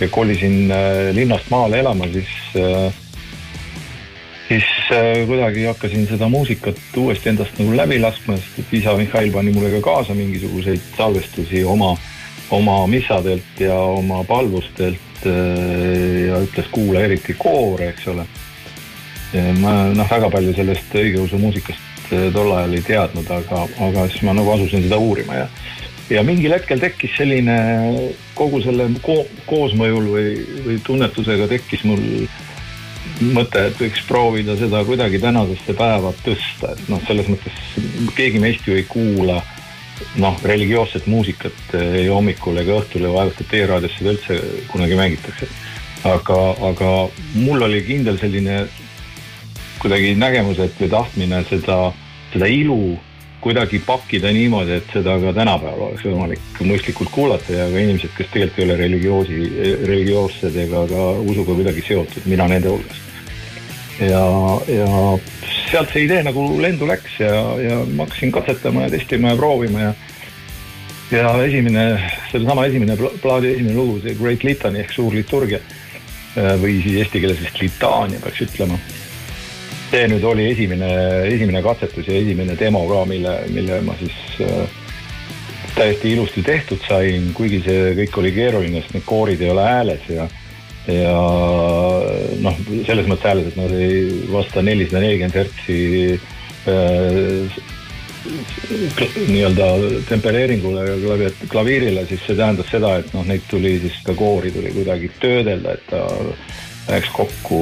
kolisin 0.07 0.70
äh, 0.70 1.15
linnast 1.15 1.51
maale 1.51 1.81
elama, 1.81 2.07
siis 2.12 2.29
äh, 2.57 2.93
siis 4.49 4.65
äh, 4.93 5.27
kuidagi 5.27 5.65
hakkasin 5.65 6.07
seda 6.07 6.29
muusikat 6.29 6.79
uuesti 6.97 7.29
endast 7.29 7.59
nagu 7.59 7.77
läbi 7.77 7.99
laskma, 8.01 8.37
sest 8.39 8.62
et 8.62 8.77
isa 8.81 8.95
Mihhail 8.97 9.33
pani 9.33 9.53
mulle 9.53 9.73
ka 9.77 9.83
kaasa 9.91 10.15
mingisuguseid 10.15 10.95
salvestusi 10.97 11.65
oma, 11.65 11.97
oma 12.51 12.87
missadelt 12.87 13.61
ja 13.61 13.75
oma 13.75 14.23
palvustelt 14.25 14.97
ja 15.25 16.39
ütles 16.39 16.69
kuula 16.70 17.01
eriti 17.03 17.35
koore, 17.35 17.89
eks 17.91 18.05
ole. 18.12 18.23
ma 19.59 19.73
noh, 19.91 20.07
väga 20.11 20.29
palju 20.31 20.53
sellest 20.55 20.95
õigeusu 20.95 21.41
muusikast 21.43 22.12
tol 22.33 22.53
ajal 22.55 22.77
ei 22.79 22.85
teadnud, 22.87 23.27
aga, 23.35 23.65
aga 23.89 24.07
siis 24.12 24.23
ma 24.23 24.37
nagu 24.39 24.53
asusin 24.55 24.87
seda 24.87 24.97
uurima 25.03 25.41
ja 25.41 25.49
ja 26.10 26.22
mingil 26.24 26.55
hetkel 26.55 26.80
tekkis 26.80 27.16
selline 27.18 27.56
kogu 28.39 28.62
selle 28.64 28.89
ko 29.05 29.20
koosmõjul 29.48 30.10
või, 30.12 30.28
või 30.66 30.78
tunnetusega 30.86 31.48
tekkis 31.51 31.85
mul 31.89 32.02
mõte, 33.35 33.66
et 33.68 33.78
võiks 33.80 34.02
proovida 34.09 34.56
seda 34.59 34.82
kuidagi 34.86 35.20
tänasesse 35.22 35.74
päeva 35.76 36.12
tõsta, 36.24 36.72
et 36.74 36.90
noh, 36.93 37.02
selles 37.06 37.28
mõttes 37.30 37.62
keegi 38.16 38.40
meist 38.43 38.66
ju 38.68 38.76
ei 38.78 38.86
kuula 38.89 39.40
noh, 40.22 40.36
religioosset 40.44 41.09
muusikat 41.10 41.74
ei 41.80 42.06
hommikul 42.09 42.60
ega 42.62 42.78
õhtul 42.78 43.09
ja 43.09 43.12
vaevalt, 43.12 43.40
et 43.43 43.56
E-raadios 43.60 43.97
seda 43.98 44.14
üldse 44.14 44.39
kunagi 44.72 44.98
mängitakse. 44.98 45.48
aga, 46.06 46.39
aga 46.68 46.90
mul 47.35 47.62
oli 47.66 47.82
kindel 47.82 48.18
selline 48.18 48.60
kuidagi 49.82 50.14
nägemus, 50.14 50.59
et 50.62 50.78
või 50.80 50.89
tahtmine 50.90 51.43
seda, 51.51 51.78
seda 52.32 52.47
ilu 52.47 52.98
kuidagi 53.40 53.78
pakkida 53.86 54.32
niimoodi, 54.35 54.78
et 54.81 54.93
seda 54.93 55.15
ka 55.23 55.32
tänapäeval 55.36 55.90
oleks 55.90 56.06
võimalik 56.06 56.62
mõistlikult 56.66 57.12
kuulata 57.15 57.55
ja 57.55 57.69
ka 57.70 57.82
inimesed, 57.82 58.15
kes 58.16 58.32
tegelikult 58.32 58.59
ei 58.59 58.66
ole 58.66 58.78
religioosi, 58.81 59.39
religioossed 59.86 60.56
ega 60.65 60.82
ka 60.90 61.05
usuga 61.23 61.55
kuidagi 61.55 61.85
seotud, 61.86 62.27
mina 62.27 62.48
nende 62.51 62.73
hulgas. 62.73 63.05
ja, 64.01 64.24
ja 64.70 64.89
sealt 65.70 65.90
see 65.93 66.05
idee 66.06 66.20
nagu 66.27 66.44
lendu 66.62 66.86
läks 66.86 67.19
ja, 67.23 67.32
ja 67.62 67.81
ma 67.94 68.06
hakkasin 68.06 68.32
katsetama 68.35 68.86
ja 68.86 68.93
testima 68.94 69.35
ja 69.35 69.40
proovima 69.40 69.81
ja 69.89 69.94
ja 71.10 71.32
esimene, 71.44 71.85
sellesama 72.32 72.66
esimene 72.69 72.97
pla- 72.97 73.15
plaadi 73.23 73.55
esimene 73.55 73.74
lugu, 73.74 74.01
see 74.05 74.16
Great 74.19 74.44
Litany 74.44 74.82
ehk 74.82 74.93
Suur 74.93 75.15
liturgia 75.16 75.60
äh, 75.60 76.55
või 76.60 76.81
siis 76.85 77.02
eesti 77.02 77.23
keeles 77.23 77.40
vist 77.43 77.62
litaania 77.62 78.20
peaks 78.24 78.44
ütlema 78.44 78.78
see 79.90 80.09
nüüd 80.10 80.24
oli 80.28 80.51
esimene, 80.52 80.90
esimene 81.31 81.62
katsetus 81.65 82.09
ja 82.09 82.19
esimene 82.19 82.56
demo 82.60 82.85
ka, 82.90 83.05
mille, 83.09 83.35
mille 83.55 83.81
ma 83.86 83.97
siis 84.01 84.19
äh, 84.44 84.66
täiesti 85.77 86.12
ilusti 86.12 86.43
tehtud 86.44 86.82
sain, 86.89 87.31
kuigi 87.36 87.62
see 87.65 87.94
kõik 88.02 88.20
oli 88.23 88.35
keeruline, 88.36 88.82
sest 88.82 88.98
need 88.98 89.06
koorid 89.09 89.43
ei 89.44 89.52
ole 89.55 89.65
hääles 89.65 90.10
ja, 90.12 90.28
ja 90.93 91.16
noh, 92.44 92.60
selles 92.89 93.09
mõttes 93.09 93.31
hääles, 93.31 93.51
et 93.52 93.59
nad 93.60 93.74
ei 93.78 94.05
vasta 94.32 94.65
nelisada 94.66 95.05
nelikümmend 95.05 95.40
hertsi 95.40 95.81
äh, 96.69 97.59
nii-öelda 99.28 99.66
tempereeringule 100.09 100.85
ja 100.85 100.97
klavi- 101.01 101.48
klaviirile, 101.48 102.05
siis 102.10 102.24
see 102.27 102.36
tähendas 102.36 102.69
seda, 102.73 102.97
et 103.01 103.12
noh, 103.15 103.24
neid 103.28 103.47
tuli 103.48 103.78
siis 103.81 104.01
seda 104.02 104.16
koori 104.19 104.52
tuli 104.52 104.74
kuidagi 104.74 105.10
töödelda, 105.23 105.78
et 105.78 105.86
ta 105.89 106.02
läheks 106.89 107.10
kokku 107.12 107.59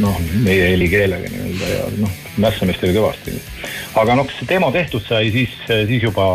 noh, 0.00 0.18
meie 0.44 0.70
helikeelega 0.74 1.30
nii-öelda 1.30 1.70
ja 1.70 1.86
noh, 2.02 2.18
mässamist 2.42 2.84
oli 2.84 2.96
kõvasti. 2.96 3.36
aga 4.00 4.18
noh, 4.18 4.28
kui 4.28 4.36
see 4.38 4.50
demo 4.50 4.70
tehtud 4.74 5.04
sai, 5.06 5.30
siis, 5.34 5.54
siis 5.68 6.04
juba, 6.04 6.26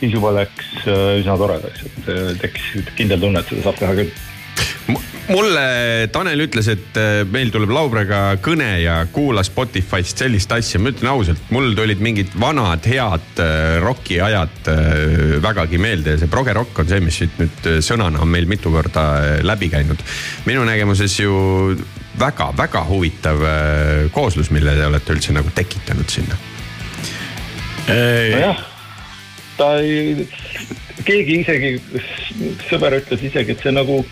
siis 0.00 0.14
juba 0.14 0.34
läks 0.38 0.70
äh, 0.84 1.18
üsna 1.22 1.36
toredaks, 1.40 1.84
et 1.88 2.12
äh, 2.14 2.30
tekkis 2.42 2.92
kindel 2.98 3.22
tunne, 3.26 3.42
et 3.42 3.50
seda 3.50 3.68
saab 3.68 3.82
teha 3.82 3.98
küll 4.02 4.14
mulle 5.28 6.08
Tanel 6.12 6.44
ütles, 6.44 6.68
et 6.72 6.98
äh, 7.00 7.22
meil 7.30 7.50
tuleb 7.52 7.72
Laubrega 7.72 8.36
kõne 8.44 8.68
ja 8.82 8.98
kuula 9.12 9.44
Spotify'st 9.46 10.20
sellist 10.24 10.52
asja, 10.52 10.80
ma 10.82 10.92
ütlen 10.92 11.10
ausalt, 11.14 11.40
mul 11.54 11.72
tulid 11.76 12.02
mingid 12.04 12.34
vanad 12.40 12.84
head 12.88 13.42
äh, 13.42 13.78
rokiajad 13.84 14.70
äh, 14.72 15.36
vägagi 15.44 15.80
meelde 15.80 16.14
ja 16.14 16.22
see 16.22 16.32
progerokk 16.32 16.82
on 16.82 16.90
see, 16.90 17.00
mis 17.04 17.20
siit 17.22 17.38
nüüd 17.40 17.68
sõnana 17.84 18.22
on 18.24 18.32
meil 18.32 18.48
mitu 18.50 18.72
korda 18.74 19.06
läbi 19.44 19.70
käinud. 19.72 20.02
minu 20.48 20.64
nägemuses 20.68 21.16
ju 21.20 21.76
väga-väga 22.18 22.84
huvitav 22.86 23.40
kooslus, 24.14 24.52
mille 24.54 24.76
te 24.76 24.84
olete 24.86 25.16
üldse 25.16 25.32
nagu 25.34 25.50
tekitanud 25.54 26.12
sinna. 26.12 26.36
nojah, 27.88 28.60
ta 29.58 29.72
ei, 29.82 30.28
keegi 31.04 31.40
isegi, 31.42 31.72
sõber 32.68 33.00
ütles 33.00 33.24
isegi, 33.26 33.56
et 33.56 33.66
see 33.66 33.74
nagu 33.74 34.04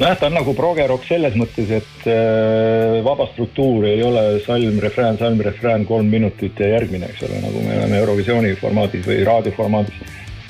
nojah, 0.00 0.18
ta 0.18 0.28
on 0.28 0.36
nagu 0.36 0.52
progerokk 0.56 1.06
selles 1.08 1.36
mõttes, 1.38 1.70
et 1.78 2.06
äh, 2.10 2.98
vaba 3.06 3.28
struktuur 3.32 3.86
ei 3.88 4.02
ole 4.04 4.24
salm, 4.44 4.78
refrään, 4.82 5.18
salm, 5.20 5.40
refrään, 5.44 5.86
kolm 5.88 6.10
minutit 6.12 6.60
ja 6.60 6.74
järgmine, 6.74 7.08
eks 7.12 7.24
ole, 7.28 7.40
nagu 7.44 7.64
me 7.64 7.78
oleme 7.78 8.00
Eurovisiooni 8.02 8.54
formaadis 8.60 9.06
või 9.08 9.22
raadioformaadis 9.26 10.04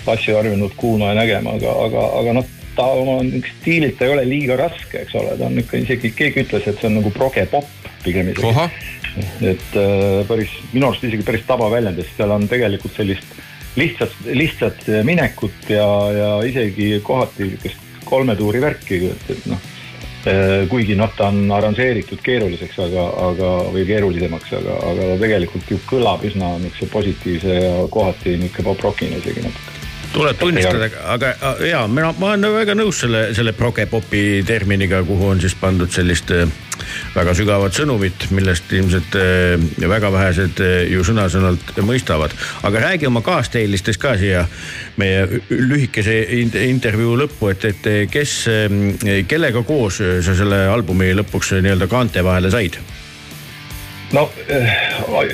asju 0.07 0.37
harjunud 0.39 0.75
kuulma 0.79 1.13
ja 1.13 1.21
nägema, 1.21 1.57
aga, 1.59 1.73
aga, 1.87 2.05
aga 2.21 2.35
noh, 2.41 2.53
ta 2.77 2.87
oma 2.95 3.17
stiililt 3.57 4.03
ei 4.05 4.13
ole 4.13 4.27
liiga 4.29 4.59
raske, 4.61 5.01
eks 5.03 5.17
ole, 5.19 5.39
ta 5.39 5.49
on 5.49 5.63
ikka 5.63 5.81
isegi, 5.83 6.13
keegi 6.15 6.45
ütles, 6.45 6.67
et 6.67 6.79
see 6.79 6.91
on 6.91 7.01
nagu 7.01 7.11
progepopp 7.15 7.91
pigem 8.05 8.31
isegi. 8.35 8.69
et 9.47 9.79
äh, 9.81 10.21
päris, 10.29 10.53
minu 10.75 10.91
arust 10.91 11.07
isegi 11.07 11.27
päris 11.27 11.47
tabaväljend, 11.49 12.03
sest 12.03 12.19
seal 12.19 12.35
on 12.35 12.47
tegelikult 12.51 12.99
sellist 12.99 13.43
lihtsat, 13.77 14.15
lihtsat 14.27 14.87
minekut 15.07 15.71
ja, 15.71 15.89
ja 16.13 16.31
isegi 16.49 16.97
kohati 17.05 17.47
niisugust 17.47 17.86
kolme 18.07 18.37
tuuri 18.39 18.63
värki, 18.63 19.01
et, 19.13 19.49
noh. 19.51 19.73
kuigi 20.71 20.97
noh, 20.99 21.13
ta 21.15 21.29
on 21.31 21.53
arranžeeritud 21.55 22.19
keeruliseks, 22.27 22.81
aga, 22.83 23.05
aga 23.29 23.51
või 23.75 23.85
keerulisemaks, 23.87 24.57
aga, 24.59 24.81
aga 24.91 25.13
ta 25.13 25.19
tegelikult 25.23 25.71
ju 25.71 25.79
kõlab 25.87 26.27
üsna 26.27 26.57
niisuguse 26.63 26.91
positiivse 26.93 27.59
ja 27.61 27.75
kohati 27.93 28.35
niisugune 28.41 28.71
pop-rockina 28.73 29.23
isegi 29.23 29.47
natuke. 29.47 29.76
Tuleb 30.17 30.39
tunnistada, 30.41 30.89
aga 31.13 31.33
a- 31.45 31.57
jaa, 31.67 31.85
mina, 31.93 32.13
ma 32.19 32.33
olen 32.33 32.47
väga 32.55 32.75
nõus 32.79 33.03
selle, 33.05 33.27
selle 33.37 33.53
progepopi 33.57 34.43
terminiga, 34.49 35.03
kuhu 35.07 35.29
on 35.35 35.43
siis 35.43 35.55
pandud 35.61 35.93
sellist 35.93 36.31
äh, 36.35 36.47
väga 37.15 37.35
sügavat 37.37 37.77
sõnumit, 37.77 38.27
millest 38.37 38.73
ilmselt 38.77 39.17
äh, 39.21 39.55
väga 39.93 40.11
vähesed 40.15 40.63
äh, 40.65 40.77
ju 40.93 41.05
sõna-sõnalt 41.07 41.75
mõistavad. 41.85 42.35
aga 42.67 42.85
räägi 42.89 43.09
oma 43.11 43.21
kaasteelistest 43.27 44.01
ka 44.03 44.17
siia 44.21 44.47
meie 44.97 45.43
lühikese 45.51 46.19
in- 46.41 46.57
intervjuu 46.71 47.17
lõppu, 47.25 47.51
et, 47.53 47.65
et 47.73 47.91
kes, 48.11 48.37
kellega 49.29 49.63
koos 49.69 50.01
sa 50.01 50.35
selle 50.37 50.67
albumi 50.73 51.13
lõpuks 51.21 51.57
nii-öelda 51.61 51.89
kaante 51.93 52.25
vahele 52.25 52.51
said? 52.51 52.81
No 54.15 54.27
äh, 54.53 54.73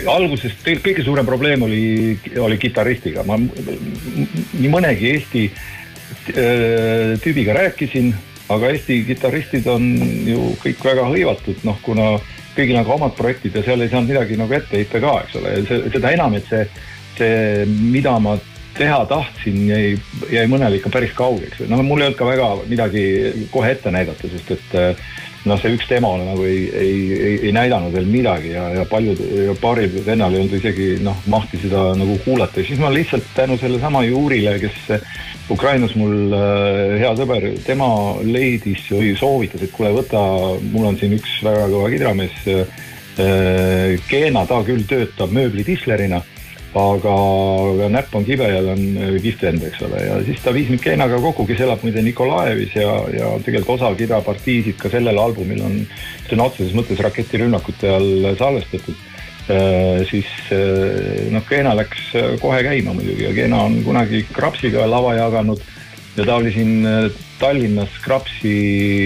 alguses 0.08 0.54
kõige 0.64 1.04
suurem 1.04 1.28
probleem 1.28 1.64
oli, 1.66 2.18
oli 2.40 2.58
kitarristiga, 2.60 3.24
ma 3.28 3.38
nii 3.38 4.70
mõnegi 4.72 5.10
Eesti 5.12 5.46
äh, 5.50 7.16
tüübiga 7.22 7.56
rääkisin, 7.58 8.12
aga 8.52 8.70
Eesti 8.72 9.02
kitarristid 9.08 9.68
on 9.72 9.90
ju 10.28 10.52
kõik 10.62 10.86
väga 10.88 11.08
hõivatud, 11.10 11.60
noh 11.68 11.80
kuna 11.84 12.14
kõigil 12.56 12.78
on 12.78 12.86
ka 12.86 12.96
omad 12.96 13.14
projektid 13.16 13.56
ja 13.56 13.64
seal 13.66 13.84
ei 13.84 13.92
saanud 13.92 14.12
midagi 14.12 14.38
nagu 14.40 14.56
ette 14.56 14.80
heita 14.80 15.00
ka, 15.02 15.18
eks 15.24 15.36
ole, 15.40 15.54
seda 15.92 16.12
enam, 16.12 16.36
et 16.36 16.48
see, 16.48 16.64
see, 17.18 17.68
mida 17.68 18.16
ma 18.20 18.36
teha 18.76 19.02
tahtsin, 19.08 19.66
jäi, 19.68 19.96
jäi 20.32 20.46
mõnele 20.48 20.78
ikka 20.78 20.92
päris 20.92 21.12
kaugeks, 21.16 21.60
no 21.68 21.80
mul 21.84 22.00
ei 22.00 22.08
olnud 22.08 22.18
ka 22.18 22.28
väga 22.28 22.48
midagi 22.70 23.04
kohe 23.52 23.72
ette 23.74 23.92
näidata, 23.92 24.30
sest 24.32 24.52
et 24.56 24.76
äh, 24.80 25.10
noh, 25.48 25.59
see 25.59 25.74
üks 25.77 25.89
demo 25.90 26.12
nagu 26.20 26.44
ei, 26.47 26.62
ei, 26.70 26.97
ei, 27.16 27.35
ei 27.48 27.52
näidanud 27.55 27.94
veel 27.94 28.06
midagi 28.10 28.52
ja, 28.55 28.69
ja 28.77 28.85
paljud, 28.89 29.20
paaril 29.62 29.98
vennal 30.06 30.35
ei 30.35 30.44
olnud 30.44 30.59
isegi 30.60 30.94
noh, 31.02 31.19
mahti 31.32 31.60
seda 31.64 31.90
nagu 31.98 32.19
kuulata. 32.24 32.60
Ja 32.62 32.70
siis 32.70 32.82
ma 32.82 32.93
lihtsalt 32.94 33.27
tänu 33.36 33.59
sellesama 33.60 34.05
Juurile, 34.06 34.59
kes 34.62 34.93
Ukrainas 35.51 35.97
mul 35.98 36.32
äh, 36.36 37.01
hea 37.02 37.10
sõber, 37.19 37.48
tema 37.66 37.89
leidis 38.24 38.86
või 38.93 39.12
soovitas, 39.19 39.64
et 39.64 39.74
kuule, 39.74 39.93
võta, 39.98 40.23
mul 40.73 40.93
on 40.93 40.98
siin 41.01 41.16
üks 41.19 41.40
väga 41.44 41.66
kõva 41.73 41.90
kidramees 41.93 42.39
äh, 42.52 43.98
Keena, 44.09 44.47
ta 44.48 44.62
küll 44.64 44.86
töötab 44.89 45.35
mööblidislerina, 45.36 46.23
aga, 46.78 47.14
aga 47.72 47.88
näpp 47.92 48.14
on 48.16 48.24
kibe 48.24 48.46
ja 48.48 48.60
ta 48.64 48.74
on 48.74 48.82
äh, 48.96 49.16
kihvt 49.22 49.44
vend, 49.46 49.64
eks 49.68 49.82
ole, 49.86 50.02
ja 50.06 50.18
siis 50.26 50.40
ta 50.44 50.54
viis 50.54 50.70
mind 50.72 50.82
Keenaga 50.84 51.18
kokku, 51.20 51.46
kes 51.48 51.60
elab 51.66 51.84
muide 51.84 52.04
Nikolajevis 52.04 52.76
ja, 52.78 52.94
ja 53.12 53.32
tegelikult 53.44 53.76
osa 53.76 53.92
kidapartiisid 53.98 54.78
ka 54.80 54.92
sellel 54.92 55.20
albumil 55.20 55.60
on 55.66 55.80
sõna 56.30 56.48
otseses 56.48 56.76
mõttes 56.76 57.02
raketirünnakute 57.04 57.92
all 57.92 58.30
salvestatud. 58.40 59.08
siis 60.08 60.28
äh, 60.54 61.28
noh, 61.34 61.42
Keena 61.48 61.74
läks 61.74 62.12
äh, 62.14 62.34
kohe 62.40 62.62
käima 62.62 62.94
muidugi 62.94 63.26
ja 63.26 63.34
Keena 63.34 63.64
on 63.66 63.80
kunagi 63.84 64.22
Krapsiga 64.32 64.86
lava 64.86 65.16
jaganud 65.18 65.60
ja 66.16 66.24
ta 66.24 66.36
oli 66.36 66.52
siin 66.54 66.86
äh, 66.86 67.10
Tallinnas 67.40 67.98
Krapsi 68.04 68.56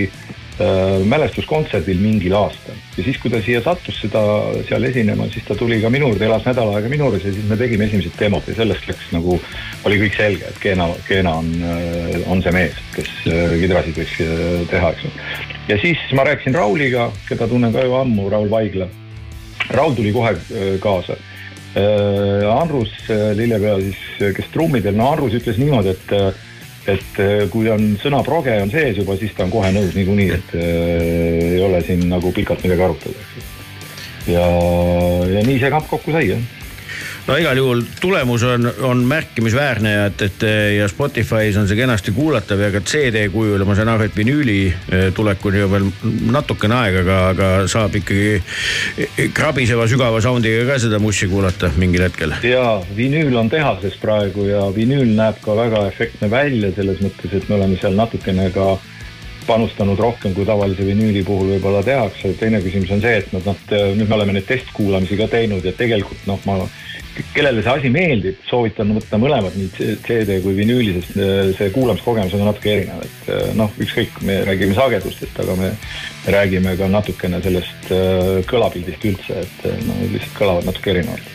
äh, 0.05 0.26
mälestuskontserdil 0.57 1.99
mingil 2.01 2.33
aastal 2.39 2.77
ja 2.97 3.05
siis, 3.05 3.19
kui 3.21 3.31
ta 3.33 3.43
siia 3.45 3.61
sattus 3.65 3.99
seda 4.01 4.23
seal 4.69 4.87
esinema, 4.89 5.27
siis 5.33 5.45
ta 5.45 5.57
tuli 5.59 5.79
ka 5.83 5.91
minu 5.93 6.09
juurde, 6.11 6.25
elas 6.29 6.47
nädal 6.49 6.73
aega 6.73 6.89
minu 6.89 7.11
juures 7.11 7.27
ja 7.27 7.33
siis 7.35 7.45
me 7.49 7.59
tegime 7.61 7.85
esimesed 7.89 8.17
demod 8.19 8.49
ja 8.49 8.57
sellest 8.57 8.89
läks 8.89 9.11
nagu, 9.13 9.37
oli 9.89 10.01
kõik 10.01 10.17
selge, 10.17 10.49
et 10.49 10.61
Keena, 10.63 10.89
Keena 11.09 11.35
on, 11.43 11.51
on 12.33 12.43
see 12.45 12.55
mees, 12.57 12.81
kes 12.95 13.13
äh, 13.29 13.57
kidrasid 13.61 14.01
võiks 14.01 14.17
äh, 14.25 14.65
teha, 14.73 14.93
eks 14.95 15.05
ju. 15.05 15.13
ja 15.73 15.79
siis 15.83 16.05
ma 16.17 16.25
rääkisin 16.29 16.57
Rauliga, 16.57 17.11
keda 17.29 17.49
tunnen 17.51 17.75
ka 17.77 17.85
ju 17.85 17.97
ammu, 18.01 18.29
Raul 18.33 18.51
Vaigla. 18.51 18.89
Raul 19.77 19.97
tuli 19.99 20.15
kohe 20.15 20.37
äh, 20.37 20.77
kaasa. 20.81 21.19
Andrus 21.77 22.93
äh, 23.13 23.35
Lillepea 23.37 23.75
siis, 23.83 24.05
kes 24.39 24.47
trummidel, 24.55 24.97
no 24.97 25.11
Andrus 25.13 25.37
ütles 25.37 25.59
niimoodi, 25.61 25.93
et 25.93 26.15
et 26.91 27.21
äh, 27.23 27.47
kui 27.51 27.69
on 27.73 27.95
sõna 28.03 28.23
proge 28.27 28.55
on 28.63 28.71
sees 28.73 29.01
juba, 29.01 29.17
siis 29.19 29.35
ta 29.37 29.47
on 29.47 29.53
kohe 29.55 29.73
nõus 29.75 29.95
niikuinii, 29.97 30.29
et 30.37 30.55
äh, 30.55 31.57
ei 31.57 31.63
ole 31.67 31.83
siin 31.87 32.07
nagu 32.11 32.33
pikalt 32.35 32.63
midagi 32.67 32.87
arutada. 32.87 33.27
ja, 34.31 34.47
ja 35.33 35.43
nii 35.47 35.59
see 35.63 35.73
kamp 35.75 35.91
kokku 35.91 36.15
sai 36.15 36.31
jah. 36.31 36.47
No 37.27 37.37
igal 37.41 37.59
juhul 37.59 37.83
tulemus 38.01 38.43
on, 38.47 38.69
on 38.87 39.03
märkimisväärne 39.09 39.93
ja 39.93 40.07
et, 40.11 40.23
et 40.23 40.45
ja 40.77 40.87
Spotify's 40.91 41.59
on 41.59 41.69
see 41.69 41.79
kenasti 41.79 42.15
kuulatav 42.15 42.61
ja 42.63 42.71
ka 42.75 42.83
CD 42.87 43.27
kujul 43.33 43.65
ma 43.67 43.75
saan 43.79 43.91
aru, 43.93 44.07
et 44.07 44.17
vinüüli 44.17 44.59
eh, 44.71 45.07
tulekuni 45.15 45.63
on 45.67 45.73
veel 45.73 45.89
natukene 46.33 46.79
aega, 46.79 47.03
aga, 47.03 47.19
aga 47.33 47.51
saab 47.71 47.99
ikkagi 47.99 49.31
krabiseva 49.35 49.89
sügava 49.91 50.23
sound'iga 50.23 50.67
ka 50.71 50.81
seda 50.87 51.01
mussi 51.03 51.29
kuulata 51.31 51.73
mingil 51.77 52.07
hetkel. 52.07 52.37
ja 52.47 52.67
vinüül 52.97 53.37
on 53.37 53.51
tehases 53.51 53.99
praegu 54.03 54.47
ja 54.51 54.67
vinüül 54.75 55.17
näeb 55.19 55.43
ka 55.43 55.57
väga 55.59 55.87
efektne 55.91 56.31
välja 56.31 56.73
selles 56.79 57.03
mõttes, 57.03 57.33
et 57.33 57.49
me 57.49 57.59
oleme 57.59 57.81
seal 57.81 57.99
natukene 57.99 58.51
ka 58.55 58.77
panustanud 59.47 60.01
rohkem, 60.01 60.35
kui 60.37 60.47
tavalise 60.49 60.87
vinüüli 60.87 61.25
puhul 61.27 61.55
võib-olla 61.55 61.83
tehakse. 61.87 62.35
teine 62.41 62.61
küsimus 62.65 62.93
on 62.97 63.05
see, 63.05 63.21
et 63.23 63.33
nad, 63.33 63.47
nad, 63.47 63.77
nüüd 63.97 64.09
me 64.09 64.19
oleme 64.19 64.37
neid 64.37 64.49
testkuulamisi 64.49 65.19
ka 65.21 65.31
teinud 65.33 65.65
ja 65.65 65.73
tegelikult 65.77 66.27
noh, 66.31 66.41
ma, 66.49 66.59
kellele 67.35 67.63
see 67.65 67.73
asi 67.73 67.93
meeldib, 67.93 68.43
soovitan 68.49 68.93
võtta 68.97 69.21
mõlemad, 69.21 69.57
nii 69.57 69.97
CD 70.05 70.41
kui 70.45 70.57
vinüüli, 70.59 70.99
sest 70.99 71.17
äh, 71.17 71.55
see 71.59 71.73
kuulamiskogemus 71.75 72.37
on 72.37 72.45
natuke 72.51 72.75
erinev, 72.75 73.07
et 73.07 73.33
äh, 73.33 73.49
noh, 73.57 73.73
ükskõik, 73.81 74.21
me 74.27 74.43
räägime 74.49 74.77
sagedustest, 74.77 75.41
aga 75.45 75.57
me 75.61 75.73
me 76.27 76.33
räägime 76.33 76.77
ka 76.77 76.89
natukene 76.91 77.39
sellest 77.43 77.91
kõlapildist 78.51 79.05
üldse, 79.07 79.43
et 79.45 79.67
äh, 79.71 79.83
no 79.87 79.99
lihtsalt 80.11 80.39
kõlavad 80.39 80.67
natuke 80.67 80.91
erinevalt. 80.91 81.35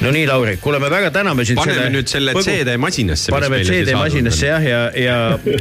No 0.00 0.10
nii, 0.12 0.26
Lauri, 0.28 0.56
kuule, 0.60 0.80
me 0.82 0.90
väga 0.92 1.10
täname 1.14 1.44
sind. 1.44 1.60
paneme 1.60 1.88
nüüd 1.94 2.10
selle 2.10 2.34
CD-masinasse. 2.36 3.32
paneme 3.32 3.62
CD-masinasse 3.64 4.50
jah, 4.50 4.66
ja, 4.66 4.82
ja 4.96 5.16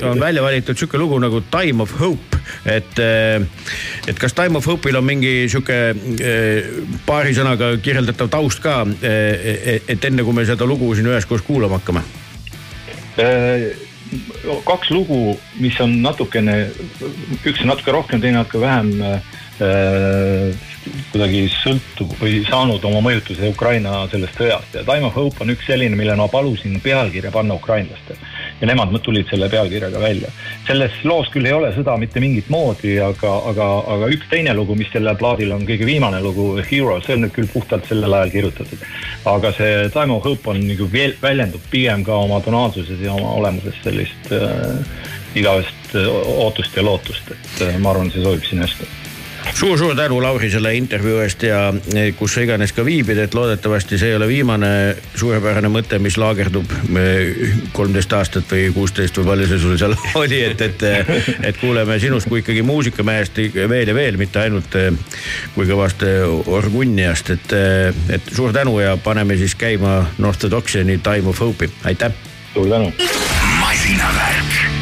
on 0.09 0.19
välja 0.19 0.43
valitud 0.43 0.77
sihuke 0.77 0.99
lugu 0.99 1.19
nagu 1.23 1.41
Time 1.53 1.83
of 1.83 1.95
Hope, 1.99 2.41
et, 2.65 2.99
et 4.07 4.19
kas 4.19 4.35
Time 4.35 4.59
of 4.59 4.67
Hope'il 4.67 4.99
on 4.99 5.07
mingi 5.07 5.33
sihuke 5.51 5.79
eh, 6.19 6.69
paari 7.07 7.35
sõnaga 7.37 7.75
kirjeldatav 7.83 8.31
taust 8.33 8.63
ka, 8.63 8.81
et 9.01 10.11
enne 10.11 10.27
kui 10.27 10.35
me 10.35 10.45
seda 10.47 10.67
lugu 10.67 10.93
siin 10.95 11.09
üheskoos 11.13 11.45
kuulama 11.45 11.79
hakkame? 11.79 12.03
Äh, 13.15 13.71
kaks 14.67 14.91
lugu, 14.91 15.37
mis 15.63 15.77
on 15.83 15.95
natukene, 16.03 16.65
üks 17.47 17.63
on 17.63 17.71
natuke 17.71 17.93
rohkem, 17.95 18.21
teine 18.21 18.41
natuke 18.41 18.59
vähem 18.61 18.91
äh, 18.99 19.35
kuidagi 19.55 21.45
sõltub 21.49 22.11
või 22.19 22.41
saanud 22.45 22.83
oma 22.85 22.99
mõjutuse 23.05 23.47
Ukraina 23.49 24.03
sellest 24.11 24.37
sõjast 24.37 24.75
ja 24.75 24.83
Time 24.85 25.07
of 25.07 25.15
Hope 25.17 25.41
on 25.43 25.53
üks 25.53 25.65
selline, 25.69 25.95
mille 25.97 26.15
ma 26.19 26.27
palusin 26.31 26.75
pealkirja 26.83 27.31
panna 27.33 27.55
ukrainlastel 27.57 28.19
ja 28.61 28.67
nemad 28.69 28.93
tulid 29.03 29.29
selle 29.29 29.49
pealkirjaga 29.49 29.99
välja. 29.99 30.29
selles 30.67 30.91
loos 31.03 31.29
küll 31.33 31.45
ei 31.45 31.53
ole 31.53 31.71
sõda 31.75 31.97
mitte 32.01 32.19
mingit 32.23 32.49
moodi, 32.49 32.95
aga, 33.03 33.31
aga, 33.51 33.67
aga 33.95 34.09
üks 34.13 34.29
teine 34.29 34.53
lugu, 34.57 34.75
mis 34.75 34.91
sellel 34.93 35.17
plaadil 35.19 35.51
on 35.55 35.65
kõige 35.67 35.85
viimane 35.85 36.21
lugu, 36.23 36.47
Hero, 36.69 36.99
see 37.01 37.17
on 37.17 37.25
nüüd 37.25 37.35
küll 37.35 37.51
puhtalt 37.51 37.87
sellel 37.89 38.13
ajal 38.19 38.33
kirjutatud. 38.35 38.85
aga 39.31 39.53
see 39.57 39.89
Time 39.95 40.15
of 40.15 40.23
Hope 40.23 40.49
on 40.51 40.61
nagu 40.67 40.89
veel, 40.91 41.15
väljendub 41.21 41.63
pigem 41.71 42.03
ka 42.03 42.19
oma 42.27 42.41
tonaalsuses 42.41 43.01
ja 43.01 43.13
oma 43.13 43.33
olemuses 43.39 43.81
sellist 43.83 44.31
äh, 44.31 45.09
igavest 45.35 45.95
äh, 45.95 46.11
ootust 46.45 46.77
ja 46.77 46.85
lootust, 46.85 47.31
et 47.31 47.67
äh, 47.67 47.79
ma 47.79 47.95
arvan, 47.95 48.11
see 48.11 48.23
sobib 48.23 48.45
siin 48.47 48.63
hästi 48.63 49.04
suur-suur 49.53 49.95
tänu, 49.95 50.21
Lauri, 50.21 50.49
selle 50.51 50.73
intervjuu 50.75 51.19
eest 51.23 51.43
ja 51.45 51.59
kus 52.17 52.35
sa 52.35 52.43
iganes 52.45 52.73
ka 52.75 52.85
viibid, 52.85 53.19
et 53.21 53.33
loodetavasti 53.37 53.99
see 53.99 54.11
ei 54.11 54.17
ole 54.17 54.27
viimane 54.29 54.69
suurepärane 55.15 55.69
mõte, 55.71 55.99
mis 56.03 56.17
laagerdub 56.19 56.71
kolmteist 57.75 58.13
aastat 58.17 58.51
või 58.51 58.69
kuusteist 58.75 59.17
või 59.19 59.29
palju 59.31 59.49
see 59.51 59.61
sul 59.63 59.77
seal 59.79 59.95
oli, 60.23 60.41
et, 60.49 60.61
et, 60.61 60.85
et 61.51 61.59
kuuleme 61.61 61.99
sinust 62.01 62.29
kui 62.31 62.41
ikkagi 62.43 62.65
muusikamehest 62.65 63.41
veel 63.55 63.91
ja 63.91 63.97
veel, 63.97 64.19
mitte 64.21 64.43
ainult 64.43 64.77
kui 65.55 65.67
kõvast 65.69 66.05
orgunniast, 66.45 67.33
et, 67.35 67.57
et 68.17 68.31
suur 68.35 68.53
tänu 68.55 68.79
ja 68.83 68.95
paneme 68.97 69.37
siis 69.39 69.55
käima 69.59 70.01
Northodoxiani 70.17 70.99
Time 71.03 71.29
of 71.31 71.41
Hope'i, 71.41 71.71
aitäh. 71.85 72.13
suur 72.53 72.69
tänu. 72.69 72.93
masinavärk. 73.59 74.74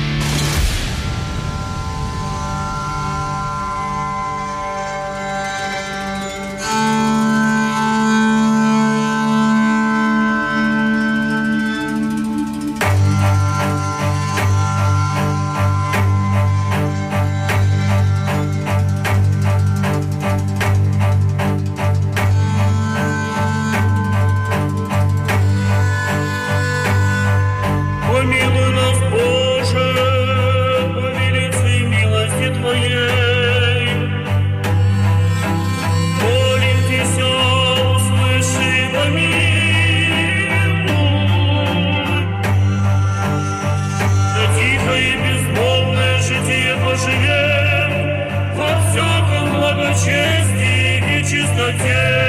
чести 49.95 51.19
и 51.19 51.23
чистоте. 51.23 52.22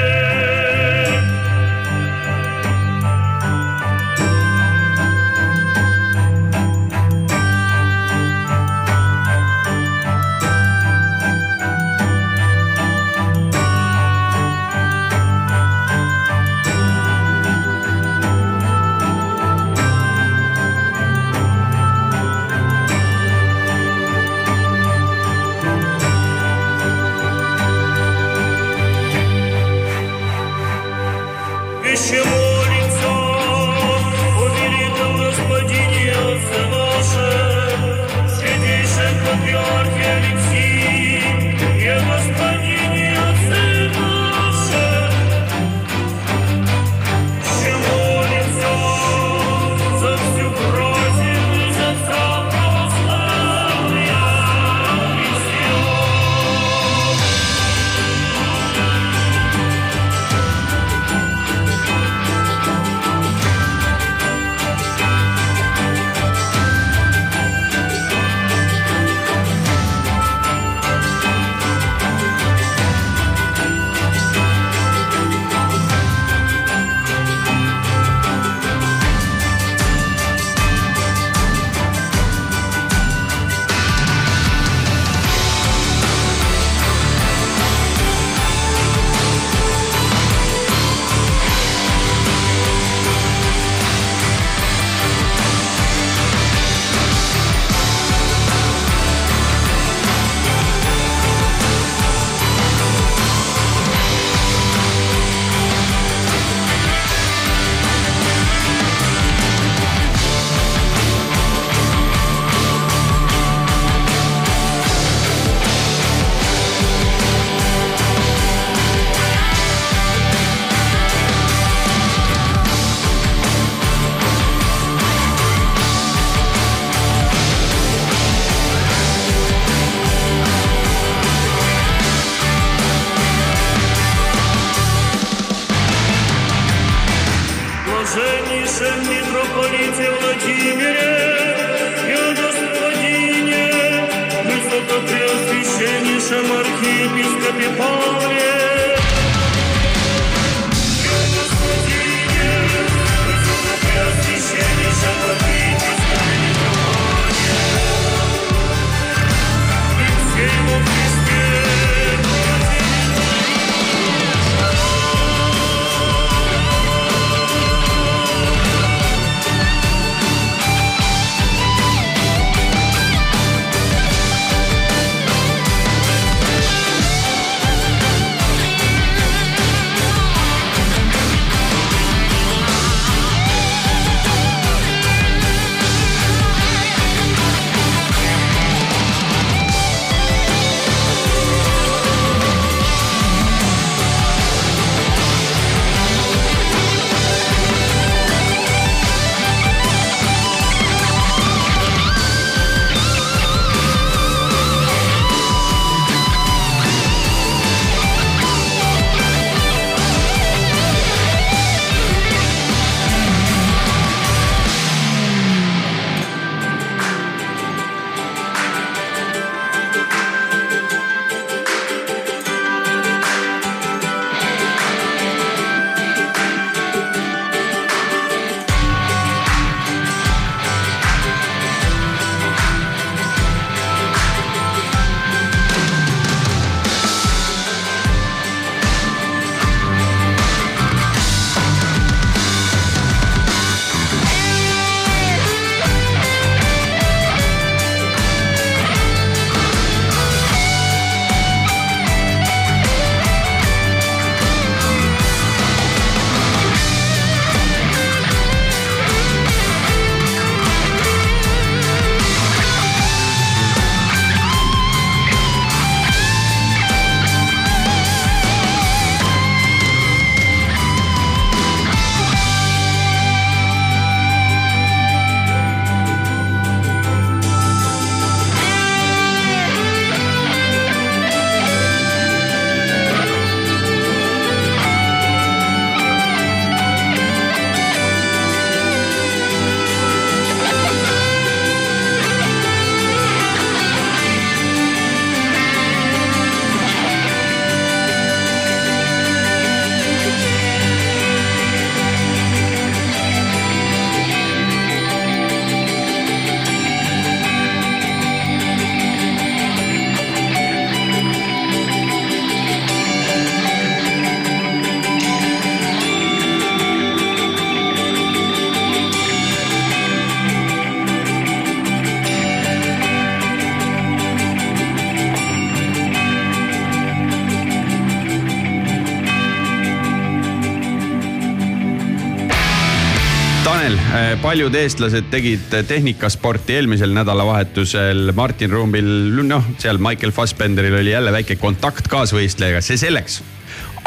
Paljud 334.55 334.75
eestlased 334.79 335.25
tegid 335.27 335.73
tehnikasporti 335.83 336.77
eelmisel 336.77 337.11
nädalavahetusel. 337.11 338.29
Martin 338.37 338.71
Rumbil, 338.71 339.09
noh, 339.43 339.65
seal 339.83 339.97
Michael 339.99 340.31
Fassbenderil 340.31 340.95
oli 340.95 341.11
jälle 341.11 341.33
väike 341.35 341.57
kontakt 341.59 342.07
kaasvõistlejaga, 342.07 342.79
see 342.79 342.95
selleks. 342.95 343.41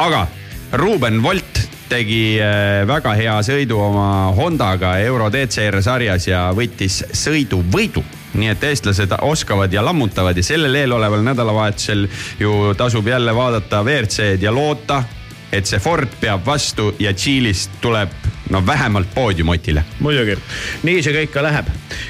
aga 0.01 0.23
Ruuben 0.73 1.21
Volt 1.23 1.61
tegi 1.91 2.39
äh, 2.41 2.87
väga 2.89 3.13
hea 3.19 3.35
sõidu 3.45 3.77
oma 3.91 4.07
Hondaga 4.39 4.95
Euro 5.05 5.29
DCR 5.29 5.83
sarjas 5.85 6.31
ja 6.31 6.47
võttis 6.57 7.03
sõiduvõidu 7.13 8.07
nii 8.41 8.49
et 8.55 8.65
eestlased 8.71 9.13
oskavad 9.21 9.73
ja 9.73 9.85
lammutavad 9.85 10.37
ja 10.37 10.47
sellel 10.49 10.81
eeloleval 10.81 11.29
nädalavahetusel 11.29 12.09
ju 12.41 12.73
tasub 12.77 13.13
jälle 13.13 13.37
vaadata 13.37 13.85
WRC-d 13.85 14.49
ja 14.49 14.55
loota, 14.55 15.03
et 15.53 15.69
see 15.69 15.77
Ford 15.77 16.17
peab 16.25 16.49
vastu 16.49 16.95
ja 17.05 17.13
Tšiilist 17.13 17.83
tuleb 17.85 18.28
no 18.51 18.67
vähemalt 18.67 19.15
poodiumotile. 19.15 19.85
muidugi, 20.01 20.39
nii 20.83 21.03
see 21.03 21.15
kõik 21.17 21.35
ka 21.35 21.43
läheb. 21.43 21.69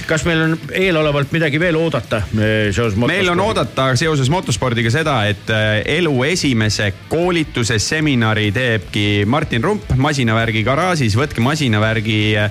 Kas 0.08 0.24
meil 0.26 0.42
on 0.42 0.54
eelolevalt 0.72 1.32
midagi 1.34 1.60
veel 1.60 1.76
oodata 1.78 2.22
eh, 2.34 2.70
seoses 2.74 2.96
meil 3.00 3.28
on 3.32 3.40
oodata 3.40 3.90
seoses 3.98 4.30
motospordiga 4.32 4.90
seda, 4.92 5.18
et 5.28 5.50
eh, 5.52 5.82
elu 5.98 6.14
esimese 6.28 6.90
koolituse 7.08 7.78
seminari 7.82 8.50
teebki 8.54 9.24
Martin 9.26 9.64
Rump 9.64 9.92
masinavärgi 9.96 10.62
garaažis, 10.66 11.16
võtke 11.18 11.44
masinavärgi 11.44 12.20
eh, 12.38 12.50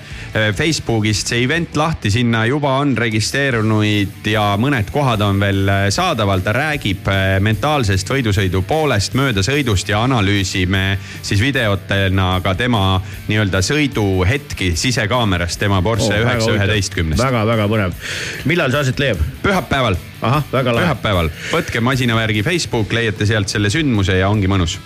Facebookist 0.58 1.34
see 1.34 1.44
event 1.46 1.76
lahti, 1.78 2.12
sinna 2.14 2.46
juba 2.50 2.78
on 2.82 2.96
registreerunuid 2.98 4.30
ja 4.32 4.50
mõned 4.62 4.92
kohad 4.94 5.22
on 5.26 5.42
veel 5.42 5.74
saadaval. 5.94 6.42
ta 6.46 6.54
räägib 6.54 7.08
mentaalsest 7.44 8.10
võidusõidu 8.10 8.62
poolest, 8.68 9.16
möödasõidust 9.18 9.90
ja 9.90 10.04
analüüsime 10.06 10.98
siis 11.22 11.42
videotena 11.42 12.38
ka 12.44 12.54
tema 12.56 13.02
nii-öelda 13.28 13.62
sõiduhetki 13.66 14.74
sisekaamerast 14.78 15.60
tema 15.60 15.82
Porsche 15.82 16.14
Oo, 16.22 16.28
väga 16.28 16.78
huvitav. 17.18 17.18
üheteistkümnest. 17.18 17.24
väga-väga 17.24 17.68
põnev. 17.72 17.94
millal 18.46 18.72
see 18.72 18.80
aset 18.80 19.00
leiab? 19.00 19.24
pühapäeval. 19.44 19.98
ahah, 20.22 20.44
väga 20.52 20.76
lahe. 20.76 20.86
pühapäeval, 20.86 21.32
võtke 21.52 21.82
masinavärgi 21.82 22.44
Facebook, 22.44 22.94
leiate 22.94 23.26
sealt 23.26 23.50
selle 23.50 23.70
sündmuse 23.74 24.18
ja 24.18 24.30
ongi 24.30 24.48
mõnus 24.48 24.80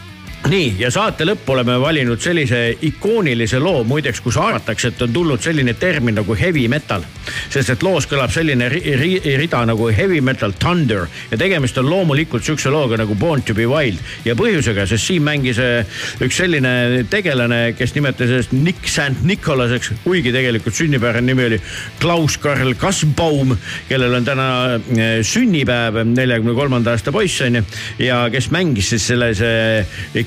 nii 0.49 0.75
ja 0.79 0.89
saate 0.91 1.25
lõppu 1.27 1.53
oleme 1.53 1.75
valinud 1.81 2.21
sellise 2.21 2.59
ikoonilise 2.87 3.59
loo, 3.61 3.83
muideks, 3.85 4.21
kus 4.25 4.39
arvatakse, 4.41 4.89
et 4.89 5.01
on 5.05 5.13
tulnud 5.13 5.41
selline 5.41 5.75
termin 5.77 6.15
nagu 6.17 6.35
heavy 6.37 6.67
metal. 6.71 7.03
sest 7.49 7.69
et 7.69 7.83
loos 7.83 8.07
kõlab 8.09 8.31
selline 8.33 8.69
ri 8.71 8.95
ri 8.97 9.11
rida 9.37 9.61
nagu 9.65 9.89
heavy 9.93 10.21
metal 10.21 10.53
thunder. 10.59 11.05
Ja 11.31 11.37
tegemist 11.37 11.77
on 11.77 11.89
loomulikult 11.89 12.43
sihukese 12.43 12.71
looga 12.73 12.97
nagu 12.97 13.15
Born 13.15 13.43
to 13.43 13.53
be 13.53 13.67
wild. 13.69 13.99
Ja 14.25 14.35
põhjusega, 14.35 14.87
sest 14.89 15.07
siin 15.07 15.23
mängis 15.23 15.59
eh, 15.61 15.85
üks 16.21 16.41
selline 16.41 17.03
tegelane, 17.09 17.73
kes 17.77 17.93
nimetas 17.95 18.29
ennast 18.31 18.55
Nick 18.55 18.89
St 18.89 19.21
Nicholaseks, 19.23 19.91
kuigi 20.03 20.33
tegelikult 20.33 20.75
sünnipärane 20.75 21.27
nimi 21.27 21.45
oli 21.51 21.61
Klaus-Karl 22.01 22.73
Kasbaum, 22.81 23.53
kellel 23.89 24.17
on 24.17 24.25
täna 24.25 24.49
eh, 24.75 25.21
sünnipäev, 25.21 26.01
neljakümne 26.15 26.57
kolmanda 26.57 26.95
aasta 26.95 27.13
poiss 27.13 27.45
on 27.45 27.61
ju. 27.61 27.63
Ja 28.07 28.23
kes 28.33 28.49
mängis 28.51 28.89
siis 28.95 29.07
selles 29.11 29.41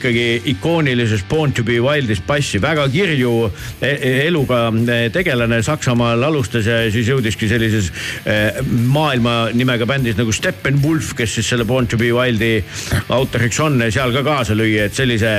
ikkagi 0.04 0.42
ikoonilises 0.52 1.24
Born 1.28 1.52
to 1.52 1.64
be 1.64 1.78
Wild'is 1.80 2.20
bassi, 2.26 2.60
väga 2.60 2.84
kirju 2.92 3.32
e- 3.80 3.88
e- 3.88 4.26
eluga 4.26 4.66
eh, 4.68 5.06
tegelane 5.12 5.62
Saksamaal 5.64 6.22
alustas 6.28 6.68
ja 6.68 6.82
siis 6.92 7.08
jõudiski 7.08 7.48
sellises 7.48 7.90
maailma 8.68 9.50
nimega 9.56 9.86
bändis 9.88 10.18
nagu 10.18 10.32
Steppenwolf, 10.32 11.14
kes 11.16 11.38
siis 11.38 11.48
selle 11.48 11.64
Born 11.64 11.88
to 11.88 11.96
be 12.00 12.10
Wild'i 12.12 12.58
autoriks 13.08 13.60
on, 13.64 13.80
seal 13.88 14.12
ka 14.12 14.24
kaasa 14.26 14.56
lüüa, 14.56 14.88
et 14.88 14.96
sellise 14.96 15.32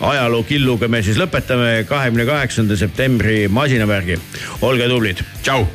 ajaloo 0.00 0.44
killuga 0.46 0.88
me 0.88 1.02
siis 1.02 1.18
lõpetame 1.18 1.82
kahekümne 1.88 2.28
kaheksanda 2.28 2.78
septembri 2.78 3.48
masinavärgi. 3.48 4.20
olge 4.62 4.88
tublid. 4.88 5.26
tšau. 5.42 5.66